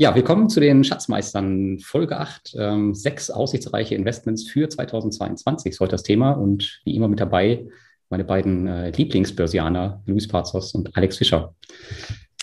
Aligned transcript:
Ja, 0.00 0.14
willkommen 0.14 0.48
zu 0.48 0.60
den 0.60 0.82
Schatzmeistern 0.82 1.78
Folge 1.78 2.18
8. 2.18 2.56
Ähm, 2.58 2.94
sechs 2.94 3.28
aussichtsreiche 3.28 3.94
Investments 3.94 4.48
für 4.48 4.66
2022 4.66 5.72
ist 5.72 5.80
heute 5.80 5.90
das 5.90 6.04
Thema 6.04 6.30
und 6.30 6.80
wie 6.86 6.96
immer 6.96 7.06
mit 7.06 7.20
dabei 7.20 7.66
meine 8.08 8.24
beiden 8.24 8.66
äh, 8.66 8.88
Lieblingsbörsianer, 8.92 10.02
Luis 10.06 10.26
Pazos 10.26 10.72
und 10.72 10.96
Alex 10.96 11.18
Fischer. 11.18 11.54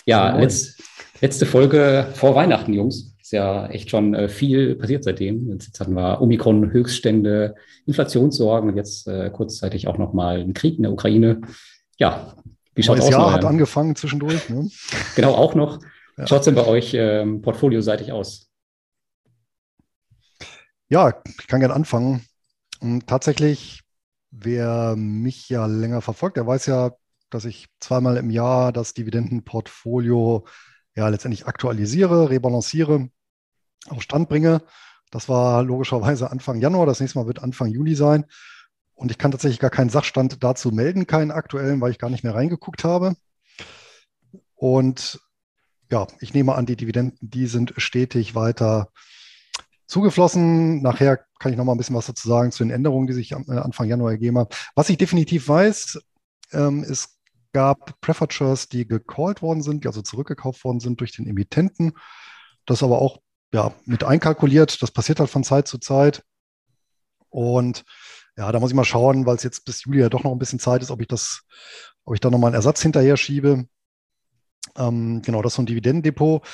Ja, 0.06 0.36
letz, 0.38 0.76
letzte 1.20 1.46
Folge 1.46 2.06
vor 2.14 2.36
Weihnachten, 2.36 2.74
Jungs. 2.74 3.16
Ist 3.20 3.32
ja 3.32 3.66
echt 3.66 3.90
schon 3.90 4.14
äh, 4.14 4.28
viel 4.28 4.76
passiert 4.76 5.02
seitdem. 5.02 5.50
Jetzt 5.50 5.80
hatten 5.80 5.94
wir 5.94 6.20
Omikron-Höchststände, 6.20 7.56
Inflationssorgen 7.86 8.70
und 8.70 8.76
jetzt 8.76 9.08
äh, 9.08 9.30
kurzzeitig 9.30 9.88
auch 9.88 9.98
nochmal 9.98 10.38
einen 10.38 10.54
Krieg 10.54 10.76
in 10.76 10.84
der 10.84 10.92
Ukraine. 10.92 11.40
Ja, 11.98 12.36
wie 12.76 12.84
schaut 12.84 12.98
es 12.98 13.06
aus? 13.06 13.10
Jahr 13.10 13.32
hat 13.32 13.44
angefangen 13.44 13.96
zwischendurch. 13.96 14.48
Ne? 14.48 14.70
Genau, 15.16 15.34
auch 15.34 15.56
noch. 15.56 15.80
Ja. 16.18 16.26
Schaut 16.26 16.40
es 16.40 16.44
denn 16.46 16.56
bei 16.56 16.66
euch 16.66 16.94
ähm, 16.94 17.42
portfolioseitig 17.42 18.10
aus? 18.10 18.50
Ja, 20.88 21.22
ich 21.38 21.46
kann 21.46 21.60
gerne 21.60 21.74
anfangen. 21.74 22.26
Und 22.80 23.06
tatsächlich, 23.06 23.82
wer 24.30 24.96
mich 24.96 25.48
ja 25.48 25.66
länger 25.66 26.00
verfolgt, 26.00 26.36
der 26.36 26.46
weiß 26.46 26.66
ja, 26.66 26.92
dass 27.30 27.44
ich 27.44 27.68
zweimal 27.78 28.16
im 28.16 28.30
Jahr 28.30 28.72
das 28.72 28.94
Dividendenportfolio 28.94 30.44
ja 30.96 31.08
letztendlich 31.08 31.46
aktualisiere, 31.46 32.30
rebalanciere, 32.30 33.08
auf 33.88 34.02
Stand 34.02 34.28
bringe. 34.28 34.62
Das 35.10 35.28
war 35.28 35.62
logischerweise 35.62 36.32
Anfang 36.32 36.60
Januar. 36.60 36.86
Das 36.86 37.00
nächste 37.00 37.18
Mal 37.18 37.26
wird 37.26 37.42
Anfang 37.42 37.68
Juli 37.68 37.94
sein. 37.94 38.26
Und 38.94 39.12
ich 39.12 39.18
kann 39.18 39.30
tatsächlich 39.30 39.60
gar 39.60 39.70
keinen 39.70 39.90
Sachstand 39.90 40.42
dazu 40.42 40.72
melden, 40.72 41.06
keinen 41.06 41.30
aktuellen, 41.30 41.80
weil 41.80 41.92
ich 41.92 41.98
gar 41.98 42.10
nicht 42.10 42.24
mehr 42.24 42.34
reingeguckt 42.34 42.82
habe. 42.82 43.14
Und 44.56 45.20
ja, 45.90 46.06
ich 46.20 46.34
nehme 46.34 46.54
an, 46.54 46.66
die 46.66 46.76
Dividenden, 46.76 47.18
die 47.20 47.46
sind 47.46 47.74
stetig 47.76 48.34
weiter 48.34 48.90
zugeflossen. 49.86 50.82
Nachher 50.82 51.24
kann 51.38 51.52
ich 51.52 51.58
noch 51.58 51.64
mal 51.64 51.72
ein 51.72 51.78
bisschen 51.78 51.96
was 51.96 52.06
dazu 52.06 52.28
sagen 52.28 52.52
zu 52.52 52.62
den 52.62 52.70
Änderungen, 52.70 53.06
die 53.06 53.14
sich 53.14 53.32
äh, 53.32 53.36
Anfang 53.36 53.88
Januar 53.88 54.12
ergeben 54.12 54.38
haben. 54.38 54.50
Was 54.74 54.90
ich 54.90 54.98
definitiv 54.98 55.48
weiß, 55.48 56.00
ähm, 56.52 56.84
es 56.88 57.18
gab 57.52 57.96
Shares, 58.30 58.68
die 58.68 58.86
gecallt 58.86 59.42
worden 59.42 59.62
sind, 59.62 59.84
die 59.84 59.88
also 59.88 60.02
zurückgekauft 60.02 60.62
worden 60.64 60.80
sind 60.80 61.00
durch 61.00 61.12
den 61.12 61.26
Emittenten. 61.26 61.92
Das 62.66 62.82
aber 62.82 63.00
auch 63.00 63.18
ja, 63.52 63.72
mit 63.86 64.04
einkalkuliert. 64.04 64.82
Das 64.82 64.90
passiert 64.90 65.20
halt 65.20 65.30
von 65.30 65.44
Zeit 65.44 65.68
zu 65.68 65.78
Zeit. 65.78 66.22
Und 67.30 67.84
ja, 68.36 68.52
da 68.52 68.60
muss 68.60 68.70
ich 68.70 68.76
mal 68.76 68.84
schauen, 68.84 69.26
weil 69.26 69.36
es 69.36 69.42
jetzt 69.42 69.64
bis 69.64 69.84
Juli 69.84 70.00
ja 70.00 70.08
doch 70.08 70.22
noch 70.22 70.32
ein 70.32 70.38
bisschen 70.38 70.58
Zeit 70.58 70.82
ist, 70.82 70.90
ob 70.90 71.00
ich 71.00 71.08
das, 71.08 71.42
ob 72.04 72.14
ich 72.14 72.20
da 72.20 72.30
nochmal 72.30 72.48
einen 72.48 72.56
Ersatz 72.56 72.82
hinterher 72.82 73.16
schiebe. 73.16 73.66
Ähm, 74.78 75.22
genau, 75.22 75.42
das 75.42 75.52
ist 75.52 75.56
so 75.56 75.62
ein 75.62 75.66
Dividendendepot. 75.66 76.46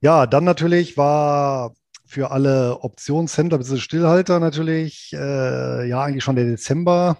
Ja, 0.00 0.26
dann 0.26 0.44
natürlich 0.44 0.96
war 0.96 1.72
für 2.04 2.30
alle 2.30 2.80
Optionshändler 2.80 3.58
bzw. 3.58 3.78
Stillhalter 3.78 4.40
natürlich, 4.40 5.12
äh, 5.14 5.88
ja, 5.88 6.02
eigentlich 6.02 6.24
schon 6.24 6.36
der 6.36 6.44
Dezember 6.44 7.18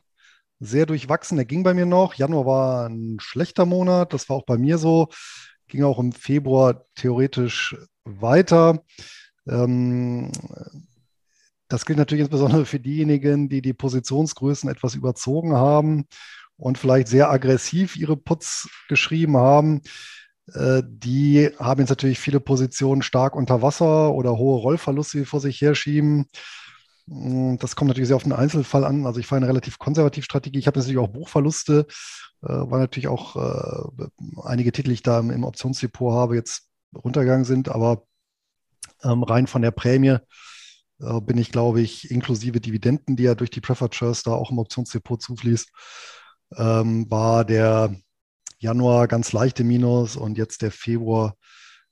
sehr 0.61 0.87
durchwachsen. 0.87 1.37
Der 1.37 1.47
ging 1.47 1.63
bei 1.63 1.75
mir 1.75 1.87
noch. 1.87 2.15
Januar 2.15 2.47
war 2.47 2.89
ein 2.89 3.19
schlechter 3.21 3.67
Monat. 3.67 4.13
Das 4.13 4.29
war 4.29 4.37
auch 4.37 4.45
bei 4.45 4.59
mir 4.59 4.79
so. 4.79 5.09
Ging 5.69 5.85
auch 5.85 5.99
im 5.99 6.13
Februar 6.13 6.85
theoretisch 6.95 7.77
weiter. 8.05 8.83
Ähm, 9.49 10.31
das 11.69 11.87
gilt 11.87 11.99
natürlich 11.99 12.23
insbesondere 12.23 12.67
für 12.67 12.81
diejenigen, 12.81 13.49
die 13.49 13.63
die 13.63 13.73
Positionsgrößen 13.73 14.69
etwas 14.69 14.95
überzogen 14.95 15.55
haben 15.55 16.07
und 16.63 16.79
vielleicht 16.79 17.09
sehr 17.09 17.29
aggressiv 17.29 17.97
ihre 17.97 18.17
Puts 18.17 18.71
geschrieben 18.89 19.37
haben. 19.37 19.83
Äh, 20.55 20.83
die 20.87 21.51
haben 21.59 21.81
jetzt 21.81 21.91
natürlich 21.91 22.21
viele 22.21 22.39
Positionen 22.39 23.03
stark 23.03 23.35
unter 23.35 23.63
Wasser 23.63 24.13
oder 24.13 24.39
hohe 24.39 24.61
Rollverluste, 24.61 25.27
vor 25.27 25.41
sich 25.41 25.61
herschieben. 25.61 26.27
Mm, 27.07 27.57
das 27.57 27.75
kommt 27.75 27.89
natürlich 27.89 28.07
sehr 28.07 28.17
auf 28.17 28.23
den 28.23 28.33
Einzelfall 28.33 28.85
an. 28.85 29.07
Also 29.07 29.19
ich 29.19 29.27
fahre 29.27 29.41
eine 29.41 29.49
relativ 29.49 29.81
konservative 29.81 30.25
Strategie. 30.25 30.61
Ich 30.61 30.69
habe 30.69 30.79
natürlich 30.79 31.01
auch 31.01 31.09
Buchverluste, 31.09 31.87
äh, 32.43 32.47
weil 32.47 32.79
natürlich 32.79 33.09
auch 33.09 33.35
äh, 33.35 34.07
einige 34.45 34.71
Titel, 34.71 34.91
die 34.91 34.95
ich 34.95 35.03
da 35.03 35.19
im 35.19 35.43
Optionsdepot 35.43 36.13
habe, 36.13 36.37
jetzt 36.37 36.69
runtergegangen 36.95 37.45
sind. 37.45 37.71
Aber 37.71 38.05
ähm, 39.03 39.25
rein 39.25 39.49
von 39.49 39.63
der 39.63 39.73
Prämie 39.73 40.19
bin 40.99 41.37
ich, 41.37 41.51
glaube 41.51 41.81
ich, 41.81 42.13
inklusive 42.13 42.61
Dividenden, 42.61 43.17
die 43.17 43.25
ja 43.25 43.35
durch 43.35 43.51
die 43.51 43.61
Preferred 43.61 43.93
Shares 43.93 44.23
da 44.23 44.31
auch 44.31 44.53
im 44.53 44.61
Optionsdepot 44.61 45.21
zufließt, 45.21 45.69
ähm, 46.57 47.11
war 47.11 47.45
der 47.45 47.95
Januar 48.59 49.09
ganz 49.09 49.33
leichte 49.33 49.65
Minus 49.65 50.17
und 50.17 50.39
jetzt 50.39 50.63
der 50.63 50.71
Februar 50.71 51.37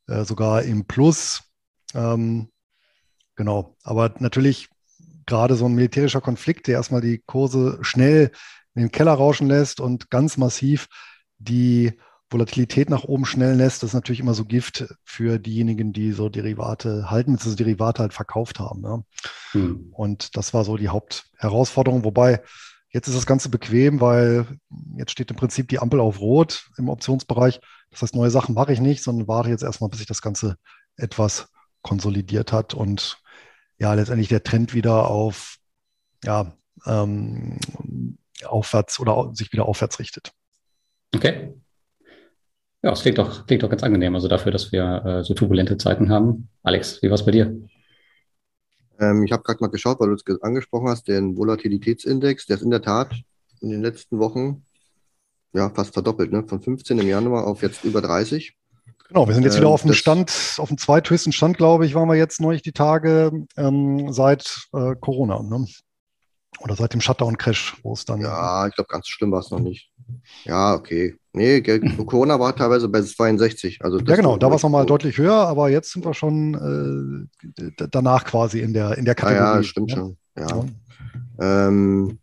äh, 0.07 0.25
sogar 0.25 0.63
im 0.63 0.87
Plus. 0.87 1.43
Ähm, 1.95 2.51
genau, 3.37 3.77
aber 3.83 4.15
natürlich 4.19 4.69
gerade 5.27 5.55
so 5.57 5.67
ein 5.67 5.75
militärischer 5.75 6.21
Konflikt, 6.21 6.67
der 6.67 6.75
erstmal 6.75 7.01
die 7.01 7.23
Kurse 7.27 7.79
schnell 7.83 8.31
in 8.75 8.83
den 8.83 8.93
Keller 8.93 9.13
rauschen 9.13 9.49
lässt 9.49 9.81
und 9.81 10.11
ganz 10.11 10.37
massiv 10.37 10.89
die 11.39 11.93
Volatilität 12.31 12.91
nach 12.91 13.05
oben 13.05 13.25
schnell 13.25 13.57
lässt, 13.57 13.83
das 13.83 13.91
ist 13.91 13.95
natürlich 13.95 14.21
immer 14.21 14.35
so 14.35 14.45
Gift 14.45 14.95
für 15.03 15.39
diejenigen, 15.39 15.93
die 15.93 16.13
so 16.13 16.29
Derivate 16.29 17.11
halten, 17.11 17.33
beziehungsweise 17.33 17.65
Derivate 17.65 18.03
halt 18.03 18.15
verkauft 18.15 18.61
haben. 18.61 18.85
Ja. 18.85 19.03
Hm. 19.53 19.89
Und 19.93 20.37
das 20.37 20.55
war 20.55 20.65
so 20.65 20.77
die 20.77 20.89
Hauptherausforderung, 20.89 22.05
wobei 22.05 22.43
Jetzt 22.93 23.07
ist 23.07 23.17
das 23.17 23.27
Ganze 23.27 23.49
bequem, 23.49 24.01
weil 24.01 24.47
jetzt 24.97 25.13
steht 25.13 25.31
im 25.31 25.37
Prinzip 25.37 25.69
die 25.69 25.79
Ampel 25.79 26.01
auf 26.01 26.21
Rot 26.21 26.69
im 26.77 26.89
Optionsbereich. 26.89 27.61
Das 27.91 28.03
heißt, 28.03 28.15
neue 28.15 28.31
Sachen 28.31 28.55
mache 28.55 28.73
ich 28.73 28.81
nicht, 28.81 29.03
sondern 29.03 29.29
warte 29.29 29.51
jetzt 29.51 29.63
erstmal, 29.63 29.91
bis 29.91 29.99
sich 29.99 30.09
das 30.09 30.23
Ganze 30.23 30.57
etwas 30.97 31.49
konsolidiert 31.83 32.53
hat 32.53 32.75
und 32.75 33.19
ja, 33.79 33.95
letztendlich 33.95 34.29
der 34.29 34.43
Trend 34.43 34.75
wieder 34.75 35.09
auf, 35.09 35.57
ja, 36.25 36.53
ähm, 36.85 37.59
aufwärts 38.45 39.01
oder 39.01 39.31
sich 39.35 39.53
wieder 39.53 39.67
aufwärts 39.67 39.99
richtet. 39.99 40.33
Okay. 41.15 41.55
Ja, 42.83 42.93
es 42.93 43.03
klingt 43.03 43.19
doch, 43.19 43.47
klingt 43.47 43.63
doch 43.63 43.71
ganz 43.71 43.83
angenehm, 43.83 44.15
also 44.15 44.29
dafür, 44.29 44.53
dass 44.53 44.73
wir 44.73 45.05
äh, 45.05 45.25
so 45.25 45.35
turbulente 45.35 45.77
Zeiten 45.77 46.11
haben. 46.11 46.49
Alex, 46.63 47.03
wie 47.03 47.09
war 47.09 47.15
es 47.15 47.25
bei 47.25 47.33
dir? 47.33 47.55
Ähm, 49.01 49.25
ich 49.25 49.33
habe 49.33 49.43
gerade 49.43 49.61
mal 49.61 49.71
geschaut, 49.71 49.99
weil 49.99 50.09
du 50.09 50.15
es 50.15 50.43
angesprochen 50.43 50.89
hast, 50.89 51.09
den 51.09 51.37
Volatilitätsindex, 51.37 52.47
der 52.47 52.57
ist 52.57 52.63
in 52.63 52.71
der 52.71 52.83
Tat 52.83 53.15
in 53.61 53.71
den 53.71 53.83
letzten 53.83 54.19
Wochen 54.19 54.65
ja 55.53 55.71
fast 55.71 55.95
verdoppelt, 55.95 56.33
ne? 56.33 56.45
von 56.47 56.61
15 56.61 56.99
im 56.99 57.09
Januar 57.09 57.47
auf 57.47 57.63
jetzt 57.63 57.85
über 57.85 58.01
30. 58.01 58.57
Genau, 59.09 59.27
wir 59.27 59.35
sind 59.35 59.43
jetzt 59.43 59.57
wieder 59.57 59.67
ähm, 59.67 59.73
auf 59.73 59.83
dem 59.83 59.93
Stand, 59.93 60.55
auf 60.59 60.69
dem 60.69 60.79
zweithöchsten 60.79 61.33
Stand, 61.33 61.57
glaube 61.57 61.85
ich, 61.85 61.95
waren 61.95 62.09
wir 62.09 62.15
jetzt 62.15 62.41
neulich 62.41 62.63
die 62.63 62.73
Tage 62.73 63.33
ähm, 63.57 64.13
seit 64.13 64.69
äh, 64.73 64.95
Corona. 64.95 65.43
Ne? 65.43 65.67
Oder 66.61 66.77
seit 66.77 66.93
dem 66.93 67.01
Shutdown-Crash, 67.01 67.79
wo 67.83 67.93
es 67.93 68.05
dann. 68.05 68.21
Ja, 68.21 68.69
ich 68.69 68.75
glaube, 68.75 68.89
ganz 68.89 69.09
schlimm 69.09 69.33
war 69.33 69.41
es 69.41 69.51
noch 69.51 69.59
nicht. 69.59 69.90
Ja, 70.45 70.75
okay. 70.75 71.17
Nee, 71.33 71.61
Corona 72.07 72.41
war 72.41 72.55
teilweise 72.57 72.89
bei 72.89 73.03
62. 73.03 73.79
Also 73.83 73.99
ja, 73.99 74.17
genau, 74.17 74.37
da 74.37 74.49
war 74.49 74.57
es 74.57 74.63
nochmal 74.63 74.87
deutlich 74.87 75.17
höher, 75.19 75.35
aber 75.35 75.69
jetzt 75.69 75.93
sind 75.93 76.05
wir 76.05 76.15
schon 76.15 77.29
äh, 77.47 77.87
danach 77.91 78.25
quasi 78.25 78.61
in 78.61 78.73
der, 78.73 78.99
in 78.99 79.05
der 79.05 79.15
Kategorie. 79.15 79.45
Ja, 79.45 79.57
ja 79.57 79.63
stimmt 79.63 79.91
ja? 79.91 79.97
schon. 79.97 80.17
Ja. 80.37 80.47
Ja. 80.49 81.69
Ähm, 81.69 82.19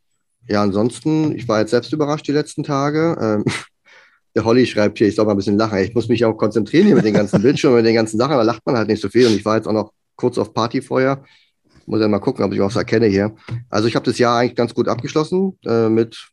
ja, 0.48 0.62
ansonsten, 0.62 1.36
ich 1.36 1.48
war 1.48 1.60
jetzt 1.60 1.72
selbst 1.72 1.92
überrascht 1.94 2.28
die 2.28 2.34
letzten 2.34 2.64
Tage. 2.64 3.18
Ähm, 3.20 3.46
der 4.36 4.46
Holly 4.46 4.66
schreibt 4.66 4.98
hier, 4.98 5.08
ich 5.08 5.16
soll 5.16 5.26
mal 5.26 5.32
ein 5.32 5.38
bisschen 5.38 5.58
lachen. 5.58 5.80
Ich 5.80 5.96
muss 5.96 6.10
mich 6.10 6.24
auch 6.26 6.34
konzentrieren 6.34 6.86
hier 6.86 6.96
mit 6.96 7.06
den 7.06 7.14
ganzen 7.14 7.42
Bildschirmen, 7.42 7.78
mit 7.78 7.86
den 7.86 7.96
ganzen 7.96 8.18
Sachen, 8.18 8.38
da 8.38 8.44
lacht 8.44 8.66
man 8.66 8.78
halt 8.78 8.88
nicht 8.88 9.02
so 9.02 9.10
viel. 9.10 9.28
Und 9.28 9.34
ich 9.34 9.46
war 9.46 9.56
jetzt 9.56 9.68
auch 9.68 9.74
noch 9.74 9.92
kurz 10.16 10.38
auf 10.38 10.54
Partyfeuer. 10.54 11.24
Muss 11.86 12.02
ja 12.02 12.08
mal 12.08 12.20
gucken, 12.20 12.44
ob 12.44 12.54
ich 12.54 12.60
was 12.60 12.76
erkenne 12.76 13.08
hier. 13.08 13.34
Also 13.70 13.88
ich 13.88 13.96
habe 13.96 14.06
das 14.06 14.18
Jahr 14.18 14.40
eigentlich 14.40 14.56
ganz 14.56 14.74
gut 14.74 14.90
abgeschlossen 14.90 15.58
äh, 15.66 15.88
mit 15.88 16.30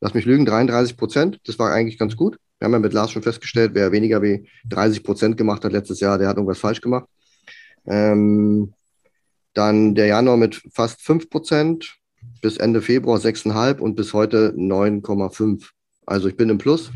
lass 0.00 0.14
mich 0.14 0.24
lügen, 0.24 0.46
33 0.46 0.96
Prozent. 0.96 1.40
Das 1.44 1.58
war 1.58 1.72
eigentlich 1.72 1.98
ganz 1.98 2.16
gut. 2.16 2.38
Wir 2.58 2.66
haben 2.66 2.72
ja 2.72 2.78
mit 2.78 2.92
Lars 2.92 3.10
schon 3.10 3.22
festgestellt, 3.22 3.72
wer 3.74 3.92
weniger 3.92 4.22
wie 4.22 4.48
30 4.68 5.02
Prozent 5.02 5.36
gemacht 5.36 5.64
hat 5.64 5.72
letztes 5.72 6.00
Jahr, 6.00 6.18
der 6.18 6.28
hat 6.28 6.36
irgendwas 6.36 6.58
falsch 6.58 6.80
gemacht. 6.80 7.06
Ähm, 7.86 8.72
dann 9.52 9.94
der 9.94 10.06
Januar 10.06 10.36
mit 10.36 10.62
fast 10.72 11.00
5 11.02 11.30
Prozent, 11.30 11.96
bis 12.42 12.56
Ende 12.56 12.82
Februar 12.82 13.18
6,5 13.18 13.78
und 13.78 13.94
bis 13.94 14.12
heute 14.12 14.54
9,5. 14.56 15.70
Also 16.06 16.28
ich 16.28 16.36
bin 16.36 16.48
im 16.50 16.58
Plus, 16.58 16.90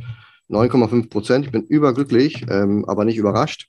9,5 0.49 1.09
Prozent. 1.09 1.47
Ich 1.47 1.53
bin 1.53 1.65
überglücklich, 1.65 2.45
ähm, 2.51 2.85
aber 2.87 3.05
nicht 3.05 3.17
überrascht. 3.17 3.69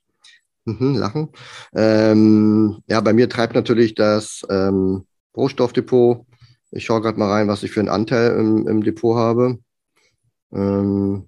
Mhm, 0.66 0.96
lachen. 0.96 1.30
Ähm, 1.74 2.84
ja, 2.88 3.02
bei 3.02 3.14
mir 3.14 3.30
treibt 3.30 3.56
natürlich 3.56 3.96
das 3.96 4.46
ähm, 4.50 5.06
Rohstoffdepot 5.36 6.26
ich 6.72 6.86
schaue 6.86 7.02
gerade 7.02 7.20
mal 7.20 7.30
rein, 7.30 7.48
was 7.48 7.64
ich 7.64 7.72
für 7.72 7.82
einen 7.82 7.90
Anteil 7.90 8.32
im, 8.38 8.68
im 8.68 8.84
Depot 8.84 9.18
habe. 9.18 9.60
Ähm, 10.54 11.28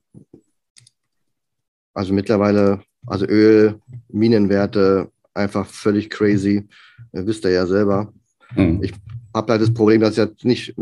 also 1.93 2.13
mittlerweile, 2.13 2.81
also 3.05 3.25
Öl, 3.25 3.79
Minenwerte, 4.07 5.11
einfach 5.33 5.67
völlig 5.67 6.09
crazy. 6.09 6.67
Ihr 7.11 7.27
wisst 7.27 7.45
ihr 7.45 7.51
ja 7.51 7.67
selber. 7.67 8.13
Mhm. 8.55 8.83
Ich 8.83 8.93
habe 9.33 9.51
halt 9.51 9.61
das 9.61 9.73
Problem, 9.73 10.01
dass 10.01 10.11
ich 10.11 10.17
jetzt 10.17 10.45
nicht 10.45 10.75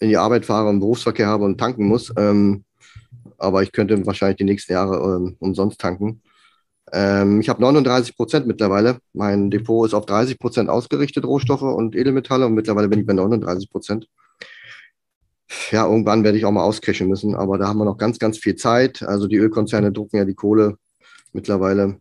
in 0.00 0.08
die 0.08 0.16
Arbeit 0.16 0.44
fahre 0.44 0.68
und 0.68 0.80
Berufsverkehr 0.80 1.26
habe 1.26 1.44
und 1.44 1.58
tanken 1.58 1.86
muss. 1.86 2.12
Ähm, 2.16 2.64
aber 3.38 3.62
ich 3.62 3.72
könnte 3.72 4.04
wahrscheinlich 4.06 4.36
die 4.38 4.44
nächsten 4.44 4.72
Jahre 4.72 5.16
ähm, 5.16 5.36
umsonst 5.38 5.80
tanken. 5.80 6.20
Ähm, 6.92 7.40
ich 7.40 7.48
habe 7.48 7.62
39 7.62 8.16
Prozent 8.16 8.46
mittlerweile. 8.46 8.98
Mein 9.12 9.50
Depot 9.50 9.86
ist 9.86 9.94
auf 9.94 10.06
30 10.06 10.38
Prozent 10.38 10.68
ausgerichtet, 10.68 11.24
Rohstoffe 11.24 11.62
und 11.62 11.96
Edelmetalle. 11.96 12.46
Und 12.46 12.54
mittlerweile 12.54 12.88
bin 12.88 13.00
ich 13.00 13.06
bei 13.06 13.14
39 13.14 13.70
Prozent. 13.70 14.08
Ja, 15.70 15.86
irgendwann 15.86 16.24
werde 16.24 16.38
ich 16.38 16.44
auch 16.44 16.50
mal 16.50 16.64
auscashen 16.64 17.08
müssen, 17.08 17.34
aber 17.34 17.58
da 17.58 17.68
haben 17.68 17.78
wir 17.78 17.84
noch 17.84 17.98
ganz, 17.98 18.18
ganz 18.18 18.38
viel 18.38 18.56
Zeit. 18.56 19.02
Also 19.02 19.26
die 19.26 19.36
Ölkonzerne 19.36 19.92
drucken 19.92 20.16
ja 20.16 20.24
die 20.24 20.34
Kohle 20.34 20.78
mittlerweile. 21.32 22.00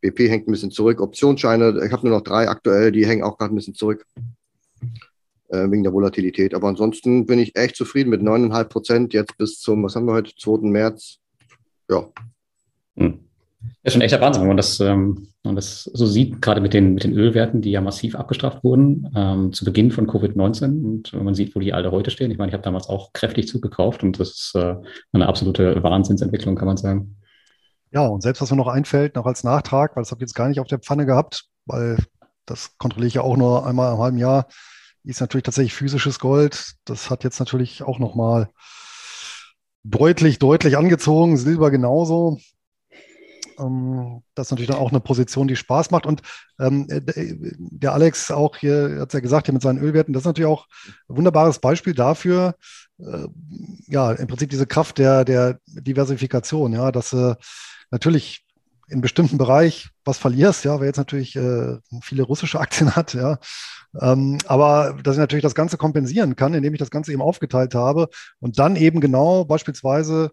BP 0.00 0.28
hängt 0.28 0.48
ein 0.48 0.52
bisschen 0.52 0.70
zurück. 0.70 1.00
Optionsscheine, 1.00 1.84
ich 1.84 1.92
habe 1.92 2.06
nur 2.06 2.16
noch 2.16 2.24
drei 2.24 2.48
aktuell, 2.48 2.92
die 2.92 3.06
hängen 3.06 3.22
auch 3.22 3.38
gerade 3.38 3.54
ein 3.54 3.56
bisschen 3.56 3.74
zurück 3.74 4.06
äh, 5.48 5.70
wegen 5.70 5.82
der 5.82 5.92
Volatilität. 5.92 6.54
Aber 6.54 6.68
ansonsten 6.68 7.26
bin 7.26 7.38
ich 7.38 7.56
echt 7.56 7.76
zufrieden 7.76 8.10
mit 8.10 8.22
9,5 8.22 8.64
Prozent 8.64 9.12
jetzt 9.12 9.36
bis 9.36 9.58
zum, 9.58 9.82
was 9.82 9.96
haben 9.96 10.06
wir 10.06 10.14
heute, 10.14 10.34
2. 10.34 10.68
März. 10.68 11.18
Ja. 11.90 12.08
Hm. 12.96 13.29
Das 13.60 13.72
ist 13.84 13.92
schon 13.92 14.02
echter 14.02 14.20
Wahnsinn, 14.20 14.42
wenn 14.42 14.48
man 14.48 14.56
das, 14.56 14.80
ähm, 14.80 15.28
man 15.42 15.56
das 15.56 15.84
so 15.84 16.06
sieht, 16.06 16.40
gerade 16.40 16.60
mit 16.60 16.72
den, 16.72 16.94
mit 16.94 17.04
den 17.04 17.12
Ölwerten, 17.12 17.60
die 17.60 17.70
ja 17.70 17.80
massiv 17.80 18.14
abgestraft 18.14 18.64
wurden 18.64 19.10
ähm, 19.14 19.52
zu 19.52 19.64
Beginn 19.64 19.90
von 19.90 20.06
Covid-19 20.06 20.84
und 20.84 21.12
wenn 21.12 21.24
man 21.24 21.34
sieht, 21.34 21.54
wo 21.54 21.60
die 21.60 21.72
alle 21.72 21.90
heute 21.90 22.10
stehen. 22.10 22.30
Ich 22.30 22.38
meine, 22.38 22.50
ich 22.50 22.54
habe 22.54 22.62
damals 22.62 22.88
auch 22.88 23.12
kräftig 23.12 23.48
zugekauft 23.48 24.02
und 24.02 24.18
das 24.18 24.30
ist 24.30 24.54
äh, 24.54 24.76
eine 25.12 25.28
absolute 25.28 25.82
Wahnsinnsentwicklung, 25.82 26.56
kann 26.56 26.68
man 26.68 26.76
sagen. 26.76 27.16
Ja, 27.92 28.06
und 28.06 28.22
selbst 28.22 28.40
was 28.40 28.50
mir 28.50 28.56
noch 28.56 28.68
einfällt, 28.68 29.16
noch 29.16 29.26
als 29.26 29.44
Nachtrag, 29.44 29.96
weil 29.96 30.02
das 30.02 30.10
habe 30.10 30.20
ich 30.20 30.28
jetzt 30.28 30.34
gar 30.34 30.48
nicht 30.48 30.60
auf 30.60 30.68
der 30.68 30.78
Pfanne 30.78 31.06
gehabt, 31.06 31.46
weil 31.66 31.98
das 32.46 32.76
kontrolliere 32.78 33.08
ich 33.08 33.14
ja 33.14 33.22
auch 33.22 33.36
nur 33.36 33.66
einmal 33.66 33.92
im 33.92 34.00
halben 34.00 34.18
Jahr, 34.18 34.46
ist 35.04 35.20
natürlich 35.20 35.44
tatsächlich 35.44 35.74
physisches 35.74 36.18
Gold. 36.18 36.74
Das 36.84 37.10
hat 37.10 37.24
jetzt 37.24 37.40
natürlich 37.40 37.82
auch 37.82 37.98
nochmal 37.98 38.50
deutlich, 39.82 40.38
deutlich 40.38 40.76
angezogen. 40.76 41.36
Silber 41.36 41.70
genauso. 41.70 42.38
Ähm, 43.60 44.22
das 44.34 44.46
ist 44.46 44.50
natürlich 44.50 44.70
dann 44.70 44.78
auch 44.78 44.90
eine 44.90 45.00
Position, 45.00 45.48
die 45.48 45.56
Spaß 45.56 45.90
macht. 45.90 46.06
Und 46.06 46.22
ähm, 46.58 46.86
der 46.88 47.92
Alex 47.92 48.30
auch 48.30 48.56
hier 48.56 48.98
hat 49.00 49.08
es 49.08 49.14
ja 49.14 49.20
gesagt, 49.20 49.46
hier 49.46 49.52
mit 49.54 49.62
seinen 49.62 49.78
Ölwerten, 49.78 50.12
das 50.12 50.22
ist 50.22 50.26
natürlich 50.26 50.50
auch 50.50 50.66
ein 51.08 51.16
wunderbares 51.16 51.58
Beispiel 51.58 51.94
dafür, 51.94 52.54
äh, 52.98 53.26
ja, 53.86 54.12
im 54.12 54.26
Prinzip 54.26 54.50
diese 54.50 54.66
Kraft 54.66 54.98
der, 54.98 55.24
der 55.24 55.58
Diversifikation, 55.66 56.72
ja, 56.72 56.92
dass 56.92 57.12
äh, 57.12 57.34
natürlich 57.90 58.44
in 58.88 59.00
bestimmten 59.00 59.38
Bereich 59.38 59.90
was 60.04 60.18
verlierst, 60.18 60.64
ja, 60.64 60.80
wer 60.80 60.86
jetzt 60.86 60.96
natürlich 60.96 61.36
äh, 61.36 61.76
viele 62.02 62.24
russische 62.24 62.58
Aktien 62.58 62.94
hat, 62.96 63.14
ja, 63.14 63.38
ähm, 64.00 64.38
aber 64.46 64.98
dass 65.02 65.14
ich 65.14 65.20
natürlich 65.20 65.42
das 65.44 65.54
Ganze 65.54 65.76
kompensieren 65.76 66.36
kann, 66.36 66.54
indem 66.54 66.74
ich 66.74 66.80
das 66.80 66.90
Ganze 66.90 67.12
eben 67.12 67.22
aufgeteilt 67.22 67.74
habe 67.74 68.08
und 68.40 68.58
dann 68.58 68.76
eben 68.76 69.00
genau 69.00 69.44
beispielsweise 69.44 70.30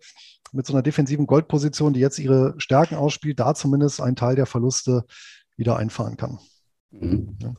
mit 0.53 0.65
so 0.65 0.73
einer 0.73 0.81
defensiven 0.81 1.27
Goldposition, 1.27 1.93
die 1.93 1.99
jetzt 1.99 2.19
ihre 2.19 2.55
Stärken 2.57 2.95
ausspielt, 2.95 3.39
da 3.39 3.53
zumindest 3.53 4.01
einen 4.01 4.15
Teil 4.15 4.35
der 4.35 4.45
Verluste 4.45 5.05
wieder 5.55 5.77
einfahren 5.77 6.17
kann. 6.17 6.39
Mhm. 6.91 7.37
Ja. 7.41 7.53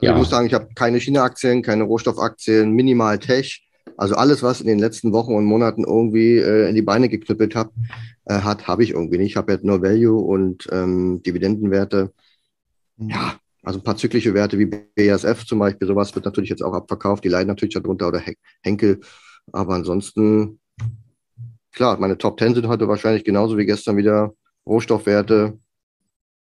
Ja. 0.00 0.12
Ich 0.12 0.18
muss 0.18 0.30
sagen, 0.30 0.46
ich 0.46 0.54
habe 0.54 0.68
keine 0.74 0.98
China-Aktien, 0.98 1.62
keine 1.62 1.84
Rohstoffaktien, 1.84 2.72
minimal 2.72 3.18
Tech. 3.18 3.66
Also 3.96 4.16
alles, 4.16 4.42
was 4.42 4.60
in 4.60 4.66
den 4.66 4.78
letzten 4.78 5.12
Wochen 5.12 5.34
und 5.34 5.44
Monaten 5.44 5.84
irgendwie 5.84 6.36
äh, 6.38 6.68
in 6.68 6.74
die 6.74 6.82
Beine 6.82 7.08
geknüppelt 7.08 7.54
hab, 7.54 7.72
äh, 8.24 8.40
hat, 8.40 8.66
habe 8.66 8.82
ich 8.82 8.90
irgendwie 8.90 9.18
nicht. 9.18 9.30
Ich 9.30 9.36
habe 9.36 9.52
jetzt 9.52 9.64
nur 9.64 9.82
Value 9.82 10.20
und 10.20 10.68
ähm, 10.72 11.22
Dividendenwerte. 11.22 12.12
Mhm. 12.96 13.10
Ja, 13.10 13.36
also 13.62 13.78
ein 13.78 13.84
paar 13.84 13.96
zyklische 13.96 14.34
Werte 14.34 14.58
wie 14.58 14.66
BASF 14.66 15.46
zum 15.46 15.60
Beispiel, 15.60 15.86
sowas 15.86 16.14
wird 16.14 16.24
natürlich 16.24 16.50
jetzt 16.50 16.62
auch 16.62 16.74
abverkauft. 16.74 17.24
Die 17.24 17.28
leiden 17.28 17.48
natürlich 17.48 17.74
darunter 17.74 18.08
oder 18.08 18.20
Henkel. 18.62 19.00
Aber 19.52 19.74
ansonsten 19.74 20.58
klar, 21.74 21.98
meine 21.98 22.16
Top 22.16 22.38
10 22.38 22.54
sind 22.54 22.68
heute 22.68 22.88
wahrscheinlich 22.88 23.24
genauso 23.24 23.58
wie 23.58 23.66
gestern 23.66 23.96
wieder 23.96 24.32
Rohstoffwerte. 24.66 25.58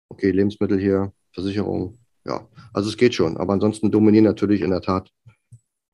Okay, 0.09 0.31
Lebensmittel 0.31 0.79
hier, 0.79 1.11
Versicherung. 1.33 1.97
Ja, 2.25 2.47
also 2.71 2.89
es 2.89 2.97
geht 2.97 3.13
schon. 3.13 3.37
Aber 3.37 3.53
ansonsten 3.53 3.91
dominieren 3.91 4.25
natürlich 4.25 4.61
in 4.61 4.69
der 4.69 4.81
Tat 4.81 5.09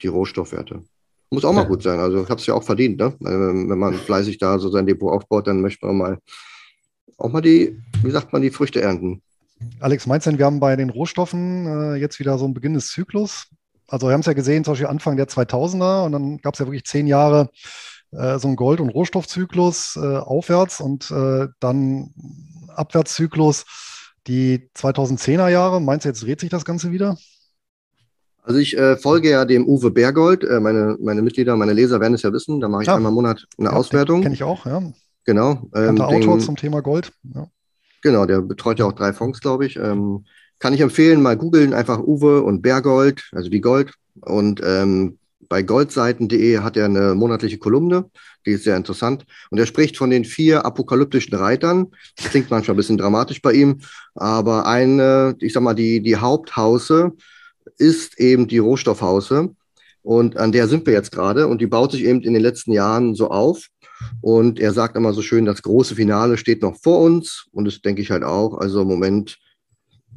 die 0.01 0.07
Rohstoffwerte. 0.07 0.83
Muss 1.31 1.45
auch 1.45 1.53
mal 1.53 1.65
gut 1.65 1.83
sein. 1.83 1.99
Also 1.99 2.23
ich 2.23 2.29
habe 2.29 2.39
es 2.39 2.45
ja 2.47 2.53
auch 2.53 2.63
verdient. 2.63 2.99
Ne? 2.99 3.15
Wenn 3.19 3.77
man 3.77 3.93
fleißig 3.93 4.37
da 4.39 4.57
so 4.57 4.69
sein 4.69 4.85
Depot 4.85 5.11
aufbaut, 5.11 5.47
dann 5.47 5.61
möchte 5.61 5.85
man 5.85 5.97
mal 5.97 6.19
auch 7.17 7.29
mal 7.29 7.41
die, 7.41 7.77
wie 8.01 8.11
sagt 8.11 8.33
man, 8.33 8.41
die 8.41 8.49
Früchte 8.49 8.81
ernten. 8.81 9.21
Alex, 9.79 10.07
meinst 10.07 10.25
du 10.25 10.31
denn, 10.31 10.39
wir 10.39 10.45
haben 10.45 10.59
bei 10.59 10.75
den 10.75 10.89
Rohstoffen 10.89 11.65
äh, 11.65 11.95
jetzt 11.95 12.19
wieder 12.19 12.37
so 12.37 12.45
einen 12.45 12.53
Beginn 12.53 12.73
des 12.73 12.87
Zyklus? 12.87 13.47
Also 13.87 14.07
wir 14.07 14.13
haben 14.13 14.21
es 14.21 14.25
ja 14.25 14.33
gesehen, 14.33 14.63
zum 14.63 14.73
Beispiel 14.73 14.87
Anfang 14.87 15.17
der 15.17 15.27
2000er 15.27 16.05
und 16.05 16.13
dann 16.13 16.37
gab 16.37 16.53
es 16.53 16.59
ja 16.59 16.65
wirklich 16.65 16.85
zehn 16.85 17.07
Jahre 17.07 17.49
so 18.11 18.47
ein 18.47 18.55
Gold- 18.55 18.79
und 18.79 18.89
Rohstoffzyklus 18.89 19.97
äh, 20.01 20.17
aufwärts 20.17 20.81
und 20.81 21.11
äh, 21.11 21.47
dann 21.59 22.13
Abwärtszyklus 22.75 23.65
die 24.27 24.69
2010er 24.75 25.47
Jahre. 25.49 25.81
Meinst 25.81 26.05
du, 26.05 26.09
jetzt 26.09 26.23
dreht 26.23 26.39
sich 26.39 26.49
das 26.49 26.65
Ganze 26.65 26.91
wieder? 26.91 27.17
Also 28.43 28.59
ich 28.59 28.75
äh, 28.77 28.97
folge 28.97 29.29
ja 29.29 29.45
dem 29.45 29.67
Uwe 29.67 29.91
Bergold. 29.91 30.43
Äh, 30.43 30.59
meine, 30.59 30.97
meine 30.99 31.21
Mitglieder, 31.21 31.55
meine 31.55 31.73
Leser 31.73 31.99
werden 31.99 32.15
es 32.15 32.23
ja 32.23 32.33
wissen. 32.33 32.59
Da 32.59 32.67
mache 32.67 32.81
ich 32.81 32.87
ja. 32.87 32.95
einmal 32.95 33.11
im 33.11 33.15
Monat 33.15 33.45
eine 33.59 33.69
ja, 33.69 33.75
Auswertung. 33.75 34.21
Kenne 34.23 34.33
ich 34.33 34.43
auch, 34.43 34.65
ja. 34.65 34.81
Genau. 35.25 35.69
Ähm, 35.75 35.97
der 35.97 36.07
Autor 36.07 36.37
den, 36.37 36.39
zum 36.39 36.55
Thema 36.55 36.81
Gold. 36.81 37.11
Ja. 37.35 37.47
Genau, 38.01 38.25
der 38.25 38.41
betreut 38.41 38.79
ja 38.79 38.85
auch 38.85 38.93
drei 38.93 39.13
Fonds, 39.13 39.41
glaube 39.41 39.67
ich. 39.67 39.75
Ähm, 39.75 40.25
kann 40.57 40.73
ich 40.73 40.81
empfehlen, 40.81 41.21
mal 41.21 41.37
googeln, 41.37 41.75
einfach 41.75 41.99
Uwe 41.99 42.41
und 42.41 42.63
Bergold, 42.63 43.29
also 43.33 43.51
wie 43.51 43.61
Gold. 43.61 43.93
Und 44.21 44.61
ähm, 44.65 45.18
bei 45.47 45.63
goldseiten.de 45.63 46.59
hat 46.59 46.77
er 46.77 46.85
eine 46.85 47.15
monatliche 47.15 47.57
Kolumne, 47.57 48.09
die 48.45 48.51
ist 48.51 48.65
sehr 48.65 48.77
interessant. 48.77 49.25
Und 49.49 49.57
er 49.57 49.65
spricht 49.65 49.97
von 49.97 50.09
den 50.09 50.25
vier 50.25 50.65
apokalyptischen 50.65 51.35
Reitern. 51.35 51.87
Das 52.17 52.29
klingt 52.29 52.49
manchmal 52.49 52.75
ein 52.75 52.77
bisschen 52.77 52.97
dramatisch 52.97 53.41
bei 53.41 53.53
ihm, 53.53 53.79
aber 54.15 54.65
eine, 54.67 55.35
ich 55.39 55.53
sag 55.53 55.63
mal, 55.63 55.73
die, 55.73 56.01
die 56.01 56.17
Haupthause 56.17 57.13
ist 57.77 58.19
eben 58.19 58.47
die 58.47 58.57
Rohstoffhause. 58.57 59.55
Und 60.01 60.37
an 60.37 60.51
der 60.51 60.67
sind 60.67 60.85
wir 60.85 60.93
jetzt 60.93 61.11
gerade. 61.11 61.47
Und 61.47 61.61
die 61.61 61.67
baut 61.67 61.91
sich 61.91 62.03
eben 62.03 62.21
in 62.21 62.33
den 62.33 62.41
letzten 62.41 62.71
Jahren 62.71 63.15
so 63.15 63.29
auf. 63.29 63.67
Und 64.21 64.59
er 64.59 64.71
sagt 64.71 64.95
immer 64.95 65.13
so 65.13 65.21
schön, 65.21 65.45
das 65.45 65.61
große 65.61 65.95
Finale 65.95 66.37
steht 66.37 66.61
noch 66.61 66.77
vor 66.77 67.01
uns. 67.01 67.47
Und 67.51 67.65
das 67.65 67.81
denke 67.81 68.01
ich 68.01 68.11
halt 68.11 68.23
auch. 68.23 68.57
Also 68.57 68.81
im 68.81 68.87
Moment 68.87 69.37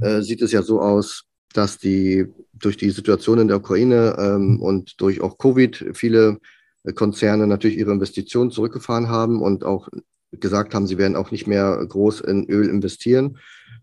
äh, 0.00 0.22
sieht 0.22 0.42
es 0.42 0.52
ja 0.52 0.62
so 0.62 0.80
aus, 0.80 1.24
dass 1.52 1.78
die 1.78 2.26
durch 2.64 2.76
die 2.76 2.90
Situation 2.90 3.38
in 3.38 3.48
der 3.48 3.58
Ukraine 3.58 4.16
ähm, 4.18 4.60
und 4.60 5.00
durch 5.00 5.20
auch 5.20 5.38
Covid 5.38 5.90
viele 5.94 6.38
Konzerne 6.94 7.46
natürlich 7.46 7.78
ihre 7.78 7.92
Investitionen 7.92 8.50
zurückgefahren 8.50 9.08
haben 9.08 9.40
und 9.40 9.64
auch 9.64 9.88
gesagt 10.32 10.74
haben, 10.74 10.86
sie 10.86 10.98
werden 10.98 11.16
auch 11.16 11.30
nicht 11.30 11.46
mehr 11.46 11.84
groß 11.86 12.20
in 12.22 12.48
Öl 12.48 12.68
investieren. 12.68 13.38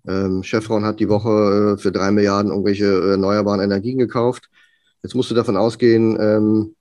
Ähm, 0.07 0.41
Chevron 0.43 0.85
hat 0.85 0.99
die 0.99 1.09
Woche 1.09 1.75
äh, 1.77 1.81
für 1.81 1.91
drei 1.91 2.11
Milliarden 2.11 2.51
irgendwelche 2.51 2.85
äh, 2.85 3.11
erneuerbaren 3.11 3.61
Energien 3.61 3.97
gekauft. 3.97 4.49
Jetzt 5.03 5.15
musst 5.15 5.29
du 5.31 5.35
davon 5.35 5.57
ausgehen, 5.57 6.17
ähm, 6.19 6.75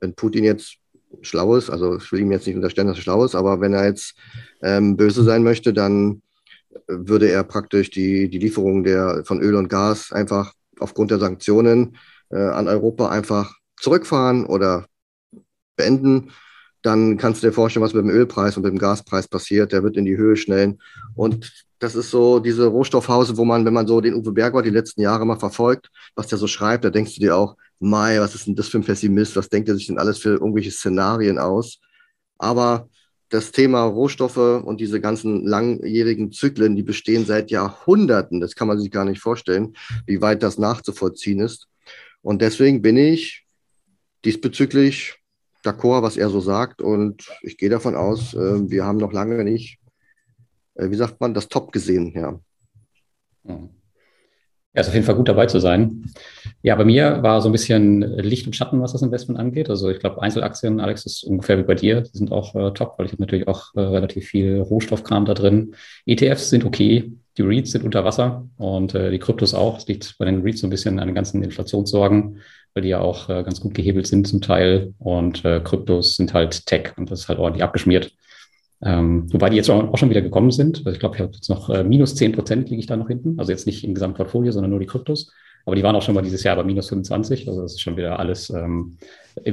wenn 0.00 0.14
Putin 0.14 0.44
jetzt 0.44 0.76
schlau 1.22 1.56
ist, 1.56 1.70
also 1.70 1.96
ich 1.96 2.10
will 2.12 2.20
ihm 2.20 2.32
jetzt 2.32 2.46
nicht 2.46 2.56
unterstellen, 2.56 2.88
dass 2.88 2.98
er 2.98 3.02
schlau 3.02 3.24
ist, 3.24 3.34
aber 3.34 3.60
wenn 3.60 3.72
er 3.72 3.86
jetzt 3.86 4.14
ähm, 4.62 4.96
böse 4.96 5.22
sein 5.22 5.42
möchte, 5.42 5.72
dann 5.72 6.22
würde 6.86 7.30
er 7.30 7.44
praktisch 7.44 7.90
die, 7.90 8.28
die 8.28 8.38
Lieferung 8.38 8.84
der, 8.84 9.22
von 9.24 9.40
Öl 9.40 9.54
und 9.54 9.68
Gas 9.68 10.12
einfach 10.12 10.52
aufgrund 10.80 11.10
der 11.10 11.18
Sanktionen 11.18 11.96
äh, 12.30 12.38
an 12.38 12.68
Europa 12.68 13.08
einfach 13.08 13.54
zurückfahren 13.80 14.46
oder 14.46 14.86
beenden, 15.76 16.32
dann 16.82 17.16
kannst 17.16 17.42
du 17.42 17.46
dir 17.46 17.52
vorstellen, 17.52 17.84
was 17.84 17.94
mit 17.94 18.04
dem 18.04 18.10
Ölpreis 18.10 18.56
und 18.56 18.62
mit 18.62 18.72
dem 18.72 18.78
Gaspreis 18.78 19.28
passiert. 19.28 19.72
Der 19.72 19.82
wird 19.82 19.96
in 19.96 20.04
die 20.04 20.16
Höhe 20.16 20.36
schnellen. 20.36 20.80
Und 21.14 21.66
das 21.78 21.94
ist 21.94 22.10
so 22.10 22.38
diese 22.40 22.66
Rohstoffhause, 22.66 23.36
wo 23.36 23.44
man, 23.44 23.64
wenn 23.64 23.72
man 23.72 23.86
so 23.86 24.00
den 24.00 24.14
Uwe 24.14 24.32
Bergwart 24.32 24.66
die 24.66 24.70
letzten 24.70 25.00
Jahre 25.00 25.26
mal 25.26 25.38
verfolgt, 25.38 25.90
was 26.14 26.26
der 26.28 26.38
so 26.38 26.46
schreibt, 26.46 26.84
da 26.84 26.90
denkst 26.90 27.14
du 27.14 27.20
dir 27.20 27.36
auch, 27.36 27.56
Mai, 27.80 28.18
was 28.18 28.34
ist 28.34 28.46
denn 28.46 28.56
das 28.56 28.68
für 28.68 28.78
ein 28.78 28.84
Pessimist? 28.84 29.36
Was 29.36 29.48
denkt 29.48 29.68
er 29.68 29.76
sich 29.76 29.86
denn 29.86 29.98
alles 29.98 30.18
für 30.18 30.30
irgendwelche 30.30 30.72
Szenarien 30.72 31.38
aus? 31.38 31.78
Aber 32.38 32.88
das 33.30 33.52
Thema 33.52 33.84
Rohstoffe 33.84 34.36
und 34.36 34.80
diese 34.80 35.00
ganzen 35.00 35.44
langjährigen 35.44 36.32
Zyklen, 36.32 36.76
die 36.76 36.82
bestehen 36.82 37.26
seit 37.26 37.50
Jahrhunderten. 37.50 38.40
Das 38.40 38.54
kann 38.54 38.68
man 38.68 38.78
sich 38.78 38.90
gar 38.90 39.04
nicht 39.04 39.20
vorstellen, 39.20 39.76
wie 40.06 40.20
weit 40.20 40.42
das 40.42 40.58
nachzuvollziehen 40.58 41.40
ist. 41.40 41.68
Und 42.22 42.42
deswegen 42.42 42.82
bin 42.82 42.96
ich 42.96 43.46
diesbezüglich 44.24 45.18
d'accord, 45.62 46.02
was 46.02 46.16
er 46.16 46.30
so 46.30 46.40
sagt. 46.40 46.80
Und 46.82 47.30
ich 47.42 47.58
gehe 47.58 47.70
davon 47.70 47.94
aus, 47.94 48.34
äh, 48.34 48.70
wir 48.70 48.84
haben 48.84 48.98
noch 48.98 49.12
lange 49.12 49.44
nicht, 49.44 49.78
äh, 50.74 50.90
wie 50.90 50.96
sagt 50.96 51.20
man, 51.20 51.34
das 51.34 51.48
Top 51.48 51.72
gesehen, 51.72 52.12
ja. 52.14 52.40
Ja, 54.78 54.82
ist 54.82 54.90
auf 54.90 54.94
jeden 54.94 55.06
Fall 55.06 55.16
gut 55.16 55.28
dabei 55.28 55.46
zu 55.46 55.58
sein. 55.58 56.04
Ja, 56.62 56.76
bei 56.76 56.84
mir 56.84 57.20
war 57.20 57.40
so 57.40 57.48
ein 57.48 57.52
bisschen 57.52 58.00
Licht 58.00 58.46
und 58.46 58.54
Schatten, 58.54 58.80
was 58.80 58.92
das 58.92 59.02
Investment 59.02 59.40
angeht. 59.40 59.70
Also 59.70 59.90
ich 59.90 59.98
glaube, 59.98 60.22
Einzelaktien, 60.22 60.78
Alex, 60.78 61.04
ist 61.04 61.24
ungefähr 61.24 61.58
wie 61.58 61.64
bei 61.64 61.74
dir. 61.74 62.02
Die 62.02 62.16
sind 62.16 62.30
auch 62.30 62.54
äh, 62.54 62.70
top, 62.70 62.94
weil 62.96 63.06
ich 63.06 63.10
habe 63.10 63.22
natürlich 63.22 63.48
auch 63.48 63.74
äh, 63.74 63.80
relativ 63.80 64.28
viel 64.28 64.60
Rohstoffkram 64.60 65.24
da 65.24 65.34
drin. 65.34 65.74
ETFs 66.06 66.50
sind 66.50 66.64
okay. 66.64 67.10
Die 67.36 67.42
REITs 67.42 67.72
sind 67.72 67.82
unter 67.82 68.04
Wasser 68.04 68.46
und 68.56 68.94
äh, 68.94 69.10
die 69.10 69.18
Kryptos 69.18 69.52
auch. 69.52 69.78
Es 69.78 69.88
liegt 69.88 70.16
bei 70.16 70.26
den 70.26 70.42
REITs 70.42 70.60
so 70.60 70.68
ein 70.68 70.70
bisschen 70.70 71.00
an 71.00 71.08
den 71.08 71.14
ganzen 71.16 71.42
Inflationssorgen, 71.42 72.38
weil 72.72 72.84
die 72.84 72.90
ja 72.90 73.00
auch 73.00 73.28
äh, 73.28 73.42
ganz 73.42 73.60
gut 73.60 73.74
gehebelt 73.74 74.06
sind 74.06 74.28
zum 74.28 74.40
Teil. 74.42 74.94
Und 75.00 75.44
äh, 75.44 75.58
Kryptos 75.58 76.14
sind 76.14 76.34
halt 76.34 76.66
Tech 76.66 76.92
und 76.96 77.10
das 77.10 77.22
ist 77.22 77.28
halt 77.28 77.40
ordentlich 77.40 77.64
abgeschmiert. 77.64 78.12
Ähm, 78.80 79.26
wobei 79.32 79.50
die 79.50 79.56
jetzt 79.56 79.70
auch 79.70 79.98
schon 79.98 80.10
wieder 80.10 80.22
gekommen 80.22 80.50
sind. 80.50 80.78
Also 80.78 80.90
ich 80.90 81.00
glaube, 81.00 81.16
ich 81.16 81.22
habe 81.22 81.32
jetzt 81.34 81.48
noch 81.48 81.68
äh, 81.70 81.82
minus 81.82 82.14
10 82.14 82.32
Prozent 82.32 82.70
liege 82.70 82.80
ich 82.80 82.86
da 82.86 82.96
noch 82.96 83.08
hinten. 83.08 83.38
Also 83.38 83.50
jetzt 83.50 83.66
nicht 83.66 83.84
im 83.84 83.94
Gesamtportfolio, 83.94 84.52
sondern 84.52 84.70
nur 84.70 84.80
die 84.80 84.86
Kryptos. 84.86 85.32
Aber 85.66 85.74
die 85.74 85.82
waren 85.82 85.96
auch 85.96 86.02
schon 86.02 86.14
mal 86.14 86.22
dieses 86.22 86.44
Jahr 86.44 86.56
bei 86.56 86.64
minus 86.64 86.88
25. 86.88 87.48
Also 87.48 87.62
das 87.62 87.72
ist 87.72 87.80
schon 87.80 87.96
wieder 87.96 88.18
alles 88.18 88.50
ähm, 88.50 88.98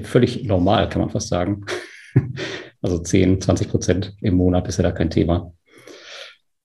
völlig 0.04 0.46
normal, 0.46 0.90
kann 0.90 1.02
man 1.02 1.10
fast 1.10 1.28
sagen. 1.28 1.66
also 2.82 3.00
10, 3.00 3.42
20 3.42 3.70
Prozent 3.70 4.14
im 4.22 4.36
Monat 4.36 4.68
ist 4.68 4.78
ja 4.78 4.84
da 4.84 4.92
kein 4.92 5.10
Thema. 5.10 5.52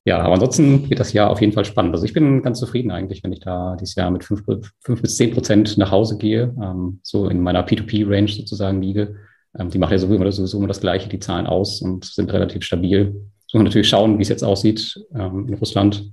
Ja, 0.05 0.19
aber 0.21 0.35
ansonsten 0.35 0.89
wird 0.89 0.99
das 0.99 1.13
Jahr 1.13 1.31
auf 1.31 1.41
jeden 1.41 1.53
Fall 1.53 1.65
spannend. 1.65 1.93
Also 1.95 2.05
ich 2.05 2.15
bin 2.15 2.43
ganz 2.43 2.59
zufrieden 2.59 2.91
eigentlich, 2.91 3.23
wenn 3.23 3.33
ich 3.33 3.41
da 3.41 3.77
dieses 3.79 3.95
Jahr 3.97 4.11
mit 4.11 4.25
fünf, 4.25 4.45
fünf 4.81 5.03
bis 5.03 5.17
zehn 5.17 5.31
Prozent 5.31 5.77
nach 5.77 5.91
Hause 5.91 6.17
gehe, 6.17 6.55
ähm, 6.63 7.01
so 7.03 7.29
in 7.29 7.41
meiner 7.41 7.67
P2P-Range 7.67 8.29
sozusagen 8.29 8.81
liege. 8.81 9.17
Ähm, 9.59 9.71
die 9.71 9.79
machen 9.79 9.93
ja 9.93 9.99
sowieso, 9.99 10.31
sowieso 10.31 10.59
immer 10.59 10.69
das 10.69 10.81
Gleiche, 10.81 11.09
die 11.09 11.19
zahlen 11.19 11.47
aus 11.47 11.81
und 11.83 12.05
sind 12.05 12.33
relativ 12.33 12.63
stabil. 12.63 13.15
So 13.47 13.59
man 13.59 13.65
natürlich 13.65 13.89
schauen, 13.89 14.19
wie 14.19 14.23
es 14.23 14.29
jetzt 14.29 14.45
aussieht 14.45 14.99
ähm, 15.15 15.49
in 15.49 15.55
Russland, 15.55 16.13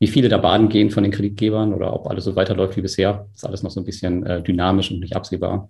wie 0.00 0.08
viele 0.08 0.28
da 0.28 0.38
baden 0.38 0.68
gehen 0.68 0.90
von 0.90 1.04
den 1.04 1.12
Kreditgebern 1.12 1.72
oder 1.72 1.94
ob 1.94 2.08
alles 2.08 2.24
so 2.24 2.34
weiterläuft 2.34 2.76
wie 2.76 2.82
bisher. 2.82 3.26
Das 3.30 3.36
ist 3.36 3.44
alles 3.44 3.62
noch 3.62 3.70
so 3.70 3.80
ein 3.80 3.86
bisschen 3.86 4.26
äh, 4.26 4.42
dynamisch 4.42 4.90
und 4.90 5.00
nicht 5.00 5.14
absehbar. 5.14 5.68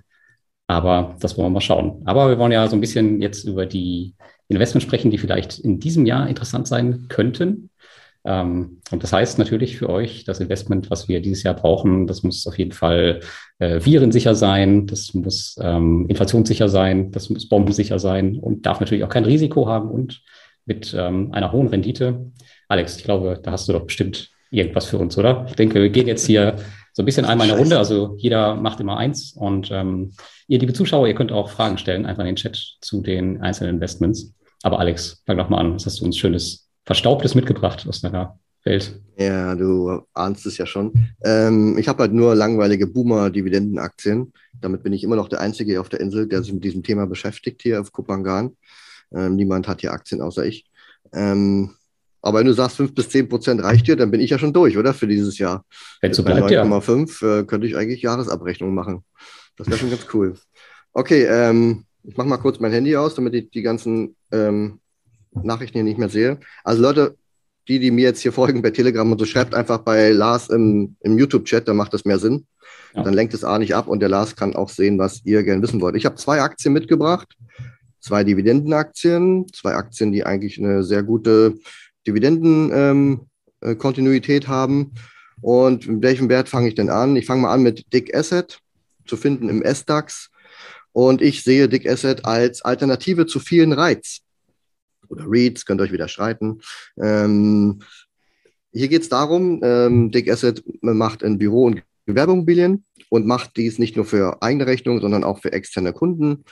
Aber 0.66 1.16
das 1.20 1.36
wollen 1.36 1.48
wir 1.48 1.54
mal 1.54 1.60
schauen. 1.60 2.00
Aber 2.06 2.30
wir 2.30 2.38
wollen 2.38 2.52
ja 2.52 2.66
so 2.68 2.76
ein 2.76 2.80
bisschen 2.80 3.20
jetzt 3.20 3.44
über 3.44 3.66
die 3.66 4.14
Investments 4.48 4.84
sprechen, 4.84 5.10
die 5.10 5.18
vielleicht 5.18 5.58
in 5.58 5.78
diesem 5.78 6.06
Jahr 6.06 6.26
interessant 6.28 6.66
sein 6.66 7.06
könnten. 7.08 7.70
Ähm, 8.24 8.80
und 8.90 9.02
das 9.02 9.12
heißt 9.12 9.38
natürlich 9.38 9.76
für 9.76 9.88
euch, 9.90 10.24
das 10.24 10.40
Investment, 10.40 10.90
was 10.90 11.08
wir 11.08 11.20
dieses 11.20 11.42
Jahr 11.42 11.54
brauchen, 11.54 12.06
das 12.06 12.22
muss 12.22 12.46
auf 12.46 12.58
jeden 12.58 12.72
Fall 12.72 13.20
äh, 13.58 13.84
virensicher 13.84 14.34
sein, 14.34 14.86
das 14.86 15.14
muss 15.14 15.56
ähm, 15.60 16.06
inflationssicher 16.08 16.68
sein, 16.68 17.10
das 17.10 17.28
muss 17.30 17.48
bombensicher 17.48 17.98
sein 17.98 18.38
und 18.38 18.66
darf 18.66 18.80
natürlich 18.80 19.04
auch 19.04 19.10
kein 19.10 19.24
Risiko 19.24 19.68
haben 19.68 19.90
und 19.90 20.22
mit 20.64 20.94
ähm, 20.98 21.32
einer 21.32 21.52
hohen 21.52 21.68
Rendite. 21.68 22.30
Alex, 22.68 22.96
ich 22.96 23.04
glaube, 23.04 23.38
da 23.42 23.52
hast 23.52 23.68
du 23.68 23.72
doch 23.72 23.84
bestimmt 23.84 24.30
irgendwas 24.50 24.86
für 24.86 24.98
uns, 24.98 25.18
oder? 25.18 25.44
Ich 25.48 25.56
denke, 25.56 25.82
wir 25.82 25.90
gehen 25.90 26.06
jetzt 26.06 26.26
hier 26.26 26.56
so 26.94 27.02
ein 27.02 27.06
bisschen 27.06 27.26
einmal 27.26 27.48
in 27.48 27.54
der 27.54 27.60
Runde. 27.60 27.76
Also 27.76 28.14
jeder 28.18 28.54
macht 28.54 28.80
immer 28.80 28.96
eins. 28.96 29.32
Und 29.32 29.70
ähm, 29.72 30.12
ihr, 30.46 30.60
liebe 30.60 30.72
Zuschauer, 30.72 31.08
ihr 31.08 31.14
könnt 31.14 31.32
auch 31.32 31.50
Fragen 31.50 31.76
stellen, 31.76 32.06
einfach 32.06 32.22
in 32.22 32.28
den 32.28 32.36
Chat 32.36 32.56
zu 32.80 33.02
den 33.02 33.42
einzelnen 33.42 33.74
Investments. 33.74 34.32
Aber 34.62 34.78
Alex, 34.78 35.22
fang 35.26 35.36
doch 35.36 35.48
mal 35.48 35.58
an. 35.58 35.74
Was 35.74 35.86
hast 35.86 36.00
du 36.00 36.04
uns 36.04 36.16
Schönes, 36.16 36.63
Verstaubtes 36.84 37.34
mitgebracht 37.34 37.86
aus 37.88 38.00
deiner 38.00 38.38
Welt? 38.64 39.00
Ja, 39.16 39.54
du 39.54 40.02
ahnst 40.12 40.46
es 40.46 40.58
ja 40.58 40.66
schon. 40.66 40.92
Ähm, 41.24 41.78
ich 41.78 41.88
habe 41.88 42.02
halt 42.02 42.12
nur 42.12 42.34
langweilige 42.34 42.86
Boomer-Dividendenaktien. 42.86 44.32
Damit 44.60 44.82
bin 44.82 44.92
ich 44.92 45.04
immer 45.04 45.16
noch 45.16 45.28
der 45.28 45.40
Einzige 45.40 45.80
auf 45.80 45.88
der 45.88 46.00
Insel, 46.00 46.26
der 46.26 46.42
sich 46.42 46.52
mit 46.52 46.64
diesem 46.64 46.82
Thema 46.82 47.06
beschäftigt 47.06 47.62
hier 47.62 47.80
auf 47.80 47.92
Kupangan. 47.92 48.56
Ähm, 49.14 49.36
niemand 49.36 49.68
hat 49.68 49.80
hier 49.80 49.92
Aktien 49.92 50.20
außer 50.20 50.44
ich. 50.44 50.66
Ähm, 51.12 51.70
aber 52.22 52.38
wenn 52.38 52.46
du 52.46 52.54
sagst, 52.54 52.78
5 52.78 52.94
bis 52.94 53.10
10 53.10 53.28
Prozent 53.28 53.62
reicht 53.62 53.86
dir, 53.86 53.96
dann 53.96 54.10
bin 54.10 54.20
ich 54.20 54.30
ja 54.30 54.38
schon 54.38 54.54
durch, 54.54 54.78
oder? 54.78 54.94
Für 54.94 55.06
dieses 55.06 55.38
Jahr. 55.38 55.64
Wenn 56.00 56.14
so 56.14 56.22
bleibt, 56.22 56.50
9,5 56.50 57.22
ja. 57.22 57.38
äh, 57.40 57.44
könnte 57.44 57.66
ich 57.66 57.76
eigentlich 57.76 58.00
Jahresabrechnung 58.02 58.74
machen. 58.74 59.04
Das 59.56 59.68
wäre 59.68 59.78
schon 59.78 59.90
ganz 59.90 60.06
cool. 60.14 60.34
Okay, 60.94 61.24
ähm, 61.24 61.84
ich 62.02 62.16
mache 62.16 62.26
mal 62.26 62.38
kurz 62.38 62.60
mein 62.60 62.72
Handy 62.72 62.96
aus, 62.96 63.14
damit 63.14 63.34
ich 63.34 63.50
die 63.50 63.62
ganzen 63.62 64.16
ähm, 64.32 64.80
Nachrichten 65.42 65.78
hier 65.78 65.84
nicht 65.84 65.98
mehr 65.98 66.08
sehe. 66.08 66.38
Also 66.62 66.82
Leute, 66.82 67.16
die, 67.68 67.78
die 67.78 67.90
mir 67.90 68.02
jetzt 68.02 68.20
hier 68.20 68.32
folgen 68.32 68.62
bei 68.62 68.70
Telegram 68.70 69.10
und 69.10 69.18
so, 69.18 69.24
schreibt 69.24 69.54
einfach 69.54 69.78
bei 69.78 70.10
Lars 70.10 70.50
im, 70.50 70.96
im 71.00 71.18
YouTube-Chat, 71.18 71.66
da 71.66 71.74
macht 71.74 71.94
das 71.94 72.04
mehr 72.04 72.18
Sinn. 72.18 72.46
Ja. 72.94 73.02
Dann 73.02 73.14
lenkt 73.14 73.34
es 73.34 73.44
A 73.44 73.58
nicht 73.58 73.74
ab 73.74 73.88
und 73.88 74.00
der 74.00 74.08
Lars 74.08 74.36
kann 74.36 74.54
auch 74.54 74.68
sehen, 74.68 74.98
was 74.98 75.22
ihr 75.24 75.42
gerne 75.42 75.62
wissen 75.62 75.80
wollt. 75.80 75.96
Ich 75.96 76.06
habe 76.06 76.16
zwei 76.16 76.42
Aktien 76.42 76.74
mitgebracht, 76.74 77.34
zwei 78.00 78.22
Dividendenaktien, 78.22 79.46
zwei 79.52 79.74
Aktien, 79.74 80.12
die 80.12 80.24
eigentlich 80.24 80.58
eine 80.58 80.84
sehr 80.84 81.02
gute 81.02 81.54
Dividendenkontinuität 82.06 84.44
ähm, 84.44 84.50
äh, 84.50 84.52
haben. 84.52 84.92
Und 85.40 85.88
mit 85.88 86.02
welchem 86.02 86.28
Wert 86.28 86.48
fange 86.48 86.68
ich 86.68 86.74
denn 86.74 86.90
an? 86.90 87.16
Ich 87.16 87.26
fange 87.26 87.42
mal 87.42 87.52
an 87.52 87.62
mit 87.62 87.92
Dick 87.92 88.14
Asset, 88.14 88.60
zu 89.06 89.16
finden 89.16 89.48
im 89.48 89.62
S-DAX. 89.62 90.30
Und 90.92 91.22
ich 91.22 91.42
sehe 91.42 91.68
Dick 91.68 91.88
Asset 91.88 92.24
als 92.24 92.62
Alternative 92.62 93.26
zu 93.26 93.40
vielen 93.40 93.72
Reiz. 93.72 94.20
Oder 95.08 95.24
REITs, 95.26 95.66
könnt 95.66 95.80
ihr 95.80 95.84
euch 95.84 95.92
wieder 95.92 96.08
streiten. 96.08 96.60
Ähm, 97.00 97.80
hier 98.72 98.88
geht 98.88 99.02
es 99.02 99.08
darum, 99.08 99.60
ähm, 99.62 100.10
Dick 100.10 100.30
Asset 100.30 100.64
macht 100.80 101.22
in 101.22 101.38
Büro- 101.38 101.66
und 101.66 101.82
Gewerbeimmobilien 102.06 102.84
und 103.08 103.26
macht 103.26 103.56
dies 103.56 103.78
nicht 103.78 103.96
nur 103.96 104.04
für 104.04 104.42
eigene 104.42 104.66
Rechnung, 104.66 105.00
sondern 105.00 105.24
auch 105.24 105.38
für 105.38 105.52
externe 105.52 105.92
Kunden. 105.92 106.44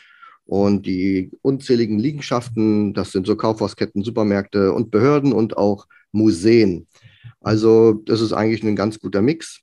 Und 0.44 0.86
die 0.86 1.30
unzähligen 1.42 1.98
Liegenschaften, 1.98 2.94
das 2.94 3.12
sind 3.12 3.26
so 3.26 3.36
Kaufhausketten, 3.36 4.02
Supermärkte 4.02 4.72
und 4.72 4.90
Behörden 4.90 5.32
und 5.32 5.56
auch 5.56 5.86
Museen. 6.10 6.86
Also 7.40 7.92
das 7.92 8.20
ist 8.20 8.32
eigentlich 8.32 8.62
ein 8.62 8.76
ganz 8.76 8.98
guter 8.98 9.22
Mix. 9.22 9.60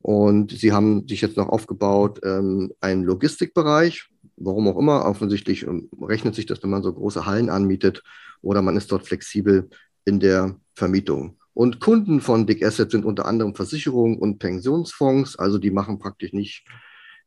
Und 0.00 0.52
sie 0.52 0.72
haben 0.72 1.08
sich 1.08 1.20
jetzt 1.20 1.36
noch 1.36 1.48
aufgebaut, 1.48 2.20
ähm, 2.24 2.72
einen 2.80 3.02
Logistikbereich, 3.02 4.08
warum 4.36 4.68
auch 4.68 4.78
immer. 4.78 5.04
Offensichtlich 5.04 5.66
rechnet 6.00 6.34
sich 6.34 6.46
das, 6.46 6.62
wenn 6.62 6.70
man 6.70 6.82
so 6.82 6.92
große 6.92 7.26
Hallen 7.26 7.50
anmietet 7.50 8.02
oder 8.42 8.62
man 8.62 8.76
ist 8.76 8.92
dort 8.92 9.06
flexibel 9.06 9.68
in 10.04 10.20
der 10.20 10.58
Vermietung. 10.74 11.38
Und 11.54 11.80
Kunden 11.80 12.20
von 12.20 12.46
Dick 12.46 12.64
Asset 12.64 12.90
sind 12.90 13.04
unter 13.04 13.24
anderem 13.24 13.54
Versicherungen 13.54 14.18
und 14.18 14.38
Pensionsfonds. 14.38 15.38
Also 15.38 15.58
die 15.58 15.70
machen 15.70 15.98
praktisch 15.98 16.32
nicht 16.32 16.66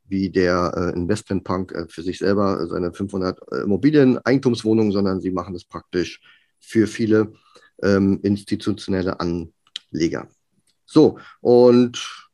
wie 0.07 0.29
der 0.29 0.73
äh, 0.75 0.97
Investmentpunk 0.97 1.71
äh, 1.71 1.87
für 1.87 2.01
sich 2.01 2.19
selber 2.19 2.67
seine 2.67 2.93
500 2.93 3.39
äh, 3.51 3.61
Immobilien-Eigentumswohnungen, 3.61 4.91
sondern 4.91 5.21
sie 5.21 5.31
machen 5.31 5.53
das 5.53 5.65
praktisch 5.65 6.21
für 6.59 6.87
viele 6.87 7.33
ähm, 7.81 8.19
institutionelle 8.23 9.19
Anleger. 9.19 10.27
So, 10.85 11.19
und 11.41 12.29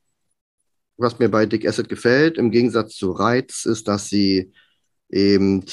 was 0.97 1.19
mir 1.19 1.29
bei 1.29 1.45
Dick 1.45 1.67
Asset 1.67 1.89
gefällt, 1.89 2.37
im 2.37 2.51
Gegensatz 2.51 2.95
zu 2.95 3.11
Reiz, 3.11 3.65
ist, 3.65 3.87
dass 3.87 4.07
sie 4.09 4.53
eben 5.09 5.65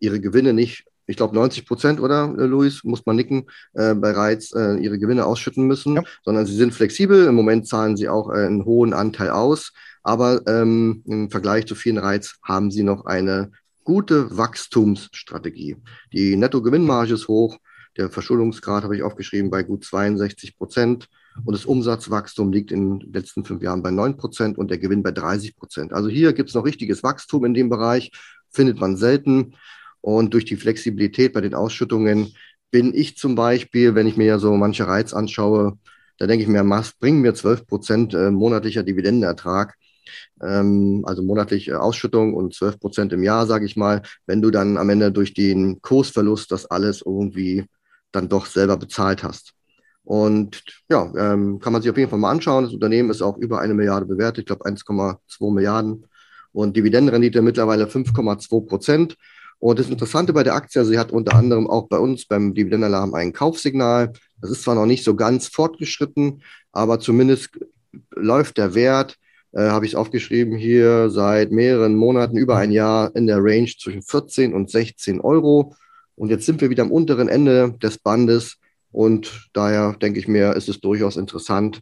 ihre 0.00 0.20
Gewinne 0.20 0.52
nicht, 0.52 0.84
ich 1.06 1.16
glaube 1.16 1.34
90 1.34 1.66
Prozent, 1.66 2.00
oder 2.00 2.34
äh, 2.38 2.44
Luis, 2.44 2.84
muss 2.84 3.06
man 3.06 3.16
nicken, 3.16 3.46
äh, 3.72 3.94
bei 3.94 4.10
Reiz 4.10 4.52
äh, 4.54 4.76
ihre 4.76 4.98
Gewinne 4.98 5.24
ausschütten 5.24 5.66
müssen, 5.66 5.96
ja. 5.96 6.02
sondern 6.24 6.46
sie 6.46 6.56
sind 6.56 6.74
flexibel. 6.74 7.26
Im 7.26 7.34
Moment 7.34 7.66
zahlen 7.66 7.96
sie 7.96 8.08
auch 8.08 8.30
äh, 8.30 8.46
einen 8.46 8.64
hohen 8.64 8.92
Anteil 8.92 9.30
aus, 9.30 9.72
aber 10.02 10.46
ähm, 10.46 11.02
im 11.06 11.30
Vergleich 11.30 11.66
zu 11.66 11.74
vielen 11.74 11.98
Reiz 11.98 12.36
haben 12.42 12.70
sie 12.70 12.82
noch 12.82 13.06
eine 13.06 13.50
gute 13.84 14.36
Wachstumsstrategie. 14.36 15.76
Die 16.12 16.36
Nettogewinnmarge 16.36 17.14
ist 17.14 17.28
hoch, 17.28 17.58
der 17.96 18.10
Verschuldungsgrad 18.10 18.84
habe 18.84 18.96
ich 18.96 19.02
aufgeschrieben 19.02 19.50
bei 19.50 19.62
gut 19.62 19.84
62 19.84 20.56
Prozent 20.56 21.08
und 21.44 21.54
das 21.54 21.64
Umsatzwachstum 21.64 22.52
liegt 22.52 22.70
in 22.70 22.98
den 22.98 23.12
letzten 23.12 23.44
fünf 23.44 23.62
Jahren 23.62 23.82
bei 23.82 23.90
9 23.90 24.16
Prozent 24.16 24.58
und 24.58 24.70
der 24.70 24.78
Gewinn 24.78 25.02
bei 25.02 25.12
30 25.12 25.56
Prozent. 25.56 25.92
Also 25.92 26.08
hier 26.08 26.32
gibt 26.32 26.48
es 26.48 26.54
noch 26.54 26.64
richtiges 26.64 27.02
Wachstum 27.02 27.44
in 27.44 27.54
dem 27.54 27.68
Bereich, 27.68 28.10
findet 28.50 28.80
man 28.80 28.96
selten. 28.96 29.54
Und 30.00 30.34
durch 30.34 30.44
die 30.44 30.56
Flexibilität 30.56 31.32
bei 31.32 31.40
den 31.40 31.54
Ausschüttungen 31.54 32.34
bin 32.70 32.94
ich 32.94 33.16
zum 33.16 33.34
Beispiel, 33.34 33.94
wenn 33.94 34.06
ich 34.06 34.16
mir 34.16 34.26
ja 34.26 34.38
so 34.38 34.54
manche 34.56 34.86
Reiz 34.86 35.12
anschaue, 35.12 35.78
da 36.18 36.26
denke 36.26 36.42
ich 36.42 36.48
mir, 36.48 36.64
bringen 36.98 37.20
mir 37.20 37.34
12 37.34 37.66
Prozent 37.66 38.14
äh, 38.14 38.30
monatlicher 38.30 38.82
Dividendenertrag 38.82 39.76
ähm, 40.42 41.04
also 41.06 41.22
monatlich 41.22 41.72
Ausschüttung 41.74 42.34
und 42.34 42.54
12 42.54 42.78
Prozent 42.80 43.12
im 43.12 43.22
Jahr, 43.22 43.46
sage 43.46 43.66
ich 43.66 43.76
mal, 43.76 44.02
wenn 44.26 44.42
du 44.42 44.50
dann 44.50 44.76
am 44.76 44.90
Ende 44.90 45.12
durch 45.12 45.34
den 45.34 45.80
Kursverlust 45.82 46.50
das 46.52 46.66
alles 46.66 47.02
irgendwie 47.04 47.66
dann 48.12 48.28
doch 48.28 48.46
selber 48.46 48.76
bezahlt 48.76 49.22
hast. 49.22 49.52
Und 50.08 50.62
ja, 50.88 51.12
ähm, 51.18 51.58
kann 51.58 51.74
man 51.74 51.82
sich 51.82 51.90
auf 51.90 51.98
jeden 51.98 52.08
Fall 52.08 52.18
mal 52.18 52.30
anschauen. 52.30 52.64
Das 52.64 52.72
Unternehmen 52.72 53.10
ist 53.10 53.20
auch 53.20 53.36
über 53.36 53.60
eine 53.60 53.74
Milliarde 53.74 54.06
bewertet, 54.06 54.38
ich 54.38 54.46
glaube 54.46 54.64
1,2 54.64 55.52
Milliarden. 55.52 56.06
Und 56.52 56.78
Dividendenrendite 56.78 57.42
mittlerweile 57.42 57.84
5,2 57.84 58.66
Prozent. 58.66 59.16
Und 59.58 59.78
das 59.78 59.90
Interessante 59.90 60.32
bei 60.32 60.44
der 60.44 60.54
Aktie, 60.54 60.80
also 60.80 60.90
sie 60.90 60.98
hat 60.98 61.12
unter 61.12 61.34
anderem 61.34 61.66
auch 61.66 61.88
bei 61.88 61.98
uns 61.98 62.24
beim 62.24 62.54
Dividendenalarm 62.54 63.12
ein 63.12 63.34
Kaufsignal. 63.34 64.14
Das 64.40 64.50
ist 64.50 64.62
zwar 64.62 64.76
noch 64.76 64.86
nicht 64.86 65.04
so 65.04 65.14
ganz 65.14 65.48
fortgeschritten, 65.48 66.42
aber 66.72 67.00
zumindest 67.00 67.58
läuft 68.16 68.56
der 68.56 68.74
Wert 68.74 69.18
äh, 69.52 69.60
habe 69.68 69.84
ich 69.84 69.92
es 69.92 69.96
aufgeschrieben 69.96 70.56
hier, 70.56 71.10
seit 71.10 71.52
mehreren 71.52 71.96
Monaten, 71.96 72.38
über 72.38 72.56
ein 72.56 72.70
Jahr 72.70 73.14
in 73.14 73.26
der 73.26 73.38
Range 73.42 73.70
zwischen 73.78 74.02
14 74.02 74.54
und 74.54 74.70
16 74.70 75.20
Euro. 75.20 75.74
Und 76.14 76.30
jetzt 76.30 76.46
sind 76.46 76.62
wir 76.62 76.70
wieder 76.70 76.84
am 76.84 76.92
unteren 76.92 77.28
Ende 77.28 77.74
des 77.82 77.98
Bandes. 77.98 78.56
Und 78.90 79.48
daher 79.52 79.94
denke 79.94 80.18
ich 80.18 80.28
mir, 80.28 80.54
ist 80.54 80.68
es 80.68 80.80
durchaus 80.80 81.16
interessant, 81.16 81.80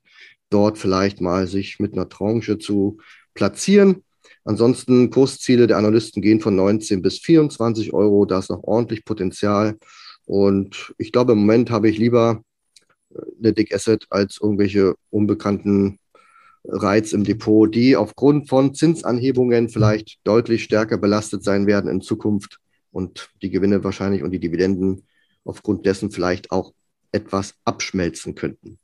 dort 0.51 0.79
vielleicht 0.79 1.21
mal 1.21 1.47
sich 1.47 1.79
mit 1.79 1.93
einer 1.93 2.09
Tranche 2.09 2.59
zu 2.59 2.99
platzieren. 3.35 4.03
Ansonsten 4.45 5.11
Kursziele 5.11 5.67
der 5.67 5.77
Analysten 5.77 6.23
gehen 6.23 6.41
von 6.41 6.55
19 6.57 7.03
bis 7.03 7.19
24 7.19 7.93
Euro. 7.93 8.27
Da 8.27 8.39
ist 8.39 8.51
noch 8.51 8.63
ordentlich 8.63 9.05
Potenzial. 9.05 9.77
Und 10.25 10.95
ich 10.99 11.13
glaube, 11.13 11.33
im 11.33 11.39
Moment 11.39 11.71
habe 11.71 11.89
ich 11.89 11.99
lieber 11.99 12.43
äh, 13.11 13.21
eine 13.39 13.53
Dick 13.53 13.75
Asset 13.75 14.07
als 14.11 14.39
irgendwelche 14.41 14.95
unbekannten 15.11 15.99
Reiz 16.69 17.13
im 17.13 17.25
Depot, 17.25 17.73
die 17.73 17.97
aufgrund 17.97 18.49
von 18.49 18.75
Zinsanhebungen 18.75 19.69
vielleicht 19.69 20.19
deutlich 20.25 20.65
stärker 20.65 20.99
belastet 20.99 21.45
sein 21.45 21.67
werden 21.67 21.91
in 21.91 22.01
Zukunft 22.01 22.59
und 22.91 23.31
die 23.43 23.51
Gewinne 23.51 23.85
wahrscheinlich 23.85 24.23
und 24.23 24.33
die 24.33 24.41
Dividenden 24.41 25.07
aufgrund 25.45 25.87
dessen 25.87 26.11
vielleicht 26.11 26.51
auch 26.51 26.73
etwas 27.17 27.55
abschmelzen 27.65 28.35
könnten. 28.35 28.79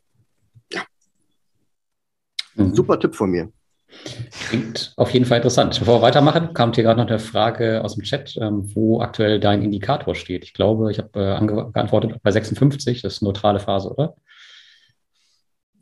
Ja. 0.73 0.83
Mhm. 2.55 2.75
Super 2.75 2.99
Tipp 2.99 3.15
von 3.15 3.31
mir. 3.31 3.53
Klingt 4.49 4.95
auf 4.97 5.11
jeden 5.11 5.27
Fall 5.27 5.39
interessant. 5.39 5.79
Bevor 5.79 5.99
wir 5.99 6.03
weitermachen, 6.03 6.55
kam 6.55 6.73
hier 6.73 6.85
gerade 6.85 7.01
noch 7.01 7.09
eine 7.09 7.19
Frage 7.19 7.85
aus 7.85 7.95
dem 7.95 8.05
Chat, 8.05 8.37
ähm, 8.41 8.75
wo 8.75 9.01
aktuell 9.01 9.39
dein 9.39 9.62
Indikator 9.62 10.15
steht. 10.15 10.45
Ich 10.45 10.55
glaube, 10.55 10.91
ich 10.91 10.99
habe 10.99 11.11
äh, 11.21 11.47
geantwortet 11.73 12.19
bei 12.23 12.31
56, 12.31 13.03
das 13.03 13.15
ist 13.15 13.23
neutrale 13.23 13.61
Phase, 13.61 13.91
oder? 13.91 14.17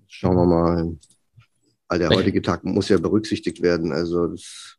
Schauen 0.09 0.37
wir 0.37 0.47
mal. 0.47 0.97
All 1.88 1.99
der 1.99 2.11
heutige 2.11 2.42
Tag 2.42 2.64
muss 2.64 2.88
ja 2.88 2.99
berücksichtigt 2.99 3.62
werden. 3.62 3.92
Also 3.92 4.28
das 4.28 4.76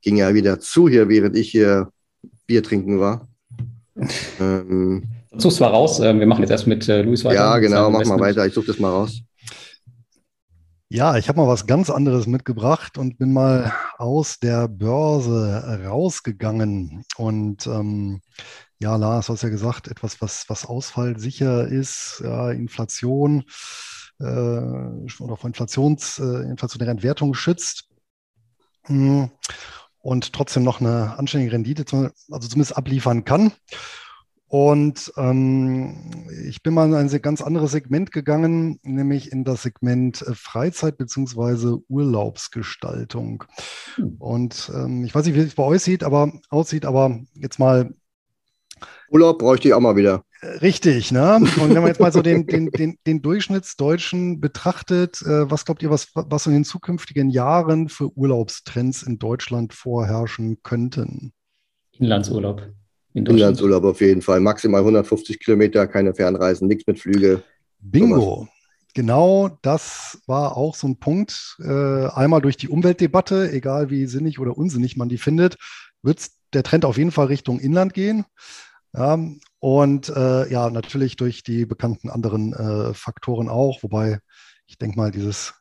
ging 0.00 0.16
ja 0.16 0.32
wieder 0.32 0.60
zu 0.60 0.88
hier, 0.88 1.08
während 1.08 1.36
ich 1.36 1.50
hier 1.50 1.92
Bier 2.46 2.62
trinken 2.62 3.00
war. 3.00 3.28
ähm, 4.40 5.08
Such's 5.36 5.60
mal 5.60 5.68
raus. 5.68 6.00
Ähm, 6.00 6.20
wir 6.20 6.26
machen 6.26 6.40
jetzt 6.42 6.50
erst 6.50 6.66
mit 6.66 6.88
äh, 6.88 7.02
Luis 7.02 7.24
weiter. 7.24 7.34
Ja, 7.34 7.58
genau, 7.58 7.90
mach 7.90 8.04
mal 8.04 8.20
weiter. 8.20 8.46
Ich 8.46 8.54
suche 8.54 8.66
das 8.66 8.78
mal 8.78 8.90
raus. 8.90 9.20
Ja, 10.90 11.18
ich 11.18 11.28
habe 11.28 11.38
mal 11.38 11.46
was 11.46 11.66
ganz 11.66 11.90
anderes 11.90 12.26
mitgebracht 12.26 12.96
und 12.96 13.18
bin 13.18 13.34
mal 13.34 13.74
aus 13.98 14.38
der 14.38 14.68
Börse 14.68 15.82
rausgegangen. 15.84 17.04
Und 17.18 17.66
ähm, 17.66 18.22
ja, 18.78 18.96
Lars, 18.96 19.26
du 19.26 19.34
hast 19.34 19.42
ja 19.42 19.50
gesagt, 19.50 19.88
etwas, 19.88 20.22
was, 20.22 20.46
was 20.48 20.64
ausfallsicher 20.64 21.68
ist, 21.68 22.22
ja, 22.24 22.50
Inflation 22.52 23.44
äh, 24.18 24.24
oder 24.24 25.36
vor 25.36 25.48
Inflations, 25.48 26.18
äh, 26.20 26.48
inflationäre 26.48 26.90
Entwertung 26.90 27.34
schützt. 27.34 27.88
Hm, 28.86 29.30
und 30.00 30.32
trotzdem 30.32 30.62
noch 30.62 30.80
eine 30.80 31.18
anständige 31.18 31.52
Rendite, 31.52 31.84
also 32.30 32.48
zumindest 32.48 32.78
abliefern 32.78 33.26
kann. 33.26 33.52
Und 34.48 35.12
ähm, 35.18 36.24
ich 36.46 36.62
bin 36.62 36.72
mal 36.72 36.88
in 36.88 36.94
ein 36.94 37.22
ganz 37.22 37.42
anderes 37.42 37.72
Segment 37.72 38.12
gegangen, 38.12 38.80
nämlich 38.82 39.30
in 39.30 39.44
das 39.44 39.62
Segment 39.62 40.22
äh, 40.22 40.34
Freizeit 40.34 40.96
bzw. 40.96 41.76
Urlaubsgestaltung. 41.88 43.44
Hm. 43.96 44.16
Und 44.18 44.72
ähm, 44.74 45.04
ich 45.04 45.14
weiß 45.14 45.26
nicht, 45.26 45.34
wie 45.34 45.40
es 45.40 45.54
bei 45.54 45.64
euch 45.64 45.82
sieht, 45.82 46.02
aber 46.02 46.32
aussieht, 46.48 46.86
aber 46.86 47.20
jetzt 47.34 47.58
mal. 47.58 47.92
Urlaub 49.10 49.38
bräuchte 49.38 49.68
ich 49.68 49.74
auch 49.74 49.80
mal 49.80 49.96
wieder. 49.96 50.24
Äh, 50.40 50.46
richtig, 50.58 51.12
ne? 51.12 51.34
Und 51.36 51.74
wenn 51.74 51.82
man 51.82 51.88
jetzt 51.88 52.00
mal 52.00 52.12
so 52.12 52.22
den, 52.22 52.46
den, 52.46 52.70
den, 52.70 52.96
den 53.06 53.20
Durchschnittsdeutschen 53.20 54.40
betrachtet, 54.40 55.20
äh, 55.22 55.50
was 55.50 55.66
glaubt 55.66 55.82
ihr, 55.82 55.90
was, 55.90 56.08
was 56.14 56.46
in 56.46 56.54
den 56.54 56.64
zukünftigen 56.64 57.28
Jahren 57.28 57.90
für 57.90 58.16
Urlaubstrends 58.16 59.02
in 59.02 59.18
Deutschland 59.18 59.74
vorherrschen 59.74 60.62
könnten? 60.62 61.34
Inlandsurlaub. 61.92 62.62
In 63.18 63.26
Inlandsurlaub 63.26 63.84
auf 63.84 64.00
jeden 64.00 64.22
Fall. 64.22 64.40
Maximal 64.40 64.80
150 64.80 65.40
Kilometer, 65.40 65.86
keine 65.86 66.14
Fernreisen, 66.14 66.68
nichts 66.68 66.86
mit 66.86 66.98
Flüge. 66.98 67.42
Bingo. 67.80 68.20
Sowas. 68.20 68.48
Genau, 68.94 69.58
das 69.62 70.20
war 70.26 70.56
auch 70.56 70.74
so 70.74 70.88
ein 70.88 70.98
Punkt. 70.98 71.56
Äh, 71.60 72.06
einmal 72.06 72.40
durch 72.40 72.56
die 72.56 72.68
Umweltdebatte, 72.68 73.52
egal 73.52 73.90
wie 73.90 74.06
sinnig 74.06 74.38
oder 74.38 74.56
unsinnig 74.56 74.96
man 74.96 75.08
die 75.08 75.18
findet, 75.18 75.56
wird 76.02 76.26
der 76.52 76.62
Trend 76.62 76.84
auf 76.84 76.98
jeden 76.98 77.12
Fall 77.12 77.26
Richtung 77.26 77.60
Inland 77.60 77.94
gehen. 77.94 78.24
Ja, 78.94 79.18
und 79.60 80.08
äh, 80.08 80.50
ja, 80.50 80.70
natürlich 80.70 81.16
durch 81.16 81.42
die 81.42 81.66
bekannten 81.66 82.08
anderen 82.08 82.54
äh, 82.54 82.94
Faktoren 82.94 83.48
auch, 83.48 83.82
wobei 83.82 84.20
ich 84.68 84.78
denke 84.78 84.98
mal, 84.98 85.10
dieses, 85.10 85.54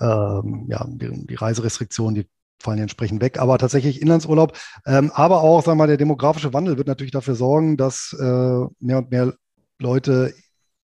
ähm, 0.00 0.66
ja, 0.68 0.86
die, 0.88 1.26
die 1.26 1.34
Reiserestriktionen, 1.34 2.14
die 2.14 2.28
fallen 2.62 2.78
entsprechend 2.78 3.20
weg. 3.20 3.38
Aber 3.38 3.58
tatsächlich 3.58 4.00
Inlandsurlaub. 4.00 4.56
Ähm, 4.86 5.10
aber 5.14 5.42
auch, 5.42 5.62
sagen 5.62 5.78
wir 5.78 5.82
mal, 5.82 5.88
der 5.88 5.96
demografische 5.96 6.52
Wandel 6.52 6.78
wird 6.78 6.88
natürlich 6.88 7.12
dafür 7.12 7.34
sorgen, 7.34 7.76
dass 7.76 8.16
äh, 8.18 8.24
mehr 8.80 8.98
und 8.98 9.10
mehr 9.10 9.34
Leute 9.78 10.34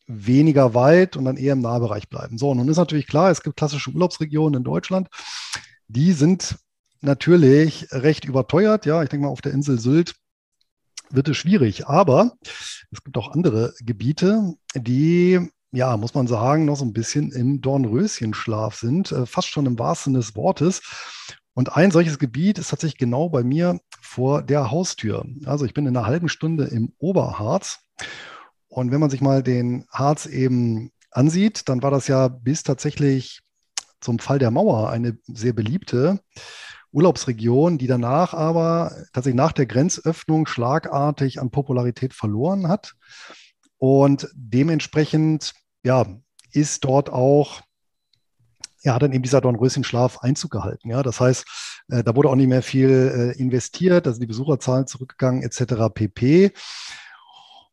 weniger 0.08 0.74
weit 0.74 1.18
und 1.18 1.26
dann 1.26 1.38
eher 1.38 1.54
im 1.54 1.62
Nahbereich 1.62 2.10
bleiben. 2.10 2.38
So, 2.38 2.54
nun 2.56 2.70
ist 2.70 2.78
natürlich 2.78 3.08
klar, 3.08 3.30
es 3.30 3.44
gibt 3.44 3.58
klassische 3.58 3.92
Urlaubsregionen 3.92 4.60
in 4.60 4.64
Deutschland. 4.64 5.10
Die 5.88 6.14
sind 6.14 6.58
natürlich 7.02 7.88
recht 7.92 8.26
überteuert. 8.26 8.86
Ja, 8.86 9.04
ich 9.04 9.10
denke 9.10 9.26
mal, 9.26 9.32
auf 9.32 9.42
der 9.42 9.52
Insel 9.52 9.80
Sylt 9.80 10.16
wird 11.10 11.28
es 11.28 11.38
schwierig. 11.38 11.88
Aber 11.88 12.34
es 12.92 13.04
gibt 13.04 13.18
auch 13.18 13.32
andere 13.32 13.74
Gebiete, 13.82 14.54
die 14.76 15.50
ja, 15.72 15.98
muss 15.98 16.14
man 16.14 16.28
sagen, 16.28 16.66
noch 16.66 16.78
so 16.78 16.86
ein 16.86 16.94
bisschen 16.94 17.32
im 17.32 17.62
Dornröschenschlaf 17.62 18.76
sind, 18.76 19.12
äh, 19.12 19.26
fast 19.26 19.50
schon 19.50 19.66
im 19.66 19.78
wahrsten 19.78 20.14
Sinne 20.14 20.24
des 20.24 20.36
Wortes. 20.36 20.82
Und 21.58 21.76
ein 21.76 21.90
solches 21.90 22.20
Gebiet 22.20 22.60
ist 22.60 22.70
tatsächlich 22.70 23.00
genau 23.00 23.30
bei 23.30 23.44
mir 23.44 23.80
vor 24.00 24.44
der 24.44 24.70
Haustür. 24.70 25.26
Also 25.46 25.66
ich 25.66 25.74
bin 25.74 25.88
in 25.88 25.98
einer 25.98 26.06
halben 26.06 26.30
Stunde 26.30 26.66
im 26.66 26.94
Oberharz. 27.00 27.80
Und 28.68 28.92
wenn 28.92 29.00
man 29.00 29.10
sich 29.10 29.22
mal 29.22 29.42
den 29.42 29.88
Harz 29.90 30.28
eben 30.28 30.92
ansieht, 31.10 31.68
dann 31.68 31.82
war 31.82 31.90
das 31.90 32.08
ja 32.08 32.28
bis 32.28 32.62
tatsächlich 32.62 33.42
zum 34.02 34.20
Fall 34.20 34.38
der 34.38 34.52
Mauer 34.52 34.92
eine 34.92 35.18
sehr 35.26 35.54
beliebte 35.54 36.20
Urlaubsregion, 36.92 37.80
die 37.80 37.88
danach 37.88 38.36
aber 38.36 38.92
tatsächlich 39.12 39.38
nach 39.38 39.52
der 39.52 39.66
Grenzöffnung 39.66 40.46
schlagartig 40.46 41.42
an 41.42 41.50
Popularität 41.50 42.14
verloren 42.14 42.68
hat. 42.68 42.94
Und 43.80 44.30
dementsprechend 44.36 45.56
ja, 45.82 46.06
ist 46.52 46.84
dort 46.84 47.10
auch 47.10 47.62
ja, 48.88 48.94
hat 48.94 49.02
dann 49.02 49.12
eben 49.12 49.22
dieser 49.22 49.42
Dornröschenschlaf 49.42 50.20
Einzug 50.20 50.52
gehalten. 50.52 50.90
Ja, 50.90 51.04
das 51.04 51.20
heißt, 51.20 51.46
äh, 51.90 52.04
da 52.06 52.16
wurde 52.16 52.30
auch 52.30 52.36
nicht 52.36 52.48
mehr 52.48 52.64
viel 52.64 53.34
äh, 53.36 53.38
investiert, 53.38 54.08
also 54.08 54.18
die 54.18 54.28
Besucherzahlen 54.28 54.88
zurückgegangen 54.88 55.44
etc. 55.44 55.94
pp. 55.94 56.54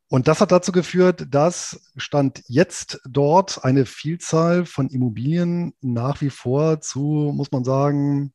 Und 0.09 0.27
das 0.27 0.41
hat 0.41 0.51
dazu 0.51 0.73
geführt, 0.73 1.27
dass 1.31 1.93
Stand 1.97 2.43
jetzt 2.49 3.01
dort 3.09 3.65
eine 3.65 3.87
Vielzahl 3.87 4.67
von 4.67 4.89
Immobilien 4.89 5.75
nach 5.81 6.21
wie 6.21 6.31
vor 6.31 6.81
zu, 6.81 7.33
muss 7.33 7.53
man 7.53 7.63
sagen, 7.63 8.33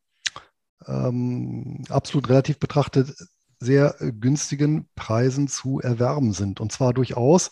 ähm, 0.88 1.84
absolut 1.90 2.30
relativ 2.30 2.60
betrachtet 2.60 3.14
sehr 3.60 3.96
günstigen 4.00 4.88
Preisen 4.96 5.50
zu 5.50 5.82
erwerben 5.82 6.32
sind. 6.32 6.62
Und 6.62 6.72
zwar 6.72 6.94
durchaus 6.94 7.52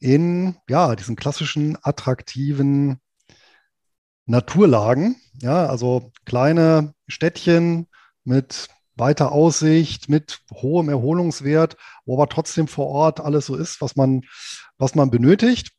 in 0.00 0.56
ja, 0.68 0.94
diesen 0.96 1.16
klassischen 1.16 1.78
attraktiven 1.82 3.00
Naturlagen, 4.30 5.16
ja, 5.42 5.66
also 5.66 6.12
kleine 6.24 6.94
Städtchen 7.08 7.88
mit 8.22 8.68
weiter 8.94 9.32
Aussicht, 9.32 10.08
mit 10.08 10.40
hohem 10.52 10.88
Erholungswert, 10.88 11.76
wo 12.04 12.14
aber 12.14 12.28
trotzdem 12.28 12.68
vor 12.68 12.86
Ort 12.86 13.18
alles 13.18 13.46
so 13.46 13.56
ist, 13.56 13.80
was 13.80 13.96
man, 13.96 14.22
was 14.78 14.94
man 14.94 15.10
benötigt. 15.10 15.72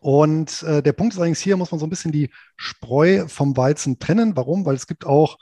Und 0.00 0.62
äh, 0.64 0.82
der 0.82 0.92
Punkt 0.92 1.14
ist 1.14 1.20
eigentlich 1.20 1.38
hier, 1.38 1.56
muss 1.56 1.70
man 1.70 1.78
so 1.78 1.86
ein 1.86 1.90
bisschen 1.90 2.12
die 2.12 2.30
Spreu 2.56 3.26
vom 3.28 3.56
Weizen 3.56 3.98
trennen. 3.98 4.36
Warum? 4.36 4.66
Weil 4.66 4.74
es 4.74 4.86
gibt 4.86 5.06
auch 5.06 5.38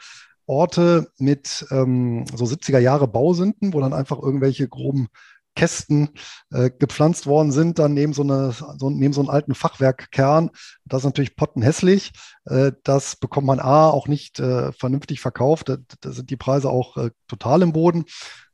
Orte 0.47 1.11
mit 1.19 1.67
ähm, 1.71 2.27
so 2.35 2.45
70er 2.45 2.79
Jahre 2.79 3.09
Bausünden, 3.09 3.73
wo 3.73 3.81
dann 3.81 3.95
einfach 3.95 4.21
irgendwelche 4.21 4.69
groben 4.69 5.09
Kästen 5.57 6.11
äh, 6.51 6.71
gepflanzt 6.71 7.27
worden 7.27 7.53
sind, 7.53 7.79
dann 7.79 7.95
neben 7.95 8.13
so, 8.13 8.23
eine, 8.23 8.53
so, 8.53 8.91
neben 8.91 9.13
so 9.13 9.21
einen 9.21 9.31
alten 9.31 9.55
Fachwerkkern. 9.55 10.51
Das 10.85 11.01
ist 11.01 11.07
natürlich 11.07 11.37
pottenhässlich. 11.37 12.13
Äh, 12.45 12.73
das 12.85 13.17
bekommt 13.17 13.47
man 13.47 13.61
A 13.61 13.89
auch 13.89 14.09
nicht 14.09 14.39
äh, 14.41 14.73
vernünftig 14.73 15.21
verkauft. 15.21 15.69
Da, 15.69 15.77
da, 16.01 16.13
sind 16.13 16.31
die 16.31 16.37
Preise 16.37 16.71
auch 16.71 16.97
äh, 16.97 17.11
total 17.29 17.63
im 17.63 17.73
Boden. 17.73 18.05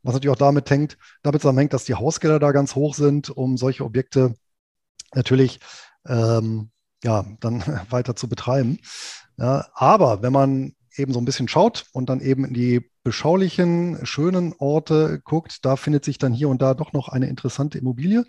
Was 0.03 0.13
natürlich 0.13 0.33
auch 0.33 0.39
damit 0.39 0.69
hängt, 0.69 0.97
damit 1.23 1.41
zusammenhängt, 1.41 1.73
dass 1.73 1.85
die 1.85 1.95
Hausgelder 1.95 2.39
da 2.39 2.51
ganz 2.51 2.75
hoch 2.75 2.95
sind, 2.95 3.29
um 3.29 3.57
solche 3.57 3.83
Objekte 3.83 4.35
natürlich 5.13 5.59
ähm, 6.07 6.71
ja, 7.03 7.25
dann 7.39 7.61
weiter 7.89 8.15
zu 8.15 8.27
betreiben. 8.27 8.79
Ja, 9.37 9.67
aber 9.73 10.21
wenn 10.21 10.33
man 10.33 10.73
eben 10.97 11.13
so 11.13 11.19
ein 11.19 11.25
bisschen 11.25 11.47
schaut 11.47 11.85
und 11.93 12.09
dann 12.09 12.21
eben 12.21 12.45
in 12.45 12.53
die 12.53 12.89
beschaulichen, 13.03 14.05
schönen 14.05 14.53
Orte 14.57 15.21
guckt, 15.23 15.65
da 15.65 15.75
findet 15.75 16.03
sich 16.03 16.17
dann 16.17 16.33
hier 16.33 16.49
und 16.49 16.61
da 16.61 16.73
doch 16.73 16.93
noch 16.93 17.09
eine 17.09 17.27
interessante 17.27 17.77
Immobilie. 17.77 18.25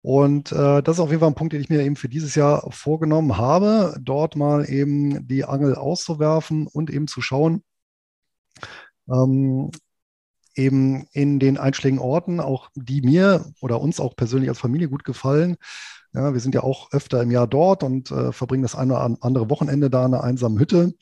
Und 0.00 0.52
äh, 0.52 0.82
das 0.82 0.96
ist 0.96 1.00
auf 1.00 1.10
jeden 1.10 1.20
Fall 1.20 1.30
ein 1.30 1.34
Punkt, 1.34 1.52
den 1.52 1.60
ich 1.60 1.68
mir 1.68 1.82
eben 1.82 1.96
für 1.96 2.08
dieses 2.08 2.34
Jahr 2.34 2.70
vorgenommen 2.70 3.36
habe, 3.36 3.96
dort 4.00 4.36
mal 4.36 4.68
eben 4.70 5.26
die 5.26 5.44
Angel 5.44 5.74
auszuwerfen 5.74 6.66
und 6.66 6.88
eben 6.90 7.08
zu 7.08 7.20
schauen, 7.20 7.62
ähm, 9.10 9.70
eben 10.54 11.06
in 11.12 11.38
den 11.38 11.58
einschlägigen 11.58 12.02
Orten, 12.02 12.40
auch 12.40 12.70
die 12.74 13.02
mir 13.02 13.44
oder 13.60 13.80
uns 13.80 14.00
auch 14.00 14.16
persönlich 14.16 14.48
als 14.48 14.58
Familie 14.58 14.88
gut 14.88 15.04
gefallen. 15.04 15.56
Ja, 16.14 16.32
wir 16.32 16.40
sind 16.40 16.54
ja 16.54 16.62
auch 16.62 16.90
öfter 16.92 17.22
im 17.22 17.30
Jahr 17.30 17.46
dort 17.46 17.82
und 17.82 18.10
äh, 18.10 18.32
verbringen 18.32 18.62
das 18.62 18.74
eine 18.74 18.94
oder 18.94 19.16
andere 19.20 19.50
Wochenende 19.50 19.90
da 19.90 20.06
in 20.06 20.14
einer 20.14 20.24
einsamen 20.24 20.58
Hütte 20.58 20.94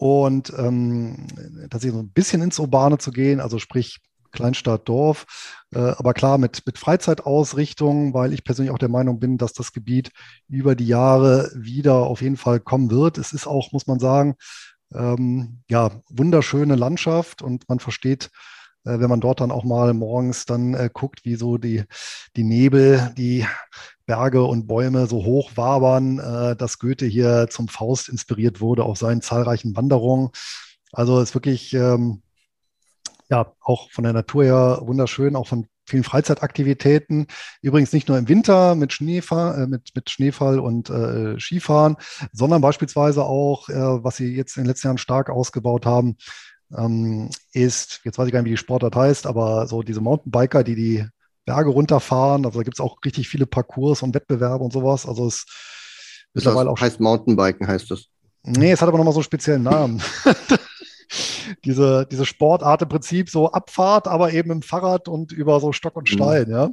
und 0.00 0.50
ähm, 0.56 1.26
tatsächlich 1.68 1.92
so 1.92 2.02
ein 2.02 2.08
bisschen 2.08 2.40
ins 2.40 2.58
Urbane 2.58 2.96
zu 2.96 3.10
gehen, 3.10 3.38
also 3.38 3.58
sprich 3.58 3.98
Kleinstadt, 4.32 4.88
Dorf, 4.88 5.26
äh, 5.74 5.78
aber 5.78 6.14
klar 6.14 6.38
mit, 6.38 6.64
mit 6.64 6.78
Freizeitausrichtung, 6.78 8.14
weil 8.14 8.32
ich 8.32 8.42
persönlich 8.42 8.72
auch 8.72 8.78
der 8.78 8.88
Meinung 8.88 9.20
bin, 9.20 9.36
dass 9.36 9.52
das 9.52 9.72
Gebiet 9.72 10.10
über 10.48 10.74
die 10.74 10.86
Jahre 10.86 11.50
wieder 11.54 11.96
auf 11.96 12.22
jeden 12.22 12.38
Fall 12.38 12.60
kommen 12.60 12.90
wird. 12.90 13.18
Es 13.18 13.34
ist 13.34 13.46
auch, 13.46 13.72
muss 13.72 13.86
man 13.86 13.98
sagen, 13.98 14.36
ähm, 14.94 15.60
ja, 15.68 15.90
wunderschöne 16.08 16.76
Landschaft 16.76 17.42
und 17.42 17.68
man 17.68 17.78
versteht 17.78 18.30
äh, 18.84 18.98
wenn 18.98 19.10
man 19.10 19.20
dort 19.20 19.42
dann 19.42 19.50
auch 19.50 19.64
mal 19.64 19.92
morgens 19.92 20.46
dann 20.46 20.72
äh, 20.72 20.88
guckt, 20.90 21.26
wie 21.26 21.34
so 21.34 21.58
die, 21.58 21.84
die 22.36 22.44
Nebel, 22.44 23.12
die 23.18 23.46
Berge 24.10 24.42
und 24.42 24.66
Bäume 24.66 25.06
so 25.06 25.24
hoch 25.24 25.52
wabern, 25.54 26.18
äh, 26.18 26.56
dass 26.56 26.80
Goethe 26.80 27.06
hier 27.06 27.46
zum 27.48 27.68
Faust 27.68 28.08
inspiriert 28.08 28.60
wurde 28.60 28.82
auf 28.82 28.98
seinen 28.98 29.22
zahlreichen 29.22 29.76
Wanderungen. 29.76 30.30
Also 30.90 31.20
ist 31.20 31.34
wirklich 31.34 31.72
ähm, 31.74 32.20
ja 33.28 33.54
auch 33.60 33.88
von 33.92 34.02
der 34.02 34.12
Natur 34.12 34.42
her 34.42 34.80
wunderschön, 34.82 35.36
auch 35.36 35.46
von 35.46 35.68
vielen 35.86 36.02
Freizeitaktivitäten. 36.02 37.28
Übrigens 37.62 37.92
nicht 37.92 38.08
nur 38.08 38.18
im 38.18 38.26
Winter 38.28 38.74
mit, 38.74 38.92
Schneefahr 38.92 39.56
äh, 39.56 39.66
mit, 39.68 39.90
mit 39.94 40.10
Schneefall 40.10 40.58
und 40.58 40.90
äh, 40.90 41.38
Skifahren, 41.38 41.94
sondern 42.32 42.62
beispielsweise 42.62 43.24
auch, 43.24 43.68
äh, 43.68 43.74
was 44.02 44.16
sie 44.16 44.34
jetzt 44.34 44.56
in 44.56 44.64
den 44.64 44.70
letzten 44.70 44.88
Jahren 44.88 44.98
stark 44.98 45.30
ausgebaut 45.30 45.86
haben, 45.86 46.16
ähm, 46.76 47.30
ist, 47.52 48.00
jetzt 48.02 48.18
weiß 48.18 48.26
ich 48.26 48.32
gar 48.32 48.40
nicht, 48.40 48.46
wie 48.46 48.54
die 48.54 48.56
Sportart 48.56 48.96
heißt, 48.96 49.28
aber 49.28 49.68
so 49.68 49.84
diese 49.84 50.00
Mountainbiker, 50.00 50.64
die 50.64 50.74
die 50.74 51.06
Berge 51.44 51.70
runterfahren. 51.70 52.44
Also 52.44 52.58
da 52.58 52.62
gibt 52.62 52.76
es 52.76 52.80
auch 52.80 52.98
richtig 53.04 53.28
viele 53.28 53.46
Parcours 53.46 54.02
und 54.02 54.14
Wettbewerbe 54.14 54.64
und 54.64 54.72
sowas. 54.72 55.06
Also 55.06 55.26
es 55.26 55.46
mittlerweile 56.34 56.70
auch. 56.70 56.80
Heißt 56.80 57.00
Mountainbiken, 57.00 57.66
heißt 57.66 57.90
das? 57.90 58.06
Nee, 58.42 58.72
es 58.72 58.80
hat 58.80 58.88
aber 58.88 58.98
nochmal 58.98 59.12
so 59.12 59.20
einen 59.20 59.24
speziellen 59.24 59.62
Namen. 59.62 60.02
diese, 61.64 62.06
diese 62.06 62.24
Sportart 62.24 62.82
im 62.82 62.88
Prinzip 62.88 63.28
so 63.28 63.50
Abfahrt, 63.52 64.08
aber 64.08 64.32
eben 64.32 64.50
im 64.50 64.62
Fahrrad 64.62 65.08
und 65.08 65.32
über 65.32 65.60
so 65.60 65.72
Stock 65.72 65.96
und. 65.96 66.08
Stein, 66.08 66.46
mhm. 66.46 66.52
ja. 66.52 66.70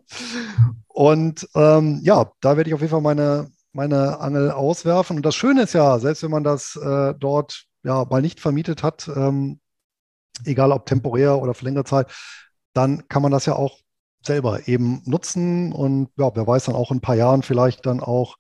Und 0.88 1.48
ähm, 1.56 2.00
ja, 2.04 2.32
da 2.42 2.58
werde 2.58 2.70
ich 2.70 2.74
auf 2.74 2.82
jeden 2.82 2.92
Fall 2.92 3.02
meine, 3.02 3.50
meine 3.74 4.20
Angel 4.20 4.52
auswerfen. 4.52 5.18
Und 5.18 5.26
das 5.26 5.36
Schöne 5.36 5.64
ist 5.64 5.74
ja, 5.74 6.00
selbst 6.00 6.24
wenn 6.24 6.32
man 6.32 6.44
das 6.44 6.76
äh, 6.76 7.14
dort 7.18 7.66
ja 7.84 8.06
mal 8.06 8.22
nicht 8.22 8.40
vermietet 8.40 8.84
hat, 8.84 9.10
ähm, 9.16 9.60
egal 10.46 10.72
ob 10.72 10.86
temporär 10.86 11.42
oder 11.42 11.54
für 11.54 11.66
längere 11.66 11.84
Zeit, 11.84 12.12
dann 12.74 13.08
kann 13.08 13.22
man 13.22 13.32
das 13.32 13.46
ja 13.46 13.56
auch 13.56 13.80
selber 14.28 14.68
eben 14.68 15.02
nutzen 15.06 15.74
und 15.74 16.10
ja, 16.18 16.32
wer 16.36 16.46
weiß 16.46 16.66
dann 16.66 16.76
auch 16.76 16.92
in 16.92 16.98
ein 16.98 17.02
paar 17.02 17.16
Jahren 17.16 17.42
vielleicht 17.42 17.86
dann 17.86 18.00
auch 18.00 18.38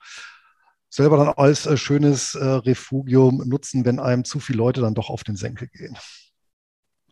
selber 0.89 1.17
dann 1.17 1.30
als 1.30 1.65
äh, 1.65 1.78
schönes 1.78 2.36
äh, 2.36 2.43
Refugium 2.43 3.43
nutzen, 3.45 3.86
wenn 3.86 4.00
einem 4.00 4.23
zu 4.23 4.39
viele 4.39 4.58
Leute 4.58 4.82
dann 4.82 4.93
doch 4.93 5.10
auf 5.10 5.23
den 5.23 5.36
Senkel 5.36 5.67
gehen. 5.67 5.97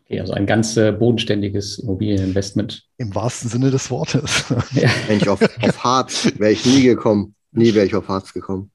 Okay, 0.06 0.20
also 0.20 0.34
ein 0.34 0.46
ganz 0.46 0.78
äh, 0.78 0.92
bodenständiges 0.92 1.80
Immobilieninvestment. 1.80 2.84
Im 2.98 3.16
wahrsten 3.16 3.50
Sinne 3.50 3.72
des 3.72 3.90
Wortes. 3.90 4.46
Ja. 4.74 4.90
Wenn 5.08 5.28
auf, 5.28 5.42
auf 5.42 5.84
Harz 5.84 6.32
wäre 6.38 6.52
ich 6.52 6.66
nie 6.66 6.84
gekommen. 6.84 7.36
Nie 7.52 7.74
wäre 7.74 7.86
ich 7.86 7.96
auf 7.96 8.08
Harz 8.08 8.34
gekommen. 8.34 8.72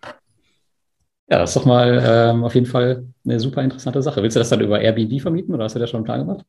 Ja, 1.28 1.38
das 1.38 1.50
ist 1.50 1.56
doch 1.56 1.66
mal 1.66 2.02
ähm, 2.04 2.42
auf 2.42 2.54
jeden 2.54 2.66
Fall 2.66 3.06
eine 3.24 3.38
super 3.38 3.62
interessante 3.62 4.02
Sache. 4.02 4.22
Willst 4.22 4.34
du 4.34 4.40
das 4.40 4.48
dann 4.48 4.60
über 4.60 4.80
Airbnb 4.80 5.20
vermieten 5.20 5.54
oder 5.54 5.64
hast 5.64 5.76
du 5.76 5.78
da 5.78 5.86
schon 5.86 5.98
einen 5.98 6.04
Plan 6.04 6.20
gemacht? 6.20 6.44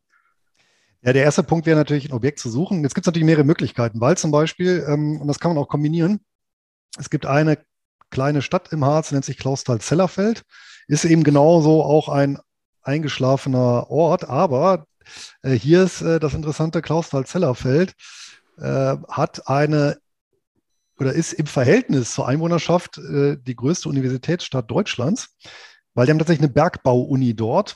Ja, 1.04 1.14
der 1.14 1.24
erste 1.24 1.44
Punkt 1.44 1.66
wäre 1.66 1.78
natürlich, 1.78 2.10
ein 2.10 2.14
Objekt 2.14 2.40
zu 2.40 2.50
suchen. 2.50 2.84
Jetzt 2.84 2.94
gibt 2.94 3.06
es 3.06 3.08
natürlich 3.08 3.26
mehrere 3.26 3.44
Möglichkeiten, 3.44 4.00
weil 4.02 4.18
zum 4.18 4.30
Beispiel, 4.32 4.86
ähm, 4.88 5.20
und 5.20 5.28
das 5.28 5.40
kann 5.40 5.54
man 5.54 5.64
auch 5.64 5.68
kombinieren, 5.68 6.20
es 7.00 7.10
gibt 7.10 7.26
eine 7.26 7.58
kleine 8.12 8.42
Stadt 8.42 8.72
im 8.72 8.86
Harz, 8.86 9.12
nennt 9.12 9.26
sich 9.26 9.38
Klausthal-Zellerfeld, 9.38 10.44
ist 10.88 11.06
eben 11.06 11.24
genauso 11.24 11.84
auch 11.84 12.10
ein 12.10 12.38
eingeschlafener 12.84 13.90
Ort, 13.90 14.30
aber 14.30 14.86
äh, 15.42 15.52
hier 15.54 15.84
ist 15.84 16.02
äh, 16.02 16.20
das 16.20 16.34
interessante 16.36 16.82
Klausthal-Zellerfeld, 16.82 17.94
äh, 18.58 18.98
hat 19.08 19.48
eine 19.48 19.98
oder 21.00 21.14
ist 21.14 21.34
im 21.34 21.48
Verhältnis 21.48 22.14
zur 22.14 22.28
Einwohnerschaft 22.28 23.00
äh, 23.00 23.38
die 23.38 23.56
größte 23.56 23.90
Universitätsstadt 23.90 24.70
Deutschlands, 24.70 25.36
weil 25.96 26.06
die 26.06 26.12
haben 26.12 26.20
tatsächlich 26.20 26.46
eine 26.46 26.54
Bergbau-Uni 26.54 27.34
dort 27.34 27.76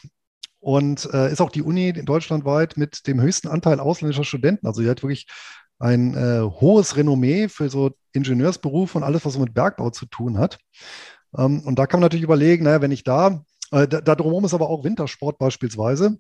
und 0.66 1.08
äh, 1.14 1.32
ist 1.32 1.42
auch 1.42 1.52
die 1.52 1.62
Uni 1.62 1.94
deutschlandweit 1.94 2.76
mit 2.76 3.06
dem 3.06 3.22
höchsten 3.22 3.50
Anteil 3.50 3.80
ausländischer 3.80 4.24
Studenten. 4.24 4.66
Also 4.66 4.82
die 4.82 4.90
hat 4.90 5.04
wirklich 5.04 5.28
ein 5.78 6.16
äh, 6.16 6.42
hohes 6.42 6.98
Renommee 6.98 7.50
für 7.50 7.70
so 7.70 7.92
Ingenieursberufe 8.14 8.98
und 8.98 9.04
alles, 9.04 9.24
was 9.24 9.34
so 9.34 9.40
mit 9.40 9.54
Bergbau 9.54 9.92
zu 9.92 10.08
tun 10.08 10.40
hat. 10.40 10.58
Ähm, 11.38 11.60
und 11.60 11.78
da 11.78 11.86
kann 11.86 12.00
man 12.00 12.06
natürlich 12.06 12.24
überlegen, 12.24 12.64
naja, 12.64 12.82
wenn 12.82 12.90
ich 12.90 13.04
da, 13.04 13.46
äh, 13.70 13.88
da, 13.88 14.02
da 14.02 14.16
drumherum 14.16 14.46
ist 14.46 14.56
aber 14.56 14.68
auch 14.68 14.84
Wintersport 14.84 15.38
beispielsweise. 15.38 16.08
Und 16.08 16.20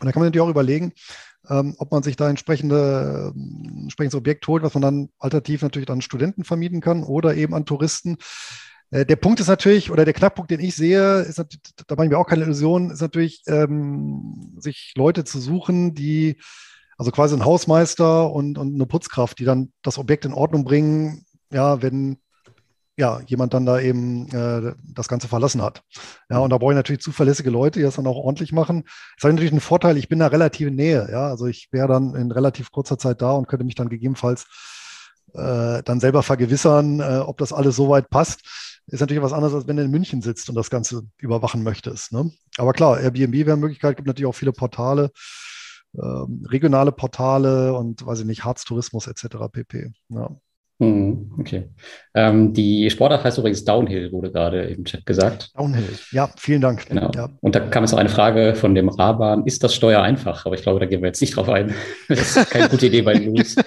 da 0.00 0.12
kann 0.12 0.20
man 0.20 0.26
natürlich 0.26 0.46
auch 0.46 0.50
überlegen, 0.50 0.92
ähm, 1.48 1.74
ob 1.78 1.92
man 1.92 2.02
sich 2.02 2.16
da 2.16 2.28
entsprechende, 2.28 3.32
äh, 3.34 3.80
entsprechendes 3.84 4.18
Objekt 4.18 4.46
holt, 4.48 4.62
was 4.62 4.74
man 4.74 4.82
dann 4.82 5.08
alternativ 5.18 5.62
natürlich 5.62 5.88
an 5.88 6.02
Studenten 6.02 6.44
vermieten 6.44 6.82
kann 6.82 7.04
oder 7.04 7.34
eben 7.36 7.54
an 7.54 7.64
Touristen. 7.64 8.18
Äh, 8.92 9.04
der 9.04 9.16
Punkt 9.16 9.40
ist 9.40 9.48
natürlich, 9.48 9.90
oder 9.90 10.04
der 10.04 10.14
Knackpunkt, 10.14 10.50
den 10.50 10.60
ich 10.60 10.76
sehe, 10.76 11.20
ist, 11.22 11.38
da 11.38 11.96
machen 11.96 12.10
wir 12.10 12.18
auch 12.18 12.26
keine 12.26 12.44
Illusion, 12.44 12.90
ist 12.90 13.00
natürlich, 13.00 13.42
ähm, 13.48 14.54
sich 14.58 14.92
Leute 14.96 15.24
zu 15.24 15.40
suchen, 15.40 15.94
die, 15.94 16.36
also 16.96 17.10
quasi 17.10 17.34
ein 17.34 17.44
Hausmeister 17.44 18.30
und, 18.30 18.58
und 18.58 18.74
eine 18.74 18.86
Putzkraft, 18.86 19.38
die 19.40 19.44
dann 19.44 19.72
das 19.82 19.98
Objekt 19.98 20.24
in 20.24 20.34
Ordnung 20.34 20.64
bringen, 20.64 21.24
ja, 21.50 21.82
wenn 21.82 22.18
ja, 22.98 23.20
jemand 23.26 23.54
dann 23.54 23.64
da 23.64 23.80
eben 23.80 24.28
äh, 24.28 24.74
das 24.94 25.08
Ganze 25.08 25.26
verlassen 25.26 25.62
hat. 25.62 25.82
Ja, 26.28 26.38
und 26.38 26.50
da 26.50 26.58
brauche 26.58 26.72
ich 26.72 26.76
natürlich 26.76 27.00
zuverlässige 27.00 27.48
Leute, 27.48 27.78
die 27.78 27.84
das 27.84 27.96
dann 27.96 28.06
auch 28.06 28.18
ordentlich 28.18 28.52
machen. 28.52 28.84
Das 29.16 29.24
hat 29.24 29.32
natürlich 29.32 29.50
einen 29.50 29.60
Vorteil, 29.60 29.96
ich 29.96 30.10
bin 30.10 30.18
da 30.18 30.26
relativ 30.26 30.70
Nähe, 30.70 31.08
ja, 31.10 31.26
also 31.28 31.46
ich 31.46 31.68
wäre 31.72 31.88
dann 31.88 32.14
in 32.14 32.30
relativ 32.30 32.70
kurzer 32.70 32.98
Zeit 32.98 33.22
da 33.22 33.32
und 33.32 33.48
könnte 33.48 33.64
mich 33.64 33.74
dann 33.74 33.88
gegebenenfalls 33.88 34.46
äh, 35.32 35.82
dann 35.82 36.00
selber 36.00 36.22
vergewissern, 36.22 37.00
äh, 37.00 37.20
ob 37.20 37.38
das 37.38 37.54
alles 37.54 37.76
soweit 37.76 38.10
passt. 38.10 38.42
Ist 38.86 39.00
natürlich 39.00 39.22
was 39.22 39.32
anderes, 39.32 39.54
als 39.54 39.66
wenn 39.66 39.76
du 39.76 39.84
in 39.84 39.90
München 39.90 40.22
sitzt 40.22 40.48
und 40.48 40.54
das 40.54 40.70
Ganze 40.70 41.02
überwachen 41.18 41.62
möchtest. 41.62 42.12
Ne? 42.12 42.30
Aber 42.56 42.72
klar, 42.72 43.00
Airbnb 43.00 43.34
wäre 43.34 43.52
eine 43.52 43.60
Möglichkeit, 43.60 43.96
gibt 43.96 44.08
natürlich 44.08 44.28
auch 44.28 44.34
viele 44.34 44.52
Portale, 44.52 45.10
ähm, 45.94 46.44
regionale 46.48 46.92
Portale 46.92 47.74
und 47.74 48.04
weiß 48.04 48.20
ich 48.20 48.26
nicht, 48.26 48.44
Harztourismus 48.44 49.06
etc. 49.06 49.36
pp. 49.52 49.92
Ja. 50.08 50.30
Hm, 50.80 51.30
okay. 51.38 51.68
Ähm, 52.12 52.52
die 52.52 52.90
Sportart 52.90 53.22
heißt 53.22 53.38
übrigens 53.38 53.64
Downhill, 53.64 54.10
wurde 54.10 54.32
gerade 54.32 54.64
im 54.64 54.84
Chat 54.84 55.06
gesagt. 55.06 55.52
Downhill, 55.56 55.88
ja, 56.10 56.28
vielen 56.36 56.60
Dank. 56.60 56.86
Genau. 56.88 57.10
Ja. 57.14 57.28
Und 57.40 57.54
da 57.54 57.60
kam 57.60 57.84
jetzt 57.84 57.92
auch 57.92 57.98
eine 57.98 58.08
Frage 58.08 58.56
von 58.56 58.74
dem 58.74 58.88
Raban, 58.88 59.46
ist 59.46 59.62
das 59.62 59.76
Steuer 59.76 60.02
einfach? 60.02 60.44
Aber 60.44 60.56
ich 60.56 60.62
glaube, 60.62 60.80
da 60.80 60.86
gehen 60.86 61.00
wir 61.00 61.06
jetzt 61.06 61.20
nicht 61.20 61.36
drauf 61.36 61.48
ein. 61.48 61.72
Das 62.08 62.36
ist 62.36 62.50
keine 62.50 62.68
gute 62.68 62.86
Idee 62.86 63.02
bei 63.02 63.14
den 63.14 63.32
News. 63.32 63.54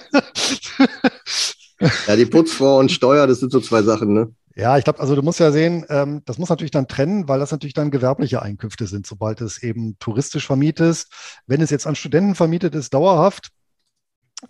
Ja, 2.06 2.16
die 2.16 2.24
Putzfrau 2.24 2.78
und 2.78 2.90
Steuer, 2.90 3.26
das 3.26 3.40
sind 3.40 3.52
so 3.52 3.60
zwei 3.60 3.82
Sachen, 3.82 4.14
ne? 4.14 4.32
Ja, 4.56 4.78
ich 4.78 4.84
glaube, 4.84 5.00
also 5.00 5.14
du 5.14 5.20
musst 5.20 5.38
ja 5.38 5.52
sehen, 5.52 5.84
ähm, 5.90 6.22
das 6.24 6.38
muss 6.38 6.48
natürlich 6.48 6.70
dann 6.70 6.88
trennen, 6.88 7.28
weil 7.28 7.38
das 7.38 7.52
natürlich 7.52 7.74
dann 7.74 7.90
gewerbliche 7.90 8.40
Einkünfte 8.40 8.86
sind, 8.86 9.06
sobald 9.06 9.42
es 9.42 9.62
eben 9.62 9.98
touristisch 9.98 10.46
vermietest. 10.46 11.12
Wenn 11.46 11.60
es 11.60 11.68
jetzt 11.68 11.86
an 11.86 11.94
Studenten 11.94 12.34
vermietet 12.34 12.74
ist, 12.74 12.94
dauerhaft, 12.94 13.50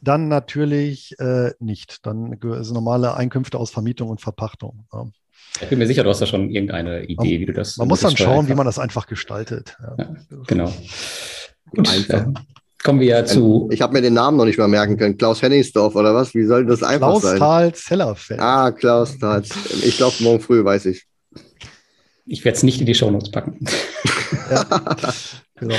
dann 0.01 0.29
natürlich 0.29 1.19
äh, 1.19 1.53
nicht. 1.59 2.07
Dann 2.07 2.39
sind 2.41 2.75
normale 2.75 3.17
Einkünfte 3.17 3.59
aus 3.59 3.71
Vermietung 3.71 4.09
und 4.09 4.21
Verpachtung. 4.21 4.87
Ja. 4.93 5.07
Ich 5.61 5.69
bin 5.69 5.79
mir 5.79 5.87
sicher, 5.87 6.05
du 6.05 6.11
hast 6.11 6.21
da 6.21 6.27
schon 6.27 6.51
irgendeine 6.51 7.05
Idee, 7.05 7.15
man, 7.17 7.27
wie 7.27 7.47
du 7.47 7.53
das. 7.53 7.77
Man 7.77 7.89
muss 7.89 8.01
dann 8.01 8.17
schauen, 8.17 8.49
wie 8.49 8.55
man 8.55 8.67
das 8.67 8.79
einfach 8.79 9.09
gestaltet. 9.09 9.77
Ja. 9.81 9.97
Ja, 9.99 10.17
genau. 10.47 10.73
Gut, 11.71 11.89
einfach. 11.89 12.27
Kommen 12.83 13.01
wir 13.01 13.07
ja 13.07 13.25
zu. 13.25 13.69
Ich 13.73 13.81
habe 13.83 13.95
mir 13.95 14.03
den 14.03 14.15
Namen 14.15 14.37
noch 14.37 14.45
nicht 14.45 14.59
mal 14.59 14.69
merken 14.69 14.97
können. 14.97 15.17
Klaus 15.17 15.43
Henningsdorf 15.43 15.97
oder 15.97 16.15
was? 16.15 16.35
Wie 16.35 16.45
soll 16.45 16.67
das 16.67 16.83
einfach 16.83 17.09
Klaus 17.09 17.23
sein? 17.23 17.37
Klaus 17.37 17.85
Zellerfeld. 17.85 18.41
Ah, 18.41 18.71
Klaus 18.71 19.19
Thal. 19.19 19.43
Ich 19.83 19.97
glaube, 19.97 20.15
morgen 20.21 20.41
früh 20.41 20.65
weiß 20.65 20.87
ich. 20.87 21.07
Ich 22.27 22.45
werde 22.45 22.57
es 22.57 22.63
nicht 22.63 22.81
in 22.81 22.87
die 22.87 22.95
Shownotes 22.95 23.31
packen. 23.31 23.59
ja, 24.51 24.65
genau. 25.57 25.75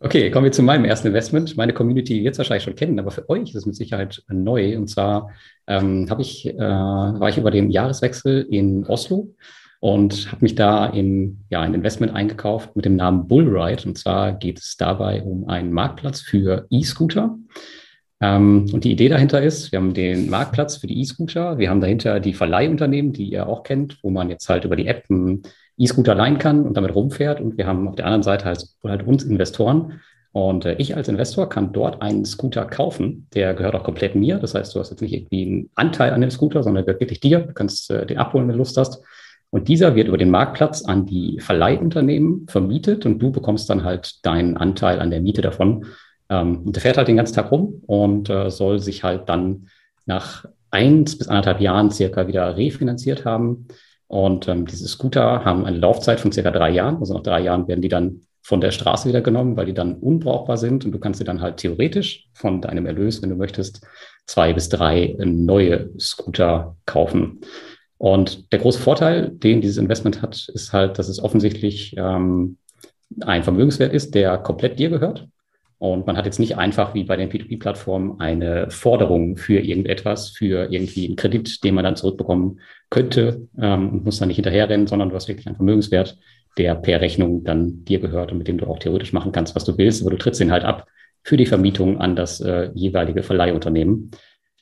Okay, 0.00 0.30
kommen 0.30 0.44
wir 0.44 0.52
zu 0.52 0.62
meinem 0.62 0.84
ersten 0.84 1.08
Investment. 1.08 1.56
Meine 1.56 1.72
Community 1.72 2.22
wird 2.22 2.34
es 2.34 2.38
wahrscheinlich 2.38 2.64
schon 2.64 2.76
kennen, 2.76 2.98
aber 2.98 3.10
für 3.10 3.28
euch 3.28 3.50
ist 3.50 3.54
es 3.54 3.66
mit 3.66 3.76
Sicherheit 3.76 4.22
neu. 4.28 4.76
Und 4.76 4.88
zwar 4.88 5.30
ähm, 5.66 6.08
ich, 6.18 6.46
äh, 6.46 6.58
war 6.58 7.28
ich 7.28 7.38
über 7.38 7.50
den 7.50 7.70
Jahreswechsel 7.70 8.46
in 8.50 8.84
Oslo 8.86 9.34
und 9.80 10.32
habe 10.32 10.42
mich 10.42 10.54
da 10.54 10.86
in 10.86 11.44
ja, 11.50 11.60
ein 11.60 11.74
Investment 11.74 12.12
eingekauft 12.12 12.74
mit 12.74 12.84
dem 12.84 12.96
Namen 12.96 13.28
Bullride. 13.28 13.86
Und 13.86 13.96
zwar 13.96 14.32
geht 14.32 14.58
es 14.58 14.76
dabei 14.76 15.22
um 15.22 15.48
einen 15.48 15.72
Marktplatz 15.72 16.20
für 16.20 16.66
E-Scooter. 16.70 17.38
Ähm, 18.20 18.66
und 18.72 18.82
die 18.82 18.90
Idee 18.90 19.08
dahinter 19.08 19.40
ist, 19.40 19.70
wir 19.70 19.78
haben 19.78 19.94
den 19.94 20.28
Marktplatz 20.28 20.76
für 20.76 20.88
die 20.88 21.00
E-Scooter, 21.00 21.58
wir 21.58 21.70
haben 21.70 21.80
dahinter 21.80 22.18
die 22.18 22.34
Verleihunternehmen, 22.34 23.12
die 23.12 23.30
ihr 23.30 23.46
auch 23.46 23.62
kennt, 23.62 23.98
wo 24.02 24.10
man 24.10 24.28
jetzt 24.28 24.48
halt 24.48 24.64
über 24.64 24.74
die 24.74 24.88
App 24.88 25.04
einen 25.08 25.42
E-Scooter 25.76 26.16
leihen 26.16 26.38
kann 26.38 26.64
und 26.64 26.76
damit 26.76 26.94
rumfährt. 26.94 27.40
Und 27.40 27.56
wir 27.56 27.66
haben 27.66 27.86
auf 27.86 27.94
der 27.94 28.06
anderen 28.06 28.24
Seite 28.24 28.46
halt, 28.46 28.66
halt 28.82 29.06
uns 29.06 29.22
Investoren. 29.22 30.00
Und 30.32 30.64
äh, 30.64 30.74
ich 30.74 30.96
als 30.96 31.08
Investor 31.08 31.48
kann 31.48 31.72
dort 31.72 32.02
einen 32.02 32.24
Scooter 32.24 32.64
kaufen, 32.64 33.28
der 33.34 33.54
gehört 33.54 33.76
auch 33.76 33.84
komplett 33.84 34.16
mir. 34.16 34.38
Das 34.38 34.54
heißt, 34.54 34.74
du 34.74 34.80
hast 34.80 34.90
jetzt 34.90 35.00
nicht 35.00 35.14
irgendwie 35.14 35.46
einen 35.46 35.70
Anteil 35.76 36.12
an 36.12 36.20
dem 36.20 36.30
Scooter, 36.30 36.64
sondern 36.64 36.84
der 36.84 36.94
gehört 36.94 37.02
wirklich 37.02 37.20
dir. 37.20 37.40
Du 37.40 37.54
kannst 37.54 37.90
äh, 37.92 38.04
den 38.04 38.18
abholen, 38.18 38.48
wenn 38.48 38.54
du 38.54 38.58
Lust 38.58 38.76
hast. 38.76 39.00
Und 39.50 39.68
dieser 39.68 39.94
wird 39.94 40.08
über 40.08 40.18
den 40.18 40.30
Marktplatz 40.30 40.84
an 40.84 41.06
die 41.06 41.40
Verleihunternehmen 41.40 42.46
vermietet 42.48 43.06
und 43.06 43.18
du 43.18 43.32
bekommst 43.32 43.70
dann 43.70 43.84
halt 43.84 44.24
deinen 44.26 44.56
Anteil 44.56 45.00
an 45.00 45.10
der 45.10 45.22
Miete 45.22 45.40
davon. 45.40 45.86
Ähm, 46.28 46.62
und 46.66 46.76
der 46.76 46.82
fährt 46.82 46.98
halt 46.98 47.08
den 47.08 47.16
ganzen 47.16 47.34
Tag 47.34 47.50
rum 47.50 47.82
und 47.86 48.28
äh, 48.28 48.50
soll 48.50 48.78
sich 48.78 49.04
halt 49.04 49.28
dann 49.28 49.68
nach 50.04 50.44
eins 50.70 51.16
bis 51.16 51.28
anderthalb 51.28 51.60
Jahren 51.60 51.90
circa 51.90 52.26
wieder 52.26 52.56
refinanziert 52.56 53.24
haben. 53.24 53.68
Und 54.06 54.48
ähm, 54.48 54.66
diese 54.66 54.88
Scooter 54.88 55.44
haben 55.44 55.64
eine 55.64 55.78
Laufzeit 55.78 56.20
von 56.20 56.32
circa 56.32 56.50
drei 56.50 56.70
Jahren. 56.70 56.96
Also 56.96 57.14
nach 57.14 57.22
drei 57.22 57.40
Jahren 57.40 57.68
werden 57.68 57.82
die 57.82 57.88
dann 57.88 58.22
von 58.42 58.60
der 58.60 58.70
Straße 58.70 59.08
wieder 59.08 59.20
genommen, 59.20 59.56
weil 59.56 59.66
die 59.66 59.74
dann 59.74 59.94
unbrauchbar 59.94 60.56
sind 60.56 60.84
und 60.84 60.92
du 60.92 60.98
kannst 60.98 61.18
sie 61.18 61.24
dann 61.24 61.42
halt 61.42 61.58
theoretisch 61.58 62.28
von 62.32 62.62
deinem 62.62 62.86
Erlös, 62.86 63.20
wenn 63.20 63.28
du 63.28 63.36
möchtest, 63.36 63.86
zwei 64.26 64.52
bis 64.52 64.70
drei 64.70 65.16
neue 65.18 65.90
Scooter 65.98 66.76
kaufen. 66.86 67.40
Und 67.98 68.52
der 68.52 68.60
große 68.60 68.78
Vorteil, 68.78 69.30
den 69.30 69.60
dieses 69.60 69.76
Investment 69.76 70.22
hat, 70.22 70.48
ist 70.48 70.72
halt, 70.72 70.98
dass 70.98 71.08
es 71.08 71.22
offensichtlich 71.22 71.94
ähm, 71.96 72.56
ein 73.20 73.42
Vermögenswert 73.42 73.92
ist, 73.92 74.14
der 74.14 74.38
komplett 74.38 74.78
dir 74.78 74.88
gehört. 74.88 75.26
Und 75.78 76.06
man 76.06 76.16
hat 76.16 76.24
jetzt 76.24 76.40
nicht 76.40 76.56
einfach 76.56 76.94
wie 76.94 77.04
bei 77.04 77.16
den 77.16 77.30
P2P-Plattformen 77.30 78.20
eine 78.20 78.68
Forderung 78.70 79.36
für 79.36 79.60
irgendetwas, 79.60 80.30
für 80.30 80.72
irgendwie 80.72 81.06
einen 81.06 81.16
Kredit, 81.16 81.62
den 81.62 81.74
man 81.74 81.84
dann 81.84 81.94
zurückbekommen 81.94 82.60
könnte 82.90 83.48
ähm, 83.60 83.90
und 83.90 84.04
muss 84.04 84.18
dann 84.18 84.28
nicht 84.28 84.36
hinterherrennen, 84.36 84.88
sondern 84.88 85.10
du 85.10 85.14
hast 85.14 85.28
wirklich 85.28 85.46
einen 85.46 85.56
Vermögenswert, 85.56 86.18
der 86.56 86.74
per 86.74 87.00
Rechnung 87.00 87.44
dann 87.44 87.84
dir 87.84 88.00
gehört 88.00 88.32
und 88.32 88.38
mit 88.38 88.48
dem 88.48 88.58
du 88.58 88.66
auch 88.66 88.80
theoretisch 88.80 89.12
machen 89.12 89.30
kannst, 89.30 89.54
was 89.54 89.64
du 89.64 89.78
willst, 89.78 90.02
aber 90.02 90.10
du 90.10 90.18
trittst 90.18 90.40
ihn 90.40 90.50
halt 90.50 90.64
ab 90.64 90.86
für 91.22 91.36
die 91.36 91.46
Vermietung 91.46 92.00
an 92.00 92.16
das 92.16 92.40
äh, 92.40 92.70
jeweilige 92.74 93.22
Verleihunternehmen. 93.22 94.10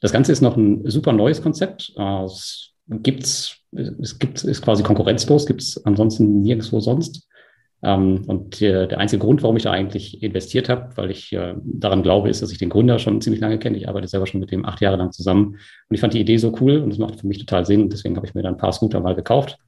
Das 0.03 0.13
Ganze 0.13 0.33
ist 0.33 0.43
noch 0.43 0.57
ein 0.59 0.83
super 0.91 1.13
neues 1.13 1.41
Konzept. 1.41 1.95
Es 2.27 2.76
gibt's, 2.89 3.59
es 3.73 4.19
gibt, 4.19 4.43
ist 4.45 4.63
quasi 4.63 4.83
konkurrenzlos, 4.83 5.47
gibt 5.47 5.63
es 5.63 5.85
ansonsten 5.85 6.43
nirgendwo 6.43 6.81
sonst. 6.81 7.29
Ähm, 7.83 8.25
und 8.27 8.61
der, 8.61 8.87
der 8.87 8.99
einzige 8.99 9.21
Grund, 9.21 9.43
warum 9.43 9.57
ich 9.57 9.65
da 9.65 9.71
eigentlich 9.71 10.23
investiert 10.23 10.69
habe, 10.69 10.97
weil 10.97 11.11
ich 11.11 11.33
äh, 11.33 11.55
daran 11.63 12.03
glaube, 12.03 12.29
ist, 12.31 12.43
dass 12.43 12.51
ich 12.51 12.59
den 12.59 12.71
Gründer 12.71 12.99
schon 12.99 13.21
ziemlich 13.21 13.41
lange 13.41 13.59
kenne. 13.59 13.77
Ich 13.77 13.89
arbeite 13.89 14.09
selber 14.09 14.27
schon 14.27 14.41
mit 14.41 14.51
dem 14.51 14.65
acht 14.65 14.81
Jahre 14.81 14.97
lang 14.97 15.13
zusammen. 15.13 15.57
Und 15.89 15.95
ich 15.95 16.01
fand 16.01 16.15
die 16.15 16.21
Idee 16.21 16.39
so 16.39 16.57
cool 16.61 16.79
und 16.79 16.93
es 16.93 16.99
macht 16.99 17.21
für 17.21 17.27
mich 17.27 17.39
total 17.39 17.67
Sinn. 17.67 17.83
Und 17.83 17.93
deswegen 17.93 18.17
habe 18.17 18.27
ich 18.27 18.35
mir 18.35 18.43
dann 18.43 18.55
ein 18.55 18.59
paar 18.59 18.73
Scooter 18.73 19.01
mal 19.01 19.15
gekauft. 19.15 19.59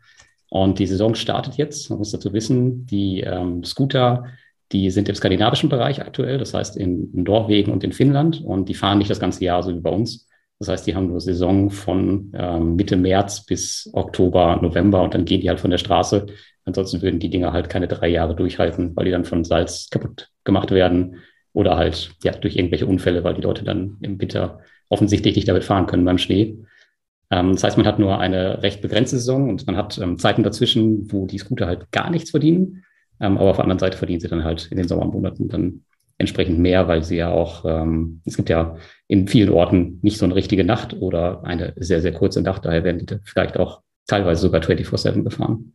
Und 0.50 0.78
die 0.78 0.87
Saison 0.87 1.14
startet 1.14 1.57
jetzt. 1.57 1.90
Man 1.90 1.98
muss 1.98 2.11
dazu 2.11 2.33
wissen, 2.33 2.87
die 2.87 3.20
ähm, 3.20 3.62
Scooter, 3.64 4.24
die 4.72 4.90
sind 4.90 5.09
im 5.09 5.14
skandinavischen 5.14 5.68
Bereich 5.68 6.00
aktuell, 6.00 6.38
das 6.38 6.54
heißt 6.54 6.76
in 6.76 7.11
Norwegen 7.12 7.72
und 7.72 7.85
in 7.85 7.92
Finnland. 7.92 8.42
Und 8.42 8.68
die 8.70 8.74
fahren 8.74 8.98
nicht 8.98 9.11
das 9.11 9.20
ganze 9.20 9.44
Jahr 9.44 9.62
so 9.62 9.74
wie 9.74 9.81
bei 9.81 9.90
uns. 9.90 10.28
Das 10.59 10.68
heißt, 10.68 10.87
die 10.87 10.94
haben 10.94 11.09
nur 11.09 11.21
Saison 11.21 11.71
von 11.71 12.33
ähm, 12.35 12.75
Mitte 12.75 12.97
März 12.97 13.47
bis 13.47 13.88
Oktober, 13.92 14.59
November 14.61 15.03
und 15.03 15.14
dann 15.14 15.25
gehen 15.25 15.40
die 15.40 15.49
halt 15.49 15.61
von 15.61 15.71
der 15.71 15.79
Straße. 15.79 16.27
Ansonsten 16.64 17.01
würden 17.01 17.21
die 17.21 17.31
Dinger 17.31 17.53
halt 17.53 17.68
keine 17.71 17.88
drei 17.88 18.09
Jahre 18.09 18.35
durchhalten, 18.35 18.94
weil 18.97 19.05
die 19.05 19.11
dann 19.11 19.25
von 19.25 19.44
Salz 19.44 19.88
kaputt 19.90 20.31
gemacht 20.44 20.71
werden 20.71 21.16
oder 21.53 21.77
halt 21.77 22.11
ja 22.25 22.33
durch 22.33 22.57
irgendwelche 22.57 22.87
Unfälle, 22.87 23.25
weil 23.25 23.35
die 23.35 23.40
Leute 23.40 23.64
dann 23.64 23.99
im 24.01 24.21
Winter 24.21 24.61
offensichtlich 24.88 25.37
nicht 25.37 25.49
damit 25.49 25.64
fahren 25.64 25.87
können 25.87 26.05
beim 26.05 26.18
Schnee. 26.18 26.59
Ähm, 27.31 27.53
das 27.53 27.62
heißt, 27.62 27.77
man 27.77 27.87
hat 27.87 27.99
nur 27.99 28.18
eine 28.18 28.62
recht 28.62 28.83
begrenzte 28.83 29.16
Saison 29.16 29.49
und 29.49 29.66
man 29.66 29.77
hat 29.77 29.99
ähm, 29.99 30.18
Zeiten 30.18 30.42
dazwischen, 30.42 31.11
wo 31.12 31.27
die 31.27 31.38
Scooter 31.38 31.66
halt 31.66 31.92
gar 31.92 32.11
nichts 32.11 32.31
verdienen. 32.31 32.85
Aber 33.21 33.51
auf 33.51 33.57
der 33.57 33.64
anderen 33.64 33.81
Seite 33.81 33.99
verdienen 33.99 34.21
sie 34.21 34.29
dann 34.29 34.44
halt 34.44 34.68
in 34.71 34.77
den 34.77 34.87
Sommermonaten 34.87 35.49
dann 35.49 35.85
entsprechend 36.18 36.59
mehr, 36.59 36.88
weil 36.88 37.04
sie 37.04 37.16
ja 37.16 37.31
auch, 37.31 37.64
ähm, 37.64 38.20
es 38.26 38.37
gibt 38.37 38.50
ja 38.50 38.76
in 39.07 39.28
vielen 39.28 39.50
Orten 39.50 40.00
nicht 40.02 40.18
so 40.18 40.24
eine 40.24 40.35
richtige 40.35 40.64
Nacht 40.64 40.94
oder 41.00 41.44
eine 41.44 41.72
sehr, 41.76 42.00
sehr 42.00 42.12
kurze 42.12 42.42
Nacht. 42.42 42.64
Daher 42.64 42.85
werden 42.85 43.07
die 43.07 43.16
vielleicht 43.24 43.57
auch 43.59 43.83
teilweise 44.07 44.42
sogar 44.42 44.61
24-7 44.61 45.22
gefahren. 45.22 45.72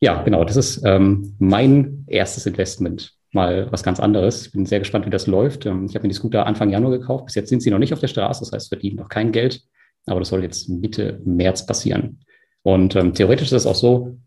Ja, 0.00 0.22
genau, 0.22 0.44
das 0.44 0.56
ist 0.56 0.82
ähm, 0.84 1.36
mein 1.38 2.04
erstes 2.08 2.44
Investment. 2.46 3.14
Mal 3.32 3.70
was 3.70 3.82
ganz 3.82 4.00
anderes. 4.00 4.46
Ich 4.46 4.52
bin 4.52 4.66
sehr 4.66 4.80
gespannt, 4.80 5.06
wie 5.06 5.10
das 5.10 5.26
läuft. 5.26 5.64
Ähm, 5.64 5.86
ich 5.88 5.94
habe 5.94 6.02
mir 6.02 6.10
die 6.10 6.16
Scooter 6.16 6.46
Anfang 6.46 6.70
Januar 6.70 6.98
gekauft. 6.98 7.26
Bis 7.26 7.34
jetzt 7.36 7.48
sind 7.48 7.62
sie 7.62 7.70
noch 7.70 7.78
nicht 7.78 7.92
auf 7.92 8.00
der 8.00 8.08
Straße, 8.08 8.40
das 8.40 8.52
heißt, 8.52 8.68
verdienen 8.68 8.96
noch 8.96 9.08
kein 9.08 9.32
Geld. 9.32 9.62
Aber 10.06 10.20
das 10.20 10.28
soll 10.28 10.42
jetzt 10.42 10.68
Mitte 10.68 11.20
März 11.24 11.66
passieren. 11.66 12.20
Und 12.62 12.96
ähm, 12.96 13.14
theoretisch 13.14 13.48
ist 13.48 13.52
es 13.52 13.66
auch 13.66 13.74
so, 13.74 14.18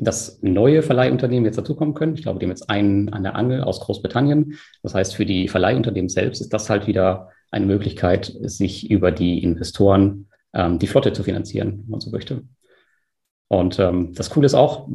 dass 0.00 0.40
neue 0.42 0.82
Verleihunternehmen 0.82 1.44
jetzt 1.44 1.58
dazukommen 1.58 1.94
können. 1.94 2.14
Ich 2.14 2.22
glaube, 2.22 2.38
die 2.38 2.46
haben 2.46 2.50
jetzt 2.50 2.70
einen 2.70 3.10
an 3.10 3.22
der 3.22 3.36
Angel 3.36 3.62
aus 3.62 3.80
Großbritannien. 3.80 4.58
Das 4.82 4.94
heißt, 4.94 5.14
für 5.14 5.26
die 5.26 5.48
Verleihunternehmen 5.48 6.08
selbst 6.08 6.40
ist 6.40 6.52
das 6.52 6.70
halt 6.70 6.86
wieder 6.86 7.28
eine 7.50 7.66
Möglichkeit, 7.66 8.32
sich 8.42 8.90
über 8.90 9.12
die 9.12 9.42
Investoren 9.42 10.28
ähm, 10.54 10.78
die 10.78 10.86
Flotte 10.86 11.12
zu 11.12 11.22
finanzieren, 11.22 11.82
wenn 11.82 11.90
man 11.90 12.00
so 12.00 12.10
möchte. 12.10 12.42
Und 13.48 13.78
ähm, 13.78 14.14
das 14.14 14.30
Coole 14.30 14.46
ist 14.46 14.54
auch, 14.54 14.88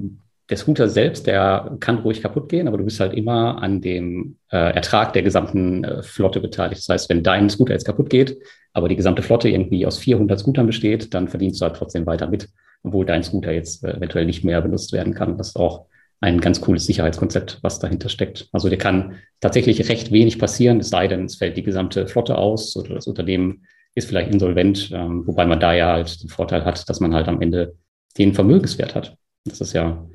der 0.50 0.58
Scooter 0.58 0.88
selbst, 0.88 1.28
der 1.28 1.78
kann 1.80 2.00
ruhig 2.00 2.22
kaputt 2.22 2.50
gehen, 2.50 2.68
aber 2.68 2.78
du 2.78 2.86
bist 2.86 3.00
halt 3.00 3.14
immer 3.14 3.62
an 3.62 3.82
dem 3.82 4.38
äh, 4.52 4.76
Ertrag 4.76 5.14
der 5.14 5.24
gesamten 5.24 5.84
äh, 5.84 6.04
Flotte 6.04 6.40
beteiligt. 6.40 6.82
Das 6.82 6.90
heißt, 6.90 7.10
wenn 7.10 7.24
dein 7.24 7.50
Scooter 7.50 7.74
jetzt 7.74 7.86
kaputt 7.86 8.10
geht, 8.10 8.38
aber 8.74 8.88
die 8.88 8.96
gesamte 8.96 9.22
Flotte 9.22 9.50
irgendwie 9.50 9.86
aus 9.86 9.98
400 9.98 10.40
Scootern 10.40 10.68
besteht, 10.68 11.14
dann 11.14 11.28
verdienst 11.28 11.62
du 11.62 11.66
halt 11.66 11.76
trotzdem 11.76 12.06
weiter 12.06 12.28
mit 12.28 12.50
obwohl 12.86 13.06
dein 13.06 13.24
Scooter 13.24 13.52
jetzt 13.52 13.84
äh, 13.84 13.98
eventuell 13.98 14.26
nicht 14.26 14.44
mehr 14.44 14.62
benutzt 14.62 14.94
werden 14.94 15.14
kann. 15.14 15.38
Das 15.38 15.50
ist 15.50 15.56
auch 15.56 15.88
ein 16.22 16.40
ganz 16.40 16.62
cooles 16.62 16.86
Sicherheitskonzept, 16.86 17.60
was 17.62 17.80
dahinter 17.80 18.10
steckt. 18.10 18.48
Also 18.52 18.70
dir 18.70 18.78
kann 18.78 19.16
tatsächlich 19.42 19.90
recht 19.90 20.12
wenig 20.12 20.40
passieren, 20.40 20.80
es 20.80 20.90
sei 20.90 21.08
denn, 21.08 21.26
es 21.26 21.36
fällt 21.36 21.58
die 21.58 21.64
gesamte 21.64 22.08
Flotte 22.08 22.38
aus 22.38 22.76
oder 22.78 22.96
das 22.96 23.08
Unternehmen 23.08 23.66
ist 23.96 24.08
vielleicht 24.08 24.32
insolvent, 24.32 24.92
ähm, 24.94 25.26
wobei 25.26 25.46
man 25.46 25.60
da 25.60 25.74
ja 25.74 25.94
halt 25.94 26.22
den 26.22 26.30
Vorteil 26.30 26.64
hat, 26.66 26.88
dass 26.90 27.00
man 27.00 27.14
halt 27.14 27.28
am 27.28 27.42
Ende 27.42 27.76
den 28.18 28.34
Vermögenswert 28.34 28.96
hat. 28.96 29.18
Das 29.46 29.62
ist 29.62 29.74
ja 29.74 30.06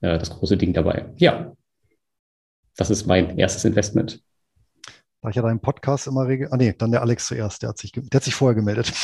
äh, 0.00 0.18
das 0.18 0.30
große 0.30 0.56
Ding 0.56 0.72
dabei. 0.72 1.12
Ja, 1.16 1.52
das 2.76 2.90
ist 2.90 3.06
mein 3.06 3.38
erstes 3.38 3.64
Investment. 3.64 4.22
Da 5.20 5.30
ich 5.30 5.36
ja 5.36 5.42
deinen 5.42 5.60
Podcast 5.60 6.06
immer 6.06 6.28
regel. 6.28 6.48
Ah, 6.50 6.56
nee, 6.56 6.74
dann 6.78 6.92
der 6.92 7.02
Alex 7.02 7.26
zuerst, 7.26 7.62
der 7.62 7.70
hat 7.70 7.78
sich, 7.78 7.92
der 7.92 8.04
hat 8.14 8.24
sich 8.24 8.34
vorher 8.34 8.54
gemeldet. 8.54 8.92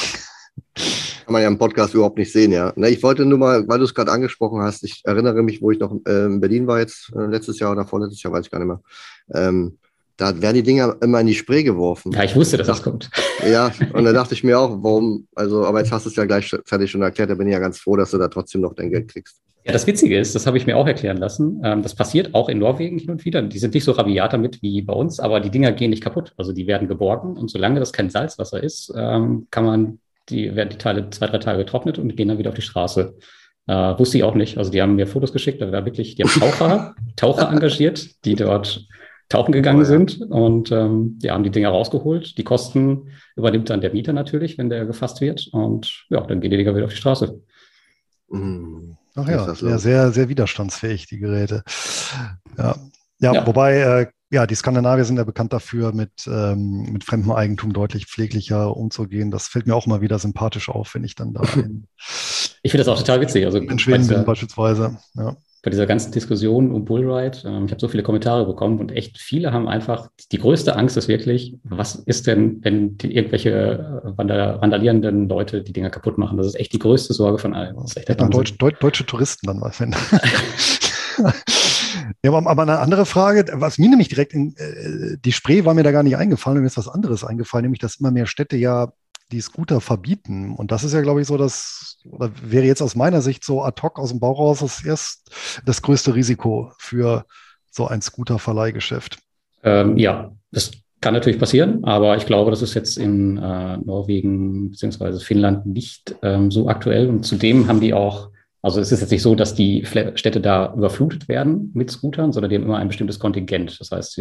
Kann 1.24 1.33
man 1.33 1.42
ja 1.42 1.48
im 1.48 1.59
Podcast 1.59 1.94
überhaupt 1.94 2.18
nicht 2.18 2.33
sehen, 2.33 2.52
ja. 2.52 2.72
Ne, 2.76 2.90
ich 2.90 3.02
wollte 3.02 3.24
nur 3.24 3.38
mal, 3.38 3.66
weil 3.66 3.78
du 3.78 3.85
es 3.85 3.94
gerade 3.94 4.12
angesprochen 4.12 4.62
hast, 4.62 4.85
ich 4.85 5.00
erinnere 5.04 5.42
mich, 5.42 5.61
wo 5.61 5.72
ich 5.72 5.80
noch 5.80 5.96
äh, 6.07 6.26
in 6.26 6.40
Berlin 6.40 6.66
war 6.66 6.78
jetzt, 6.78 7.12
äh, 7.16 7.26
letztes 7.26 7.59
Jahr 7.59 7.72
oder 7.72 7.85
vorletztes 7.85 8.22
Jahr, 8.22 8.33
weiß 8.33 8.46
ich 8.46 8.50
gar 8.52 8.59
nicht 8.59 8.68
mehr. 8.68 8.80
Ähm, 9.35 9.78
da 10.16 10.40
werden 10.40 10.54
die 10.54 10.62
Dinger 10.62 10.96
immer 11.00 11.20
in 11.20 11.26
die 11.26 11.35
Spree 11.35 11.64
geworfen. 11.64 12.12
Ja, 12.12 12.22
ich 12.22 12.37
wusste, 12.37 12.57
dass 12.57 12.66
das 12.66 12.83
kommt. 12.83 13.11
Ja, 13.44 13.72
und 13.92 14.04
da 14.04 14.12
dachte 14.14 14.33
ich 14.33 14.42
mir 14.42 14.59
auch, 14.59 14.83
warum, 14.83 15.26
also, 15.35 15.66
aber 15.66 15.80
jetzt 15.80 15.92
hast 15.92 16.07
du 16.07 16.09
es 16.09 16.16
ja 16.16 16.24
gleichzeitig 16.24 16.90
schon 16.90 17.02
erklärt, 17.02 17.28
da 17.28 17.35
bin 17.35 17.46
ich 17.46 17.52
ja 17.52 17.59
ganz 17.59 17.78
froh, 17.78 17.94
dass 17.94 18.11
du 18.12 18.16
da 18.16 18.28
trotzdem 18.28 18.62
noch 18.62 18.72
dein 18.72 18.90
Geld 18.90 19.09
kriegst. 19.11 19.43
Ja, 19.64 19.72
das 19.72 19.87
Witzige 19.87 20.18
ist, 20.18 20.35
das 20.35 20.46
habe 20.46 20.59
ich 20.59 20.66
mir 20.66 20.77
auch 20.77 20.87
erklären 20.87 21.16
lassen. 21.16 21.61
Ähm, 21.64 21.83
das 21.83 21.94
passiert 21.94 22.35
auch 22.35 22.48
in 22.50 22.59
Norwegen 22.59 22.98
hin 22.98 23.11
und 23.11 23.24
wieder. 23.24 23.40
Die 23.40 23.59
sind 23.59 23.72
nicht 23.72 23.85
so 23.85 23.92
rabiat 23.92 24.33
damit 24.33 24.61
wie 24.61 24.83
bei 24.83 24.92
uns, 24.92 25.20
aber 25.20 25.40
die 25.40 25.50
Dinger 25.50 25.72
gehen 25.72 25.90
nicht 25.90 26.03
kaputt. 26.03 26.35
Also 26.37 26.53
die 26.53 26.66
werden 26.66 26.87
geborgen 26.87 27.37
und 27.37 27.50
solange 27.50 27.81
das 27.81 27.92
kein 27.92 28.11
Salzwasser 28.11 28.62
ist, 28.62 28.92
ähm, 28.94 29.46
kann 29.50 29.64
man 29.64 29.98
die 30.29 30.55
werden 30.55 30.70
die 30.70 30.79
Teile 30.79 31.11
zwei, 31.11 31.27
drei 31.27 31.38
Tage 31.38 31.59
getrocknet 31.59 31.98
und 31.98 32.16
gehen 32.16 32.29
dann 32.29 32.38
wieder 32.38 32.50
auf 32.50 32.57
die 32.57 32.62
Straße. 32.62 33.14
Äh, 33.66 33.98
wusste 33.98 34.18
ich 34.18 34.24
auch 34.24 34.35
nicht. 34.35 34.59
Also 34.59 34.70
die 34.70 34.81
haben 34.83 34.96
mir 34.96 35.07
Fotos 35.07 35.33
geschickt, 35.33 35.61
da 35.61 35.70
war 35.72 35.85
wirklich, 35.85 36.14
die 36.14 36.24
haben 36.24 36.40
Taucher, 36.40 36.94
Taucher 37.16 37.50
engagiert, 37.50 38.24
die 38.24 38.35
dort 38.35 38.87
tauchen 39.31 39.53
gegangen 39.53 39.79
oh, 39.79 39.83
ja. 39.83 39.88
sind 39.88 40.20
und 40.20 40.70
ähm, 40.70 41.18
die 41.22 41.31
haben 41.31 41.44
die 41.44 41.50
Dinger 41.50 41.70
rausgeholt. 41.70 42.37
Die 42.37 42.44
Kosten 42.44 43.09
übernimmt 43.37 43.70
dann 43.70 43.81
der 43.81 43.92
Mieter 43.92 44.12
natürlich, 44.12 44.59
wenn 44.59 44.68
der 44.68 44.85
gefasst 44.85 45.22
wird. 45.22 45.48
Und 45.53 46.07
ja, 46.11 46.20
dann 46.20 46.40
gehen 46.40 46.50
die 46.50 46.59
Dinger 46.59 46.74
wieder 46.74 46.85
auf 46.85 46.92
die 46.92 46.98
Straße. 46.98 47.40
Mhm. 48.29 48.96
Ach 49.16 49.29
ja, 49.29 49.46
ja, 49.46 49.79
sehr, 49.79 50.12
sehr 50.12 50.29
widerstandsfähig, 50.29 51.07
die 51.07 51.18
Geräte. 51.18 51.62
Ja, 52.59 52.77
ja, 53.20 53.33
ja. 53.33 53.46
wobei 53.46 53.79
äh, 53.79 54.07
ja, 54.31 54.46
die 54.46 54.55
Skandinavier 54.57 55.05
sind 55.05 55.16
ja 55.16 55.24
bekannt 55.24 55.53
dafür, 55.53 55.92
mit, 55.92 56.27
ähm, 56.27 56.92
mit 56.92 57.05
fremdem 57.05 57.31
Eigentum 57.31 57.72
deutlich 57.72 58.07
pfleglicher 58.07 58.77
umzugehen. 58.77 59.31
Das 59.31 59.46
fällt 59.46 59.68
mir 59.68 59.77
auch 59.77 59.87
mal 59.87 60.00
wieder 60.00 60.18
sympathisch 60.18 60.68
auf, 60.68 60.94
wenn 60.94 61.05
ich 61.05 61.14
dann 61.14 61.33
da 61.33 61.42
in, 61.55 61.87
Ich 62.62 62.72
finde 62.72 62.85
das 62.85 62.88
auch 62.88 62.98
total 62.98 63.20
witzig. 63.20 63.44
Also 63.44 63.59
in 63.59 63.79
Schweden 63.79 64.09
bin 64.09 64.24
beispielsweise. 64.24 64.98
Ja. 65.14 65.37
Bei 65.64 65.70
dieser 65.70 65.87
ganzen 65.87 66.12
Diskussion 66.12 66.70
um 66.70 66.85
Bullride, 66.85 67.38
äh, 67.38 67.64
ich 67.64 67.70
habe 67.70 67.79
so 67.79 67.88
viele 67.88 68.03
Kommentare 68.03 68.44
bekommen 68.44 68.79
und 68.79 68.92
echt 68.92 69.18
viele 69.18 69.50
haben 69.50 69.66
einfach, 69.66 70.09
die 70.31 70.38
größte 70.38 70.77
Angst 70.77 70.98
ist 70.98 71.09
wirklich, 71.09 71.57
was 71.64 71.94
ist 71.94 72.27
denn, 72.27 72.62
wenn 72.62 72.98
die, 72.98 73.16
irgendwelche 73.16 74.03
randalierenden 74.18 75.27
Leute 75.27 75.62
die 75.62 75.72
Dinger 75.72 75.88
kaputt 75.88 76.18
machen? 76.18 76.37
Das 76.37 76.46
ist 76.46 76.61
echt 76.61 76.74
die 76.74 76.79
größte 76.79 77.14
Sorge 77.14 77.38
von 77.38 77.55
allen. 77.55 77.77
Das 77.77 77.92
ist 77.92 77.96
echt 77.96 78.09
der 78.09 78.16
Deutsch, 78.16 78.57
deutsche 78.59 79.07
Touristen 79.07 79.46
dann 79.46 79.59
mal 79.59 79.72
finden. 79.72 79.96
Ja, 82.22 82.33
aber 82.33 82.62
eine 82.62 82.79
andere 82.79 83.07
Frage, 83.07 83.44
was 83.55 83.79
mir 83.79 83.88
nämlich 83.88 84.09
direkt 84.09 84.33
in 84.33 84.55
äh, 84.57 85.16
die 85.22 85.33
Spree 85.33 85.64
war 85.64 85.74
mir 85.74 85.83
da 85.83 85.92
gar 85.92 86.03
nicht 86.03 86.16
eingefallen, 86.16 86.61
mir 86.61 86.66
ist 86.66 86.77
was 86.77 86.88
anderes 86.88 87.22
eingefallen, 87.22 87.64
nämlich 87.64 87.81
dass 87.81 87.96
immer 87.96 88.11
mehr 88.11 88.27
Städte 88.27 88.57
ja 88.57 88.92
die 89.35 89.40
Scooter 89.40 89.81
verbieten. 89.81 90.55
Und 90.55 90.73
das 90.73 90.85
ist 90.85 90.94
ja, 90.94 91.03
glaube 91.03 91.20
ich, 91.20 91.27
so 91.27 91.37
das, 91.37 91.99
oder 92.11 92.31
wäre 92.42 92.64
jetzt 92.64 92.83
aus 92.83 92.94
meiner 92.94 93.20
Sicht 93.20 93.44
so 93.44 93.62
ad 93.62 93.81
hoc 93.83 93.99
aus 93.99 94.11
dem 94.11 94.20
Bauch 94.20 94.38
raus 94.38 94.61
das 94.61 94.85
erst 94.85 95.31
das 95.66 95.83
größte 95.83 96.14
Risiko 96.14 96.73
für 96.79 97.27
so 97.70 97.87
ein 97.87 98.01
Scooter-Verleihgeschäft. 98.01 99.18
Ähm, 99.62 99.97
ja, 99.97 100.33
das 100.53 100.70
kann 101.01 101.14
natürlich 101.14 101.38
passieren, 101.38 101.85
aber 101.85 102.16
ich 102.16 102.27
glaube, 102.27 102.51
das 102.51 102.62
ist 102.62 102.75
jetzt 102.75 102.97
in 102.97 103.37
äh, 103.37 103.77
Norwegen 103.79 104.70
bzw. 104.70 105.18
Finnland 105.18 105.66
nicht 105.66 106.14
ähm, 106.23 106.51
so 106.51 106.68
aktuell. 106.68 107.09
Und 107.09 107.25
zudem 107.25 107.68
haben 107.68 107.81
die 107.81 107.92
auch 107.92 108.31
also 108.64 108.81
es 108.81 108.90
ist 108.90 109.03
jetzt 109.03 109.11
nicht 109.11 109.20
so, 109.20 109.35
dass 109.35 109.55
die 109.55 109.85
Städte 109.85 110.40
da 110.40 110.73
überflutet 110.75 111.29
werden 111.29 111.70
mit 111.75 111.90
Scootern, 111.90 112.33
sondern 112.33 112.49
die 112.49 112.57
haben 112.57 112.62
immer 112.62 112.79
ein 112.79 112.88
bestimmtes 112.88 113.18
Kontingent. 113.18 113.79
Das 113.79 113.90
heißt, 113.90 114.18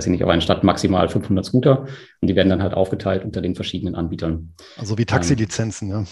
weiß 0.00 0.06
ich 0.06 0.12
nicht, 0.12 0.24
auf 0.24 0.30
einer 0.30 0.40
Stadt 0.40 0.64
maximal 0.64 1.10
500 1.10 1.44
Scooter 1.44 1.86
und 2.20 2.28
die 2.28 2.34
werden 2.34 2.48
dann 2.48 2.62
halt 2.62 2.72
aufgeteilt 2.72 3.22
unter 3.22 3.42
den 3.42 3.54
verschiedenen 3.54 3.94
Anbietern. 3.94 4.54
Also 4.78 4.96
wie 4.96 5.04
Taxilizenzen, 5.04 5.90
ähm, 5.90 5.94
ja. 5.94 6.04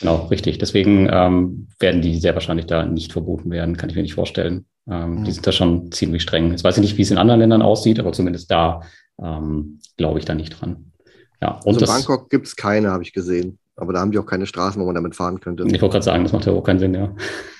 Genau, 0.00 0.26
richtig. 0.26 0.58
Deswegen 0.58 1.08
ähm, 1.10 1.68
werden 1.78 2.02
die 2.02 2.18
sehr 2.18 2.34
wahrscheinlich 2.34 2.66
da 2.66 2.84
nicht 2.84 3.12
verboten 3.12 3.50
werden, 3.50 3.78
kann 3.78 3.88
ich 3.88 3.96
mir 3.96 4.02
nicht 4.02 4.14
vorstellen. 4.14 4.66
Ähm, 4.90 5.20
mhm. 5.20 5.24
Die 5.24 5.32
sind 5.32 5.46
da 5.46 5.52
schon 5.52 5.90
ziemlich 5.92 6.22
streng. 6.22 6.50
Jetzt 6.50 6.62
weiß 6.62 6.76
ich 6.76 6.82
nicht, 6.82 6.98
wie 6.98 7.02
es 7.02 7.10
in 7.10 7.18
anderen 7.18 7.40
Ländern 7.40 7.62
aussieht, 7.62 7.98
aber 7.98 8.12
zumindest 8.12 8.50
da 8.50 8.82
ähm, 9.22 9.78
glaube 9.96 10.18
ich 10.18 10.26
da 10.26 10.34
nicht 10.34 10.60
dran. 10.60 10.92
Ja, 11.40 11.60
und 11.64 11.74
also 11.74 11.86
in 11.86 11.86
Bangkok 11.86 12.28
gibt 12.28 12.46
es 12.46 12.56
keine, 12.56 12.90
habe 12.90 13.02
ich 13.02 13.14
gesehen. 13.14 13.58
Aber 13.76 13.92
da 13.92 14.00
haben 14.00 14.12
die 14.12 14.18
auch 14.18 14.26
keine 14.26 14.46
Straßen, 14.46 14.80
wo 14.80 14.86
man 14.86 14.94
damit 14.94 15.16
fahren 15.16 15.40
könnte. 15.40 15.64
Ich 15.64 15.80
wollte 15.80 15.94
gerade 15.94 16.04
sagen, 16.04 16.24
das 16.24 16.32
macht 16.32 16.46
ja 16.46 16.52
auch 16.52 16.62
keinen 16.62 16.78
Sinn, 16.78 16.94
ja. 16.94 17.14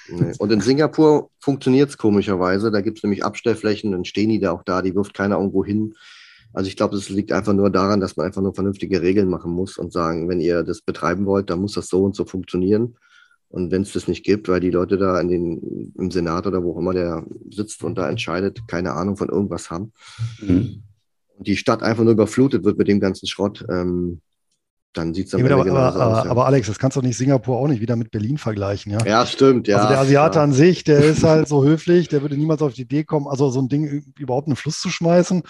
Nee. 0.09 0.35
Und 0.39 0.53
in 0.53 0.61
Singapur 0.61 1.31
funktioniert 1.39 1.89
es 1.89 1.97
komischerweise. 1.97 2.71
Da 2.71 2.83
gibt 2.83 2.99
es 2.99 3.03
nämlich 3.03 3.25
Abstellflächen, 3.25 3.93
dann 3.93 4.05
stehen 4.05 4.29
die 4.29 4.41
da 4.41 4.53
auch 4.53 4.63
da, 4.63 4.83
die 4.83 4.95
wirft 4.95 5.15
keiner 5.15 5.37
irgendwo 5.37 5.65
hin. 5.65 5.95
Also 6.53 6.69
ich 6.69 6.77
glaube, 6.77 6.97
es 6.97 7.09
liegt 7.09 7.33
einfach 7.33 7.55
nur 7.55 7.71
daran, 7.71 8.01
dass 8.01 8.17
man 8.17 8.27
einfach 8.27 8.43
nur 8.43 8.55
vernünftige 8.55 9.01
Regeln 9.01 9.29
machen 9.29 9.53
muss 9.53 9.79
und 9.79 9.93
sagen, 9.93 10.29
wenn 10.29 10.41
ihr 10.41 10.63
das 10.65 10.83
betreiben 10.83 11.25
wollt, 11.25 11.49
dann 11.49 11.61
muss 11.61 11.73
das 11.73 11.89
so 11.89 12.05
und 12.05 12.15
so 12.15 12.27
funktionieren. 12.27 12.97
Und 13.49 13.71
wenn 13.71 13.83
es 13.83 13.93
das 13.93 14.09
nicht 14.09 14.25
gibt, 14.25 14.49
weil 14.49 14.61
die 14.61 14.71
Leute 14.71 14.97
da 14.97 15.21
in 15.21 15.29
den, 15.29 15.93
im 15.99 16.11
Senat 16.11 16.47
oder 16.47 16.63
wo 16.63 16.73
auch 16.73 16.79
immer 16.79 16.95
der 16.95 17.25
sitzt 17.51 17.85
und 17.85 17.97
da 17.97 18.09
entscheidet, 18.09 18.67
keine 18.67 18.93
Ahnung 18.93 19.17
von 19.17 19.29
irgendwas 19.29 19.71
haben, 19.71 19.93
mhm. 20.41 20.83
und 21.37 21.47
die 21.47 21.57
Stadt 21.57 21.83
einfach 21.83 22.03
nur 22.03 22.15
überflutet 22.15 22.65
wird 22.65 22.79
mit 22.79 22.89
dem 22.89 23.01
ganzen 23.01 23.27
Schrott, 23.27 23.65
ähm, 23.69 24.21
dann 24.93 25.15
sieht 25.15 25.27
es 25.27 25.33
ja, 25.33 25.39
aber, 25.39 25.61
aber, 25.61 25.89
aus, 25.89 26.25
ja. 26.25 26.31
aber, 26.31 26.47
Alex, 26.47 26.67
das 26.67 26.79
kannst 26.79 26.97
du 26.97 27.01
nicht 27.01 27.17
Singapur 27.17 27.57
auch 27.57 27.69
nicht 27.69 27.81
wieder 27.81 27.97
mit 27.97 28.11
Berlin 28.11 28.39
vergleichen, 28.39 28.93
ja? 28.93 29.05
Ja, 29.05 29.27
stimmt, 29.27 29.69
ja. 29.69 29.79
Also 29.79 29.89
der 29.89 30.01
Asiate 30.01 30.39
ja. 30.39 30.45
an 30.45 30.53
sich, 30.53 30.85
der 30.85 30.99
ist 30.99 31.25
halt 31.25 31.49
so 31.49 31.65
höflich, 31.65 32.09
der 32.09 32.23
würde 32.23 32.37
niemals 32.37 32.63
auf 32.63 32.75
die 32.75 32.83
Idee 32.83 33.05
kommen, 33.05 33.27
also 33.27 33.51
so 33.51 33.61
ein 33.61 33.69
Ding 33.69 34.05
überhaupt 34.19 34.49
in 34.49 34.53
den 34.53 34.57
Fluss 34.57 34.81
zu 34.81 34.91
schmeißen 34.91 35.43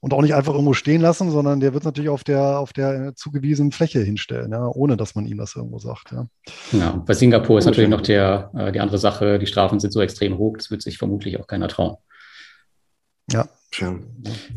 und 0.00 0.14
auch 0.14 0.22
nicht 0.22 0.34
einfach 0.34 0.54
irgendwo 0.54 0.72
stehen 0.72 1.02
lassen, 1.02 1.30
sondern 1.30 1.60
der 1.60 1.74
wird 1.74 1.84
natürlich 1.84 2.08
auf 2.08 2.24
der, 2.24 2.58
auf 2.58 2.72
der 2.72 3.14
zugewiesenen 3.14 3.70
Fläche 3.70 4.00
hinstellen, 4.00 4.50
ja, 4.52 4.66
ohne 4.66 4.96
dass 4.96 5.14
man 5.14 5.26
ihm 5.26 5.36
das 5.36 5.54
irgendwo 5.54 5.78
sagt. 5.78 6.12
Ja, 6.12 6.26
ja 6.72 7.02
bei 7.06 7.12
Singapur 7.12 7.58
ist 7.58 7.66
natürlich 7.66 7.90
noch 7.90 8.00
der, 8.00 8.50
äh, 8.56 8.72
die 8.72 8.80
andere 8.80 8.98
Sache, 8.98 9.38
die 9.38 9.46
Strafen 9.46 9.78
sind 9.78 9.92
so 9.92 10.00
extrem 10.00 10.38
hoch, 10.38 10.56
das 10.56 10.70
wird 10.70 10.82
sich 10.82 10.96
vermutlich 10.96 11.38
auch 11.38 11.46
keiner 11.46 11.68
trauen. 11.68 11.96
Ja. 13.30 13.46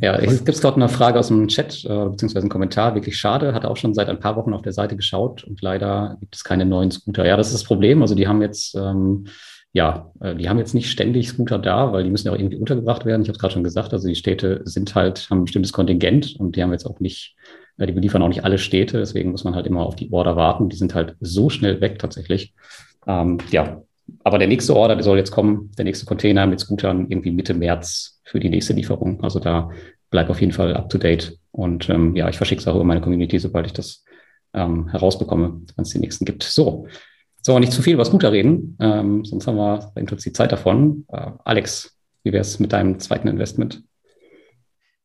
Ja, 0.02 0.15
es 0.15 0.43
gibt 0.43 0.63
dort 0.63 0.76
eine 0.76 0.89
Frage 0.89 1.19
aus 1.19 1.28
dem 1.28 1.47
Chat, 1.47 1.86
äh, 1.86 1.88
beziehungsweise 1.88 2.39
einen 2.39 2.49
Kommentar. 2.49 2.95
Wirklich 2.95 3.17
schade, 3.17 3.54
hat 3.54 3.65
auch 3.65 3.78
schon 3.78 3.93
seit 3.93 4.10
ein 4.10 4.19
paar 4.19 4.36
Wochen 4.36 4.54
auf 4.54 4.63
der 4.63 4.73
Seite 4.73 4.95
geschaut 4.95 5.43
und 5.43 5.62
leider 5.62 6.17
gibt 6.19 6.36
es 6.36 6.43
keine 6.43 6.65
neuen 6.65 6.91
Scooter. 6.91 7.26
Ja, 7.26 7.38
das 7.38 7.47
ist 7.47 7.54
das 7.54 7.63
Problem. 7.63 8.02
Also 8.02 8.15
die 8.15 8.28
haben 8.28 8.41
jetzt 8.41 8.76
ähm, 8.76 9.26
ja, 9.73 10.12
äh, 10.19 10.36
die 10.36 10.47
haben 10.47 10.60
jetzt 10.60 10.76
nicht 10.76 10.89
ständig 10.89 11.30
Scooter 11.30 11.58
da, 11.58 11.91
weil 11.91 12.04
die 12.04 12.12
müssen 12.12 12.28
ja 12.28 12.34
auch 12.34 12.38
irgendwie 12.38 12.58
untergebracht 12.58 13.06
werden. 13.06 13.23
Ich 13.23 13.28
habe 13.28 13.36
es 13.36 13.39
gerade 13.39 13.54
schon 13.54 13.63
gesagt, 13.63 13.91
also 13.91 14.08
die 14.08 14.15
Städte 14.15 14.62
sind 14.65 14.93
halt, 14.93 15.28
haben 15.30 15.41
ein 15.41 15.45
bestimmtes 15.45 15.73
Kontingent 15.73 16.36
und 16.39 16.56
die 16.56 16.62
haben 16.62 16.71
jetzt 16.71 16.86
auch 16.86 16.99
nicht, 16.99 17.36
äh, 17.78 17.88
die 17.88 17.93
beliefern 17.93 18.21
auch 18.21 18.28
nicht 18.28 18.45
alle 18.45 18.60
Städte, 18.60 18.99
deswegen 18.99 19.32
muss 19.32 19.43
man 19.43 19.56
halt 19.56 19.65
immer 19.65 19.82
auf 19.82 19.95
die 19.95 20.12
Order 20.13 20.36
warten. 20.36 20.69
Die 20.69 20.78
sind 20.78 20.93
halt 20.93 21.15
so 21.19 21.49
schnell 21.49 21.82
weg 21.82 21.97
tatsächlich. 21.97 22.54
Ähm, 23.08 23.39
ja, 23.49 23.82
aber 24.24 24.38
der 24.38 24.48
nächste 24.48 24.76
Order, 24.76 24.96
der 24.96 25.04
soll 25.04 25.18
jetzt 25.18 25.32
kommen, 25.32 25.72
der 25.78 25.86
nächste 25.86 26.06
Container 26.06 26.48
mit 26.48 26.60
Scootern 26.60 27.08
irgendwie 27.10 27.32
Mitte 27.32 27.54
März 27.54 28.22
für 28.24 28.39
die 28.39 28.50
nächste 28.50 28.74
Lieferung. 28.74 29.24
Also 29.24 29.39
da 29.39 29.70
bleibt 30.10 30.30
auf 30.30 30.42
jeden 30.42 30.54
Fall 30.54 30.76
up 30.76 30.89
to 30.89 30.98
date. 30.98 31.38
Und 31.52 31.89
ähm, 31.89 32.16
ja, 32.16 32.30
ich 32.30 32.38
verschicke 32.38 32.62
es 32.62 32.68
auch 32.68 32.76
über 32.76 32.84
meine 32.84 33.02
Community, 33.02 33.39
sobald 33.39 33.66
ich 33.66 33.74
das 33.74 34.04
ähm, 34.54 34.88
herausbekomme, 34.89 35.62
wenn 35.76 35.84
es 35.84 35.89
die 35.89 36.00
nächsten 36.00 36.26
gibt. 36.26 36.44
So, 36.44 36.88
so, 37.42 37.60
nicht 37.60 37.74
zu 37.74 37.82
viel 37.82 37.96
über 37.96 38.06
Scooter 38.06 38.32
reden, 38.32 38.78
ähm, 38.80 39.26
sonst 39.26 39.48
haben 39.48 39.58
wir 39.58 39.92
uns 39.96 40.24
die 40.24 40.32
Zeit 40.32 40.52
davon. 40.52 41.06
Äh, 41.10 41.32
Alex, 41.44 41.98
wie 42.24 42.32
wäre 42.32 42.42
es 42.42 42.60
mit 42.60 42.72
deinem 42.72 43.00
zweiten 43.00 43.28
Investment? 43.28 43.84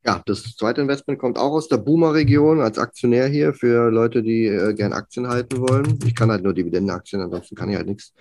Ja, 0.05 0.23
das 0.27 0.57
zweite 0.57 0.81
Investment 0.81 1.19
kommt 1.19 1.39
auch 1.39 1.53
aus 1.53 1.69
der 1.69 1.77
Boomer-Region 1.79 2.61
als 2.61 2.79
Aktionär 2.79 3.27
hier 3.27 3.53
für 3.53 3.91
Leute, 3.91 4.23
die 4.23 4.47
äh, 4.47 4.73
gern 4.73 4.93
Aktien 4.93 5.29
halten 5.29 5.59
wollen. 5.59 5.99
Ich 6.07 6.15
kann 6.15 6.31
halt 6.31 6.45
nur 6.45 6.55
Dividendenaktien, 6.55 7.21
ansonsten 7.21 7.57
kann 7.57 7.69
ich 7.69 7.77
halt 7.77 7.89
nichts. 7.89 8.15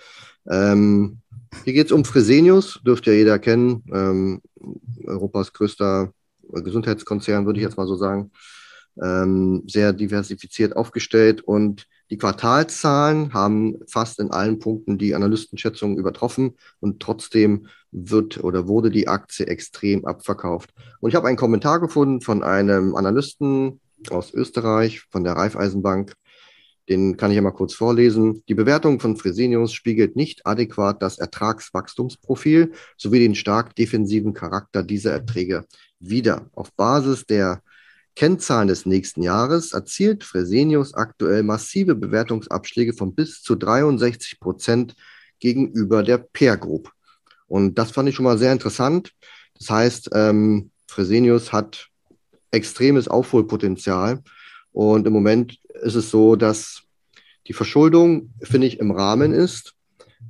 Ähm, 0.49 1.19
hier 1.63 1.73
geht 1.73 1.85
es 1.87 1.91
um 1.91 2.03
Fresenius, 2.03 2.81
dürfte 2.85 3.11
ja 3.11 3.17
jeder 3.17 3.39
kennen. 3.39 3.83
Ähm, 3.93 4.41
Europas 5.05 5.53
größter 5.53 6.11
Gesundheitskonzern, 6.49 7.45
würde 7.45 7.59
ich 7.59 7.65
jetzt 7.65 7.77
mal 7.77 7.87
so 7.87 7.95
sagen. 7.95 8.31
Ähm, 9.01 9.63
sehr 9.67 9.93
diversifiziert 9.93 10.75
aufgestellt 10.75 11.41
und 11.41 11.85
die 12.09 12.17
Quartalzahlen 12.17 13.33
haben 13.33 13.79
fast 13.87 14.19
in 14.19 14.31
allen 14.31 14.59
Punkten 14.59 14.97
die 14.97 15.13
Analystenschätzungen 15.13 15.97
übertroffen 15.97 16.55
und 16.79 17.01
trotzdem 17.01 17.67
wird 17.91 18.43
oder 18.43 18.67
wurde 18.67 18.89
die 18.89 19.07
Aktie 19.07 19.47
extrem 19.47 20.05
abverkauft. 20.05 20.73
Und 20.99 21.09
ich 21.09 21.15
habe 21.15 21.27
einen 21.27 21.37
Kommentar 21.37 21.79
gefunden 21.79 22.21
von 22.21 22.43
einem 22.43 22.95
Analysten 22.95 23.81
aus 24.09 24.33
Österreich, 24.33 25.01
von 25.09 25.23
der 25.23 25.33
Raiffeisenbank. 25.33 26.13
Den 26.87 27.17
kann 27.17 27.31
ich 27.31 27.35
ja 27.35 27.41
mal 27.41 27.51
kurz 27.51 27.73
vorlesen. 27.73 28.43
Die 28.47 28.55
Bewertung 28.55 29.01
von 29.01 29.17
Fresenius 29.17 29.73
spiegelt 29.73 30.15
nicht 30.15 30.45
adäquat 30.47 31.01
das 31.01 31.17
Ertragswachstumsprofil 31.17 32.71
sowie 32.95 33.19
den 33.19 33.35
stark 33.35 33.75
defensiven 33.75 34.33
Charakter 34.33 34.83
dieser 34.83 35.11
Erträge 35.11 35.65
wider. 35.99 36.49
Auf 36.53 36.71
Basis 36.73 37.25
der 37.25 37.61
Kennzahlen 38.17 38.67
des 38.67 38.87
nächsten 38.87 39.21
Jahres 39.21 39.73
erzielt 39.73 40.23
Fresenius 40.23 40.95
aktuell 40.95 41.43
massive 41.43 41.93
Bewertungsabschläge 41.93 42.93
von 42.93 43.13
bis 43.13 43.43
zu 43.43 43.55
63 43.55 44.39
Prozent 44.39 44.95
gegenüber 45.39 46.01
der 46.01 46.17
Peer 46.17 46.57
Group. 46.57 46.91
Und 47.45 47.77
das 47.77 47.91
fand 47.91 48.09
ich 48.09 48.15
schon 48.15 48.25
mal 48.25 48.39
sehr 48.39 48.51
interessant. 48.51 49.13
Das 49.59 49.69
heißt, 49.69 50.09
ähm, 50.13 50.71
Fresenius 50.87 51.53
hat 51.53 51.89
extremes 52.49 53.07
Aufholpotenzial. 53.07 54.23
Und 54.71 55.05
im 55.05 55.13
Moment 55.13 55.59
ist 55.83 55.93
es 55.93 56.09
so, 56.09 56.35
dass 56.35 56.81
die 57.45 57.53
Verschuldung, 57.53 58.33
finde 58.41 58.65
ich, 58.65 58.79
im 58.79 58.89
Rahmen 58.89 59.31
ist. 59.31 59.75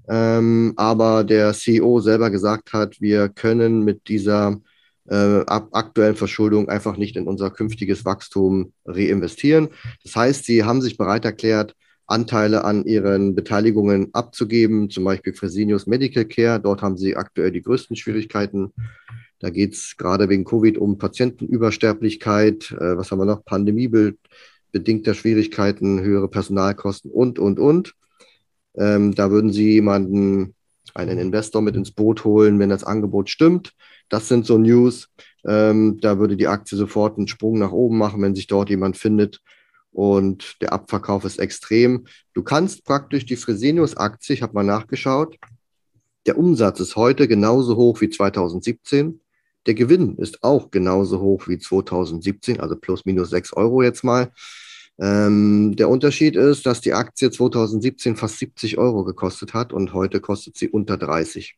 Ähm, 0.10 0.74
aber 0.76 1.24
der 1.24 1.54
CEO 1.54 2.02
selber 2.02 2.32
gesagt 2.32 2.74
hat, 2.74 3.00
wir 3.00 3.30
können 3.30 3.86
mit 3.86 4.10
dieser 4.10 4.60
äh, 5.08 5.44
aktuellen 5.48 6.16
Verschuldung 6.16 6.70
einfach 6.70 6.98
nicht 6.98 7.16
in 7.16 7.28
unser 7.28 7.50
künftiges 7.50 8.06
Wachstum 8.06 8.74
reinvestieren. 8.86 9.70
Das 10.04 10.16
heißt, 10.16 10.46
sie 10.46 10.64
haben 10.64 10.82
sich 10.82 10.98
bereit 10.98 11.26
erklärt, 11.26 11.76
Anteile 12.08 12.64
an 12.64 12.86
ihren 12.86 13.36
Beteiligungen 13.36 14.14
abzugeben, 14.14 14.90
zum 14.90 15.04
Beispiel 15.04 15.34
Fresenius 15.34 15.88
Medical 15.88 16.26
Care. 16.26 16.60
Dort 16.60 16.82
haben 16.82 16.98
sie 16.98 17.18
aktuell 17.18 17.52
die 17.52 17.62
größten 17.62 17.98
Schwierigkeiten. 17.98 18.74
Da 19.40 19.50
geht 19.50 19.74
es 19.74 19.98
gerade 19.98 20.30
wegen 20.30 20.46
Covid 20.46 20.78
um 20.78 20.98
Patientenübersterblichkeit. 20.98 22.72
Äh, 22.72 22.98
was 22.98 23.12
haben 23.12 23.20
wir 23.20 23.26
noch? 23.26 23.44
Pandemiebedingter 23.44 25.14
Schwierigkeiten, 25.14 26.02
höhere 26.02 26.30
Personalkosten 26.30 27.12
und, 27.12 27.40
und, 27.40 27.60
und. 27.60 27.94
Ähm, 28.76 29.14
da 29.14 29.30
würden 29.30 29.52
Sie 29.52 29.74
jemanden, 29.74 30.56
einen 30.98 31.18
Investor 31.20 31.62
mit 31.62 31.76
ins 31.76 31.92
Boot 31.92 32.24
holen, 32.26 32.60
wenn 32.60 32.70
das 32.70 32.84
Angebot 32.84 33.30
stimmt. 33.30 33.74
Das 34.10 34.28
sind 34.28 34.46
so 34.46 34.58
News. 34.58 35.10
Ähm, 35.46 36.00
da 36.02 36.20
würde 36.20 36.38
die 36.38 36.48
Aktie 36.48 36.78
sofort 36.78 37.18
einen 37.18 37.28
Sprung 37.28 37.60
nach 37.60 37.72
oben 37.72 37.98
machen, 37.98 38.22
wenn 38.22 38.36
sich 38.36 38.48
dort 38.48 38.70
jemand 38.70 38.98
findet. 38.98 39.42
Und 39.92 40.62
der 40.62 40.74
Abverkauf 40.74 41.24
ist 41.26 41.40
extrem. 41.40 42.06
Du 42.34 42.44
kannst 42.44 42.84
praktisch 42.84 43.26
die 43.26 43.36
Fresenius-Aktie, 43.36 44.36
ich 44.36 44.42
habe 44.42 44.54
mal 44.54 44.64
nachgeschaut, 44.64 45.38
der 46.28 46.38
Umsatz 46.38 46.82
ist 46.82 46.98
heute 46.98 47.28
genauso 47.28 47.78
hoch 47.78 48.02
wie 48.02 48.10
2017. 48.10 49.22
Der 49.66 49.74
Gewinn 49.74 50.18
ist 50.18 50.44
auch 50.44 50.72
genauso 50.72 51.22
hoch 51.22 51.48
wie 51.48 51.58
2017, 51.58 52.60
also 52.60 52.76
plus 52.76 53.06
minus 53.06 53.30
6 53.30 53.54
Euro 53.54 53.82
jetzt 53.82 54.04
mal. 54.04 54.32
Ähm, 55.00 55.76
der 55.76 55.90
Unterschied 55.90 56.36
ist, 56.36 56.66
dass 56.66 56.82
die 56.82 56.94
Aktie 56.94 57.30
2017 57.30 58.16
fast 58.16 58.40
70 58.40 58.78
Euro 58.78 59.04
gekostet 59.04 59.54
hat 59.54 59.74
und 59.74 59.94
heute 59.94 60.20
kostet 60.20 60.58
sie 60.58 60.70
unter 60.70 60.98
30. 60.98 61.58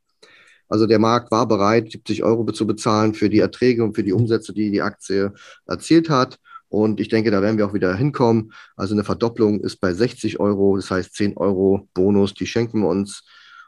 Also 0.67 0.85
der 0.85 0.99
Markt 0.99 1.31
war 1.31 1.47
bereit, 1.47 1.91
70 1.91 2.23
Euro 2.23 2.45
zu 2.51 2.67
bezahlen 2.67 3.13
für 3.13 3.29
die 3.29 3.39
Erträge 3.39 3.83
und 3.83 3.95
für 3.95 4.03
die 4.03 4.13
Umsätze, 4.13 4.53
die 4.53 4.71
die 4.71 4.81
Aktie 4.81 5.33
erzielt 5.65 6.09
hat. 6.09 6.39
Und 6.67 6.99
ich 6.99 7.09
denke, 7.09 7.31
da 7.31 7.41
werden 7.41 7.57
wir 7.57 7.65
auch 7.65 7.73
wieder 7.73 7.95
hinkommen. 7.95 8.53
Also 8.75 8.93
eine 8.93 9.03
Verdopplung 9.03 9.61
ist 9.61 9.77
bei 9.77 9.93
60 9.93 10.39
Euro, 10.39 10.75
das 10.75 10.91
heißt 10.91 11.15
10 11.15 11.37
Euro 11.37 11.87
Bonus, 11.95 12.35
die 12.35 12.45
schenken 12.45 12.81
wir 12.81 12.87
uns. 12.87 13.23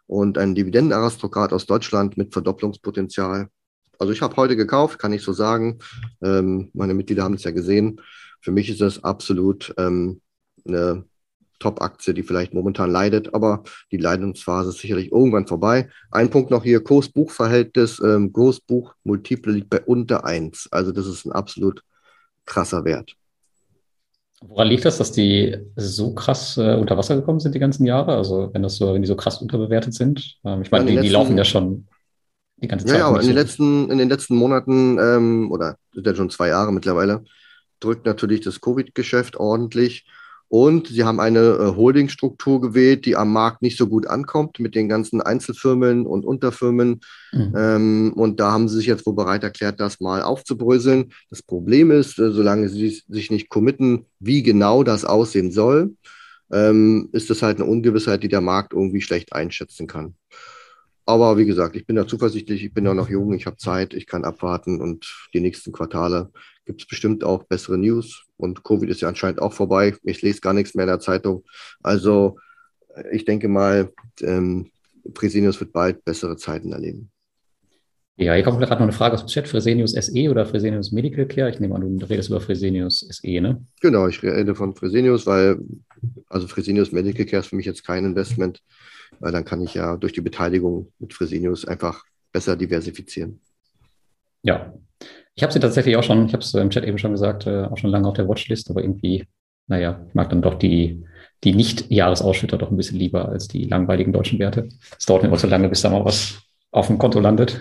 Und 0.06 0.38
ein 0.38 0.54
Dividendenaristokrat 0.54 1.54
aus 1.54 1.66
Deutschland 1.66 2.18
mit 2.18 2.34
Verdopplungspotenzial. 2.34 3.48
Also 3.98 4.14
ich 4.14 4.22
habe 4.22 4.36
heute 4.36 4.56
gekauft, 4.56 5.00
kann 5.00 5.14
ich 5.14 5.24
so 5.24 5.34
sagen. 5.34 5.80
Ähm, 6.22 6.70
meine 6.74 6.94
Mitglieder 6.94 7.24
haben 7.24 7.36
es 7.36 7.43
ja 7.43 7.52
gesehen. 7.52 8.00
Für 8.42 8.52
mich 8.52 8.70
ist 8.70 8.82
das 8.82 9.04
absolut 9.04 9.74
ähm, 9.78 10.22
eine 10.68 11.06
Top-Aktie, 11.60 12.14
die 12.14 12.24
vielleicht 12.24 12.54
momentan 12.54 12.92
leidet, 12.92 13.34
aber 13.34 13.64
die 13.92 13.98
Leidensphase 13.98 14.70
ist 14.70 14.80
sicherlich 14.80 15.12
irgendwann 15.12 15.48
vorbei. 15.48 15.89
Ein 16.10 16.30
Punkt 16.30 16.52
noch 16.52 16.64
hier, 16.64 16.84
Kurs-Buch-Verhältnis, 16.84 18.02
ähm, 18.04 18.34
Kurs-Buch-Multiple 18.34 19.54
liegt 19.54 19.70
bei 19.70 19.82
unter 19.82 20.26
1. 20.26 20.70
Also 20.72 20.92
das 20.92 21.08
ist 21.08 21.26
ein 21.26 21.32
absolut 21.32 21.84
krasser 22.46 22.84
Wert. 22.84 23.16
Woran 24.42 24.70
liegt 24.70 24.86
das, 24.86 24.98
dass 24.98 25.12
die 25.12 25.56
so 25.76 26.16
krass 26.16 26.58
äh, 26.58 26.76
unter 26.76 26.98
Wasser 26.98 27.16
gekommen 27.16 27.39
sind 27.39 27.54
die 27.54 27.60
ganzen 27.60 27.86
Jahre? 27.86 28.16
Also 28.16 28.50
wenn 28.54 28.64
das 28.64 28.78
so, 28.78 28.94
wenn 28.94 29.04
die 29.04 29.08
so 29.08 29.16
krass 29.16 29.39
unterbewertet 29.39 29.94
sind? 29.94 30.38
Ähm, 30.44 30.64
ich 30.64 30.72
meine, 30.72 30.86
die, 30.86 31.00
die 31.00 31.10
laufen 31.10 31.38
ja 31.38 31.46
schon 31.46 31.88
die 32.58 32.68
ganze 32.68 32.88
Zeit. 32.88 32.98
Ja, 32.98 33.08
aber 33.08 33.22
in, 33.22 33.28
den 33.28 33.36
letzten, 33.36 33.92
in 33.92 34.00
den 34.00 34.10
letzten 34.10 34.36
Monaten 34.36 34.98
ähm, 35.00 35.52
oder 35.52 35.78
sind 35.94 36.08
ja 36.08 36.16
schon 36.16 36.32
zwei 36.32 36.48
Jahre 36.48 36.74
mittlerweile, 36.74 37.24
drückt 37.84 38.06
natürlich 38.06 38.42
das 38.42 38.62
Covid-Geschäft 38.62 39.36
ordentlich. 39.36 40.06
Und 40.52 40.88
sie 40.90 41.06
haben 41.06 41.22
eine 41.22 41.40
äh, 41.40 41.76
Holdingstruktur 41.78 42.60
gewählt, 42.60 43.06
die 43.06 43.16
am 43.16 43.32
Markt 43.32 43.62
nicht 43.62 43.78
so 43.78 43.88
gut 43.88 44.06
ankommt 44.06 44.60
mit 44.60 44.76
den 44.76 44.90
ganzen 44.90 45.22
Einzelfirmen 45.22 46.06
und 46.06 46.26
Unterfirmen. 46.26 47.00
Mhm. 47.32 47.54
Ähm, 47.56 48.14
und 48.18 48.42
da 48.42 48.52
haben 48.52 48.68
sie 48.68 48.76
sich 48.76 48.86
jetzt 48.86 49.06
wohl 49.06 49.16
bereit 49.16 49.46
erklärt, 49.46 49.80
das 49.80 50.02
mal 50.02 50.22
aufzubröseln. 50.22 51.14
Das 51.30 51.42
Problem 51.42 51.90
ist, 51.90 52.20
äh, 52.20 52.32
solange 52.32 52.68
sie 52.68 53.02
sich 53.08 53.32
nicht 53.32 53.48
committen, 53.48 54.08
wie 54.20 54.44
genau 54.44 54.84
das 54.84 55.06
aussehen 55.06 55.54
soll, 55.54 55.96
ähm, 56.52 57.08
ist 57.14 57.30
das 57.30 57.42
halt 57.42 57.62
eine 57.62 57.70
Ungewissheit, 57.70 58.22
die 58.22 58.28
der 58.28 58.42
Markt 58.42 58.74
irgendwie 58.74 59.02
schlecht 59.02 59.32
einschätzen 59.32 59.88
kann. 59.88 60.16
Aber 61.06 61.38
wie 61.38 61.46
gesagt, 61.46 61.76
ich 61.76 61.86
bin 61.86 61.96
da 61.96 62.06
zuversichtlich, 62.06 62.64
ich 62.64 62.74
bin 62.74 62.86
ja 62.86 62.94
noch 62.94 63.10
jung, 63.10 63.34
ich 63.34 63.46
habe 63.46 63.58
Zeit, 63.58 63.94
ich 63.94 64.06
kann 64.06 64.24
abwarten 64.24 64.82
und 64.82 65.30
die 65.34 65.40
nächsten 65.40 65.72
Quartale 65.72 66.32
gibt 66.72 66.82
es 66.82 66.88
bestimmt 66.88 67.24
auch 67.24 67.43
bessere 67.43 67.78
News. 67.78 68.26
Und 68.38 68.63
Covid 68.63 68.89
ist 68.89 69.01
ja 69.01 69.07
anscheinend 69.07 69.41
auch 69.41 69.53
vorbei. 69.53 69.95
Ich 70.03 70.22
lese 70.22 70.41
gar 70.41 70.53
nichts 70.53 70.74
mehr 70.74 70.86
in 70.86 70.89
der 70.89 70.99
Zeitung. 70.99 71.43
Also 71.84 72.38
äh, 72.95 73.15
ich 73.15 73.26
denke 73.26 73.47
mal, 73.47 73.91
ähm, 74.22 74.72
Fresenius 75.13 75.59
wird 75.59 75.74
bald 75.74 76.03
bessere 76.05 76.38
Zeiten 76.38 76.72
erleben. 76.72 77.11
Ja, 78.17 78.34
hier 78.34 78.43
kommt 78.43 78.59
gerade 78.59 78.74
noch 78.74 78.82
eine 78.82 78.91
Frage 78.91 79.15
aus 79.15 79.26
dem 79.26 79.28
Chat. 79.28 79.47
Fresenius 79.47 79.93
SE 79.93 80.30
oder 80.30 80.45
Fresenius 80.45 80.91
Medical 80.91 81.26
Care? 81.26 81.49
Ich 81.49 81.59
nehme 81.59 81.76
an, 81.76 81.97
du 81.97 82.05
redest 82.05 82.30
über 82.30 82.39
Fresenius 82.39 82.99
SE, 83.09 83.41
ne? 83.41 83.65
Genau, 83.82 84.07
ich 84.07 84.22
rede 84.22 84.53
von 84.53 84.76
Fresenius, 84.76 85.26
weil 85.26 85.59
also 86.28 86.47
Fresenius 86.47 86.91
Medical 86.91 87.26
Care 87.26 87.41
ist 87.41 87.47
für 87.47 87.55
mich 87.55 87.65
jetzt 87.65 87.86
kein 87.86 88.05
Investment, 88.05 88.61
weil 89.19 89.32
dann 89.32 89.45
kann 89.45 89.61
ich 89.61 89.74
ja 89.74 89.97
durch 89.97 90.13
die 90.13 90.22
Beteiligung 90.22 90.91
mit 90.99 91.13
Fresenius 91.13 91.65
einfach 91.65 92.03
besser 92.32 92.55
diversifizieren. 92.55 93.41
Ja, 94.43 94.74
ich 95.42 95.44
habe 95.44 95.54
sie 95.54 95.60
tatsächlich 95.60 95.98
auch 95.98 96.04
schon, 96.04 96.28
ich 96.28 96.34
habe 96.34 96.44
es 96.44 96.54
im 96.54 96.70
Chat 96.70 96.84
eben 96.84 97.00
schon 97.00 97.14
gesagt, 97.14 97.48
äh, 97.48 97.64
auch 97.64 97.76
schon 97.76 97.89
lange 97.89 98.08
auf 98.08 98.14
der 98.14 98.28
Watchlist, 98.28 98.70
aber 98.70 98.84
irgendwie, 98.84 99.26
naja, 99.66 100.06
ich 100.08 100.14
mag 100.14 100.30
dann 100.30 100.44
doch 100.44 100.54
die, 100.54 101.04
die 101.44 101.56
Nicht-Jahresausschütter 101.56 102.60
doch 102.60 102.70
ein 102.70 102.78
bisschen 102.78 103.00
lieber 103.00 103.28
als 103.28 103.48
die 103.48 103.66
langweiligen 103.66 104.14
deutschen 104.14 104.38
Werte. 104.38 104.70
Es 105.00 105.08
dauert 105.08 105.24
immer 105.24 105.39
so 105.39 105.48
lange, 105.48 105.68
bis 105.68 105.82
da 105.82 105.89
mal 105.89 106.06
was 106.06 106.44
auf 106.70 106.86
dem 106.86 107.00
Konto 107.00 107.20
landet. 107.20 107.60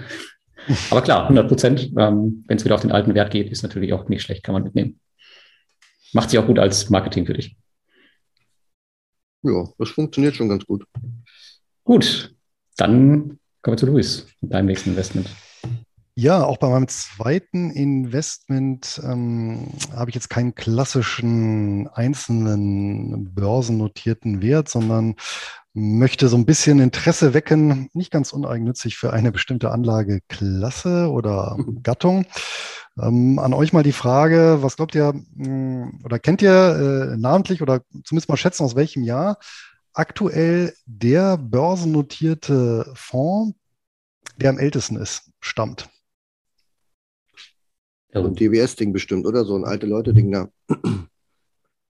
Aber 0.91 1.01
klar, 1.01 1.23
100 1.23 1.49
Prozent, 1.49 1.91
ähm, 1.97 2.45
wenn 2.47 2.59
es 2.59 2.67
wieder 2.67 2.75
auf 2.75 2.83
den 2.83 2.93
alten 2.93 3.15
Wert 3.15 3.31
geht, 3.31 3.51
ist 3.51 3.63
natürlich 3.63 3.95
auch 3.95 4.07
nicht 4.11 4.21
schlecht, 4.21 4.45
kann 4.45 4.53
man 4.53 4.65
mitnehmen. 4.65 5.01
Macht 6.13 6.29
sie 6.29 6.39
auch 6.39 6.47
gut 6.47 6.59
als 6.59 6.91
Marketing 6.91 7.25
für 7.25 7.33
dich. 7.33 7.57
Ja, 9.41 9.67
das 9.79 9.89
funktioniert 9.89 10.37
schon 10.37 10.51
ganz 10.51 10.67
gut. 10.67 10.85
Gut, 11.85 12.35
dann 12.77 13.39
kommen 13.63 13.73
wir 13.73 13.79
zu 13.79 13.87
Luis 13.87 14.27
mit 14.43 14.53
deinem 14.53 14.67
nächsten 14.67 14.91
Investment. 14.91 15.31
Ja, 16.15 16.45
auch 16.45 16.59
bei 16.59 16.69
meinem 16.69 16.89
zweiten 16.89 17.71
Investment 17.71 19.01
ähm, 19.05 19.69
habe 19.95 20.11
ich 20.11 20.15
jetzt 20.15 20.29
keinen 20.29 20.55
klassischen 20.55 21.89
einzelnen 21.89 23.33
börsennotierten 23.33 24.43
Wert, 24.43 24.69
sondern 24.69 25.15
möchte 25.73 26.29
so 26.29 26.37
ein 26.37 26.47
bisschen 26.47 26.81
Interesse 26.81 27.33
wecken, 27.33 27.89
nicht 27.95 28.11
ganz 28.11 28.33
uneigennützig 28.33 28.97
für 28.97 29.13
eine 29.13 29.31
bestimmte 29.33 29.71
Anlageklasse 29.71 31.11
oder 31.11 31.57
Gattung. 31.83 32.27
Ähm, 33.01 33.39
an 33.39 33.55
euch 33.55 33.73
mal 33.73 33.85
die 33.85 33.93
Frage, 33.93 34.59
was 34.63 34.77
glaubt 34.77 34.95
ihr 34.95 35.15
hm, 35.37 36.01
oder 36.05 36.19
kennt 36.19 36.43
ihr 36.43 37.13
äh, 37.13 37.17
namentlich 37.17 37.63
oder 37.63 37.83
zumindest 38.05 38.29
mal 38.29 38.37
schätzen, 38.37 38.65
aus 38.65 38.75
welchem 38.75 39.05
Jahr 39.05 39.39
aktuell 39.93 40.75
der 40.87 41.37
börsennotierte 41.39 42.93
Fonds, 42.95 43.57
der 44.37 44.51
am 44.51 44.59
ältesten 44.59 44.97
ist, 44.97 45.31
stammt? 45.41 45.89
So 48.13 48.27
ein 48.27 48.35
DWS-Ding 48.35 48.93
bestimmt, 48.93 49.25
oder? 49.27 49.45
So 49.45 49.57
ein 49.57 49.65
alte 49.65 49.87
Leute-Ding 49.87 50.33
da. 50.33 50.49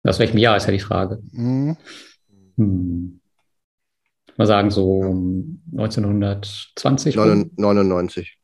Aus 0.03 0.19
welchem 0.19 0.39
Jahr 0.39 0.57
ist 0.57 0.65
ja 0.67 0.73
die 0.73 0.81
Frage. 0.81 1.23
Mhm. 1.33 1.77
Hm. 2.57 3.21
Mal 4.37 4.47
sagen, 4.47 4.71
so 4.71 5.03
1920? 5.73 7.17
99. 7.57 8.39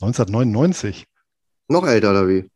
1999. 0.00 1.06
Noch 1.68 1.86
älter, 1.86 2.10
oder 2.10 2.28
wie? 2.28 2.50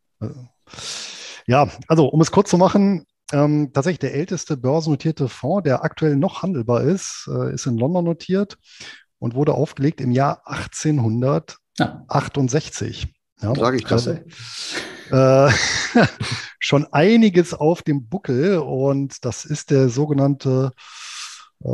Ja, 1.46 1.68
also 1.88 2.06
um 2.06 2.20
es 2.20 2.32
kurz 2.32 2.50
zu 2.50 2.58
machen, 2.58 3.06
ähm, 3.32 3.72
tatsächlich 3.72 4.00
der 4.00 4.14
älteste 4.14 4.56
börsennotierte 4.56 5.28
Fonds, 5.28 5.64
der 5.64 5.84
aktuell 5.84 6.16
noch 6.16 6.42
handelbar 6.42 6.82
ist, 6.82 7.28
äh, 7.32 7.54
ist 7.54 7.66
in 7.66 7.78
London 7.78 8.04
notiert 8.04 8.58
und 9.18 9.34
wurde 9.34 9.54
aufgelegt 9.54 10.00
im 10.00 10.12
Jahr 10.12 10.42
1868. 10.46 13.13
Ja, 13.44 13.54
Sage 13.54 13.76
ich 13.76 13.84
das. 13.84 14.06
äh, 14.06 14.22
schon 16.58 16.86
einiges 16.92 17.52
auf 17.52 17.82
dem 17.82 18.08
Buckel 18.08 18.58
und 18.58 19.22
das 19.26 19.44
ist 19.44 19.70
der 19.70 19.90
sogenannte 19.90 20.72
äh, 21.62 21.68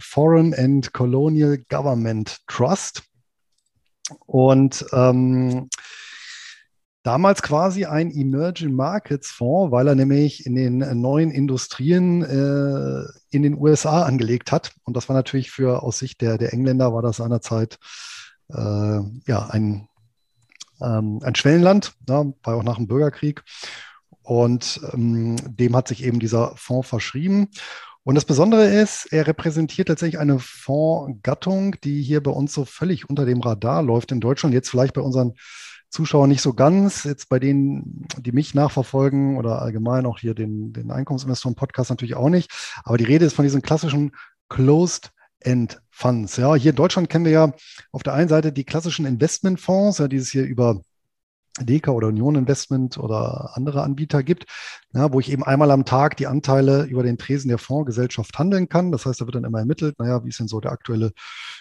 Foreign 0.00 0.54
and 0.54 0.92
Colonial 0.92 1.58
Government 1.68 2.38
Trust. 2.48 3.04
Und 4.26 4.86
ähm, 4.92 5.68
damals 7.04 7.42
quasi 7.42 7.84
ein 7.84 8.10
Emerging 8.10 8.72
Markets 8.72 9.30
Fonds, 9.30 9.70
weil 9.70 9.86
er 9.86 9.94
nämlich 9.94 10.46
in 10.46 10.56
den 10.56 11.00
neuen 11.00 11.30
Industrien 11.30 12.22
äh, 12.22 13.04
in 13.30 13.44
den 13.44 13.56
USA 13.56 14.02
angelegt 14.02 14.50
hat. 14.50 14.72
Und 14.82 14.96
das 14.96 15.08
war 15.08 15.14
natürlich 15.14 15.52
für 15.52 15.84
aus 15.84 16.00
Sicht 16.00 16.22
der, 16.22 16.38
der 16.38 16.52
Engländer 16.52 16.92
war 16.92 17.02
das 17.02 17.18
seinerzeit 17.18 17.78
äh, 18.48 19.00
ja 19.26 19.46
ein 19.50 19.88
ähm, 20.80 21.20
ein 21.22 21.34
Schwellenland, 21.34 21.92
ja, 22.08 22.24
war 22.42 22.56
auch 22.56 22.62
nach 22.62 22.76
dem 22.76 22.88
Bürgerkrieg. 22.88 23.42
Und 24.22 24.80
ähm, 24.92 25.36
dem 25.46 25.74
hat 25.74 25.88
sich 25.88 26.04
eben 26.04 26.20
dieser 26.20 26.54
Fonds 26.56 26.88
verschrieben. 26.88 27.48
Und 28.04 28.14
das 28.14 28.24
Besondere 28.24 28.66
ist, 28.66 29.06
er 29.12 29.26
repräsentiert 29.26 29.88
tatsächlich 29.88 30.18
eine 30.18 30.38
Fondsgattung, 30.38 31.76
die 31.82 32.02
hier 32.02 32.22
bei 32.22 32.30
uns 32.30 32.54
so 32.54 32.64
völlig 32.64 33.08
unter 33.08 33.26
dem 33.26 33.40
Radar 33.40 33.82
läuft 33.82 34.12
in 34.12 34.20
Deutschland. 34.20 34.54
Jetzt 34.54 34.70
vielleicht 34.70 34.94
bei 34.94 35.00
unseren 35.00 35.34
Zuschauern 35.90 36.28
nicht 36.28 36.42
so 36.42 36.54
ganz. 36.54 37.04
Jetzt 37.04 37.28
bei 37.28 37.38
denen, 37.38 38.06
die 38.18 38.32
mich 38.32 38.54
nachverfolgen 38.54 39.36
oder 39.36 39.62
allgemein 39.62 40.06
auch 40.06 40.18
hier 40.18 40.34
den, 40.34 40.72
den 40.72 40.90
Einkommensinvestoren-Podcast 40.90 41.90
natürlich 41.90 42.14
auch 42.14 42.28
nicht. 42.28 42.50
Aber 42.84 42.98
die 42.98 43.04
Rede 43.04 43.24
ist 43.24 43.34
von 43.34 43.44
diesen 43.44 43.62
klassischen 43.62 44.12
Closed 44.48 45.12
End 45.40 45.80
Funds. 45.98 46.36
Ja, 46.36 46.54
hier 46.54 46.70
in 46.70 46.76
Deutschland 46.76 47.10
kennen 47.10 47.24
wir 47.24 47.32
ja 47.32 47.52
auf 47.90 48.04
der 48.04 48.14
einen 48.14 48.28
Seite 48.28 48.52
die 48.52 48.64
klassischen 48.64 49.04
Investmentfonds, 49.04 49.98
ja, 49.98 50.06
die 50.06 50.16
es 50.16 50.30
hier 50.30 50.44
über 50.44 50.80
Deka 51.60 51.90
oder 51.90 52.06
Union 52.06 52.36
Investment 52.36 52.98
oder 52.98 53.50
andere 53.54 53.82
Anbieter 53.82 54.22
gibt, 54.22 54.46
ja, 54.94 55.12
wo 55.12 55.18
ich 55.18 55.28
eben 55.32 55.42
einmal 55.42 55.72
am 55.72 55.84
Tag 55.84 56.16
die 56.16 56.28
Anteile 56.28 56.84
über 56.84 57.02
den 57.02 57.18
Tresen 57.18 57.48
der 57.48 57.58
Fondsgesellschaft 57.58 58.38
handeln 58.38 58.68
kann. 58.68 58.92
Das 58.92 59.06
heißt, 59.06 59.20
da 59.20 59.26
wird 59.26 59.34
dann 59.34 59.42
immer 59.42 59.58
ermittelt, 59.58 59.98
naja, 59.98 60.24
wie 60.24 60.28
ist 60.28 60.38
denn 60.38 60.46
so 60.46 60.60
der 60.60 60.70
aktuelle, 60.70 61.10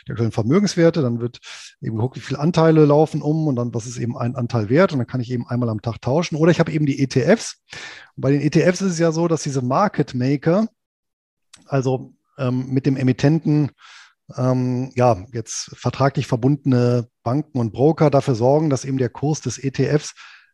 die 0.07 0.11
aktuellen 0.11 0.31
Vermögenswerte? 0.31 1.01
Dann 1.01 1.19
wird 1.19 1.39
eben 1.81 1.95
geguckt, 1.95 2.17
wie 2.17 2.21
viele 2.21 2.39
Anteile 2.39 2.85
laufen 2.85 3.23
um 3.23 3.47
und 3.47 3.55
dann, 3.55 3.73
was 3.73 3.87
ist 3.87 3.97
eben 3.97 4.15
ein 4.15 4.35
Anteil 4.35 4.69
wert? 4.69 4.93
Und 4.93 4.99
dann 4.99 5.07
kann 5.07 5.21
ich 5.21 5.31
eben 5.31 5.47
einmal 5.47 5.69
am 5.69 5.81
Tag 5.81 5.99
tauschen. 5.99 6.35
Oder 6.35 6.51
ich 6.51 6.59
habe 6.59 6.71
eben 6.71 6.85
die 6.85 7.01
ETFs. 7.01 7.63
Und 8.15 8.21
bei 8.21 8.31
den 8.31 8.41
ETFs 8.41 8.81
ist 8.81 8.91
es 8.91 8.99
ja 8.99 9.11
so, 9.11 9.27
dass 9.27 9.41
diese 9.41 9.63
Market 9.63 10.13
Maker, 10.13 10.67
also 11.65 12.13
ähm, 12.37 12.67
mit 12.69 12.85
dem 12.85 12.97
Emittenten 12.97 13.71
ähm, 14.35 14.91
ja, 14.95 15.25
jetzt 15.31 15.71
vertraglich 15.75 16.27
verbundene 16.27 17.07
Banken 17.23 17.59
und 17.59 17.71
Broker 17.71 18.09
dafür 18.09 18.35
sorgen, 18.35 18.69
dass 18.69 18.85
eben 18.85 18.97
der 18.97 19.09
Kurs 19.09 19.41
des 19.41 19.57
ETFs 19.57 20.13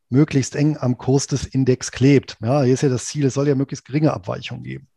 möglichst 0.10 0.56
eng 0.56 0.78
am 0.78 0.98
Kurs 0.98 1.28
des 1.28 1.46
Index 1.46 1.92
klebt. 1.92 2.38
Ja, 2.42 2.62
hier 2.62 2.74
ist 2.74 2.84
ja 2.84 2.90
das 2.90 3.06
Ziel, 3.06 3.26
es 3.26 3.34
soll 3.34 3.48
ja 3.48 3.56
möglichst 3.56 3.86
geringe 3.86 4.14
Abweichungen 4.14 4.64
geben. 4.64 4.88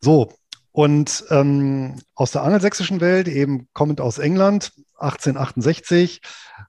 So, 0.00 0.32
und 0.72 1.24
ähm, 1.30 2.00
aus 2.14 2.32
der 2.32 2.42
angelsächsischen 2.42 3.00
Welt, 3.00 3.28
eben 3.28 3.68
kommend 3.72 4.00
aus 4.00 4.18
England, 4.18 4.72
1868, 4.98 6.20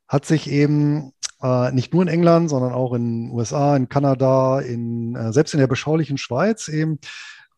hat 0.08 0.26
sich 0.26 0.50
eben 0.50 1.14
äh, 1.42 1.72
nicht 1.72 1.94
nur 1.94 2.04
in 2.04 2.08
England, 2.08 2.50
sondern 2.50 2.74
auch 2.74 2.94
in 2.94 3.32
USA, 3.32 3.76
in 3.76 3.90
Kanada, 3.90 4.60
in, 4.60 5.16
äh, 5.16 5.34
selbst 5.34 5.54
in 5.54 5.60
der 5.60 5.68
beschaulichen 5.68 6.18
Schweiz 6.18 6.68
eben 6.68 7.00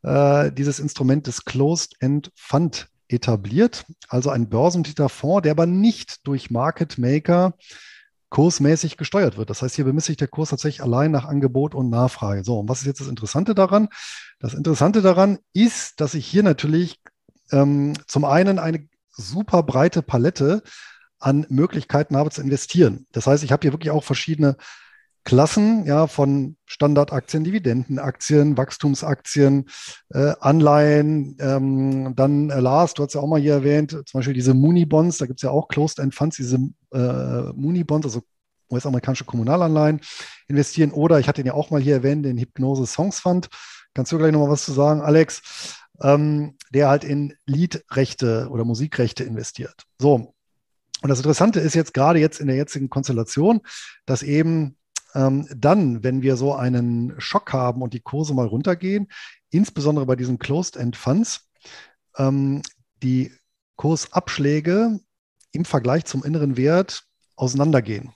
äh, 0.03 0.51
dieses 0.51 0.80
Instrument 0.80 1.28
des 1.28 1.45
Closed-End 1.45 2.32
Fund 2.36 2.91
etabliert, 3.12 3.86
also 4.07 4.30
ein 4.30 4.49
börsentitelter 4.49 5.09
Fonds, 5.09 5.43
der 5.43 5.51
aber 5.51 5.66
nicht 5.66 6.26
durch 6.28 6.51
Market 6.51 6.97
Maker 6.97 7.53
kursmäßig 8.30 8.95
gesteuert 8.97 9.38
wird. 9.38 9.49
Das 9.49 9.62
heißt, 9.62 9.76
hier 9.76 9.86
bemisst 9.86 10.07
sich 10.07 10.18
der 10.18 10.30
Kurs 10.30 10.49
tatsächlich 10.49 10.82
allein 10.82 11.12
nach 11.12 11.26
Angebot 11.26 11.76
und 11.76 11.89
Nachfrage. 11.89 12.43
So, 12.43 12.59
und 12.59 12.70
was 12.70 12.80
ist 12.80 12.88
jetzt 12.88 13.01
das 13.01 13.09
Interessante 13.09 13.53
daran? 13.53 13.89
Das 14.39 14.53
Interessante 14.53 15.01
daran 15.01 15.39
ist, 15.53 15.99
dass 15.99 16.14
ich 16.14 16.26
hier 16.26 16.41
natürlich 16.41 17.01
ähm, 17.51 17.93
zum 18.07 18.24
einen 18.24 18.57
eine 18.57 18.88
super 19.09 19.64
breite 19.64 20.01
Palette 20.01 20.64
an 21.20 21.45
Möglichkeiten 21.49 22.16
habe 22.16 22.32
zu 22.32 22.41
investieren. 22.41 23.05
Das 23.12 23.28
heißt, 23.28 23.43
ich 23.43 23.51
habe 23.51 23.62
hier 23.64 23.74
wirklich 23.74 23.91
auch 23.91 24.03
verschiedene 24.03 24.55
Klassen 25.24 25.86
ja, 25.86 26.07
von 26.07 26.57
Standardaktien, 26.65 27.43
Dividendenaktien, 27.43 28.57
Wachstumsaktien, 28.57 29.69
äh, 30.09 30.34
Anleihen. 30.39 31.38
Ähm, 31.39 32.15
dann, 32.15 32.49
äh, 32.49 32.59
Lars, 32.59 32.95
du 32.95 33.03
hast 33.03 33.13
ja 33.13 33.22
auch 33.22 33.28
mal 33.28 33.39
hier 33.39 33.53
erwähnt, 33.53 33.91
zum 33.91 34.19
Beispiel 34.19 34.34
diese 34.34 34.53
Muni-Bonds, 34.53 35.19
da 35.19 35.28
gibt 35.28 35.39
es 35.39 35.43
ja 35.43 35.51
auch 35.51 35.67
Closed-End 35.67 36.15
Funds, 36.15 36.38
diese 36.38 36.57
äh, 36.91 37.53
Muni-Bonds, 37.53 38.07
also 38.07 38.22
US-amerikanische 38.72 39.26
Kommunalanleihen 39.26 40.01
investieren. 40.47 40.91
Oder 40.91 41.19
ich 41.19 41.28
hatte 41.28 41.41
ihn 41.41 41.47
ja 41.47 41.53
auch 41.53 41.69
mal 41.69 41.82
hier 41.82 41.95
erwähnt, 41.95 42.26
den 42.26 42.38
Hypnose 42.38 42.88
Songs 42.88 43.19
Fund. 43.19 43.49
Kannst 43.93 44.11
du 44.11 44.17
gleich 44.17 44.32
nochmal 44.32 44.49
was 44.49 44.65
zu 44.65 44.72
sagen, 44.72 45.01
Alex? 45.01 45.78
Ähm, 46.01 46.57
der 46.72 46.89
halt 46.89 47.03
in 47.03 47.36
Liedrechte 47.45 48.47
oder 48.49 48.65
Musikrechte 48.65 49.24
investiert. 49.24 49.84
So. 49.99 50.34
Und 51.03 51.09
das 51.09 51.19
Interessante 51.19 51.59
ist 51.59 51.76
jetzt 51.76 51.93
gerade 51.93 52.19
jetzt 52.19 52.39
in 52.39 52.47
der 52.47 52.55
jetzigen 52.55 52.89
Konstellation, 52.89 53.61
dass 54.05 54.24
eben 54.24 54.78
ähm, 55.14 55.47
dann, 55.55 56.03
wenn 56.03 56.22
wir 56.22 56.36
so 56.36 56.55
einen 56.55 57.14
Schock 57.20 57.53
haben 57.53 57.82
und 57.82 57.93
die 57.93 57.99
Kurse 57.99 58.34
mal 58.34 58.47
runtergehen, 58.47 59.07
insbesondere 59.49 60.05
bei 60.05 60.16
diesen 60.16 60.39
Closed-End-Funds, 60.39 61.49
ähm, 62.18 62.62
die 63.03 63.32
Kursabschläge 63.76 64.99
im 65.51 65.66
Vergleich 65.66 66.05
zum 66.05 66.24
inneren 66.24 66.57
Wert 66.57 67.03
auseinandergehen. 67.36 68.14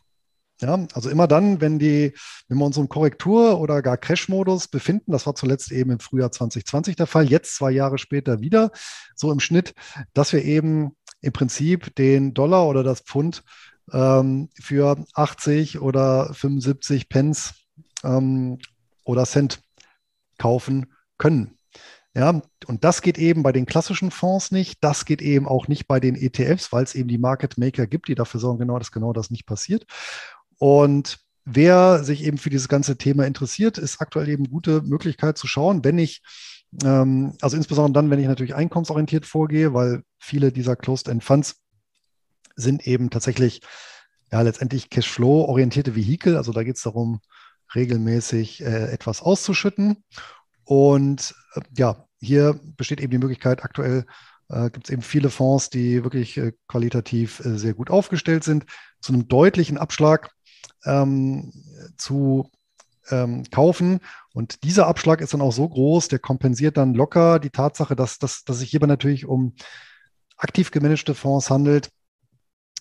Ja, 0.61 0.87
also 0.93 1.09
immer 1.09 1.27
dann, 1.27 1.59
wenn 1.59 1.79
die, 1.79 2.13
wenn 2.47 2.57
wir 2.57 2.65
uns 2.65 2.77
im 2.77 2.87
Korrektur- 2.87 3.59
oder 3.59 3.81
gar 3.81 3.97
Crash-Modus 3.97 4.69
befinden, 4.69 5.11
das 5.11 5.25
war 5.25 5.35
zuletzt 5.35 5.69
eben 5.71 5.91
im 5.91 5.99
Frühjahr 5.99 6.31
2020 6.31 6.95
der 6.95 7.07
Fall, 7.07 7.29
jetzt 7.29 7.55
zwei 7.55 7.71
Jahre 7.71 7.97
später 7.97 8.39
wieder, 8.39 8.71
so 9.15 9.33
im 9.33 9.41
Schnitt, 9.41 9.73
dass 10.13 10.31
wir 10.31 10.45
eben 10.45 10.95
im 11.19 11.33
Prinzip 11.33 11.93
den 11.95 12.33
Dollar 12.33 12.67
oder 12.67 12.83
das 12.83 13.01
Pfund 13.01 13.43
ähm, 13.91 14.49
für 14.61 15.03
80 15.13 15.79
oder 15.81 16.33
75 16.33 17.09
Pence 17.09 17.53
ähm, 18.03 18.59
oder 19.03 19.25
Cent 19.25 19.61
kaufen 20.37 20.93
können. 21.17 21.57
Ja, 22.13 22.41
und 22.67 22.83
das 22.85 23.01
geht 23.01 23.17
eben 23.17 23.43
bei 23.43 23.51
den 23.51 23.65
klassischen 23.65 24.09
Fonds 24.09 24.51
nicht. 24.51 24.77
Das 24.81 25.03
geht 25.03 25.21
eben 25.21 25.47
auch 25.47 25.67
nicht 25.67 25.85
bei 25.85 25.99
den 25.99 26.15
ETFs, 26.15 26.71
weil 26.71 26.85
es 26.85 26.95
eben 26.95 27.09
die 27.09 27.17
Market 27.17 27.57
Maker 27.57 27.87
gibt, 27.87 28.07
die 28.07 28.15
dafür 28.15 28.39
sorgen, 28.39 28.59
genau, 28.59 28.79
dass 28.79 28.93
genau 28.93 29.11
das 29.11 29.31
nicht 29.31 29.45
passiert. 29.45 29.85
Und 30.57 31.19
wer 31.43 32.05
sich 32.05 32.23
eben 32.23 32.37
für 32.37 32.49
dieses 32.49 32.69
ganze 32.69 32.97
Thema 32.97 33.25
interessiert, 33.25 33.77
ist 33.77 33.99
aktuell 33.99 34.29
eben 34.29 34.49
gute 34.49 34.81
Möglichkeit 34.81 35.37
zu 35.37 35.45
schauen, 35.45 35.83
wenn 35.83 35.97
ich, 35.97 36.21
ähm, 36.85 37.33
also 37.41 37.57
insbesondere 37.57 38.01
dann, 38.01 38.09
wenn 38.09 38.19
ich 38.19 38.27
natürlich 38.27 38.55
einkommensorientiert 38.55 39.25
vorgehe, 39.25 39.73
weil 39.73 40.03
viele 40.17 40.53
dieser 40.53 40.77
Closed-End 40.77 41.21
Funds 41.21 41.64
sind 42.55 42.87
eben 42.87 43.09
tatsächlich 43.09 43.61
ja 44.31 44.41
letztendlich 44.41 44.89
Cashflow-orientierte 44.89 45.95
Vehikel. 45.95 46.37
Also 46.37 46.51
da 46.51 46.63
geht 46.63 46.77
es 46.77 46.83
darum, 46.83 47.21
regelmäßig 47.73 48.61
äh, 48.61 48.91
etwas 48.91 49.21
auszuschütten. 49.21 50.03
Und 50.63 51.35
äh, 51.55 51.61
ja, 51.77 52.07
hier 52.19 52.59
besteht 52.77 53.01
eben 53.01 53.11
die 53.11 53.17
Möglichkeit, 53.17 53.63
aktuell 53.63 54.05
äh, 54.49 54.69
gibt 54.69 54.87
es 54.87 54.93
eben 54.93 55.01
viele 55.01 55.29
Fonds, 55.29 55.69
die 55.69 56.03
wirklich 56.03 56.37
äh, 56.37 56.53
qualitativ 56.67 57.39
äh, 57.41 57.57
sehr 57.57 57.73
gut 57.73 57.89
aufgestellt 57.89 58.43
sind, 58.43 58.65
zu 58.99 59.13
einem 59.13 59.27
deutlichen 59.27 59.77
Abschlag 59.77 60.31
ähm, 60.85 61.51
zu 61.97 62.49
ähm, 63.09 63.43
kaufen. 63.51 63.99
Und 64.33 64.63
dieser 64.63 64.87
Abschlag 64.87 65.21
ist 65.21 65.33
dann 65.33 65.41
auch 65.41 65.53
so 65.53 65.67
groß, 65.67 66.07
der 66.07 66.19
kompensiert 66.19 66.77
dann 66.77 66.93
locker 66.93 67.39
die 67.39 67.49
Tatsache, 67.49 67.95
dass, 67.95 68.19
dass, 68.19 68.43
dass 68.43 68.59
sich 68.59 68.69
hierbei 68.69 68.87
natürlich 68.87 69.25
um 69.25 69.55
aktiv 70.37 70.71
gemanagte 70.71 71.15
Fonds 71.15 71.49
handelt, 71.49 71.89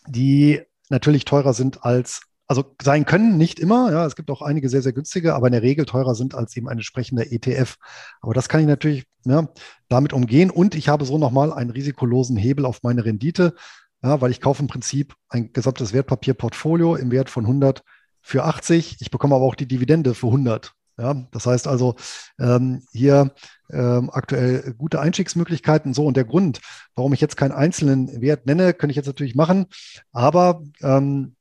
die 0.06 0.60
natürlich 0.90 1.24
teurer 1.24 1.54
sind 1.54 1.84
als, 1.84 2.22
also 2.46 2.64
sein 2.82 3.06
können, 3.06 3.36
nicht 3.36 3.58
immer. 3.58 3.90
Ja, 3.90 4.06
es 4.06 4.16
gibt 4.16 4.30
auch 4.30 4.42
einige 4.42 4.68
sehr, 4.68 4.82
sehr 4.82 4.92
günstige, 4.92 5.34
aber 5.34 5.46
in 5.46 5.52
der 5.52 5.62
Regel 5.62 5.86
teurer 5.86 6.14
sind 6.14 6.34
als 6.34 6.56
eben 6.56 6.68
ein 6.68 6.78
entsprechender 6.78 7.30
ETF. 7.30 7.76
Aber 8.20 8.34
das 8.34 8.48
kann 8.48 8.60
ich 8.60 8.66
natürlich 8.66 9.04
ja, 9.24 9.48
damit 9.88 10.12
umgehen 10.12 10.50
und 10.50 10.74
ich 10.74 10.88
habe 10.88 11.04
so 11.04 11.18
nochmal 11.18 11.52
einen 11.52 11.70
risikolosen 11.70 12.36
Hebel 12.36 12.66
auf 12.66 12.82
meine 12.82 13.04
Rendite, 13.04 13.54
ja, 14.02 14.20
weil 14.20 14.30
ich 14.30 14.40
kaufe 14.40 14.62
im 14.62 14.68
Prinzip 14.68 15.14
ein 15.28 15.52
gesamtes 15.52 15.92
Wertpapierportfolio 15.92 16.96
im 16.96 17.10
Wert 17.10 17.30
von 17.30 17.44
100 17.44 17.82
für 18.20 18.44
80. 18.44 18.98
Ich 19.00 19.10
bekomme 19.10 19.34
aber 19.34 19.44
auch 19.44 19.54
die 19.54 19.68
Dividende 19.68 20.14
für 20.14 20.26
100. 20.26 20.74
Ja, 20.96 21.26
das 21.32 21.46
heißt 21.46 21.66
also 21.66 21.96
ähm, 22.38 22.82
hier 22.92 23.32
ähm, 23.70 24.10
aktuell 24.12 24.74
gute 24.78 25.00
Einstiegsmöglichkeiten. 25.00 25.92
So 25.92 26.06
und 26.06 26.16
der 26.16 26.24
Grund, 26.24 26.60
warum 26.94 27.12
ich 27.12 27.20
jetzt 27.20 27.36
keinen 27.36 27.52
einzelnen 27.52 28.20
Wert 28.20 28.46
nenne, 28.46 28.74
könnte 28.74 28.92
ich 28.92 28.96
jetzt 28.96 29.06
natürlich 29.06 29.34
machen, 29.34 29.66
aber 30.12 30.62
ähm, 30.82 31.34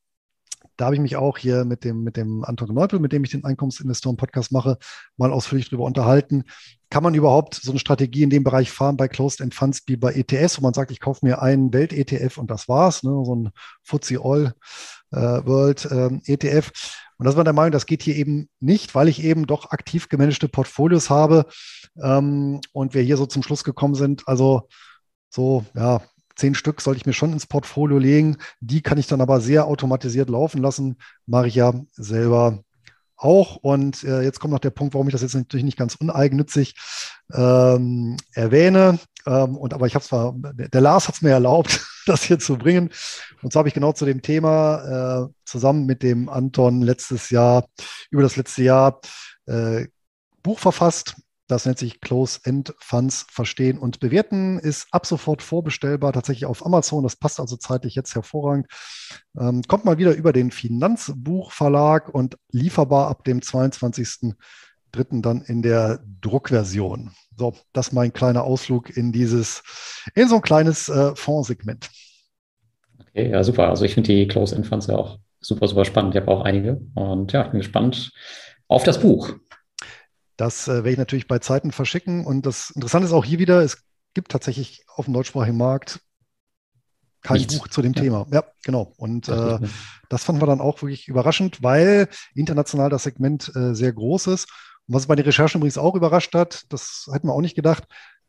da 0.76 0.86
habe 0.86 0.96
ich 0.96 1.00
mich 1.00 1.16
auch 1.16 1.38
hier 1.38 1.64
mit 1.64 1.84
dem, 1.84 2.02
mit 2.02 2.16
dem 2.16 2.44
Anton 2.44 2.74
Neupel, 2.74 2.98
mit 2.98 3.12
dem 3.12 3.22
ich 3.24 3.30
den 3.30 3.44
Einkommensinvestoren-Podcast 3.44 4.50
mache, 4.50 4.78
mal 5.16 5.32
ausführlich 5.32 5.68
darüber 5.68 5.84
unterhalten. 5.84 6.44
Kann 6.90 7.02
man 7.02 7.14
überhaupt 7.14 7.54
so 7.54 7.70
eine 7.70 7.78
Strategie 7.78 8.24
in 8.24 8.30
dem 8.30 8.44
Bereich 8.44 8.70
fahren 8.70 8.96
bei 8.96 9.08
Closed-End 9.08 9.54
Funds 9.54 9.82
wie 9.86 9.96
bei 9.96 10.12
ETS, 10.12 10.58
wo 10.58 10.62
man 10.62 10.74
sagt, 10.74 10.90
ich 10.90 11.00
kaufe 11.00 11.24
mir 11.24 11.42
einen 11.42 11.72
Welt-ETF 11.72 12.38
und 12.38 12.50
das 12.50 12.68
war's, 12.68 13.02
ne? 13.04 13.10
so 13.24 13.34
ein 13.36 13.50
FTSE 13.84 14.20
All 14.20 14.54
äh, 15.12 15.46
World 15.46 15.84
äh, 15.86 16.10
ETF. 16.26 16.72
Und 17.18 17.26
das 17.26 17.36
war 17.36 17.44
der 17.44 17.52
Meinung, 17.52 17.72
das 17.72 17.86
geht 17.86 18.02
hier 18.02 18.16
eben 18.16 18.48
nicht, 18.60 18.94
weil 18.94 19.08
ich 19.08 19.22
eben 19.22 19.46
doch 19.46 19.70
aktiv 19.70 20.08
gemanagte 20.08 20.48
Portfolios 20.48 21.10
habe 21.10 21.46
ähm, 22.02 22.60
und 22.72 22.94
wir 22.94 23.02
hier 23.02 23.16
so 23.16 23.26
zum 23.26 23.42
Schluss 23.42 23.64
gekommen 23.64 23.94
sind. 23.94 24.26
Also 24.26 24.68
so, 25.30 25.64
ja, 25.74 26.00
zehn 26.36 26.54
Stück 26.54 26.80
sollte 26.80 26.98
ich 26.98 27.06
mir 27.06 27.12
schon 27.12 27.32
ins 27.32 27.46
Portfolio 27.46 27.98
legen. 27.98 28.36
Die 28.60 28.82
kann 28.82 28.98
ich 28.98 29.06
dann 29.06 29.20
aber 29.20 29.40
sehr 29.40 29.66
automatisiert 29.66 30.28
laufen 30.28 30.60
lassen. 30.60 30.96
Mache 31.26 31.48
ich 31.48 31.54
ja 31.54 31.72
selber 31.92 32.62
auch. 33.16 33.56
Und 33.56 34.04
äh, 34.04 34.22
jetzt 34.22 34.40
kommt 34.40 34.52
noch 34.52 34.60
der 34.60 34.70
Punkt, 34.70 34.94
warum 34.94 35.08
ich 35.08 35.12
das 35.12 35.22
jetzt 35.22 35.34
natürlich 35.34 35.64
nicht 35.64 35.78
ganz 35.78 35.94
uneigennützig 35.94 36.74
ähm, 37.32 38.16
erwähne. 38.32 38.98
Ähm, 39.26 39.56
und 39.56 39.74
aber 39.74 39.86
ich 39.86 39.94
habe 39.94 40.04
zwar, 40.04 40.34
der 40.36 40.80
Lars 40.80 41.08
hat 41.08 41.16
es 41.16 41.22
mir 41.22 41.30
erlaubt, 41.30 41.86
das 42.06 42.22
hier 42.22 42.38
zu 42.38 42.56
bringen. 42.56 42.90
Und 43.42 43.52
so 43.52 43.58
habe 43.58 43.68
ich 43.68 43.74
genau 43.74 43.92
zu 43.92 44.04
dem 44.04 44.22
Thema 44.22 45.26
äh, 45.26 45.32
zusammen 45.44 45.86
mit 45.86 46.02
dem 46.02 46.28
Anton 46.28 46.82
letztes 46.82 47.30
Jahr, 47.30 47.66
über 48.10 48.22
das 48.22 48.36
letzte 48.36 48.62
Jahr 48.62 49.00
äh, 49.46 49.86
Buch 50.42 50.58
verfasst. 50.58 51.16
Das 51.46 51.66
nennt 51.66 51.78
sich 51.78 52.00
Close-End 52.00 52.74
Funds 52.78 53.26
verstehen 53.30 53.78
und 53.78 54.00
bewerten, 54.00 54.58
ist 54.58 54.88
ab 54.92 55.04
sofort 55.04 55.42
vorbestellbar, 55.42 56.14
tatsächlich 56.14 56.46
auf 56.46 56.64
Amazon. 56.64 57.02
Das 57.02 57.16
passt 57.16 57.38
also 57.38 57.56
zeitlich 57.56 57.94
jetzt 57.94 58.14
hervorragend. 58.14 58.66
Ähm, 59.38 59.62
kommt 59.68 59.84
mal 59.84 59.98
wieder 59.98 60.14
über 60.14 60.32
den 60.32 60.50
Finanzbuchverlag 60.50 62.08
und 62.08 62.38
lieferbar 62.50 63.08
ab 63.08 63.24
dem 63.24 63.40
22.03. 63.40 65.20
dann 65.20 65.42
in 65.42 65.60
der 65.60 66.00
Druckversion. 66.22 67.10
So, 67.36 67.54
das 67.74 67.88
ist 67.88 67.92
mein 67.92 68.14
kleiner 68.14 68.44
Ausflug 68.44 68.96
in 68.96 69.12
dieses, 69.12 69.62
in 70.14 70.28
so 70.28 70.36
ein 70.36 70.42
kleines 70.42 70.88
äh, 70.88 71.14
Fondssegment. 71.14 71.90
Okay, 73.00 73.30
ja, 73.30 73.44
super. 73.44 73.68
Also 73.68 73.84
ich 73.84 73.92
finde 73.92 74.14
die 74.14 74.26
Close-End 74.28 74.66
Funds 74.66 74.86
ja 74.86 74.96
auch 74.96 75.18
super, 75.40 75.68
super 75.68 75.84
spannend. 75.84 76.14
Ich 76.14 76.20
habe 76.22 76.30
auch 76.30 76.42
einige 76.42 76.80
und 76.94 77.32
ja, 77.32 77.44
ich 77.44 77.50
bin 77.50 77.60
gespannt 77.60 78.12
auf 78.66 78.84
das 78.84 78.98
Buch. 78.98 79.34
Das 80.36 80.68
äh, 80.68 80.76
werde 80.76 80.90
ich 80.90 80.98
natürlich 80.98 81.28
bei 81.28 81.38
Zeiten 81.38 81.72
verschicken. 81.72 82.26
Und 82.26 82.46
das 82.46 82.70
Interessante 82.70 83.06
ist 83.06 83.12
auch 83.12 83.24
hier 83.24 83.38
wieder, 83.38 83.62
es 83.62 83.84
gibt 84.14 84.30
tatsächlich 84.30 84.84
auf 84.88 85.04
dem 85.06 85.14
deutschsprachigen 85.14 85.56
Markt 85.56 86.00
kein 87.24 87.38
Nichts. 87.38 87.58
Buch 87.58 87.68
zu 87.68 87.80
dem 87.82 87.94
ja. 87.94 88.02
Thema. 88.02 88.26
Ja, 88.30 88.44
genau. 88.62 88.92
Und 88.98 89.28
äh, 89.28 89.58
das 90.10 90.24
fanden 90.24 90.42
wir 90.42 90.46
dann 90.46 90.60
auch 90.60 90.82
wirklich 90.82 91.08
überraschend, 91.08 91.62
weil 91.62 92.08
international 92.34 92.90
das 92.90 93.04
Segment 93.04 93.50
äh, 93.56 93.74
sehr 93.74 93.92
groß 93.92 94.26
ist. 94.28 94.48
Und 94.86 94.94
was 94.94 95.06
bei 95.06 95.16
den 95.16 95.24
Recherchen 95.24 95.58
übrigens 95.58 95.78
auch 95.78 95.94
überrascht 95.94 96.34
hat, 96.34 96.64
das 96.68 97.08
hätten 97.10 97.28
wir 97.28 97.32
auch 97.32 97.40
nicht 97.40 97.56
gedacht, 97.56 97.84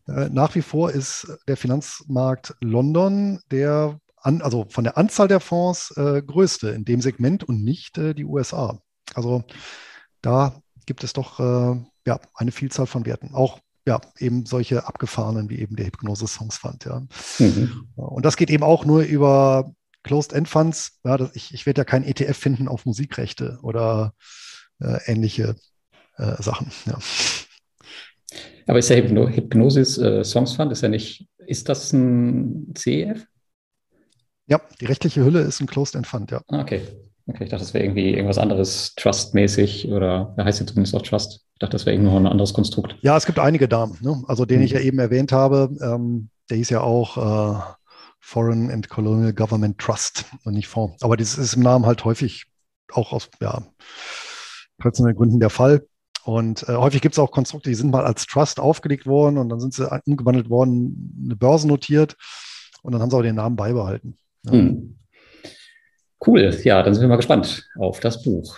äh, 0.08 0.30
nach 0.30 0.56
wie 0.56 0.62
vor 0.62 0.92
ist 0.92 1.28
der 1.48 1.58
Finanzmarkt 1.58 2.56
London 2.62 3.42
der, 3.52 4.00
an, 4.16 4.42
also 4.42 4.66
von 4.70 4.86
der 4.86 4.98
Anzahl 4.98 5.28
der 5.28 5.42
Fonds 5.42 5.92
äh, 5.98 6.22
größte 6.22 6.70
in 6.70 6.86
dem 6.86 7.02
Segment 7.02 7.44
und 7.44 7.64
nicht 7.64 7.98
äh, 7.98 8.14
die 8.14 8.26
USA. 8.26 8.80
Also 9.14 9.44
da 10.22 10.62
gibt 10.86 11.04
es 11.04 11.12
doch 11.12 11.40
äh, 11.40 11.84
ja, 12.06 12.20
eine 12.34 12.52
Vielzahl 12.52 12.88
von 12.88 13.06
Werten. 13.06 13.34
Auch 13.34 13.60
ja, 13.88 14.02
eben 14.18 14.46
solche 14.46 14.88
abgefahrenen 14.88 15.50
wie 15.50 15.60
eben 15.60 15.76
der 15.76 15.86
Hypnose 15.86 16.28
Songs 16.28 16.58
Fund. 16.58 16.86
Ja. 16.86 17.04
Mhm. 17.40 17.88
Und 17.96 18.26
das 18.26 18.38
geht 18.38 18.50
eben 18.50 18.64
auch 18.64 18.86
nur 18.86 19.04
über 19.04 19.72
Closed-End-Funds. 20.04 21.00
Ja, 21.04 21.30
ich, 21.34 21.54
ich 21.54 21.66
werde 21.66 21.82
ja 21.82 21.86
kein 21.86 22.04
ETF 22.04 22.38
finden 22.38 22.68
auf 22.68 22.86
Musikrechte 22.86 23.60
oder 23.62 24.14
äh, 24.80 24.98
ähnliche 25.06 25.56
äh, 26.18 26.42
Sachen. 26.42 26.72
Ja. 26.86 26.98
Aber 28.68 28.80
ist 28.80 28.90
der 28.90 28.98
Hypno 28.98 29.28
Hypnosis 29.28 29.98
äh, 29.98 30.24
Songs 30.24 30.54
Fund, 30.54 30.72
ist 30.72 30.82
ja 30.82 30.90
nicht, 30.90 31.28
ist 31.38 31.70
das 31.70 31.94
ein 31.94 32.74
CEF? 32.76 33.26
Ja, 34.48 34.62
die 34.80 34.86
rechtliche 34.86 35.24
Hülle 35.24 35.42
ist 35.42 35.60
ein 35.60 35.68
Closed-End 35.68 36.08
Fund, 36.08 36.32
ja. 36.32 36.42
Ah, 36.48 36.62
okay. 36.62 36.82
Okay, 37.28 37.46
ich 37.46 37.50
dachte, 37.50 37.64
das 37.64 37.74
wäre 37.74 37.84
irgendwie 37.84 38.14
irgendwas 38.14 38.38
anderes, 38.38 38.94
Trust-mäßig 38.96 39.88
oder 39.88 40.34
wer 40.36 40.46
heißt 40.46 40.60
ja 40.60 40.68
zumindest 40.68 40.96
auch 40.96 41.02
Trust? 41.02 41.45
Ich 41.56 41.60
dachte, 41.60 41.72
das 41.72 41.86
wäre 41.86 41.96
irgendwie 41.96 42.12
noch 42.12 42.20
ein 42.20 42.28
anderes 42.28 42.54
Konstrukt. 42.54 42.98
Ja, 43.02 43.16
es 43.16 43.26
gibt 43.26 43.40
einige 43.40 43.70
Damen, 43.70 43.98
ne? 44.02 44.22
also 44.28 44.46
den 44.46 44.60
mhm. 44.60 44.66
ich 44.66 44.72
ja 44.72 44.82
eben 44.82 45.00
erwähnt 45.00 45.32
habe, 45.32 45.70
ähm, 45.82 46.30
der 46.50 46.58
hieß 46.58 46.70
ja 46.70 46.82
auch 46.82 47.18
äh, 47.18 47.60
Foreign 48.20 48.70
and 48.70 48.90
Colonial 48.90 49.32
Government 49.32 49.78
Trust 49.78 50.26
und 50.44 50.54
nicht 50.54 50.68
Fonds. 50.68 51.02
Aber 51.02 51.16
das 51.16 51.38
ist 51.38 51.54
im 51.54 51.62
Namen 51.64 51.86
halt 51.86 52.04
häufig 52.04 52.48
auch 52.92 53.14
aus 53.14 53.30
ja, 53.40 53.64
traditionellen 54.82 55.16
Gründen 55.16 55.40
der 55.40 55.50
Fall. 55.50 55.88
Und 56.26 56.68
äh, 56.68 56.76
häufig 56.76 57.02
gibt 57.02 57.16
es 57.16 57.20
auch 57.20 57.32
Konstrukte, 57.32 57.70
die 57.70 57.76
sind 57.76 57.92
mal 57.92 58.04
als 58.04 58.26
Trust 58.26 58.60
aufgelegt 58.60 59.06
worden 59.06 59.38
und 59.38 59.48
dann 59.48 59.62
sind 59.62 59.74
sie 59.74 59.90
umgewandelt 60.08 60.50
worden, 60.50 61.22
eine 61.24 61.38
Börse 61.38 61.70
notiert 61.70 62.18
und 62.82 62.92
dann 62.92 63.02
haben 63.02 63.12
sie 63.12 63.16
auch 63.16 63.22
den 63.22 63.36
Namen 63.36 63.56
beibehalten. 63.56 64.18
Ja. 64.44 64.52
Mhm. 64.52 64.98
Cool, 66.26 66.54
ja, 66.64 66.84
dann 66.84 66.94
sind 66.94 67.02
wir 67.02 67.08
mal 67.08 67.16
gespannt 67.16 67.70
auf 67.78 68.02
das 68.02 68.24
Buch. 68.24 68.58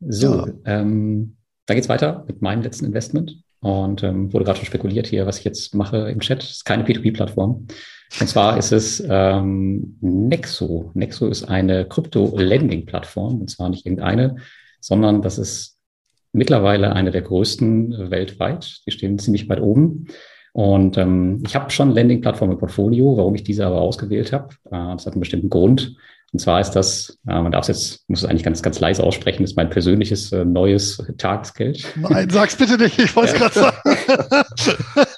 So, 0.00 0.46
ja. 0.46 0.52
ähm, 0.64 1.36
dann 1.70 1.76
geht 1.76 1.84
es 1.84 1.88
weiter 1.88 2.24
mit 2.26 2.42
meinem 2.42 2.62
letzten 2.62 2.84
Investment. 2.84 3.44
Und 3.60 4.02
ähm, 4.02 4.32
wurde 4.32 4.44
gerade 4.44 4.58
schon 4.58 4.66
spekuliert 4.66 5.06
hier, 5.06 5.24
was 5.24 5.38
ich 5.38 5.44
jetzt 5.44 5.72
mache 5.72 6.10
im 6.10 6.18
Chat. 6.18 6.42
Das 6.42 6.50
ist 6.50 6.64
keine 6.64 6.82
P2P-Plattform. 6.82 7.68
Und 8.18 8.28
zwar 8.28 8.58
ist 8.58 8.72
es 8.72 9.00
ähm, 9.08 9.96
Nexo. 10.00 10.90
Nexo 10.94 11.28
ist 11.28 11.44
eine 11.44 11.84
Krypto-Lending-Plattform. 11.84 13.40
Und 13.42 13.50
zwar 13.50 13.68
nicht 13.68 13.86
irgendeine, 13.86 14.34
sondern 14.80 15.22
das 15.22 15.38
ist 15.38 15.78
mittlerweile 16.32 16.92
eine 16.92 17.12
der 17.12 17.22
größten 17.22 18.10
weltweit. 18.10 18.80
Die 18.86 18.90
stehen 18.90 19.20
ziemlich 19.20 19.48
weit 19.48 19.60
oben. 19.60 20.08
Und 20.52 20.98
ähm, 20.98 21.40
ich 21.46 21.54
habe 21.54 21.70
schon 21.70 21.92
Lending-Plattformen 21.92 22.54
im 22.54 22.58
Portfolio, 22.58 23.16
warum 23.16 23.36
ich 23.36 23.44
diese 23.44 23.64
aber 23.64 23.80
ausgewählt 23.80 24.32
habe. 24.32 24.48
Äh, 24.64 24.94
das 24.96 25.06
hat 25.06 25.12
einen 25.12 25.20
bestimmten 25.20 25.50
Grund. 25.50 25.94
Und 26.32 26.38
zwar 26.38 26.60
ist 26.60 26.70
das, 26.72 27.18
äh, 27.26 27.40
man 27.40 27.50
darf 27.50 27.68
es 27.68 27.68
jetzt, 27.68 28.08
muss 28.08 28.22
es 28.22 28.28
eigentlich 28.28 28.44
ganz, 28.44 28.62
ganz 28.62 28.78
leise 28.78 29.02
aussprechen, 29.02 29.42
ist 29.42 29.56
mein 29.56 29.68
persönliches 29.68 30.30
äh, 30.30 30.44
neues 30.44 31.02
Tagesgeld. 31.18 31.84
Nein, 31.96 32.30
sag's 32.30 32.54
bitte 32.54 32.78
nicht, 32.78 32.98
ich 33.00 33.16
wollte 33.16 33.32
es 33.32 33.38
gerade 33.38 33.54
sagen. 33.54 33.76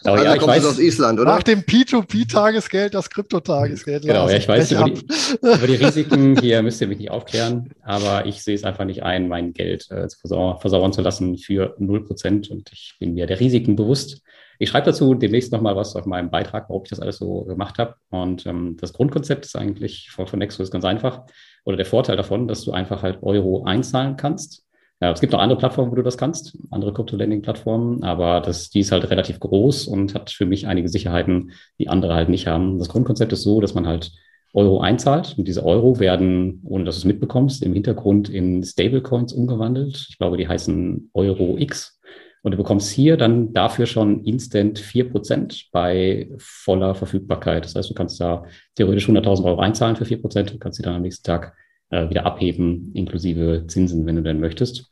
Aber 0.04 0.12
also 0.12 0.24
ja, 0.24 0.34
ich 0.34 0.46
weiß, 0.46 0.64
aus 0.64 0.78
Island, 0.78 1.20
oder? 1.20 1.34
Nach 1.34 1.42
dem 1.42 1.60
P2P-Tagesgeld, 1.60 2.94
das 2.94 3.10
Krypto-Tagesgeld. 3.10 4.04
Genau, 4.04 4.28
ja, 4.28 4.36
ich 4.36 4.48
weiß 4.48 4.72
über 4.72 4.84
die, 4.84 5.04
über 5.42 5.66
die, 5.66 5.74
Risiken 5.84 6.40
hier 6.40 6.62
müsst 6.62 6.80
ihr 6.80 6.88
mich 6.88 6.98
nicht 6.98 7.10
aufklären, 7.10 7.70
aber 7.82 8.24
ich 8.24 8.42
sehe 8.42 8.54
es 8.54 8.64
einfach 8.64 8.86
nicht 8.86 9.02
ein, 9.02 9.28
mein 9.28 9.52
Geld 9.52 9.90
äh, 9.90 10.08
zu 10.08 10.18
versauern, 10.18 10.60
versauern 10.60 10.94
zu 10.94 11.02
lassen 11.02 11.36
für 11.36 11.76
0% 11.78 12.50
und 12.50 12.70
ich 12.72 12.96
bin 12.98 13.12
mir 13.12 13.26
der 13.26 13.38
Risiken 13.38 13.76
bewusst. 13.76 14.22
Ich 14.62 14.68
schreibe 14.68 14.86
dazu 14.86 15.14
demnächst 15.14 15.50
nochmal 15.50 15.74
was 15.74 15.96
auf 15.96 16.06
meinem 16.06 16.30
Beitrag, 16.30 16.68
warum 16.68 16.84
ich 16.84 16.90
das 16.90 17.00
alles 17.00 17.16
so 17.16 17.42
gemacht 17.46 17.80
habe. 17.80 17.96
Und 18.10 18.46
ähm, 18.46 18.76
das 18.80 18.92
Grundkonzept 18.92 19.44
ist 19.44 19.56
eigentlich 19.56 20.10
von, 20.12 20.28
von 20.28 20.38
Nexo 20.38 20.62
ist 20.62 20.70
ganz 20.70 20.84
einfach. 20.84 21.22
Oder 21.64 21.76
der 21.76 21.84
Vorteil 21.84 22.16
davon, 22.16 22.46
dass 22.46 22.62
du 22.62 22.70
einfach 22.70 23.02
halt 23.02 23.24
Euro 23.24 23.64
einzahlen 23.64 24.16
kannst. 24.16 24.64
Ja, 25.00 25.10
es 25.10 25.20
gibt 25.20 25.32
noch 25.32 25.40
andere 25.40 25.58
Plattformen, 25.58 25.90
wo 25.90 25.96
du 25.96 26.04
das 26.04 26.16
kannst, 26.16 26.56
andere 26.70 26.94
Crypto-Lending-Plattformen, 26.94 28.04
aber 28.04 28.40
das, 28.40 28.70
die 28.70 28.78
ist 28.78 28.92
halt 28.92 29.10
relativ 29.10 29.40
groß 29.40 29.88
und 29.88 30.14
hat 30.14 30.30
für 30.30 30.46
mich 30.46 30.68
einige 30.68 30.88
Sicherheiten, 30.88 31.50
die 31.80 31.88
andere 31.88 32.14
halt 32.14 32.28
nicht 32.28 32.46
haben. 32.46 32.78
Das 32.78 32.88
Grundkonzept 32.88 33.32
ist 33.32 33.42
so, 33.42 33.60
dass 33.60 33.74
man 33.74 33.88
halt 33.88 34.12
Euro 34.54 34.80
einzahlt 34.80 35.34
und 35.36 35.48
diese 35.48 35.64
Euro 35.64 35.98
werden, 35.98 36.62
ohne 36.64 36.84
dass 36.84 36.94
du 36.94 36.98
es 37.00 37.04
mitbekommst, 37.04 37.64
im 37.64 37.74
Hintergrund 37.74 38.28
in 38.28 38.62
Stablecoins 38.62 39.32
umgewandelt. 39.32 40.06
Ich 40.08 40.18
glaube, 40.18 40.36
die 40.36 40.46
heißen 40.46 41.10
Euro 41.14 41.58
X. 41.58 41.98
Und 42.42 42.52
du 42.52 42.56
bekommst 42.56 42.90
hier 42.90 43.16
dann 43.16 43.52
dafür 43.52 43.86
schon 43.86 44.24
instant 44.24 44.80
4% 44.80 45.68
bei 45.70 46.28
voller 46.38 46.94
Verfügbarkeit. 46.94 47.64
Das 47.64 47.76
heißt, 47.76 47.90
du 47.90 47.94
kannst 47.94 48.20
da 48.20 48.44
theoretisch 48.74 49.08
100.000 49.08 49.44
Euro 49.44 49.60
einzahlen 49.60 49.96
für 49.96 50.04
4% 50.04 50.52
und 50.52 50.60
kannst 50.60 50.76
sie 50.76 50.82
dann 50.82 50.96
am 50.96 51.02
nächsten 51.02 51.24
Tag 51.24 51.54
äh, 51.90 52.10
wieder 52.10 52.26
abheben, 52.26 52.90
inklusive 52.94 53.64
Zinsen, 53.68 54.06
wenn 54.06 54.16
du 54.16 54.22
denn 54.22 54.40
möchtest. 54.40 54.90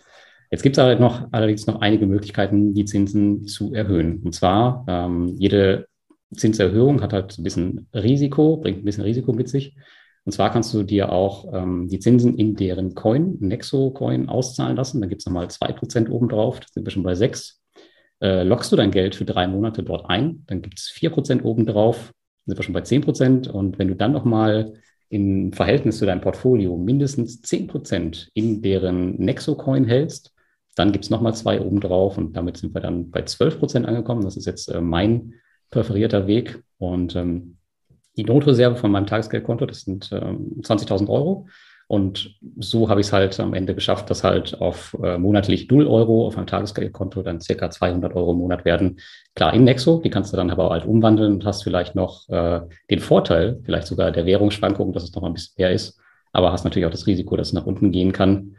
Jetzt 0.51 0.63
gibt 0.63 0.77
es 0.77 0.83
halt 0.83 1.01
noch, 1.01 1.29
allerdings 1.33 1.67
noch 1.67 1.81
einige 1.81 2.07
Möglichkeiten, 2.07 2.75
die 2.75 2.85
Zinsen 2.85 3.47
zu 3.47 3.73
erhöhen. 3.73 4.21
Und 4.23 4.35
zwar, 4.35 4.85
ähm, 4.89 5.35
jede 5.39 5.87
Zinserhöhung 6.35 7.03
hat 7.03 7.13
halt 7.13 7.37
ein 7.39 7.43
bisschen 7.43 7.89
Risiko, 7.95 8.57
bringt 8.57 8.79
ein 8.79 8.85
bisschen 8.85 9.05
Risiko 9.05 9.33
mit 9.33 9.49
sich. 9.49 9.75
Und 10.25 10.33
zwar 10.33 10.53
kannst 10.53 10.73
du 10.75 10.83
dir 10.83 11.13
auch 11.13 11.53
ähm, 11.53 11.89
die 11.89 11.99
Zinsen 11.99 12.37
in 12.37 12.55
deren 12.55 12.95
Coin, 12.95 13.37
Nexo-Coin, 13.41 14.29
auszahlen 14.29 14.77
lassen. 14.77 15.01
Dann 15.01 15.09
gibt 15.09 15.23
es 15.23 15.27
nochmal 15.27 15.47
2% 15.47 16.11
obendrauf, 16.11 16.61
da 16.61 16.67
sind 16.71 16.85
wir 16.85 16.91
schon 16.91 17.03
bei 17.03 17.15
6. 17.15 17.61
Äh, 18.21 18.43
lockst 18.43 18.71
du 18.71 18.77
dein 18.77 18.91
Geld 18.91 19.15
für 19.15 19.25
drei 19.25 19.47
Monate 19.47 19.83
dort 19.83 20.11
ein, 20.11 20.45
dann 20.47 20.61
gibt 20.61 20.79
es 20.79 20.91
4% 20.91 21.43
obendrauf, 21.43 22.13
sind 22.45 22.59
wir 22.59 22.63
schon 22.63 22.75
bei 22.75 22.83
10%. 22.83 23.49
Und 23.49 23.79
wenn 23.79 23.89
du 23.89 23.97
dann 23.97 24.13
nochmal 24.13 24.75
im 25.09 25.53
Verhältnis 25.53 25.99
zu 25.99 26.07
deinem 26.07 26.21
Portfolio 26.21 26.77
mindestens 26.77 27.43
10% 27.43 28.29
in 28.35 28.63
deren 28.63 29.17
Nexo-Coin 29.17 29.85
hältst, 29.87 30.33
dann 30.77 30.93
gibt 30.93 31.05
es 31.05 31.11
nochmal 31.11 31.35
zwei 31.35 31.61
obendrauf 31.61 32.17
und 32.17 32.37
damit 32.37 32.57
sind 32.59 32.75
wir 32.75 32.81
dann 32.81 33.11
bei 33.11 33.21
12% 33.21 33.85
angekommen. 33.85 34.25
Das 34.25 34.37
ist 34.37 34.47
jetzt 34.47 34.69
äh, 34.69 34.81
mein 34.81 35.35
präferierter 35.71 36.27
Weg. 36.27 36.63
Und 36.79 37.17
ähm, 37.17 37.57
die 38.21 38.31
Notreserve 38.31 38.77
von 38.77 38.91
meinem 38.91 39.07
Tagesgeldkonto, 39.07 39.67
das 39.67 39.83
sind 39.83 40.11
ähm, 40.13 40.61
20.000 40.61 41.09
Euro. 41.09 41.49
Und 41.87 42.37
so 42.59 42.89
habe 42.89 43.01
ich 43.01 43.09
es 43.09 43.13
halt 43.13 43.41
am 43.41 43.53
Ende 43.53 43.75
geschafft, 43.75 44.11
dass 44.11 44.23
halt 44.23 44.61
auf 44.61 44.97
äh, 45.03 45.19
monatlich 45.19 45.69
0 45.69 45.89
Euro 45.89 46.27
auf 46.27 46.37
meinem 46.37 46.47
Tagesgeldkonto 46.47 47.23
dann 47.23 47.41
circa 47.41 47.69
200 47.69 48.15
Euro 48.15 48.31
im 48.31 48.39
Monat 48.39 48.65
werden. 48.65 49.01
Klar, 49.35 49.55
in 49.55 49.65
Nexo, 49.65 50.01
die 50.05 50.11
kannst 50.11 50.33
du 50.33 50.37
dann 50.37 50.51
aber 50.51 50.71
halt 50.71 50.85
umwandeln 50.85 51.33
und 51.33 51.45
hast 51.45 51.65
vielleicht 51.65 51.97
noch 51.97 52.29
äh, 52.29 52.61
den 52.91 53.01
Vorteil, 53.01 53.59
vielleicht 53.65 53.89
sogar 53.89 54.13
der 54.13 54.25
Währungsschwankungen, 54.25 54.93
dass 54.93 55.03
es 55.03 55.15
noch 55.15 55.25
ein 55.25 55.33
bisschen 55.33 55.55
mehr 55.59 55.73
ist, 55.73 55.99
aber 56.33 56.53
hast 56.53 56.63
natürlich 56.63 56.87
auch 56.87 56.93
das 56.93 57.09
Risiko, 57.09 57.37
dass 57.37 57.49
es 57.49 57.55
nach 57.55 57.67
unten 57.67 57.91
gehen 57.91 58.13
kann. 58.13 58.57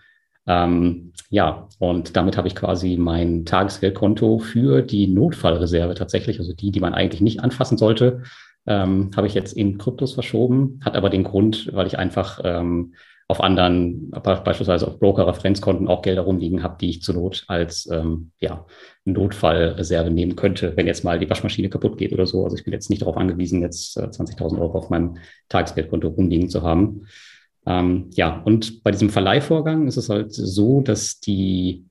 Ähm, 0.47 1.14
ja, 1.30 1.70
und 1.80 2.18
damit 2.18 2.36
habe 2.36 2.49
ich 2.49 2.55
quasi 2.55 2.97
mein 2.97 3.45
Tagesgeldkonto 3.45 4.39
für 4.39 4.82
die 4.82 5.07
Notfallreserve 5.07 5.93
tatsächlich, 5.93 6.39
also 6.39 6.51
die, 6.51 6.72
die 6.72 6.82
man 6.82 6.93
eigentlich 6.93 7.22
nicht 7.22 7.41
anfassen 7.41 7.78
sollte, 7.78 8.24
ähm, 8.68 9.12
habe 9.16 9.28
ich 9.28 9.34
jetzt 9.34 9.53
in 9.53 9.78
Kryptos 9.78 10.14
verschoben, 10.14 10.80
hat 10.84 10.95
aber 10.95 11.09
den 11.09 11.24
Grund, 11.24 11.70
weil 11.74 11.88
ich 11.88 11.97
einfach 11.97 12.39
ähm, 12.43 12.93
auf 13.32 13.41
anderen, 13.41 14.12
beispielsweise 14.12 14.86
auf 14.86 14.99
Broker-Referenzkonten 14.99 15.88
auch 15.88 16.01
Gelder 16.01 16.24
rumliegen 16.24 16.64
habe, 16.64 16.76
die 16.82 16.89
ich 16.89 17.01
zur 17.01 17.16
Not 17.16 17.45
als 17.47 17.89
ähm, 17.89 18.32
ja, 18.39 18.66
Notfallreserve 19.05 20.12
nehmen 20.12 20.36
könnte, 20.36 20.76
wenn 20.76 20.86
jetzt 20.86 21.05
mal 21.05 21.18
die 21.18 21.30
Waschmaschine 21.30 21.70
kaputt 21.70 21.97
geht 21.97 22.12
oder 22.12 22.28
so. 22.28 22.43
Also 22.43 22.57
ich 22.57 22.66
bin 22.66 22.74
jetzt 22.74 22.89
nicht 22.89 23.03
darauf 23.03 23.16
angewiesen, 23.16 23.62
jetzt 23.62 23.95
äh, 23.95 24.01
20.000 24.01 24.59
Euro 24.59 24.78
auf 24.78 24.89
meinem 24.89 25.16
Tagesgeldkonto 25.47 26.09
rumliegen 26.09 26.49
zu 26.49 26.62
haben. 26.62 27.07
Ähm, 27.66 28.09
ja, 28.12 28.41
und 28.43 28.84
bei 28.84 28.91
diesem 28.91 29.09
Verleihvorgang 29.09 29.88
ist 29.88 29.97
es 29.97 30.09
halt 30.09 30.34
so, 30.34 30.82
dass 30.82 31.22
die 31.22 31.86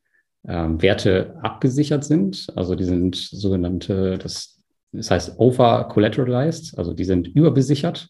ähm, 0.46 0.82
Werte 0.82 1.38
abgesichert 1.42 2.04
sind. 2.04 2.48
Also 2.54 2.74
die 2.74 2.84
sind 2.84 3.16
sogenannte, 3.16 4.18
das 4.18 4.59
das 4.92 5.10
heißt 5.10 5.38
over 5.38 5.88
collateralized, 5.88 6.76
also 6.78 6.92
die 6.92 7.04
sind 7.04 7.28
überbesichert. 7.28 8.08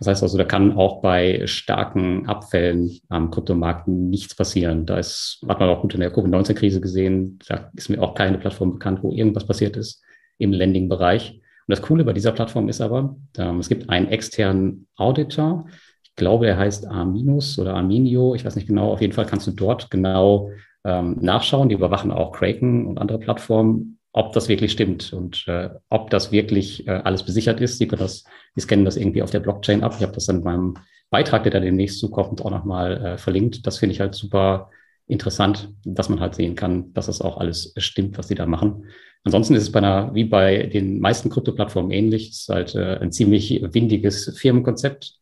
Das 0.00 0.06
heißt 0.06 0.22
also, 0.22 0.38
da 0.38 0.44
kann 0.44 0.72
auch 0.78 1.02
bei 1.02 1.46
starken 1.46 2.26
Abfällen 2.26 3.00
am 3.10 3.30
Kryptomarkt 3.30 3.86
nichts 3.86 4.34
passieren. 4.34 4.86
Da 4.86 4.98
ist, 4.98 5.44
hat 5.46 5.60
man 5.60 5.68
auch 5.68 5.82
gut 5.82 5.92
in 5.92 6.00
der 6.00 6.10
Covid-19-Krise 6.10 6.80
gesehen, 6.80 7.38
da 7.46 7.70
ist 7.76 7.90
mir 7.90 8.02
auch 8.02 8.14
keine 8.14 8.38
Plattform 8.38 8.72
bekannt, 8.72 9.02
wo 9.02 9.12
irgendwas 9.12 9.46
passiert 9.46 9.76
ist 9.76 10.02
im 10.38 10.52
Lending-Bereich. 10.52 11.32
Und 11.34 11.42
das 11.66 11.82
Coole 11.82 12.04
bei 12.04 12.14
dieser 12.14 12.32
Plattform 12.32 12.70
ist 12.70 12.80
aber, 12.80 13.14
ähm, 13.36 13.58
es 13.58 13.68
gibt 13.68 13.90
einen 13.90 14.08
externen 14.08 14.88
Auditor. 14.96 15.66
Ich 16.02 16.16
glaube, 16.16 16.46
der 16.46 16.56
heißt 16.56 16.86
Arminus 16.86 17.58
oder 17.58 17.74
Arminio. 17.74 18.34
Ich 18.34 18.44
weiß 18.44 18.56
nicht 18.56 18.68
genau. 18.68 18.90
Auf 18.92 19.02
jeden 19.02 19.12
Fall 19.12 19.26
kannst 19.26 19.46
du 19.46 19.50
dort 19.50 19.90
genau 19.90 20.50
ähm, 20.82 21.18
nachschauen. 21.20 21.68
Die 21.68 21.74
überwachen 21.74 22.10
auch 22.10 22.32
Kraken 22.32 22.86
und 22.86 22.98
andere 22.98 23.18
Plattformen 23.18 23.99
ob 24.12 24.32
das 24.32 24.48
wirklich 24.48 24.72
stimmt 24.72 25.12
und 25.12 25.46
äh, 25.46 25.70
ob 25.88 26.10
das 26.10 26.32
wirklich 26.32 26.86
äh, 26.86 26.90
alles 26.90 27.22
besichert 27.22 27.60
ist. 27.60 27.78
Sie 27.78 27.86
können 27.86 28.02
das, 28.02 28.24
die 28.56 28.60
scannen 28.60 28.84
das 28.84 28.96
irgendwie 28.96 29.22
auf 29.22 29.30
der 29.30 29.40
Blockchain 29.40 29.82
ab. 29.82 29.94
Ich 29.96 30.02
habe 30.02 30.12
das 30.12 30.26
dann 30.26 30.38
in 30.38 30.44
meinem 30.44 30.74
Beitrag, 31.10 31.44
der 31.44 31.52
da 31.52 31.60
demnächst 31.60 31.98
zukommt, 32.00 32.44
auch 32.44 32.50
nochmal 32.50 33.04
äh, 33.04 33.18
verlinkt. 33.18 33.66
Das 33.66 33.78
finde 33.78 33.94
ich 33.94 34.00
halt 34.00 34.14
super 34.14 34.70
interessant, 35.06 35.72
dass 35.84 36.08
man 36.08 36.20
halt 36.20 36.34
sehen 36.34 36.54
kann, 36.54 36.92
dass 36.92 37.06
das 37.06 37.20
auch 37.20 37.38
alles 37.38 37.72
stimmt, 37.76 38.16
was 38.16 38.28
die 38.28 38.36
da 38.36 38.46
machen. 38.46 38.86
Ansonsten 39.24 39.54
ist 39.54 39.64
es 39.64 39.72
bei 39.72 39.78
einer, 39.78 40.14
wie 40.14 40.24
bei 40.24 40.64
den 40.64 41.00
meisten 41.00 41.30
Krypto-Plattformen 41.30 41.90
ähnlich. 41.90 42.30
Es 42.30 42.40
ist 42.42 42.48
halt 42.48 42.74
äh, 42.74 42.98
ein 42.98 43.12
ziemlich 43.12 43.60
windiges 43.72 44.36
Firmenkonzept. 44.38 45.14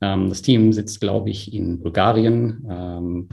Ähm, 0.00 0.28
das 0.28 0.42
Team 0.42 0.72
sitzt, 0.72 1.00
glaube 1.00 1.30
ich, 1.30 1.54
in 1.54 1.80
Bulgarien. 1.80 2.66
Ähm, 2.68 3.28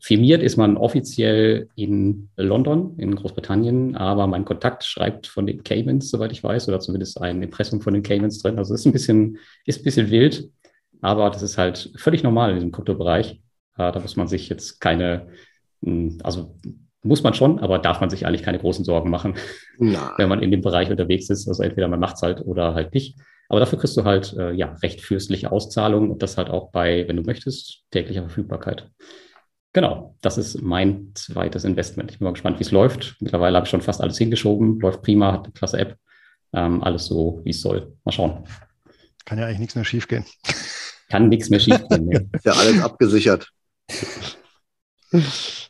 Firmiert 0.00 0.42
ist 0.42 0.56
man 0.56 0.76
offiziell 0.76 1.68
in 1.74 2.28
London, 2.36 2.94
in 2.98 3.14
Großbritannien, 3.14 3.96
aber 3.96 4.26
mein 4.26 4.44
Kontakt 4.44 4.84
schreibt 4.84 5.26
von 5.26 5.46
den 5.46 5.62
Caymans, 5.64 6.10
soweit 6.10 6.32
ich 6.32 6.42
weiß, 6.42 6.68
oder 6.68 6.80
zumindest 6.80 7.20
ein 7.20 7.42
Impressum 7.42 7.80
von 7.80 7.94
den 7.94 8.02
Caymans 8.02 8.40
drin. 8.40 8.58
Also 8.58 8.74
ist 8.74 8.86
ein 8.86 8.92
bisschen, 8.92 9.38
ist 9.66 9.80
ein 9.80 9.84
bisschen 9.84 10.10
wild, 10.10 10.48
aber 11.00 11.30
das 11.30 11.42
ist 11.42 11.58
halt 11.58 11.92
völlig 11.96 12.22
normal 12.22 12.50
in 12.50 12.56
diesem 12.56 12.72
Kryptobereich. 12.72 13.40
Äh, 13.76 13.92
da 13.92 14.00
muss 14.00 14.16
man 14.16 14.28
sich 14.28 14.48
jetzt 14.48 14.80
keine, 14.80 15.28
hm, 15.82 16.18
also 16.22 16.54
muss 17.02 17.22
man 17.22 17.34
schon, 17.34 17.58
aber 17.58 17.78
darf 17.78 18.00
man 18.00 18.10
sich 18.10 18.26
eigentlich 18.26 18.42
keine 18.42 18.58
großen 18.58 18.84
Sorgen 18.84 19.10
machen, 19.10 19.34
Na. 19.78 20.14
wenn 20.16 20.28
man 20.28 20.42
in 20.42 20.50
dem 20.50 20.62
Bereich 20.62 20.90
unterwegs 20.90 21.28
ist. 21.30 21.46
Also 21.48 21.62
entweder 21.62 21.88
man 21.88 22.00
macht 22.00 22.16
es 22.16 22.22
halt 22.22 22.40
oder 22.44 22.74
halt 22.74 22.94
nicht. 22.94 23.16
Aber 23.48 23.60
dafür 23.60 23.78
kriegst 23.78 23.96
du 23.96 24.04
halt 24.04 24.34
äh, 24.38 24.52
ja 24.52 24.72
recht 24.82 25.02
fürstliche 25.02 25.52
Auszahlungen 25.52 26.10
und 26.10 26.22
das 26.22 26.38
halt 26.38 26.48
auch 26.48 26.70
bei, 26.70 27.06
wenn 27.06 27.16
du 27.16 27.22
möchtest, 27.22 27.84
täglicher 27.90 28.22
Verfügbarkeit. 28.22 28.90
Genau, 29.74 30.14
das 30.20 30.38
ist 30.38 30.62
mein 30.62 31.10
zweites 31.14 31.64
Investment. 31.64 32.12
Ich 32.12 32.20
bin 32.20 32.26
mal 32.26 32.32
gespannt, 32.32 32.60
wie 32.60 32.62
es 32.62 32.70
läuft. 32.70 33.16
Mittlerweile 33.18 33.56
habe 33.56 33.66
ich 33.66 33.70
schon 33.70 33.82
fast 33.82 34.00
alles 34.00 34.16
hingeschoben, 34.16 34.78
läuft 34.78 35.02
prima, 35.02 35.32
hat 35.32 35.44
eine 35.44 35.52
klasse 35.52 35.78
App, 35.78 35.98
ähm, 36.52 36.80
alles 36.82 37.06
so, 37.06 37.40
wie 37.44 37.50
es 37.50 37.60
soll. 37.60 37.92
Mal 38.04 38.12
schauen. 38.12 38.44
Kann 39.24 39.38
ja 39.38 39.46
eigentlich 39.46 39.58
nichts 39.58 39.74
mehr 39.74 39.84
schiefgehen. 39.84 40.24
Kann 41.08 41.28
nichts 41.28 41.50
mehr 41.50 41.58
schiefgehen. 41.58 42.06
Nee. 42.06 42.20
Ist 42.32 42.44
ja 42.44 42.52
alles 42.52 42.80
abgesichert. 42.80 43.50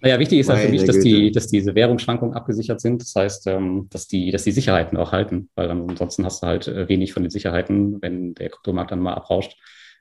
Naja, 0.02 0.18
wichtig 0.18 0.40
ist 0.40 0.50
halt 0.50 0.60
für 0.60 0.68
mich, 0.68 0.84
dass, 0.84 1.00
die, 1.00 1.32
dass 1.32 1.46
diese 1.46 1.74
Währungsschwankungen 1.74 2.34
abgesichert 2.34 2.82
sind. 2.82 3.00
Das 3.00 3.14
heißt, 3.14 3.46
ähm, 3.46 3.88
dass, 3.90 4.06
die, 4.06 4.30
dass 4.30 4.44
die 4.44 4.52
Sicherheiten 4.52 4.98
auch 4.98 5.12
halten, 5.12 5.48
weil 5.54 5.70
ansonsten 5.70 6.26
hast 6.26 6.42
du 6.42 6.46
halt 6.46 6.68
äh, 6.68 6.88
wenig 6.90 7.14
von 7.14 7.22
den 7.22 7.30
Sicherheiten, 7.30 8.02
wenn 8.02 8.34
der 8.34 8.50
Kryptomarkt 8.50 8.90
dann 8.90 9.00
mal 9.00 9.14
abrauscht. 9.14 9.56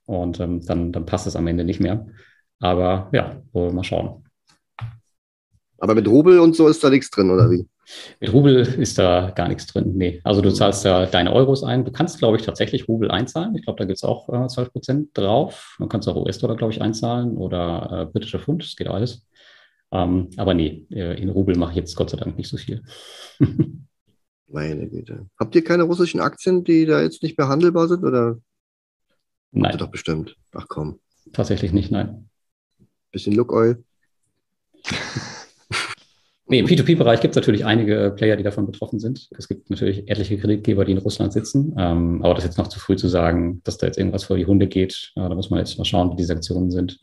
Und 0.05 0.41
ähm, 0.41 0.61
dann, 0.65 0.91
dann 0.91 1.05
passt 1.05 1.25
es 1.25 1.37
am 1.37 1.47
Ende 1.47 1.63
nicht 1.63 1.79
mehr. 1.79 2.05
Aber 2.59 3.09
ja, 3.11 3.41
mal 3.53 3.83
schauen. 3.83 4.23
Aber 5.79 5.95
mit 5.95 6.07
Rubel 6.07 6.39
und 6.39 6.55
so 6.55 6.67
ist 6.67 6.83
da 6.83 6.89
nichts 6.89 7.09
drin, 7.09 7.29
oder 7.29 7.51
wie? 7.51 7.67
Mit 8.19 8.31
Rubel 8.31 8.55
ist 8.55 8.97
da 8.97 9.31
gar 9.31 9.49
nichts 9.49 9.67
drin. 9.67 9.93
Nee. 9.95 10.21
Also 10.23 10.41
du 10.41 10.51
zahlst 10.51 10.85
da 10.85 11.05
deine 11.05 11.33
Euros 11.33 11.63
ein. 11.63 11.83
Du 11.83 11.91
kannst, 11.91 12.19
glaube 12.19 12.37
ich, 12.37 12.43
tatsächlich 12.43 12.87
Rubel 12.87 13.11
einzahlen. 13.11 13.55
Ich 13.55 13.63
glaube, 13.63 13.77
da 13.79 13.85
gibt 13.85 13.97
es 13.97 14.03
auch 14.03 14.29
äh, 14.29 14.47
12 14.47 14.71
Prozent 14.71 15.09
drauf. 15.13 15.75
Man 15.79 15.89
kannst 15.89 16.07
auch 16.07 16.15
US-Dollar, 16.15 16.55
glaube 16.55 16.71
ich, 16.71 16.81
einzahlen 16.81 17.37
oder 17.37 17.89
äh, 17.91 18.05
britische 18.11 18.39
Pfund. 18.39 18.63
Das 18.63 18.75
geht 18.75 18.87
alles. 18.87 19.27
Ähm, 19.91 20.29
aber 20.37 20.53
nee, 20.53 20.87
äh, 20.91 21.21
in 21.21 21.29
Rubel 21.29 21.57
mache 21.57 21.71
ich 21.71 21.77
jetzt 21.77 21.95
Gott 21.95 22.09
sei 22.09 22.17
Dank 22.17 22.37
nicht 22.37 22.49
so 22.49 22.57
viel. 22.57 22.81
Meine 24.47 24.87
Güte. 24.87 25.27
Habt 25.37 25.55
ihr 25.55 25.63
keine 25.63 25.83
russischen 25.83 26.19
Aktien, 26.19 26.63
die 26.63 26.85
da 26.85 27.01
jetzt 27.01 27.23
nicht 27.23 27.37
mehr 27.37 27.47
handelbar 27.47 27.87
sind? 27.87 28.03
Oder? 28.03 28.37
Nein. 29.51 29.77
Doch 29.77 29.91
bestimmt. 29.91 30.37
Ach 30.53 30.67
komm. 30.67 30.99
Tatsächlich 31.31 31.73
nicht, 31.73 31.91
nein. 31.91 32.29
Bisschen 33.13 33.33
Look 33.33 33.53
Oil. 33.53 33.81
Nee, 36.45 36.59
im 36.59 36.67
P2P-Bereich 36.67 37.21
gibt 37.21 37.31
es 37.31 37.35
natürlich 37.37 37.65
einige 37.65 38.13
Player, 38.15 38.35
die 38.35 38.43
davon 38.43 38.65
betroffen 38.65 38.99
sind. 38.99 39.29
Es 39.37 39.47
gibt 39.47 39.69
natürlich 39.69 40.09
etliche 40.09 40.37
Kreditgeber, 40.37 40.83
die 40.83 40.91
in 40.91 40.97
Russland 40.97 41.31
sitzen. 41.31 41.73
Ähm, 41.79 42.21
aber 42.21 42.35
das 42.35 42.43
ist 42.43 42.49
jetzt 42.49 42.57
noch 42.57 42.67
zu 42.67 42.79
früh 42.79 42.97
zu 42.97 43.07
sagen, 43.07 43.61
dass 43.63 43.77
da 43.77 43.87
jetzt 43.87 43.97
irgendwas 43.97 44.25
vor 44.25 44.35
die 44.37 44.45
Hunde 44.45 44.67
geht. 44.67 45.13
Ja, 45.15 45.29
da 45.29 45.35
muss 45.35 45.49
man 45.49 45.59
jetzt 45.59 45.77
mal 45.77 45.85
schauen, 45.85 46.11
wie 46.11 46.17
die 46.17 46.25
Sanktionen 46.25 46.69
sind. 46.69 46.99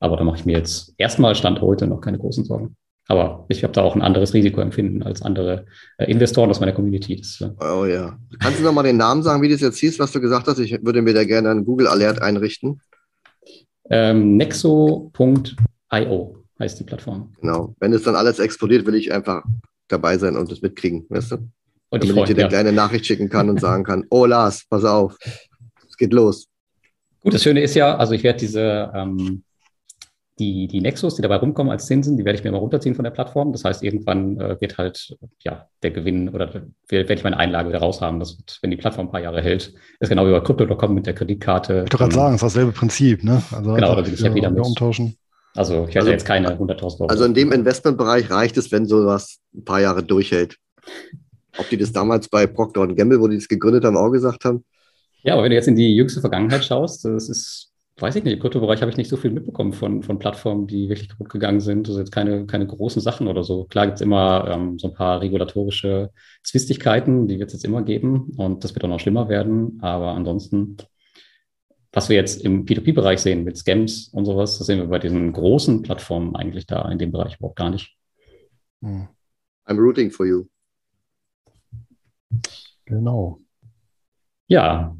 Aber 0.00 0.16
da 0.16 0.24
mache 0.24 0.38
ich 0.38 0.44
mir 0.44 0.58
jetzt 0.58 0.94
erstmal 0.98 1.34
Stand 1.36 1.60
heute 1.60 1.86
noch 1.86 2.00
keine 2.00 2.18
großen 2.18 2.44
Sorgen. 2.44 2.76
Aber 3.08 3.46
ich 3.48 3.62
habe 3.62 3.72
da 3.72 3.82
auch 3.82 3.94
ein 3.94 4.02
anderes 4.02 4.34
Risikoempfinden 4.34 5.04
als 5.04 5.22
andere 5.22 5.66
äh, 5.98 6.10
Investoren 6.10 6.50
aus 6.50 6.58
meiner 6.58 6.72
Community. 6.72 7.16
Das, 7.16 7.40
äh 7.40 7.64
oh 7.64 7.86
ja. 7.86 8.18
Kannst 8.40 8.58
du 8.58 8.64
nochmal 8.64 8.84
den 8.84 8.96
Namen 8.96 9.22
sagen, 9.22 9.42
wie 9.42 9.48
das 9.48 9.60
jetzt 9.60 9.78
hieß, 9.78 10.00
was 10.00 10.10
du 10.10 10.20
gesagt 10.20 10.48
hast? 10.48 10.58
Ich 10.58 10.72
würde 10.84 11.02
mir 11.02 11.14
da 11.14 11.24
gerne 11.24 11.50
einen 11.50 11.64
Google 11.64 11.86
Alert 11.86 12.20
einrichten. 12.20 12.80
Ähm, 13.90 14.36
Nexo.io 14.36 15.12
heißt 16.58 16.80
die 16.80 16.84
Plattform. 16.84 17.32
Genau. 17.40 17.74
Wenn 17.80 17.92
es 17.92 18.02
dann 18.02 18.16
alles 18.16 18.38
explodiert, 18.38 18.86
will 18.86 18.94
ich 18.94 19.12
einfach 19.12 19.44
dabei 19.88 20.18
sein 20.18 20.36
und 20.36 20.50
es 20.50 20.62
mitkriegen, 20.62 21.06
weißt 21.08 21.32
du? 21.32 21.36
Und 21.88 22.02
Damit 22.02 22.16
ich, 22.16 22.16
ich 22.16 22.34
dir 22.34 22.42
eine 22.42 22.48
kleine 22.48 22.72
Nachricht 22.72 23.06
schicken 23.06 23.28
kann 23.28 23.48
und 23.48 23.60
sagen 23.60 23.84
kann, 23.84 24.04
oh 24.10 24.26
Lars, 24.26 24.64
pass 24.68 24.84
auf, 24.84 25.16
es 25.88 25.96
geht 25.96 26.12
los. 26.12 26.48
Gut, 27.20 27.34
das 27.34 27.42
Schöne 27.42 27.62
ist 27.62 27.74
ja, 27.74 27.96
also 27.96 28.12
ich 28.14 28.22
werde 28.22 28.38
diese, 28.38 28.90
ähm, 28.94 29.42
die, 30.38 30.66
die 30.66 30.80
Nexus, 30.80 31.16
die 31.16 31.22
dabei 31.22 31.36
rumkommen 31.36 31.70
als 31.70 31.86
Zinsen, 31.86 32.16
die 32.16 32.24
werde 32.24 32.38
ich 32.38 32.44
mir 32.44 32.52
mal 32.52 32.58
runterziehen 32.58 32.94
von 32.94 33.04
der 33.04 33.10
Plattform. 33.10 33.52
Das 33.52 33.64
heißt, 33.64 33.82
irgendwann 33.82 34.38
äh, 34.38 34.60
wird 34.60 34.76
halt 34.76 35.16
ja, 35.42 35.68
der 35.82 35.90
Gewinn 35.90 36.28
oder 36.28 36.62
werde 36.88 37.14
ich 37.14 37.24
meine 37.24 37.38
Einlage 37.38 37.70
wieder 37.70 37.78
raushaben. 37.78 38.20
Das 38.20 38.36
wird, 38.36 38.58
wenn 38.60 38.70
die 38.70 38.76
Plattform 38.76 39.06
ein 39.06 39.10
paar 39.10 39.22
Jahre 39.22 39.40
hält, 39.42 39.72
ist 39.98 40.08
genau 40.08 40.26
wie 40.26 40.32
bei 40.32 40.40
Crypto.com 40.40 40.94
mit 40.94 41.06
der 41.06 41.14
Kreditkarte. 41.14 41.72
Ich 41.72 41.80
wollte 41.80 41.96
gerade 41.96 42.14
sagen, 42.14 42.34
es 42.34 42.42
ist 42.42 42.54
dasselbe 42.54 42.72
Prinzip, 42.72 43.24
ne? 43.24 43.42
Also 43.50 43.74
genau, 43.74 43.94
da 43.94 44.06
will 44.06 44.12
ich 44.12 44.20
ja 44.20 44.34
wieder 44.34 44.50
mit. 44.50 44.64
umtauschen. 44.64 45.16
Also 45.54 45.84
ich 45.84 45.94
hätte 45.94 46.00
also, 46.00 46.10
jetzt 46.10 46.26
keine 46.26 46.54
100.000 46.54 46.82
Euro. 47.00 47.06
Also 47.06 47.24
in 47.24 47.32
dem 47.32 47.50
Investmentbereich 47.50 48.30
reicht 48.30 48.58
es, 48.58 48.70
wenn 48.72 48.86
sowas 48.86 49.38
ein 49.54 49.64
paar 49.64 49.80
Jahre 49.80 50.02
durchhält. 50.02 50.58
Ob 51.56 51.68
die 51.70 51.78
das 51.78 51.92
damals 51.92 52.28
bei 52.28 52.46
Procter 52.46 52.86
Gamble, 52.88 53.20
wo 53.20 53.28
die 53.28 53.36
das 53.36 53.48
gegründet 53.48 53.84
haben, 53.84 53.96
auch 53.96 54.10
gesagt 54.10 54.44
haben? 54.44 54.64
Ja, 55.22 55.32
aber 55.32 55.44
wenn 55.44 55.50
du 55.50 55.56
jetzt 55.56 55.68
in 55.68 55.76
die 55.76 55.96
jüngste 55.96 56.20
Vergangenheit 56.20 56.64
schaust, 56.64 57.06
das 57.06 57.30
ist, 57.30 57.72
weiß 57.98 58.16
ich 58.16 58.24
nicht, 58.24 58.34
im 58.34 58.40
Kryptobereich 58.40 58.80
habe 58.82 58.90
ich 58.90 58.96
nicht 58.96 59.08
so 59.08 59.16
viel 59.16 59.30
mitbekommen 59.30 59.72
von, 59.72 60.02
von 60.02 60.18
Plattformen, 60.18 60.66
die 60.66 60.88
wirklich 60.88 61.08
kaputt 61.08 61.30
gegangen 61.30 61.60
sind. 61.60 61.88
Also 61.88 61.98
jetzt 62.00 62.12
keine, 62.12 62.46
keine 62.46 62.66
großen 62.66 63.00
Sachen 63.00 63.26
oder 63.26 63.42
so. 63.42 63.64
Klar 63.64 63.86
gibt 63.86 63.96
es 63.96 64.02
immer 64.02 64.48
ähm, 64.50 64.78
so 64.78 64.88
ein 64.88 64.94
paar 64.94 65.20
regulatorische 65.20 66.10
Zwistigkeiten, 66.42 67.26
die 67.26 67.38
wird 67.38 67.48
es 67.48 67.54
jetzt 67.54 67.64
immer 67.64 67.82
geben 67.82 68.32
und 68.36 68.64
das 68.64 68.74
wird 68.74 68.84
auch 68.84 68.88
noch 68.88 69.00
schlimmer 69.00 69.28
werden. 69.28 69.78
Aber 69.80 70.12
ansonsten 70.12 70.76
was 71.96 72.10
wir 72.10 72.16
jetzt 72.16 72.42
im 72.44 72.66
P2P-Bereich 72.66 73.20
sehen 73.20 73.42
mit 73.42 73.56
Scams 73.56 74.08
und 74.08 74.26
sowas, 74.26 74.58
das 74.58 74.66
sehen 74.66 74.80
wir 74.80 74.86
bei 74.86 74.98
diesen 74.98 75.32
großen 75.32 75.80
Plattformen 75.80 76.36
eigentlich 76.36 76.66
da 76.66 76.86
in 76.90 76.98
dem 76.98 77.10
Bereich 77.10 77.38
überhaupt 77.38 77.56
gar 77.56 77.70
nicht. 77.70 77.96
Hm. 78.82 79.08
I'm 79.64 79.78
rooting 79.78 80.10
for 80.10 80.26
you. 80.26 80.44
Genau. 82.84 83.40
Ja, 84.46 84.94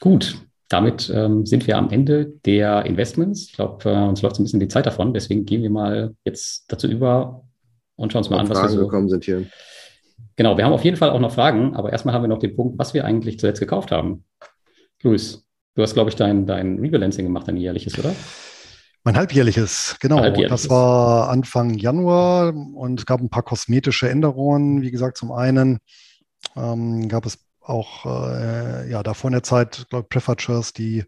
gut. 0.00 0.44
Damit 0.72 1.10
ähm, 1.14 1.44
sind 1.46 1.66
wir 1.66 1.76
am 1.76 1.90
Ende 1.90 2.26
der 2.44 2.86
Investments. 2.86 3.48
Ich 3.48 3.52
glaube, 3.52 3.88
äh, 3.90 4.08
uns 4.08 4.22
läuft 4.22 4.36
so 4.36 4.42
ein 4.42 4.44
bisschen 4.44 4.60
die 4.60 4.68
Zeit 4.68 4.86
davon. 4.86 5.12
Deswegen 5.12 5.44
gehen 5.44 5.62
wir 5.62 5.70
mal 5.70 6.14
jetzt 6.24 6.64
dazu 6.68 6.88
über 6.88 7.44
und 7.96 8.12
schauen 8.12 8.20
uns 8.20 8.30
mal 8.30 8.38
an, 8.38 8.48
was 8.48 8.58
Fragen 8.58 8.72
wir 8.72 8.78
so 8.78 8.86
gekommen 8.86 9.08
sind 9.08 9.24
hier. 9.24 9.46
Genau, 10.36 10.56
wir 10.56 10.64
haben 10.64 10.72
auf 10.72 10.84
jeden 10.84 10.96
Fall 10.96 11.10
auch 11.10 11.20
noch 11.20 11.32
Fragen, 11.32 11.76
aber 11.76 11.92
erstmal 11.92 12.14
haben 12.14 12.22
wir 12.22 12.28
noch 12.28 12.38
den 12.38 12.56
Punkt, 12.56 12.78
was 12.78 12.94
wir 12.94 13.04
eigentlich 13.04 13.38
zuletzt 13.38 13.60
gekauft 13.60 13.90
haben. 13.90 14.24
Luis, 15.02 15.44
Du 15.74 15.82
hast, 15.82 15.94
glaube 15.94 16.10
ich, 16.10 16.16
dein, 16.16 16.44
dein 16.44 16.78
Rebalancing 16.78 17.24
gemacht, 17.24 17.48
dein 17.48 17.56
jährliches, 17.56 17.98
oder? 17.98 18.14
Mein 19.04 19.16
halbjährliches, 19.16 19.96
genau. 20.00 20.18
Halbjährliches. 20.18 20.62
Das 20.62 20.70
war 20.70 21.30
Anfang 21.30 21.74
Januar 21.74 22.52
und 22.74 23.00
es 23.00 23.06
gab 23.06 23.20
ein 23.20 23.30
paar 23.30 23.42
kosmetische 23.42 24.08
Änderungen. 24.08 24.82
Wie 24.82 24.90
gesagt, 24.90 25.16
zum 25.16 25.32
einen 25.32 25.78
ähm, 26.56 27.08
gab 27.08 27.24
es 27.24 27.38
auch 27.64 28.06
äh, 28.06 28.90
ja 28.90 29.02
davor 29.02 29.28
in 29.28 29.32
der 29.32 29.42
Zeit, 29.42 29.86
glaube 29.90 30.06
ich, 30.06 30.08
Preferred 30.08 30.78
die 30.78 31.04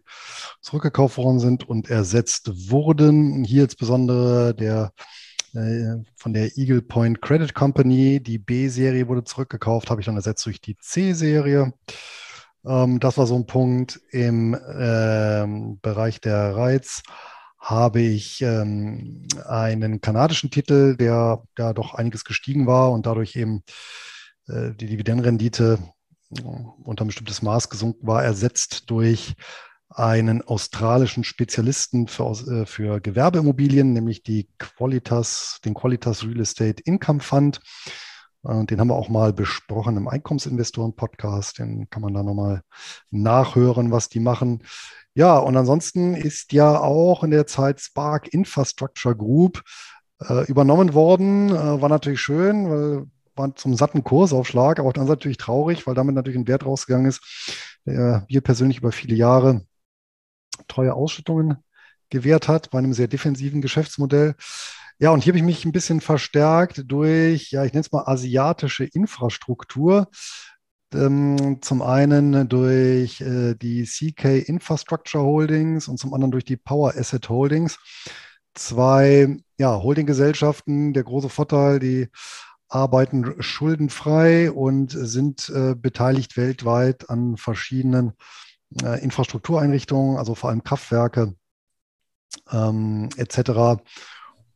zurückgekauft 0.61 1.17
worden 1.17 1.39
sind 1.39 1.67
und 1.67 1.89
ersetzt 1.89 2.69
wurden. 2.69 3.43
Hier 3.43 3.63
insbesondere 3.63 4.53
der 4.55 4.91
äh, 5.53 6.03
von 6.17 6.33
der 6.33 6.57
Eagle 6.57 6.81
Point 6.81 7.21
Credit 7.21 7.53
Company, 7.53 8.21
die 8.21 8.37
B-Serie 8.37 9.07
wurde 9.07 9.23
zurückgekauft, 9.23 9.89
habe 9.89 10.01
ich 10.01 10.05
dann 10.05 10.15
ersetzt 10.15 10.45
durch 10.45 10.61
die 10.61 10.77
C-Serie. 10.77 11.73
Ähm, 12.65 12.99
das 12.99 13.17
war 13.17 13.27
so 13.27 13.35
ein 13.35 13.45
Punkt. 13.45 13.99
Im 14.11 14.57
ähm, 14.77 15.79
Bereich 15.81 16.19
der 16.21 16.55
Reiz 16.55 17.03
habe 17.59 18.01
ich 18.01 18.41
ähm, 18.41 19.27
einen 19.47 20.01
kanadischen 20.01 20.51
Titel, 20.51 20.95
der 20.97 21.41
da 21.55 21.73
doch 21.73 21.93
einiges 21.93 22.23
gestiegen 22.25 22.67
war 22.67 22.91
und 22.91 23.05
dadurch 23.05 23.35
eben 23.35 23.63
äh, 24.47 24.71
die 24.75 24.87
Dividendenrendite 24.87 25.79
äh, 25.79 25.95
unter 26.83 27.03
ein 27.03 27.07
bestimmtes 27.07 27.41
Maß 27.41 27.69
gesunken 27.69 28.07
war, 28.07 28.23
ersetzt 28.23 28.89
durch 28.89 29.35
einen 29.89 30.41
australischen 30.41 31.23
Spezialisten 31.23 32.07
für, 32.07 32.31
äh, 32.31 32.65
für 32.65 32.99
Gewerbeimmobilien, 32.99 33.93
nämlich 33.93 34.23
die 34.23 34.49
Qualitas, 34.57 35.59
den 35.63 35.73
Qualitas 35.73 36.23
Real 36.23 36.41
Estate 36.41 36.83
Income 36.83 37.21
Fund. 37.21 37.61
Und 38.41 38.69
den 38.69 38.79
haben 38.79 38.89
wir 38.89 38.95
auch 38.95 39.09
mal 39.09 39.33
besprochen 39.33 39.97
im 39.97 40.07
Einkommensinvestoren-Podcast. 40.07 41.59
Den 41.59 41.89
kann 41.89 42.03
man 42.03 42.13
da 42.13 42.21
nochmal 42.21 42.61
nachhören, 43.09 43.91
was 43.91 44.07
die 44.07 44.19
machen. 44.19 44.63
Ja, 45.15 45.37
und 45.37 45.57
ansonsten 45.57 46.13
ist 46.13 46.51
ja 46.53 46.79
auch 46.79 47.23
in 47.23 47.31
der 47.31 47.47
Zeit 47.47 47.79
Spark 47.79 48.27
Infrastructure 48.27 49.15
Group 49.15 49.63
äh, 50.21 50.45
übernommen 50.45 50.93
worden. 50.93 51.49
Äh, 51.49 51.81
war 51.81 51.89
natürlich 51.89 52.21
schön, 52.21 52.69
weil 52.69 53.05
war 53.35 53.55
zum 53.55 53.75
satten 53.75 54.03
Kursaufschlag, 54.03 54.79
aber 54.79 54.93
dann 54.93 55.07
natürlich 55.07 55.37
traurig, 55.37 55.85
weil 55.87 55.95
damit 55.95 56.15
natürlich 56.15 56.39
ein 56.39 56.47
Wert 56.47 56.65
rausgegangen 56.65 57.07
ist, 57.07 57.21
der 57.85 58.25
wir 58.27 58.41
persönlich 58.41 58.77
über 58.79 58.91
viele 58.91 59.15
Jahre 59.15 59.65
treue 60.67 60.93
Ausschüttungen 60.93 61.57
gewährt 62.09 62.47
hat 62.47 62.69
bei 62.71 62.79
einem 62.79 62.93
sehr 62.93 63.07
defensiven 63.07 63.61
Geschäftsmodell. 63.61 64.35
Ja, 64.99 65.09
und 65.09 65.23
hier 65.23 65.31
habe 65.31 65.39
ich 65.39 65.43
mich 65.43 65.65
ein 65.65 65.73
bisschen 65.73 65.99
verstärkt 65.99 66.83
durch, 66.87 67.51
ja, 67.51 67.65
ich 67.65 67.73
nenne 67.73 67.81
es 67.81 67.91
mal 67.91 68.05
asiatische 68.05 68.85
Infrastruktur. 68.85 70.07
Ähm, 70.93 71.59
zum 71.61 71.81
einen 71.81 72.47
durch 72.47 73.19
äh, 73.19 73.55
die 73.55 73.83
CK 73.83 74.47
Infrastructure 74.47 75.23
Holdings 75.23 75.87
und 75.89 75.97
zum 75.99 76.13
anderen 76.13 76.31
durch 76.31 76.45
die 76.45 76.55
Power 76.57 76.93
Asset 76.95 77.27
Holdings. 77.27 77.77
Zwei 78.53 79.37
ja, 79.57 79.81
Holdinggesellschaften, 79.81 80.93
der 80.93 81.03
große 81.03 81.27
Vorteil, 81.29 81.79
die 81.79 82.07
arbeiten 82.75 83.41
schuldenfrei 83.41 84.51
und 84.51 84.91
sind 84.91 85.49
äh, 85.49 85.75
beteiligt 85.75 86.35
weltweit 86.35 87.09
an 87.09 87.37
verschiedenen 87.37 88.13
äh, 88.83 89.01
Infrastruktureinrichtungen, 89.01 90.17
also 90.17 90.35
vor 90.35 90.49
allem 90.49 90.63
Kraftwerke 90.63 91.33
ähm, 92.51 93.09
etc. 93.15 93.81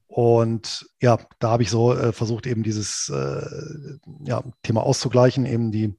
Und 0.07 0.89
ja, 1.01 1.17
da 1.39 1.51
habe 1.51 1.63
ich 1.63 1.69
so 1.69 1.93
äh, 1.93 2.11
versucht, 2.11 2.45
eben 2.45 2.61
dieses 2.61 3.09
äh, 3.09 3.97
ja, 4.25 4.43
Thema 4.63 4.83
auszugleichen, 4.83 5.45
eben 5.45 5.71
die, 5.71 5.97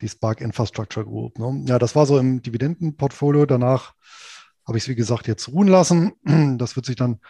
die 0.00 0.08
Spark 0.08 0.40
Infrastructure 0.40 1.06
Group. 1.06 1.38
Ne? 1.38 1.64
Ja, 1.68 1.78
das 1.78 1.94
war 1.94 2.06
so 2.06 2.18
im 2.18 2.42
Dividendenportfolio. 2.42 3.46
Danach 3.46 3.94
habe 4.66 4.78
ich 4.78 4.84
es, 4.84 4.88
wie 4.88 4.96
gesagt, 4.96 5.28
jetzt 5.28 5.48
ruhen 5.48 5.68
lassen. 5.68 6.12
Das 6.58 6.74
wird 6.74 6.86
sich 6.86 6.96
dann 6.96 7.20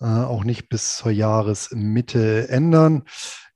äh, 0.00 0.04
auch 0.04 0.44
nicht 0.44 0.68
bis 0.68 0.98
zur 0.98 1.10
Jahresmitte 1.10 2.48
ändern. 2.48 3.04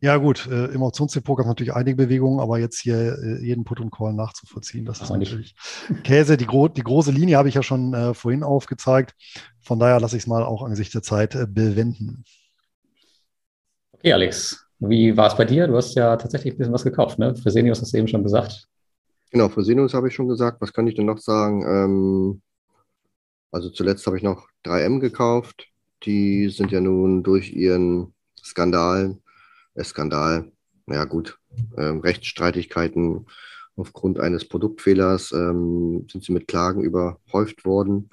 Ja, 0.07 0.19
gut, 0.19 0.47
äh, 0.47 0.67
im 0.67 0.83
Optionsdepot 0.83 1.37
gab 1.37 1.47
es 1.47 1.49
natürlich 1.49 1.75
einige 1.75 1.97
Bewegungen, 1.97 2.39
aber 2.39 2.61
jetzt 2.61 2.79
hier 2.79 3.19
äh, 3.19 3.45
jeden 3.45 3.65
Put 3.65 3.81
und 3.81 3.91
Call 3.91 4.13
nachzuvollziehen, 4.13 4.85
das 4.85 5.01
ist 5.01 5.11
natürlich 5.11 5.57
Käse. 6.05 6.37
Die, 6.37 6.47
gro 6.47 6.69
die 6.69 6.85
große 6.85 7.11
Linie 7.11 7.37
habe 7.37 7.49
ich 7.49 7.57
ja 7.57 7.65
schon 7.65 7.93
äh, 7.93 8.15
vorhin 8.15 8.45
aufgezeigt. 8.45 9.17
Von 9.59 9.81
daher 9.81 9.99
lasse 9.99 10.17
ich 10.17 10.23
es 10.23 10.27
mal 10.29 10.45
auch 10.45 10.63
angesichts 10.63 10.93
der 10.93 11.03
Zeit 11.03 11.35
äh, 11.35 11.49
bewenden. 11.49 12.25
Okay, 13.95 14.13
Alex, 14.13 14.65
wie 14.79 15.17
war 15.17 15.27
es 15.27 15.37
bei 15.37 15.45
dir? 15.45 15.67
Du 15.67 15.75
hast 15.77 15.97
ja 15.97 16.17
tatsächlich 16.17 16.55
ein 16.55 16.59
bisschen 16.59 16.75
was 16.75 16.85
gekauft, 16.85 17.19
ne? 17.19 17.35
Fresenius 17.35 17.81
hast 17.81 17.93
du 17.93 17.99
eben 17.99 18.07
schon 18.07 18.23
gesagt. 18.23 18.69
Genau, 19.33 19.49
Fresenius 19.49 19.93
habe 19.93 20.07
ich 20.07 20.15
schon 20.15 20.29
gesagt. 20.29 20.61
Was 20.61 20.73
kann 20.73 20.87
ich 20.87 20.95
denn 20.95 21.07
noch 21.07 21.19
sagen? 21.19 21.63
Ähm, 21.67 22.43
Also 23.51 23.71
zuletzt 23.71 24.07
habe 24.07 24.17
ich 24.17 24.23
noch 24.23 24.49
3M 24.63 25.01
gekauft. 25.01 25.67
Die 26.05 26.49
sind 26.49 26.71
ja 26.71 26.81
nun 26.81 27.25
durch 27.25 27.53
ihren 27.53 28.15
Skandal, 28.41 29.19
Skandal, 29.85 30.51
naja 30.87 31.05
gut, 31.05 31.39
ähm, 31.77 32.01
Rechtsstreitigkeiten 32.01 33.27
aufgrund 33.77 34.19
eines 34.21 34.49
Produktfehlers 34.49 35.33
ähm, 35.33 36.07
sind 36.11 36.25
sie 36.25 36.33
mit 36.33 36.49
Klagen 36.49 36.83
überhäuft 36.83 37.65
worden. 37.65 38.11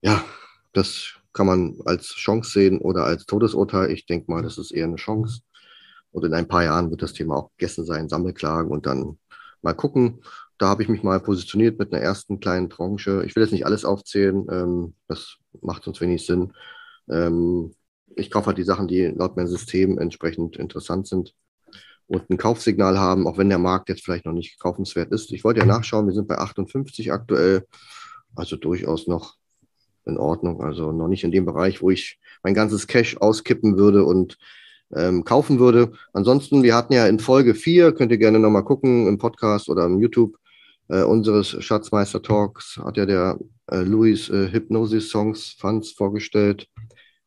Ja, 0.00 0.24
das 0.72 1.14
kann 1.32 1.46
man 1.46 1.76
als 1.84 2.08
Chance 2.14 2.50
sehen 2.50 2.78
oder 2.78 3.04
als 3.04 3.26
Todesurteil. 3.26 3.90
Ich 3.90 4.06
denke 4.06 4.30
mal, 4.30 4.42
das 4.42 4.58
ist 4.58 4.70
eher 4.70 4.86
eine 4.86 4.96
Chance. 4.96 5.40
Und 6.12 6.24
in 6.24 6.34
ein 6.34 6.48
paar 6.48 6.64
Jahren 6.64 6.90
wird 6.90 7.02
das 7.02 7.12
Thema 7.12 7.36
auch 7.36 7.50
gegessen 7.56 7.84
sein, 7.84 8.08
Sammelklagen 8.08 8.70
und 8.70 8.86
dann 8.86 9.18
mal 9.62 9.74
gucken. 9.74 10.22
Da 10.56 10.68
habe 10.68 10.82
ich 10.82 10.88
mich 10.88 11.02
mal 11.02 11.20
positioniert 11.20 11.78
mit 11.78 11.92
einer 11.92 12.02
ersten 12.02 12.40
kleinen 12.40 12.70
Tranche. 12.70 13.24
Ich 13.24 13.36
will 13.36 13.42
jetzt 13.42 13.52
nicht 13.52 13.66
alles 13.66 13.84
aufzählen, 13.84 14.46
ähm, 14.50 14.94
das 15.06 15.36
macht 15.60 15.84
sonst 15.84 16.00
wenig 16.00 16.26
Sinn. 16.26 16.52
Ähm, 17.10 17.74
ich 18.18 18.30
kaufe 18.30 18.48
halt 18.48 18.58
die 18.58 18.64
Sachen, 18.64 18.88
die 18.88 19.06
laut 19.06 19.36
meinem 19.36 19.48
System 19.48 19.98
entsprechend 19.98 20.56
interessant 20.56 21.06
sind 21.06 21.34
und 22.06 22.28
ein 22.30 22.38
Kaufsignal 22.38 22.98
haben, 22.98 23.26
auch 23.26 23.38
wenn 23.38 23.48
der 23.48 23.58
Markt 23.58 23.88
jetzt 23.88 24.04
vielleicht 24.04 24.26
noch 24.26 24.32
nicht 24.32 24.58
kaufenswert 24.58 25.12
ist. 25.12 25.30
Ich 25.32 25.44
wollte 25.44 25.60
ja 25.60 25.66
nachschauen, 25.66 26.06
wir 26.06 26.14
sind 26.14 26.26
bei 26.26 26.38
58 26.38 27.12
aktuell, 27.12 27.66
also 28.34 28.56
durchaus 28.56 29.06
noch 29.06 29.36
in 30.06 30.16
Ordnung, 30.16 30.62
also 30.62 30.90
noch 30.90 31.08
nicht 31.08 31.24
in 31.24 31.30
dem 31.30 31.44
Bereich, 31.44 31.82
wo 31.82 31.90
ich 31.90 32.18
mein 32.42 32.54
ganzes 32.54 32.86
Cash 32.86 33.18
auskippen 33.18 33.76
würde 33.76 34.04
und 34.04 34.38
ähm, 34.94 35.24
kaufen 35.24 35.58
würde. 35.58 35.92
Ansonsten, 36.14 36.62
wir 36.62 36.74
hatten 36.74 36.94
ja 36.94 37.06
in 37.06 37.18
Folge 37.18 37.54
4, 37.54 37.92
könnt 37.92 38.10
ihr 38.10 38.18
gerne 38.18 38.38
nochmal 38.38 38.64
gucken 38.64 39.06
im 39.06 39.18
Podcast 39.18 39.68
oder 39.68 39.84
im 39.84 40.00
YouTube 40.00 40.36
äh, 40.88 41.02
unseres 41.02 41.62
Schatzmeister 41.62 42.22
Talks, 42.22 42.80
hat 42.82 42.96
ja 42.96 43.04
der 43.04 43.38
äh, 43.70 43.80
Louis 43.80 44.30
äh, 44.30 44.50
Hypnosis 44.50 45.10
Songs 45.10 45.56
Funds 45.58 45.92
vorgestellt. 45.92 46.68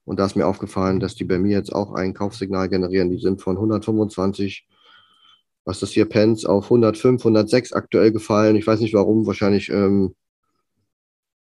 Und 0.05 0.19
da 0.19 0.25
ist 0.25 0.35
mir 0.35 0.47
aufgefallen, 0.47 0.99
dass 0.99 1.15
die 1.15 1.25
bei 1.25 1.37
mir 1.37 1.57
jetzt 1.57 1.73
auch 1.73 1.93
ein 1.93 2.13
Kaufsignal 2.13 2.69
generieren. 2.69 3.09
Die 3.09 3.19
sind 3.19 3.41
von 3.41 3.55
125, 3.55 4.67
was 5.63 5.79
das 5.79 5.91
hier 5.91 6.05
Pence, 6.05 6.45
auf 6.45 6.65
105, 6.65 7.21
106 7.21 7.73
aktuell 7.73 8.11
gefallen. 8.11 8.55
Ich 8.55 8.65
weiß 8.65 8.79
nicht 8.79 8.93
warum, 8.93 9.27
wahrscheinlich, 9.27 9.69
ähm, 9.69 10.15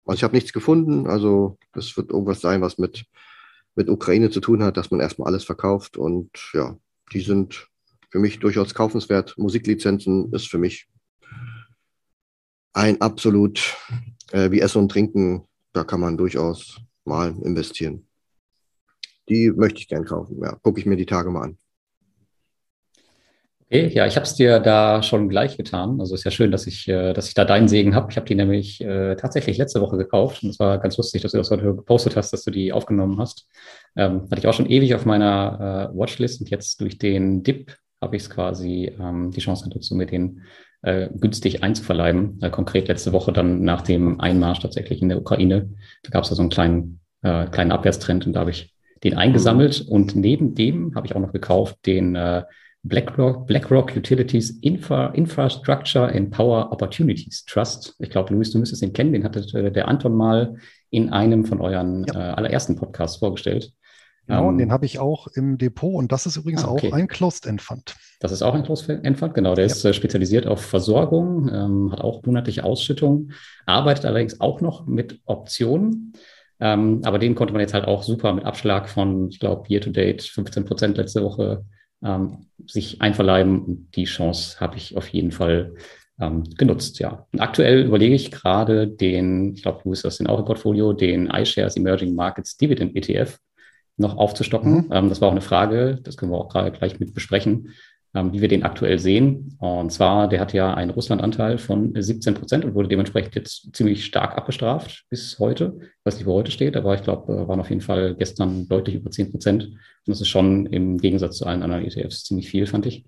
also 0.05 0.17
ich 0.17 0.23
habe 0.23 0.35
nichts 0.35 0.53
gefunden. 0.53 1.07
Also 1.07 1.57
das 1.73 1.95
wird 1.95 2.11
irgendwas 2.11 2.41
sein, 2.41 2.61
was 2.61 2.77
mit 2.77 3.05
mit 3.79 3.89
Ukraine 3.89 4.29
zu 4.29 4.41
tun 4.41 4.61
hat, 4.61 4.75
dass 4.75 4.91
man 4.91 4.99
erstmal 4.99 5.29
alles 5.29 5.45
verkauft. 5.45 5.95
Und 5.95 6.29
ja, 6.53 6.77
die 7.13 7.21
sind 7.21 7.69
für 8.09 8.19
mich 8.19 8.39
durchaus 8.39 8.73
kaufenswert. 8.73 9.37
Musiklizenzen 9.37 10.33
ist 10.33 10.49
für 10.49 10.57
mich 10.57 10.89
ein 12.73 12.99
absolut 12.99 13.77
äh, 14.31 14.51
wie 14.51 14.59
Essen 14.59 14.79
und 14.79 14.91
Trinken. 14.91 15.47
Da 15.71 15.85
kann 15.85 16.01
man 16.01 16.17
durchaus 16.17 16.81
mal 17.05 17.33
investieren. 17.41 18.08
Die 19.29 19.51
möchte 19.51 19.79
ich 19.79 19.87
gern 19.87 20.05
kaufen. 20.05 20.39
Ja, 20.41 20.55
gucke 20.61 20.79
ich 20.79 20.85
mir 20.85 20.95
die 20.95 21.05
Tage 21.05 21.29
mal 21.29 21.43
an. 21.43 21.57
Okay, 23.71 23.87
ja, 23.93 24.07
ich 24.07 24.15
habe 24.15 24.25
es 24.25 24.33
dir 24.33 24.59
da 24.59 25.03
schon 25.03 25.29
gleich 25.29 25.55
getan. 25.55 25.99
Also 25.99 26.15
ist 26.15 26.23
ja 26.23 26.31
schön, 26.31 26.49
dass 26.49 26.65
ich, 26.65 26.87
äh, 26.87 27.13
dass 27.13 27.27
ich 27.27 27.35
da 27.35 27.45
deinen 27.45 27.67
Segen 27.67 27.93
habe. 27.93 28.09
Ich 28.09 28.17
habe 28.17 28.25
die 28.25 28.33
nämlich 28.33 28.81
äh, 28.81 29.15
tatsächlich 29.15 29.59
letzte 29.59 29.79
Woche 29.79 29.95
gekauft 29.95 30.41
und 30.41 30.49
es 30.49 30.59
war 30.59 30.79
ganz 30.79 30.97
lustig, 30.97 31.21
dass 31.21 31.33
du 31.33 31.37
das 31.37 31.51
heute 31.51 31.75
gepostet 31.75 32.15
hast, 32.15 32.33
dass 32.33 32.43
du 32.43 32.49
die 32.49 32.73
aufgenommen 32.73 33.19
hast. 33.19 33.47
Ähm, 33.95 34.23
hatte 34.23 34.39
ich 34.39 34.47
auch 34.47 34.55
schon 34.55 34.65
ewig 34.65 34.95
auf 34.95 35.05
meiner 35.05 35.91
äh, 35.93 35.95
Watchlist 35.95 36.41
und 36.41 36.49
jetzt 36.49 36.81
durch 36.81 36.97
den 36.97 37.43
Dip 37.43 37.77
habe 38.01 38.15
ich 38.15 38.23
es 38.23 38.29
quasi 38.31 38.91
ähm, 38.99 39.29
die 39.29 39.41
Chance 39.41 39.69
dazu, 39.71 39.93
mir 39.93 40.07
den 40.07 40.41
äh, 40.81 41.09
günstig 41.13 41.61
einzuverleiben. 41.61 42.41
Äh, 42.41 42.49
konkret 42.49 42.87
letzte 42.87 43.13
Woche 43.13 43.33
dann 43.33 43.61
nach 43.61 43.83
dem 43.83 44.19
Einmarsch 44.19 44.61
tatsächlich 44.61 45.03
in 45.03 45.09
der 45.09 45.19
Ukraine. 45.19 45.69
Da 46.01 46.09
gab 46.09 46.23
es 46.23 46.31
ja 46.31 46.35
so 46.35 46.41
einen 46.41 46.49
kleinen, 46.49 47.01
äh, 47.21 47.45
kleinen 47.45 47.71
Abwärtstrend 47.71 48.25
und 48.25 48.33
da 48.33 48.39
habe 48.39 48.49
ich 48.49 48.73
den 49.03 49.17
eingesammelt 49.17 49.81
und 49.87 50.15
neben 50.15 50.55
dem 50.55 50.95
habe 50.95 51.07
ich 51.07 51.15
auch 51.15 51.21
noch 51.21 51.33
gekauft 51.33 51.77
den 51.85 52.15
äh, 52.15 52.43
BlackRock, 52.83 53.45
BlackRock 53.45 53.95
Utilities 53.95 54.51
Infra, 54.61 55.07
Infrastructure 55.07 56.07
and 56.07 56.31
Power 56.31 56.71
Opportunities 56.71 57.43
Trust. 57.45 57.95
Ich 57.99 58.09
glaube, 58.09 58.33
Luis, 58.33 58.51
du 58.51 58.59
müsstest 58.59 58.81
ihn 58.81 58.93
kennen. 58.93 59.11
Den 59.11 59.23
hatte 59.23 59.39
äh, 59.57 59.71
der 59.71 59.87
Anton 59.87 60.15
mal 60.15 60.55
in 60.89 61.09
einem 61.09 61.45
von 61.45 61.61
euren 61.61 62.05
ja. 62.05 62.13
äh, 62.13 62.33
allerersten 62.33 62.75
Podcasts 62.75 63.17
vorgestellt. 63.17 63.73
Genau, 64.27 64.49
ähm, 64.49 64.59
den 64.59 64.71
habe 64.71 64.85
ich 64.85 64.99
auch 64.99 65.27
im 65.27 65.57
Depot 65.57 65.95
und 65.95 66.11
das 66.11 66.25
ist 66.25 66.37
übrigens 66.37 66.63
ah, 66.63 66.71
okay. 66.71 66.91
auch 66.91 66.95
ein 66.95 67.07
Closed 67.07 67.47
End 67.47 67.61
Fund. 67.61 67.95
Das 68.19 68.31
ist 68.31 68.43
auch 68.43 68.53
ein 68.53 68.63
Closed 68.63 68.87
End 68.89 69.17
Fund, 69.17 69.33
genau. 69.33 69.55
Der 69.55 69.65
ja. 69.65 69.71
ist 69.71 69.83
äh, 69.83 69.93
spezialisiert 69.93 70.45
auf 70.45 70.61
Versorgung, 70.61 71.49
ähm, 71.51 71.91
hat 71.91 72.01
auch 72.01 72.23
monatliche 72.23 72.63
Ausschüttungen, 72.63 73.33
arbeitet 73.65 74.05
allerdings 74.05 74.39
auch 74.39 74.61
noch 74.61 74.85
mit 74.85 75.19
Optionen. 75.25 76.13
Ähm, 76.59 77.01
aber 77.03 77.19
den 77.19 77.35
konnte 77.35 77.53
man 77.53 77.61
jetzt 77.61 77.73
halt 77.73 77.85
auch 77.85 78.03
super 78.03 78.33
mit 78.33 78.45
Abschlag 78.45 78.89
von, 78.89 79.29
ich 79.29 79.39
glaube, 79.39 79.67
Year 79.69 79.81
to 79.81 79.91
Date 79.91 80.21
15 80.21 80.65
Prozent 80.65 80.97
letzte 80.97 81.23
Woche 81.23 81.65
ähm, 82.03 82.47
sich 82.67 83.01
einverleiben. 83.01 83.63
Und 83.63 83.95
die 83.95 84.05
Chance 84.05 84.59
habe 84.59 84.77
ich 84.77 84.97
auf 84.97 85.07
jeden 85.07 85.31
Fall 85.31 85.75
ähm, 86.19 86.43
genutzt, 86.57 86.99
ja. 86.99 87.25
Und 87.31 87.39
aktuell 87.39 87.85
überlege 87.85 88.15
ich 88.15 88.31
gerade 88.31 88.87
den, 88.87 89.53
ich 89.53 89.61
glaube, 89.61 89.81
du 89.83 89.91
hast 89.91 90.03
das 90.03 90.19
in 90.19 90.27
auch 90.27 90.39
im 90.39 90.45
Portfolio, 90.45 90.93
den 90.93 91.27
iShares 91.27 91.77
Emerging 91.77 92.13
Markets 92.13 92.57
Dividend 92.57 92.95
ETF 92.95 93.39
noch 93.95 94.17
aufzustocken. 94.17 94.73
Mhm. 94.73 94.89
Ähm, 94.91 95.09
das 95.09 95.21
war 95.21 95.29
auch 95.29 95.33
eine 95.33 95.41
Frage, 95.41 95.99
das 96.03 96.17
können 96.17 96.31
wir 96.31 96.37
auch 96.37 96.49
gerade 96.49 96.71
gleich 96.71 96.99
mit 96.99 97.13
besprechen 97.13 97.73
ähm, 98.15 98.33
wie 98.33 98.41
wir 98.41 98.47
den 98.47 98.63
aktuell 98.63 98.99
sehen. 98.99 99.55
Und 99.59 99.91
zwar, 99.91 100.27
der 100.27 100.39
hat 100.39 100.53
ja 100.53 100.73
einen 100.73 100.91
Russlandanteil 100.91 101.57
von 101.57 101.93
17 101.95 102.33
Prozent 102.33 102.65
und 102.65 102.73
wurde 102.73 102.89
dementsprechend 102.89 103.35
jetzt 103.35 103.75
ziemlich 103.75 104.05
stark 104.05 104.37
abgestraft 104.37 105.05
bis 105.09 105.37
heute. 105.39 105.77
Ich 105.79 106.05
weiß 106.05 106.17
nicht, 106.17 106.25
wo 106.25 106.33
heute 106.33 106.51
steht, 106.51 106.75
aber 106.75 106.95
ich 106.95 107.03
glaube, 107.03 107.33
äh, 107.33 107.47
waren 107.47 107.59
auf 107.59 107.69
jeden 107.69 107.81
Fall 107.81 108.15
gestern 108.15 108.67
deutlich 108.67 108.95
über 108.95 109.11
10 109.11 109.31
Prozent. 109.31 109.63
Und 109.65 109.77
das 110.07 110.21
ist 110.21 110.29
schon 110.29 110.65
im 110.67 110.97
Gegensatz 110.97 111.37
zu 111.37 111.45
allen 111.45 111.63
anderen 111.63 111.85
ETFs 111.85 112.23
ziemlich 112.23 112.49
viel, 112.49 112.65
fand 112.65 112.85
ich. 112.85 113.05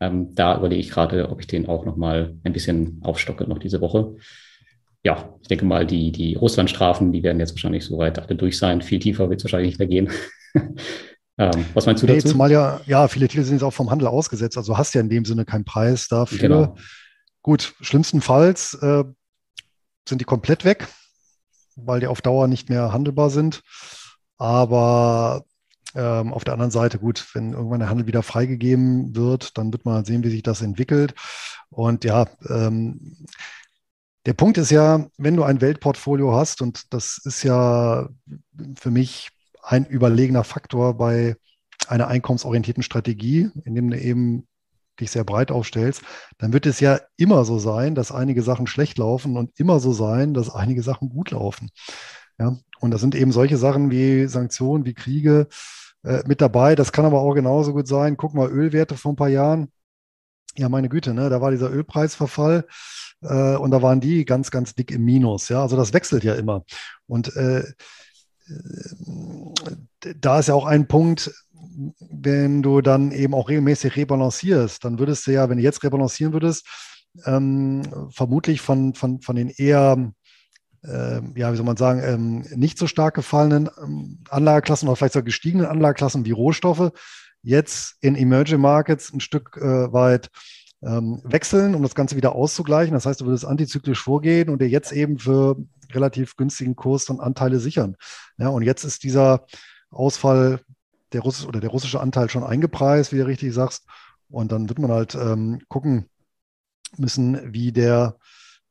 Ähm, 0.00 0.34
da 0.34 0.56
überlege 0.56 0.80
ich 0.80 0.90
gerade, 0.90 1.28
ob 1.28 1.40
ich 1.40 1.46
den 1.46 1.68
auch 1.68 1.84
nochmal 1.84 2.36
ein 2.44 2.52
bisschen 2.52 3.00
aufstocke 3.02 3.44
noch 3.44 3.58
diese 3.58 3.80
Woche. 3.80 4.16
Ja, 5.04 5.34
ich 5.42 5.48
denke 5.48 5.64
mal, 5.64 5.86
die, 5.86 6.12
die 6.12 6.34
Russlandstrafen, 6.34 7.12
die 7.12 7.22
werden 7.22 7.38
jetzt 7.40 7.52
wahrscheinlich 7.52 7.84
so 7.84 7.98
weit 7.98 8.18
alle 8.18 8.34
durch 8.34 8.58
sein. 8.58 8.82
Viel 8.82 8.98
tiefer 8.98 9.28
wird 9.28 9.40
es 9.40 9.44
wahrscheinlich 9.44 9.70
nicht 9.70 9.78
mehr 9.78 9.88
gehen. 9.88 10.10
Ähm, 11.38 11.64
was 11.72 11.86
meinst 11.86 12.02
du 12.02 12.06
nee, 12.06 12.16
dazu? 12.16 12.28
Zumal 12.28 12.50
ja, 12.50 12.80
ja, 12.86 13.06
viele 13.06 13.28
Titel 13.28 13.44
sind 13.44 13.54
jetzt 13.54 13.62
auch 13.62 13.72
vom 13.72 13.90
Handel 13.90 14.08
ausgesetzt, 14.08 14.56
also 14.56 14.76
hast 14.76 14.94
ja 14.94 15.00
in 15.00 15.08
dem 15.08 15.24
Sinne 15.24 15.44
keinen 15.44 15.64
Preis 15.64 16.08
dafür. 16.08 16.38
Genau. 16.38 16.76
Gut, 17.42 17.74
schlimmstenfalls 17.80 18.74
äh, 18.74 19.04
sind 20.08 20.20
die 20.20 20.24
komplett 20.24 20.64
weg, 20.64 20.88
weil 21.76 22.00
die 22.00 22.08
auf 22.08 22.20
Dauer 22.20 22.48
nicht 22.48 22.68
mehr 22.68 22.92
handelbar 22.92 23.30
sind. 23.30 23.62
Aber 24.36 25.44
ähm, 25.94 26.32
auf 26.32 26.44
der 26.44 26.54
anderen 26.54 26.70
Seite, 26.70 26.98
gut, 26.98 27.24
wenn 27.34 27.52
irgendwann 27.52 27.80
der 27.80 27.88
Handel 27.88 28.06
wieder 28.06 28.22
freigegeben 28.22 29.14
wird, 29.14 29.56
dann 29.56 29.72
wird 29.72 29.84
man 29.84 29.94
halt 29.94 30.06
sehen, 30.06 30.24
wie 30.24 30.30
sich 30.30 30.42
das 30.42 30.60
entwickelt. 30.60 31.14
Und 31.70 32.04
ja, 32.04 32.26
ähm, 32.48 33.26
der 34.26 34.34
Punkt 34.34 34.58
ist 34.58 34.70
ja, 34.70 35.06
wenn 35.16 35.36
du 35.36 35.44
ein 35.44 35.60
Weltportfolio 35.60 36.34
hast, 36.34 36.60
und 36.60 36.92
das 36.92 37.20
ist 37.24 37.42
ja 37.44 38.08
für 38.76 38.90
mich 38.90 39.30
ein 39.62 39.86
überlegener 39.86 40.44
Faktor 40.44 40.94
bei 40.94 41.36
einer 41.86 42.08
einkommensorientierten 42.08 42.82
Strategie, 42.82 43.50
in 43.64 43.74
dem 43.74 43.90
du 43.90 43.98
eben 43.98 44.46
dich 45.00 45.10
sehr 45.10 45.24
breit 45.24 45.50
aufstellst, 45.50 46.02
dann 46.38 46.52
wird 46.52 46.66
es 46.66 46.80
ja 46.80 47.00
immer 47.16 47.44
so 47.44 47.58
sein, 47.58 47.94
dass 47.94 48.12
einige 48.12 48.42
Sachen 48.42 48.66
schlecht 48.66 48.98
laufen 48.98 49.36
und 49.36 49.58
immer 49.58 49.80
so 49.80 49.92
sein, 49.92 50.34
dass 50.34 50.52
einige 50.52 50.82
Sachen 50.82 51.08
gut 51.08 51.30
laufen. 51.30 51.70
Ja, 52.38 52.56
und 52.80 52.90
das 52.90 53.00
sind 53.00 53.14
eben 53.14 53.32
solche 53.32 53.56
Sachen 53.56 53.90
wie 53.90 54.26
Sanktionen, 54.26 54.84
wie 54.84 54.94
Kriege 54.94 55.48
äh, 56.04 56.22
mit 56.26 56.40
dabei. 56.40 56.74
Das 56.74 56.92
kann 56.92 57.04
aber 57.04 57.20
auch 57.20 57.34
genauso 57.34 57.72
gut 57.72 57.88
sein. 57.88 58.16
Guck 58.16 58.34
mal, 58.34 58.48
Ölwerte 58.48 58.96
vor 58.96 59.12
ein 59.12 59.16
paar 59.16 59.28
Jahren. 59.28 59.72
Ja, 60.56 60.68
meine 60.68 60.88
Güte, 60.88 61.14
ne? 61.14 61.30
da 61.30 61.40
war 61.40 61.50
dieser 61.50 61.70
Ölpreisverfall 61.70 62.66
äh, 63.22 63.56
und 63.56 63.70
da 63.70 63.82
waren 63.82 64.00
die 64.00 64.24
ganz, 64.24 64.50
ganz 64.50 64.74
dick 64.74 64.90
im 64.90 65.04
Minus. 65.04 65.48
Ja, 65.48 65.62
also 65.62 65.76
das 65.76 65.92
wechselt 65.92 66.24
ja 66.24 66.34
immer. 66.34 66.64
Und 67.06 67.34
äh, 67.36 67.64
da 70.20 70.38
ist 70.38 70.48
ja 70.48 70.54
auch 70.54 70.66
ein 70.66 70.88
Punkt, 70.88 71.30
wenn 72.10 72.62
du 72.62 72.80
dann 72.80 73.12
eben 73.12 73.34
auch 73.34 73.48
regelmäßig 73.48 73.96
rebalancierst, 73.96 74.84
dann 74.84 74.98
würdest 74.98 75.26
du 75.26 75.32
ja, 75.32 75.48
wenn 75.48 75.58
du 75.58 75.62
jetzt 75.62 75.82
rebalancieren 75.84 76.32
würdest, 76.32 76.66
ähm, 77.24 77.82
vermutlich 78.10 78.60
von, 78.60 78.94
von, 78.94 79.20
von 79.20 79.36
den 79.36 79.48
eher, 79.48 80.12
äh, 80.82 81.20
ja, 81.36 81.52
wie 81.52 81.56
soll 81.56 81.64
man 81.64 81.76
sagen, 81.76 82.02
ähm, 82.02 82.44
nicht 82.56 82.78
so 82.78 82.86
stark 82.86 83.14
gefallenen 83.14 83.68
ähm, 83.82 84.18
Anlageklassen 84.28 84.88
oder 84.88 84.96
vielleicht 84.96 85.14
sogar 85.14 85.24
gestiegenen 85.24 85.66
Anlageklassen 85.66 86.24
wie 86.24 86.32
Rohstoffe 86.32 86.92
jetzt 87.42 87.96
in 88.00 88.16
Emerging 88.16 88.60
Markets 88.60 89.12
ein 89.12 89.20
Stück 89.20 89.56
äh, 89.56 89.92
weit 89.92 90.30
ähm, 90.82 91.20
wechseln, 91.24 91.74
um 91.74 91.82
das 91.82 91.94
Ganze 91.94 92.16
wieder 92.16 92.34
auszugleichen. 92.34 92.94
Das 92.94 93.06
heißt, 93.06 93.20
du 93.20 93.26
würdest 93.26 93.44
antizyklisch 93.44 94.02
vorgehen 94.02 94.48
und 94.48 94.60
dir 94.60 94.68
jetzt 94.68 94.92
eben 94.92 95.18
für 95.18 95.56
relativ 95.94 96.36
günstigen 96.36 96.76
Kurs 96.76 97.04
dann 97.04 97.20
Anteile 97.20 97.60
sichern. 97.60 97.96
Ja, 98.38 98.48
und 98.48 98.62
jetzt 98.62 98.84
ist 98.84 99.02
dieser 99.02 99.46
Ausfall 99.90 100.60
der 101.12 101.22
Russisch 101.22 101.46
oder 101.46 101.60
der 101.60 101.70
russische 101.70 102.00
Anteil 102.00 102.28
schon 102.28 102.44
eingepreist, 102.44 103.12
wie 103.12 103.18
du 103.18 103.26
richtig 103.26 103.54
sagst. 103.54 103.86
Und 104.28 104.52
dann 104.52 104.68
wird 104.68 104.78
man 104.78 104.90
halt 104.90 105.14
ähm, 105.14 105.60
gucken 105.68 106.08
müssen, 106.96 107.52
wie 107.52 107.72
der, 107.72 108.16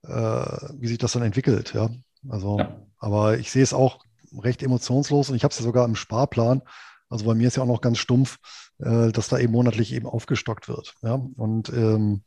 äh, 0.03 0.09
wie 0.09 0.87
sich 0.87 0.97
das 0.97 1.13
dann 1.13 1.23
entwickelt. 1.23 1.73
Ja. 1.73 1.89
Also, 2.29 2.59
ja. 2.59 2.79
aber 2.99 3.37
ich 3.37 3.51
sehe 3.51 3.63
es 3.63 3.73
auch 3.73 4.03
recht 4.37 4.61
emotionslos 4.61 5.29
und 5.29 5.35
ich 5.35 5.43
habe 5.43 5.51
es 5.51 5.59
ja 5.59 5.63
sogar 5.63 5.85
im 5.85 5.95
Sparplan. 5.95 6.61
Also 7.09 7.25
bei 7.25 7.33
mir 7.33 7.47
ist 7.47 7.55
ja 7.55 7.63
auch 7.63 7.67
noch 7.67 7.81
ganz 7.81 7.99
stumpf, 7.99 8.37
äh, 8.79 9.11
dass 9.11 9.29
da 9.29 9.39
eben 9.39 9.53
monatlich 9.53 9.93
eben 9.93 10.07
aufgestockt 10.07 10.67
wird. 10.67 10.95
Ja? 11.01 11.13
Und 11.13 11.69
ähm, 11.69 12.23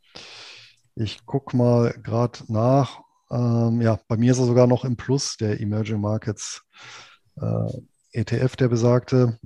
ich 0.95 1.25
gucke 1.27 1.57
mal 1.57 1.93
gerade 2.03 2.41
nach. 2.49 3.01
Ähm, 3.31 3.81
ja, 3.81 3.99
bei 4.09 4.17
mir 4.17 4.33
ist 4.33 4.39
er 4.39 4.47
sogar 4.47 4.67
noch 4.67 4.85
im 4.85 4.97
Plus, 4.97 5.37
der 5.37 5.61
Emerging 5.61 6.01
Markets 6.01 6.63
äh, 7.41 7.73
ETF, 8.13 8.57
der 8.57 8.69
besagte. 8.69 9.39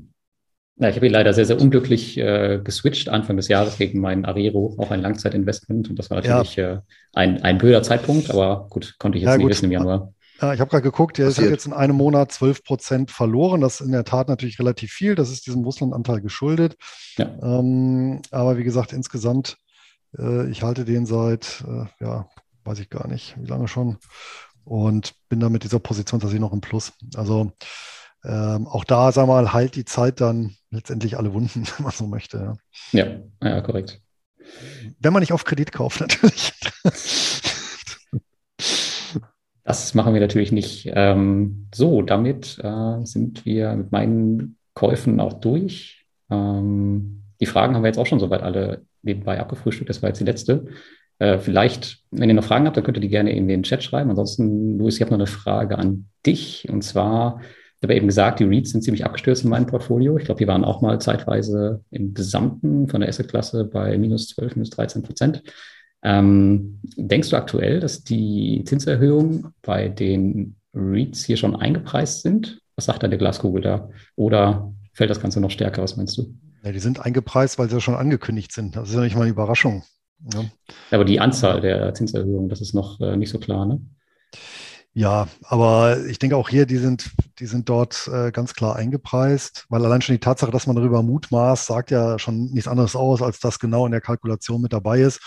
Ja, 0.76 0.88
ich 0.88 0.96
habe 0.96 1.06
ihn 1.06 1.12
leider 1.12 1.32
sehr, 1.32 1.46
sehr 1.46 1.60
unglücklich 1.60 2.18
äh, 2.18 2.60
geswitcht 2.62 3.08
Anfang 3.08 3.36
des 3.36 3.46
Jahres 3.46 3.78
gegen 3.78 4.00
meinen 4.00 4.24
Arero, 4.24 4.74
auch 4.78 4.90
ein 4.90 5.02
Langzeitinvestment. 5.02 5.88
Und 5.88 5.98
das 5.98 6.10
war 6.10 6.20
natürlich 6.20 6.56
ja. 6.56 6.72
äh, 6.72 6.80
ein, 7.12 7.42
ein 7.42 7.58
blöder 7.58 7.82
Zeitpunkt, 7.82 8.30
aber 8.30 8.66
gut, 8.70 8.96
konnte 8.98 9.18
ich 9.18 9.22
jetzt 9.22 9.30
ja, 9.30 9.36
nicht 9.36 9.44
gut. 9.44 9.50
wissen 9.50 9.66
im 9.66 9.72
Januar. 9.72 10.12
Ja, 10.40 10.52
ich 10.52 10.60
habe 10.60 10.70
gerade 10.70 10.82
geguckt, 10.82 11.18
der 11.18 11.28
hat 11.28 11.38
jetzt 11.38 11.66
in 11.66 11.72
einem 11.72 11.96
Monat 11.96 12.32
12 12.32 12.64
Prozent 12.64 13.10
verloren. 13.12 13.60
Das 13.60 13.80
ist 13.80 13.86
in 13.86 13.92
der 13.92 14.04
Tat 14.04 14.28
natürlich 14.28 14.58
relativ 14.58 14.90
viel. 14.90 15.14
Das 15.14 15.30
ist 15.30 15.46
diesem 15.46 15.62
Russland-Anteil 15.62 16.20
geschuldet. 16.20 16.76
Ja. 17.16 17.30
Ähm, 17.40 18.20
aber 18.32 18.58
wie 18.58 18.64
gesagt, 18.64 18.92
insgesamt, 18.92 19.56
äh, 20.18 20.50
ich 20.50 20.64
halte 20.64 20.84
den 20.84 21.06
seit, 21.06 21.62
äh, 21.68 22.04
ja, 22.04 22.28
weiß 22.64 22.78
ich 22.80 22.90
gar 22.90 23.08
nicht, 23.08 23.36
wie 23.40 23.46
lange 23.46 23.68
schon. 23.68 23.98
Und 24.64 25.14
bin 25.28 25.40
da 25.40 25.48
mit 25.48 25.64
dieser 25.64 25.78
Position 25.78 26.20
tatsächlich 26.20 26.40
noch 26.40 26.52
im 26.52 26.60
Plus. 26.60 26.92
Also 27.14 27.52
ähm, 28.24 28.66
auch 28.66 28.84
da, 28.84 29.12
sag 29.12 29.26
mal, 29.26 29.52
heilt 29.52 29.76
die 29.76 29.84
Zeit 29.84 30.20
dann 30.20 30.56
letztendlich 30.70 31.18
alle 31.18 31.34
Wunden, 31.34 31.66
wenn 31.76 31.84
man 31.84 31.92
so 31.92 32.06
möchte. 32.06 32.54
Ja, 32.92 33.06
ja, 33.06 33.48
ja 33.48 33.60
korrekt. 33.60 34.00
Wenn 34.98 35.12
man 35.12 35.20
nicht 35.20 35.32
auf 35.32 35.44
Kredit 35.44 35.72
kauft, 35.72 36.00
natürlich. 36.00 36.52
Das 39.64 39.94
machen 39.94 40.12
wir 40.12 40.20
natürlich 40.20 40.52
nicht. 40.52 40.90
Ähm, 40.92 41.68
so, 41.74 42.02
damit 42.02 42.58
äh, 42.62 43.04
sind 43.04 43.44
wir 43.46 43.74
mit 43.74 43.92
meinen 43.92 44.58
Käufen 44.74 45.20
auch 45.20 45.34
durch. 45.34 46.06
Ähm, 46.30 47.22
die 47.40 47.46
Fragen 47.46 47.74
haben 47.74 47.82
wir 47.82 47.88
jetzt 47.88 47.98
auch 47.98 48.06
schon 48.06 48.20
soweit 48.20 48.42
alle 48.42 48.84
nebenbei 49.02 49.40
abgefrühstückt. 49.40 49.88
Das 49.88 50.02
war 50.02 50.10
jetzt 50.10 50.20
die 50.20 50.24
letzte. 50.24 50.66
Äh, 51.18 51.38
vielleicht, 51.38 51.98
wenn 52.10 52.28
ihr 52.28 52.34
noch 52.34 52.44
Fragen 52.44 52.66
habt, 52.66 52.76
dann 52.76 52.84
könnt 52.84 52.96
ihr 52.96 53.02
die 53.02 53.08
gerne 53.08 53.32
in 53.32 53.48
den 53.48 53.62
Chat 53.62 53.82
schreiben. 53.82 54.10
Ansonsten, 54.10 54.78
Luis, 54.78 54.96
ich 54.96 55.00
habe 55.00 55.12
noch 55.12 55.18
eine 55.18 55.26
Frage 55.26 55.78
an 55.78 56.06
dich. 56.26 56.68
Und 56.68 56.82
zwar, 56.82 57.40
ich 57.40 57.82
habe 57.82 57.94
eben 57.94 58.06
gesagt, 58.06 58.40
die 58.40 58.44
Reads 58.44 58.70
sind 58.70 58.82
ziemlich 58.82 59.04
abgestürzt 59.04 59.44
in 59.44 59.50
meinem 59.50 59.66
Portfolio. 59.66 60.16
Ich 60.18 60.24
glaube, 60.24 60.38
die 60.38 60.48
waren 60.48 60.64
auch 60.64 60.80
mal 60.80 61.00
zeitweise 61.00 61.82
im 61.90 62.14
Gesamten 62.14 62.88
von 62.88 63.00
der 63.00 63.08
Asset-Klasse 63.08 63.64
bei 63.64 63.96
minus 63.98 64.28
12, 64.28 64.56
minus 64.56 64.70
13 64.70 65.02
Prozent. 65.02 65.42
Ähm, 66.02 66.80
denkst 66.96 67.30
du 67.30 67.36
aktuell, 67.36 67.80
dass 67.80 68.04
die 68.04 68.62
Zinserhöhungen 68.66 69.54
bei 69.62 69.88
den 69.88 70.56
REITs 70.74 71.24
hier 71.24 71.36
schon 71.36 71.56
eingepreist 71.56 72.22
sind? 72.22 72.60
Was 72.76 72.86
sagt 72.86 73.02
da 73.02 73.08
der 73.08 73.18
Glaskugel 73.18 73.62
da? 73.62 73.88
Oder 74.16 74.72
fällt 74.92 75.10
das 75.10 75.20
Ganze 75.20 75.40
noch 75.40 75.50
stärker? 75.50 75.82
Was 75.82 75.96
meinst 75.96 76.18
du? 76.18 76.34
Ja, 76.64 76.72
die 76.72 76.78
sind 76.78 77.00
eingepreist, 77.00 77.58
weil 77.58 77.68
sie 77.68 77.76
ja 77.76 77.80
schon 77.80 77.94
angekündigt 77.94 78.52
sind. 78.52 78.76
Das 78.76 78.88
ist 78.88 78.94
ja 78.94 79.00
nicht 79.00 79.14
mal 79.14 79.22
eine 79.22 79.30
Überraschung. 79.30 79.84
Ja. 80.32 80.44
Aber 80.90 81.04
die 81.04 81.20
Anzahl 81.20 81.60
der 81.60 81.92
Zinserhöhungen, 81.94 82.48
das 82.48 82.60
ist 82.60 82.74
noch 82.74 83.00
äh, 83.00 83.16
nicht 83.16 83.30
so 83.30 83.38
klar, 83.38 83.66
ne? 83.66 83.80
Ja, 84.96 85.26
aber 85.42 86.06
ich 86.06 86.20
denke 86.20 86.36
auch 86.36 86.48
hier, 86.48 86.66
die 86.66 86.76
sind, 86.76 87.10
die 87.40 87.46
sind 87.46 87.68
dort 87.68 88.08
äh, 88.12 88.30
ganz 88.30 88.54
klar 88.54 88.76
eingepreist, 88.76 89.66
weil 89.68 89.84
allein 89.84 90.02
schon 90.02 90.14
die 90.14 90.20
Tatsache, 90.20 90.52
dass 90.52 90.68
man 90.68 90.76
darüber 90.76 91.02
mutmaßt, 91.02 91.66
sagt 91.66 91.90
ja 91.90 92.16
schon 92.20 92.52
nichts 92.52 92.68
anderes 92.68 92.94
aus, 92.94 93.20
als 93.20 93.40
dass 93.40 93.58
genau 93.58 93.86
in 93.86 93.92
der 93.92 94.00
Kalkulation 94.00 94.60
mit 94.60 94.72
dabei 94.72 95.00
ist. 95.00 95.20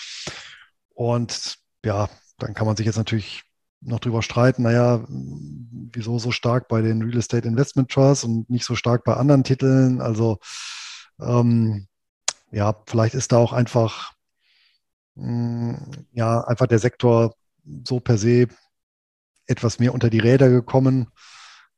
Und 0.94 1.58
ja, 1.84 2.10
dann 2.38 2.54
kann 2.54 2.66
man 2.66 2.78
sich 2.78 2.86
jetzt 2.86 2.98
natürlich 2.98 3.44
noch 3.82 4.00
drüber 4.00 4.22
streiten, 4.22 4.64
naja, 4.64 5.06
wieso 5.10 6.18
so 6.18 6.32
stark 6.32 6.70
bei 6.70 6.82
den 6.82 7.02
Real 7.02 7.18
Estate 7.18 7.48
Investment 7.48 7.92
Trusts 7.92 8.24
und 8.24 8.50
nicht 8.50 8.66
so 8.66 8.76
stark 8.76 9.04
bei 9.04 9.16
anderen 9.16 9.44
Titeln? 9.44 10.00
Also 10.00 10.40
ähm, 11.20 11.88
ja, 12.52 12.76
vielleicht 12.86 13.16
ist 13.16 13.34
da 13.34 13.38
auch 13.38 13.52
einfach, 13.52 14.14
ja, 16.14 16.42
einfach 16.42 16.68
der 16.68 16.80
Sektor 16.80 17.36
so 17.84 18.00
per 18.00 18.18
se 18.18 18.48
etwas 19.48 19.80
mehr 19.80 19.94
unter 19.94 20.10
die 20.10 20.20
Räder 20.20 20.50
gekommen, 20.50 21.08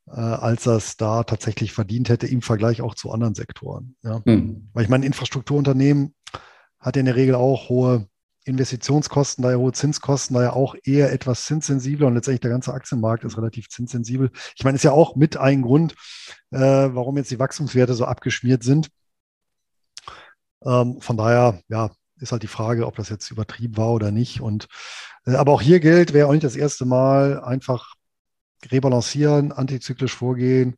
äh, 0.07 0.19
als 0.19 0.63
das 0.63 0.97
da 0.97 1.23
tatsächlich 1.23 1.71
verdient 1.71 2.09
hätte 2.09 2.27
im 2.27 2.41
Vergleich 2.41 2.81
auch 2.81 2.95
zu 2.95 3.11
anderen 3.11 3.35
Sektoren. 3.35 3.95
Ja. 4.03 4.21
Hm. 4.25 4.69
Weil 4.73 4.83
ich 4.83 4.89
meine, 4.89 5.05
Infrastrukturunternehmen 5.05 6.15
hat 6.79 6.95
ja 6.95 7.01
in 7.01 7.05
der 7.05 7.15
Regel 7.15 7.35
auch 7.35 7.69
hohe 7.69 8.07
Investitionskosten, 8.45 9.43
daher 9.43 9.59
hohe 9.59 9.73
Zinskosten, 9.73 10.33
daher 10.33 10.55
auch 10.55 10.75
eher 10.83 11.11
etwas 11.11 11.45
zinssensibler 11.45 12.07
und 12.07 12.15
letztendlich 12.15 12.41
der 12.41 12.51
ganze 12.51 12.73
Aktienmarkt 12.73 13.23
ist 13.23 13.37
relativ 13.37 13.69
zinssensibel. 13.69 14.31
Ich 14.55 14.63
meine, 14.63 14.75
ist 14.75 14.83
ja 14.83 14.91
auch 14.91 15.15
mit 15.15 15.37
ein 15.37 15.61
Grund, 15.61 15.93
äh, 16.51 16.57
warum 16.59 17.17
jetzt 17.17 17.31
die 17.31 17.39
Wachstumswerte 17.39 17.93
so 17.93 18.05
abgeschmiert 18.05 18.63
sind. 18.63 18.89
Ähm, 20.65 20.99
von 20.99 21.15
daher, 21.15 21.61
ja, 21.67 21.91
ist 22.19 22.31
halt 22.31 22.43
die 22.43 22.47
Frage, 22.47 22.85
ob 22.85 22.95
das 22.95 23.09
jetzt 23.09 23.31
übertrieben 23.31 23.77
war 23.77 23.91
oder 23.91 24.11
nicht. 24.11 24.41
Und 24.41 24.67
äh, 25.25 25.35
aber 25.35 25.53
auch 25.53 25.61
hier 25.61 25.79
gilt, 25.79 26.13
wäre 26.13 26.27
auch 26.27 26.31
nicht 26.31 26.43
das 26.43 26.55
erste 26.55 26.85
Mal, 26.85 27.43
einfach 27.43 27.95
rebalancieren, 28.71 29.51
antizyklisch 29.51 30.15
vorgehen, 30.15 30.75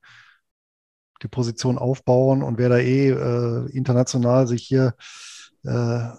die 1.24 1.28
Position 1.28 1.78
aufbauen 1.78 2.44
und 2.44 2.58
wer 2.58 2.70
da 2.70 2.78
eh 2.78 3.10
äh, 3.10 3.70
international 3.72 4.48
sich 4.48 4.64
hier 4.64 4.96
äh, 5.64 6.10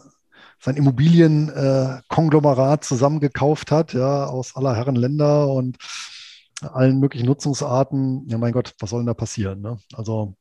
sein 0.60 0.76
Immobilienkonglomerat 0.76 2.84
äh, 2.84 2.86
zusammengekauft 2.86 3.72
hat, 3.72 3.94
ja, 3.94 4.26
aus 4.26 4.54
aller 4.54 4.76
Herren 4.76 4.94
Länder 4.94 5.48
und 5.48 5.78
allen 6.60 7.00
möglichen 7.00 7.26
Nutzungsarten. 7.26 8.28
Ja, 8.28 8.38
mein 8.38 8.52
Gott, 8.52 8.74
was 8.78 8.90
soll 8.90 9.00
denn 9.00 9.06
da 9.06 9.14
passieren? 9.14 9.60
Ne? 9.60 9.78
Also 9.94 10.36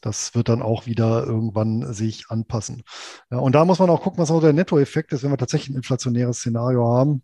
das 0.00 0.34
wird 0.34 0.48
dann 0.48 0.62
auch 0.62 0.86
wieder 0.86 1.24
irgendwann 1.24 1.92
sich 1.92 2.26
anpassen. 2.28 2.82
Ja, 3.30 3.38
und 3.38 3.54
da 3.54 3.64
muss 3.64 3.78
man 3.78 3.90
auch 3.90 4.02
gucken, 4.02 4.18
was 4.18 4.30
auch 4.30 4.40
der 4.40 4.52
Nettoeffekt 4.52 5.12
ist, 5.12 5.22
wenn 5.22 5.30
wir 5.30 5.38
tatsächlich 5.38 5.70
ein 5.70 5.76
inflationäres 5.76 6.38
Szenario 6.38 6.86
haben. 6.86 7.22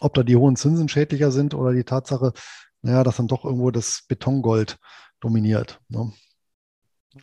Ob 0.00 0.14
da 0.14 0.22
die 0.22 0.36
hohen 0.36 0.56
Zinsen 0.56 0.88
schädlicher 0.88 1.30
sind 1.30 1.54
oder 1.54 1.72
die 1.72 1.84
Tatsache, 1.84 2.32
naja, 2.82 3.04
dass 3.04 3.16
dann 3.16 3.28
doch 3.28 3.44
irgendwo 3.44 3.70
das 3.70 4.04
Betongold 4.08 4.78
dominiert. 5.20 5.80
Ne? 5.88 6.12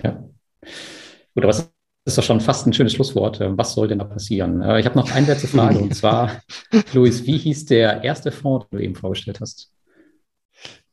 Ja. 0.03 0.23
Gut, 1.33 1.43
aber 1.43 1.47
das 1.47 1.71
ist 2.05 2.17
doch 2.17 2.23
schon 2.23 2.41
fast 2.41 2.65
ein 2.65 2.73
schönes 2.73 2.93
Schlusswort. 2.93 3.39
Äh, 3.41 3.57
was 3.57 3.73
soll 3.73 3.87
denn 3.87 3.99
da 3.99 4.05
passieren? 4.05 4.61
Äh, 4.61 4.79
ich 4.79 4.85
habe 4.85 4.97
noch 4.97 5.11
eine 5.11 5.27
letzte 5.27 5.47
Frage 5.47 5.79
und 5.79 5.95
zwar, 5.95 6.41
Luis, 6.93 7.25
wie 7.25 7.37
hieß 7.37 7.65
der 7.65 8.03
erste 8.03 8.31
Fonds, 8.31 8.67
den 8.69 8.79
du 8.79 8.83
eben 8.83 8.95
vorgestellt 8.95 9.39
hast? 9.39 9.70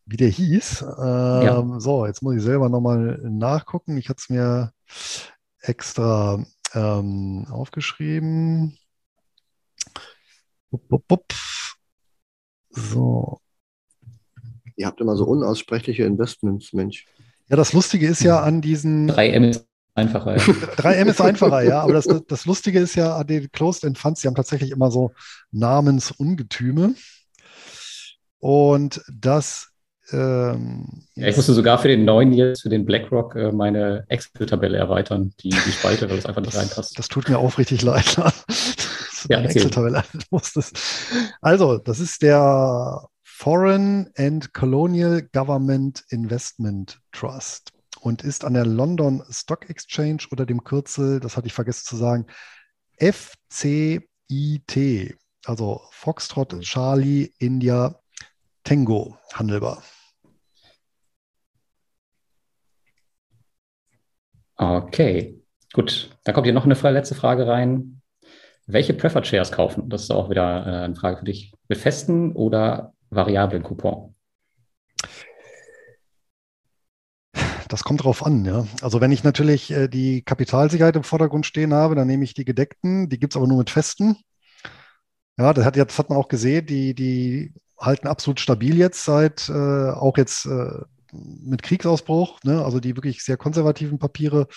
Wie 0.09 0.17
der 0.17 0.29
hieß? 0.29 0.83
Ähm, 0.83 1.43
ja. 1.43 1.81
So, 1.81 2.07
jetzt 2.07 2.23
muss 2.23 2.37
ich 2.37 2.43
selber 2.43 2.71
nochmal 2.71 3.21
nachgucken. 3.23 3.99
Ich 3.99 4.09
hatte 4.09 4.21
es 4.21 4.31
mir 4.31 4.73
extra 5.61 6.43
ähm, 6.75 7.47
aufgeschrieben. 7.51 8.79
Bup, 10.71 10.89
bup, 10.89 11.07
bup. 11.07 11.35
So. 12.71 13.41
Ihr 14.77 14.87
habt 14.87 15.01
immer 15.01 15.17
so 15.17 15.25
unaussprechliche 15.25 16.05
Investments, 16.05 16.73
Mensch. 16.73 17.05
Ja, 17.49 17.57
das 17.57 17.75
Lustige 17.75 18.07
ist 18.07 18.23
ja 18.23 18.41
an 18.41 18.63
diesen. 18.63 19.11
3M 19.11 19.61
Einfacher, 19.95 20.37
ja. 20.37 20.43
3M 20.77 21.07
ist 21.11 21.21
einfacher, 21.21 21.63
ja. 21.63 21.83
Aber 21.83 21.93
das, 21.93 22.07
das 22.29 22.47
Lustige 22.47 22.79
ist 22.79 22.95
ja, 22.95 23.23
die 23.25 23.49
Closed 23.49 23.85
End 23.85 23.99
Funds, 23.99 24.21
die 24.21 24.29
haben 24.29 24.37
tatsächlich 24.37 24.71
immer 24.71 24.91
so 24.91 25.13
Namensungetüme. 25.51 26.95
Und 28.39 29.03
das. 29.13 29.69
Ähm, 30.11 31.05
ja, 31.15 31.29
ich 31.29 31.37
musste 31.37 31.53
sogar 31.53 31.79
für 31.79 31.89
den 31.89 32.05
neuen 32.05 32.33
jetzt, 32.33 32.63
für 32.63 32.69
den 32.69 32.87
BlackRock, 32.87 33.37
äh, 33.37 33.53
meine 33.53 34.05
Excel-Tabelle 34.09 34.79
erweitern, 34.79 35.35
die, 35.41 35.51
die 35.51 35.73
Spalte, 35.73 36.09
weil 36.09 36.19
es 36.19 36.27
einfach 36.27 36.41
nicht 36.41 36.55
das, 36.55 36.61
reinpasst. 36.63 36.99
Das 36.99 37.09
tut 37.09 37.29
mir 37.29 37.39
aufrichtig 37.39 37.83
leid. 37.83 38.17
ja, 39.29 39.41
Excel-Tabelle 39.41 40.03
Also, 41.43 41.79
das 41.79 42.01
ist 42.01 42.23
der 42.23 43.07
Foreign 43.23 44.11
and 44.17 44.55
Colonial 44.55 45.23
Government 45.33 46.05
Investment 46.09 46.99
Trust 47.13 47.73
und 48.01 48.23
ist 48.23 48.45
an 48.45 48.55
der 48.55 48.67
London 48.67 49.23
Stock 49.31 49.69
Exchange 49.69 50.25
unter 50.31 50.47
dem 50.47 50.65
Kürzel, 50.65 51.21
das 51.21 51.37
hatte 51.37 51.47
ich 51.47 51.53
vergessen 51.53 51.85
zu 51.85 51.97
sagen, 51.97 52.27
FCIT, 52.99 54.07
also 55.45 55.83
Foxtrot. 55.91 56.61
Charlie 56.61 57.33
India 57.39 58.01
Tango 58.65 59.17
handelbar. 59.35 59.83
Okay, 64.59 65.41
gut. 65.73 66.11
Da 66.25 66.33
kommt 66.33 66.47
hier 66.47 66.53
noch 66.53 66.65
eine 66.65 66.75
letzte 66.93 67.15
Frage 67.15 67.47
rein. 67.47 68.03
Welche 68.67 68.93
Preferred 68.93 69.27
Shares 69.27 69.53
kaufen? 69.53 69.89
Das 69.89 70.03
ist 70.03 70.11
auch 70.11 70.29
wieder 70.31 70.67
äh, 70.67 70.85
eine 70.85 70.97
Frage 70.97 71.19
für 71.19 71.25
dich. 71.25 71.55
Mit 71.69 71.79
festen 71.79 72.33
oder 72.33 72.93
variablen 73.09 73.63
Coupon? 73.63 74.15
Das 77.69 77.85
kommt 77.85 78.03
drauf 78.03 78.27
an, 78.27 78.45
ja. 78.45 78.67
Also 78.83 79.01
wenn 79.01 79.13
ich 79.13 79.23
natürlich 79.23 79.71
äh, 79.71 79.89
die 79.89 80.23
Kapitalsicherheit 80.23 80.97
im 80.97 81.05
Vordergrund 81.05 81.47
stehen 81.47 81.73
habe, 81.73 81.95
dann 81.95 82.09
nehme 82.09 82.25
ich 82.25 82.35
die 82.35 82.45
gedeckten, 82.45 83.09
die 83.09 83.19
gibt 83.19 83.35
es 83.35 83.37
aber 83.37 83.47
nur 83.47 83.59
mit 83.59 83.71
festen. 83.71 84.17
Ja, 85.39 85.53
das 85.53 85.65
hat, 85.65 85.77
das 85.77 85.99
hat 85.99 86.11
man 86.11 86.19
auch 86.19 86.29
gesehen, 86.29 86.67
die, 86.67 86.95
die 86.95 87.55
halten 87.79 88.09
absolut 88.09 88.41
stabil 88.41 88.77
jetzt 88.77 89.05
seit, 89.05 89.49
äh, 89.49 89.91
auch 89.93 90.17
jetzt 90.17 90.47
äh, 90.47 90.83
mit 91.13 91.63
Kriegsausbruch, 91.63 92.41
ne? 92.45 92.65
also 92.65 92.81
die 92.81 92.97
wirklich 92.97 93.23
sehr 93.23 93.37
konservativen 93.37 93.99
Papiere 93.99 94.49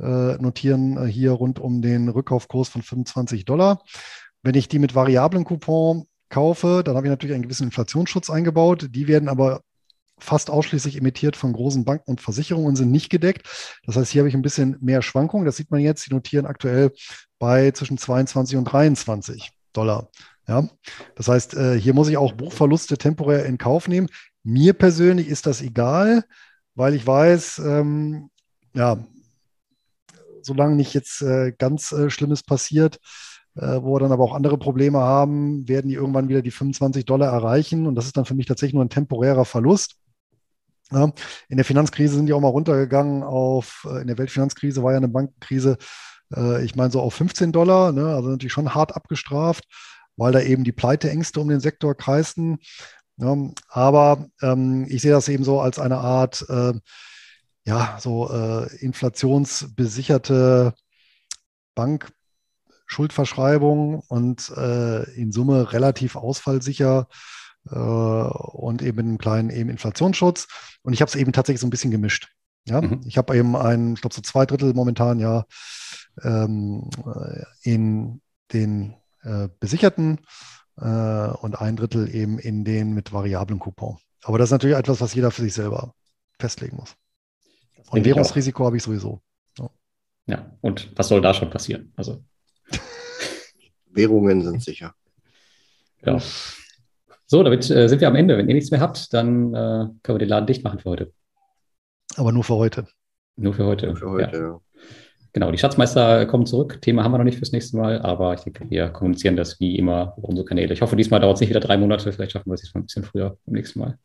äh, 0.00 0.36
notieren 0.38 0.96
äh, 0.96 1.06
hier 1.06 1.32
rund 1.32 1.58
um 1.58 1.82
den 1.82 2.08
Rückkaufkurs 2.08 2.68
von 2.68 2.82
25 2.82 3.44
Dollar. 3.44 3.82
Wenn 4.42 4.54
ich 4.54 4.68
die 4.68 4.78
mit 4.78 4.94
variablen 4.94 5.44
Coupon 5.44 6.06
kaufe, 6.28 6.82
dann 6.84 6.96
habe 6.96 7.06
ich 7.06 7.10
natürlich 7.10 7.34
einen 7.34 7.44
gewissen 7.44 7.64
Inflationsschutz 7.64 8.28
eingebaut. 8.28 8.88
Die 8.90 9.08
werden 9.08 9.28
aber 9.28 9.60
fast 10.18 10.50
ausschließlich 10.50 10.96
emittiert 10.96 11.36
von 11.36 11.52
großen 11.52 11.84
Banken 11.84 12.10
und 12.10 12.20
Versicherungen 12.20 12.68
und 12.68 12.76
sind 12.76 12.90
nicht 12.90 13.10
gedeckt. 13.10 13.48
Das 13.84 13.96
heißt, 13.96 14.10
hier 14.10 14.20
habe 14.20 14.28
ich 14.28 14.34
ein 14.34 14.42
bisschen 14.42 14.76
mehr 14.80 15.02
Schwankungen. 15.02 15.46
Das 15.46 15.56
sieht 15.56 15.70
man 15.70 15.80
jetzt. 15.80 16.06
Die 16.06 16.14
notieren 16.14 16.46
aktuell 16.46 16.92
bei 17.38 17.70
zwischen 17.72 17.98
22 17.98 18.56
und 18.56 18.64
23 18.64 19.52
Dollar. 19.72 20.08
Ja, 20.46 20.68
das 21.14 21.28
heißt, 21.28 21.54
äh, 21.54 21.80
hier 21.80 21.94
muss 21.94 22.08
ich 22.08 22.18
auch 22.18 22.32
Buchverluste 22.32 22.98
temporär 22.98 23.46
in 23.46 23.58
Kauf 23.58 23.88
nehmen. 23.88 24.08
Mir 24.44 24.74
persönlich 24.74 25.28
ist 25.28 25.46
das 25.46 25.62
egal, 25.62 26.24
weil 26.74 26.94
ich 26.94 27.06
weiß, 27.06 27.60
ähm, 27.60 28.30
ja, 28.74 29.04
solange 30.42 30.76
nicht 30.76 30.94
jetzt 30.94 31.22
äh, 31.22 31.52
ganz 31.56 31.92
äh, 31.92 32.10
Schlimmes 32.10 32.42
passiert, 32.42 33.00
äh, 33.56 33.80
wo 33.82 33.94
wir 33.94 34.00
dann 34.00 34.12
aber 34.12 34.24
auch 34.24 34.34
andere 34.34 34.58
Probleme 34.58 34.98
haben, 34.98 35.66
werden 35.68 35.88
die 35.88 35.94
irgendwann 35.94 36.28
wieder 36.28 36.42
die 36.42 36.50
25 36.50 37.04
Dollar 37.04 37.32
erreichen. 37.32 37.86
Und 37.86 37.94
das 37.94 38.06
ist 38.06 38.16
dann 38.16 38.24
für 38.24 38.34
mich 38.34 38.46
tatsächlich 38.46 38.74
nur 38.74 38.84
ein 38.84 38.90
temporärer 38.90 39.44
Verlust. 39.44 39.96
Ja, 40.92 41.10
in 41.48 41.56
der 41.56 41.64
Finanzkrise 41.64 42.14
sind 42.14 42.26
die 42.26 42.34
auch 42.34 42.40
mal 42.40 42.48
runtergegangen 42.48 43.22
auf, 43.22 43.86
äh, 43.90 44.02
in 44.02 44.06
der 44.06 44.18
Weltfinanzkrise 44.18 44.82
war 44.82 44.92
ja 44.92 44.98
eine 44.98 45.08
Bankenkrise, 45.08 45.78
äh, 46.34 46.64
ich 46.64 46.76
meine 46.76 46.90
so 46.90 47.00
auf 47.00 47.14
15 47.14 47.52
Dollar, 47.52 47.90
ne, 47.92 48.06
also 48.14 48.28
natürlich 48.28 48.52
schon 48.52 48.74
hart 48.74 48.94
abgestraft, 48.94 49.64
weil 50.16 50.32
da 50.32 50.40
eben 50.40 50.62
die 50.62 50.72
Pleiteängste 50.72 51.40
um 51.40 51.48
den 51.48 51.60
Sektor 51.60 51.94
kreisten. 51.96 52.58
Ja, 53.16 53.36
aber 53.68 54.26
ähm, 54.42 54.86
ich 54.88 55.02
sehe 55.02 55.12
das 55.12 55.28
eben 55.28 55.44
so 55.44 55.60
als 55.60 55.78
eine 55.78 55.98
Art, 55.98 56.44
äh, 56.48 56.72
ja, 57.64 57.96
so 58.00 58.28
äh, 58.30 58.74
inflationsbesicherte 58.78 60.74
Bank-Schuldverschreibung 61.74 64.00
und 64.08 64.50
äh, 64.56 65.04
in 65.14 65.30
Summe 65.32 65.72
relativ 65.72 66.16
ausfallsicher 66.16 67.08
äh, 67.70 67.76
und 67.76 68.82
eben 68.82 68.98
einen 69.00 69.18
kleinen 69.18 69.50
eben 69.50 69.70
Inflationsschutz. 69.70 70.48
Und 70.82 70.92
ich 70.92 71.00
habe 71.00 71.08
es 71.08 71.14
eben 71.14 71.32
tatsächlich 71.32 71.60
so 71.60 71.66
ein 71.66 71.70
bisschen 71.70 71.92
gemischt. 71.92 72.28
Ja, 72.66 72.80
mhm. 72.80 73.02
ich 73.06 73.18
habe 73.18 73.36
eben 73.36 73.56
ein, 73.56 73.94
ich 73.94 74.00
glaube 74.00 74.14
so 74.14 74.22
zwei 74.22 74.46
Drittel 74.46 74.72
momentan 74.74 75.20
ja 75.20 75.44
ähm, 76.22 76.88
in 77.62 78.20
den 78.52 78.94
äh, 79.22 79.48
besicherten 79.60 80.20
äh, 80.76 81.28
und 81.40 81.60
ein 81.60 81.76
Drittel 81.76 82.14
eben 82.14 82.38
in 82.38 82.64
den 82.64 82.94
mit 82.94 83.12
variablen 83.12 83.58
Coupon. 83.58 83.98
Aber 84.22 84.38
das 84.38 84.48
ist 84.48 84.52
natürlich 84.52 84.76
etwas, 84.76 85.00
was 85.00 85.14
jeder 85.14 85.30
für 85.30 85.42
sich 85.42 85.54
selber 85.54 85.94
festlegen 86.38 86.76
muss. 86.76 86.96
Und 87.90 88.04
Währungsrisiko 88.04 88.64
habe 88.64 88.76
ich 88.76 88.82
sowieso. 88.82 89.20
Ja. 89.58 89.70
ja, 90.26 90.56
und 90.62 90.90
was 90.96 91.08
soll 91.08 91.20
da 91.20 91.34
schon 91.34 91.50
passieren? 91.50 91.92
Also. 91.96 92.24
Währungen 93.86 94.42
sind 94.42 94.62
sicher. 94.62 94.94
Ja. 96.04 96.18
So, 97.26 97.42
damit 97.42 97.68
äh, 97.70 97.88
sind 97.88 98.00
wir 98.00 98.08
am 98.08 98.16
Ende. 98.16 98.36
Wenn 98.36 98.48
ihr 98.48 98.54
nichts 98.54 98.70
mehr 98.70 98.80
habt, 98.80 99.12
dann 99.12 99.54
äh, 99.54 99.86
können 100.02 100.14
wir 100.14 100.18
den 100.18 100.28
Laden 100.28 100.46
dicht 100.46 100.64
machen 100.64 100.78
für 100.78 100.90
heute. 100.90 101.12
Aber 102.16 102.32
nur 102.32 102.44
für 102.44 102.54
heute. 102.54 102.86
Nur 103.36 103.54
für 103.54 103.64
heute. 103.64 103.86
Nur 103.86 103.96
für 103.96 104.10
heute, 104.10 104.36
ja. 104.36 104.42
ja. 104.42 104.60
Genau, 105.34 105.50
die 105.50 105.58
Schatzmeister 105.58 106.26
kommen 106.26 106.46
zurück. 106.46 106.80
Thema 106.80 107.02
haben 107.02 107.10
wir 107.10 107.18
noch 107.18 107.24
nicht 107.24 107.38
fürs 107.38 107.50
nächste 107.50 107.76
Mal, 107.76 108.00
aber 108.00 108.34
ich 108.34 108.42
denke, 108.42 108.70
wir 108.70 108.88
kommunizieren 108.90 109.36
das 109.36 109.58
wie 109.58 109.76
immer 109.76 110.14
über 110.16 110.28
unsere 110.28 110.46
Kanäle. 110.46 110.72
Ich 110.72 110.80
hoffe, 110.80 110.94
diesmal 110.94 111.18
dauert 111.18 111.34
es 111.34 111.40
nicht 111.40 111.50
wieder 111.50 111.58
drei 111.58 111.76
Monate. 111.76 112.12
Vielleicht 112.12 112.30
schaffen 112.30 112.50
wir 112.50 112.54
es 112.54 112.62
jetzt 112.62 112.72
mal 112.72 112.82
ein 112.82 112.84
bisschen 112.84 113.02
früher 113.02 113.36
beim 113.44 113.54
nächsten 113.56 113.80
Mal. 113.80 113.98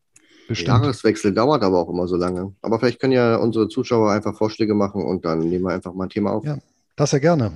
Jahreswechsel 0.49 1.31
dauert 1.31 1.61
aber 1.61 1.77
auch 1.77 1.89
immer 1.89 2.07
so 2.07 2.15
lange. 2.15 2.55
Aber 2.63 2.79
vielleicht 2.79 2.99
können 2.99 3.13
ja 3.13 3.35
unsere 3.35 3.67
Zuschauer 3.67 4.11
einfach 4.11 4.35
Vorschläge 4.35 4.73
machen 4.73 5.03
und 5.03 5.23
dann 5.23 5.41
nehmen 5.41 5.65
wir 5.65 5.69
einfach 5.71 5.93
mal 5.93 6.05
ein 6.05 6.09
Thema 6.09 6.31
auf. 6.31 6.43
Ja, 6.43 6.57
das 6.95 7.11
ja 7.11 7.19
gerne. 7.19 7.51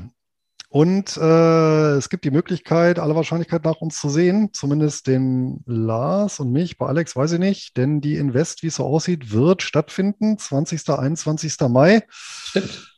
Und 0.69 1.17
äh, 1.17 1.95
es 1.97 2.09
gibt 2.09 2.25
die 2.25 2.31
Möglichkeit, 2.31 2.99
aller 2.99 3.15
Wahrscheinlichkeit 3.15 3.63
nach 3.63 3.81
uns 3.81 3.99
zu 3.99 4.09
sehen, 4.09 4.49
zumindest 4.53 5.07
den 5.07 5.63
Lars 5.65 6.39
und 6.39 6.51
mich. 6.51 6.77
Bei 6.77 6.85
Alex 6.85 7.15
weiß 7.15 7.31
ich 7.31 7.39
nicht, 7.39 7.75
denn 7.77 8.01
die 8.01 8.17
Invest, 8.17 8.61
wie 8.61 8.67
es 8.67 8.75
so 8.75 8.83
aussieht, 8.83 9.31
wird 9.31 9.63
stattfinden, 9.63 10.37
20. 10.37 10.87
21. 10.89 11.57
Mai. 11.69 12.03
Stimmt. 12.09 12.92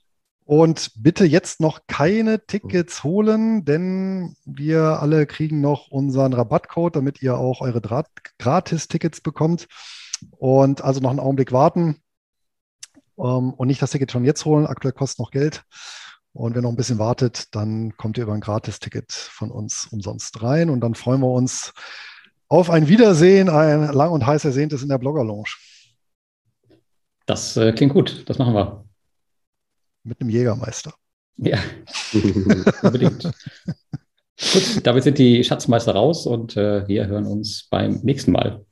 Und 0.46 0.92
bitte 0.96 1.26
jetzt 1.26 1.60
noch 1.60 1.82
keine 1.88 2.46
Tickets 2.46 3.04
holen, 3.04 3.66
denn 3.66 4.36
wir 4.46 5.02
alle 5.02 5.26
kriegen 5.26 5.60
noch 5.60 5.88
unseren 5.88 6.34
Rabattcode, 6.34 6.96
damit 6.96 7.20
ihr 7.24 7.36
auch 7.36 7.62
eure 7.62 7.82
Gratis-Tickets 8.38 9.22
bekommt. 9.22 9.68
Und 10.30 10.84
also 10.84 11.00
noch 11.02 11.10
einen 11.10 11.20
Augenblick 11.20 11.52
warten 11.52 11.98
ähm, 13.18 13.54
und 13.54 13.68
nicht 13.68 13.82
das 13.82 13.90
Ticket 13.90 14.12
schon 14.12 14.24
jetzt 14.24 14.46
holen. 14.46 14.68
Aktuell 14.68 14.94
kostet 14.94 15.20
noch 15.20 15.32
Geld. 15.32 15.64
Und 16.32 16.54
wer 16.54 16.62
noch 16.62 16.70
ein 16.70 16.76
bisschen 16.76 17.00
wartet, 17.00 17.56
dann 17.56 17.98
kommt 17.98 18.20
ihr 18.20 18.24
über 18.24 18.34
ein 18.34 18.42
Gratis-Ticket 18.42 19.12
von 19.14 19.50
uns 19.50 19.88
umsonst 19.92 20.44
rein. 20.44 20.70
Und 20.70 20.82
dann 20.82 20.94
freuen 20.94 21.22
wir 21.22 21.32
uns 21.32 21.74
auf 22.50 22.70
ein 22.70 22.88
Wiedersehen, 22.88 23.50
ein 23.50 23.92
lang 23.92 24.12
und 24.12 24.28
heiß 24.28 24.46
ersehntes 24.46 24.84
in 24.84 24.90
der 24.90 25.00
Blogger 25.00 25.24
Lounge. 25.24 25.56
Das 27.26 27.58
äh, 27.58 27.74
klingt 27.74 27.94
gut. 27.94 28.30
Das 28.30 28.38
machen 28.38 28.54
wir 28.54 28.86
mit 30.06 30.22
einem 30.22 30.30
Jägermeister. 30.30 30.94
Ja, 31.38 31.60
unbedingt. 32.82 33.24
Gut, 33.24 34.82
damit 34.84 35.04
sind 35.04 35.18
die 35.18 35.44
Schatzmeister 35.44 35.94
raus 35.94 36.26
und 36.26 36.56
äh, 36.58 36.88
wir 36.88 37.08
hören 37.08 37.26
uns 37.26 37.68
beim 37.70 38.00
nächsten 38.04 38.32
Mal. 38.32 38.65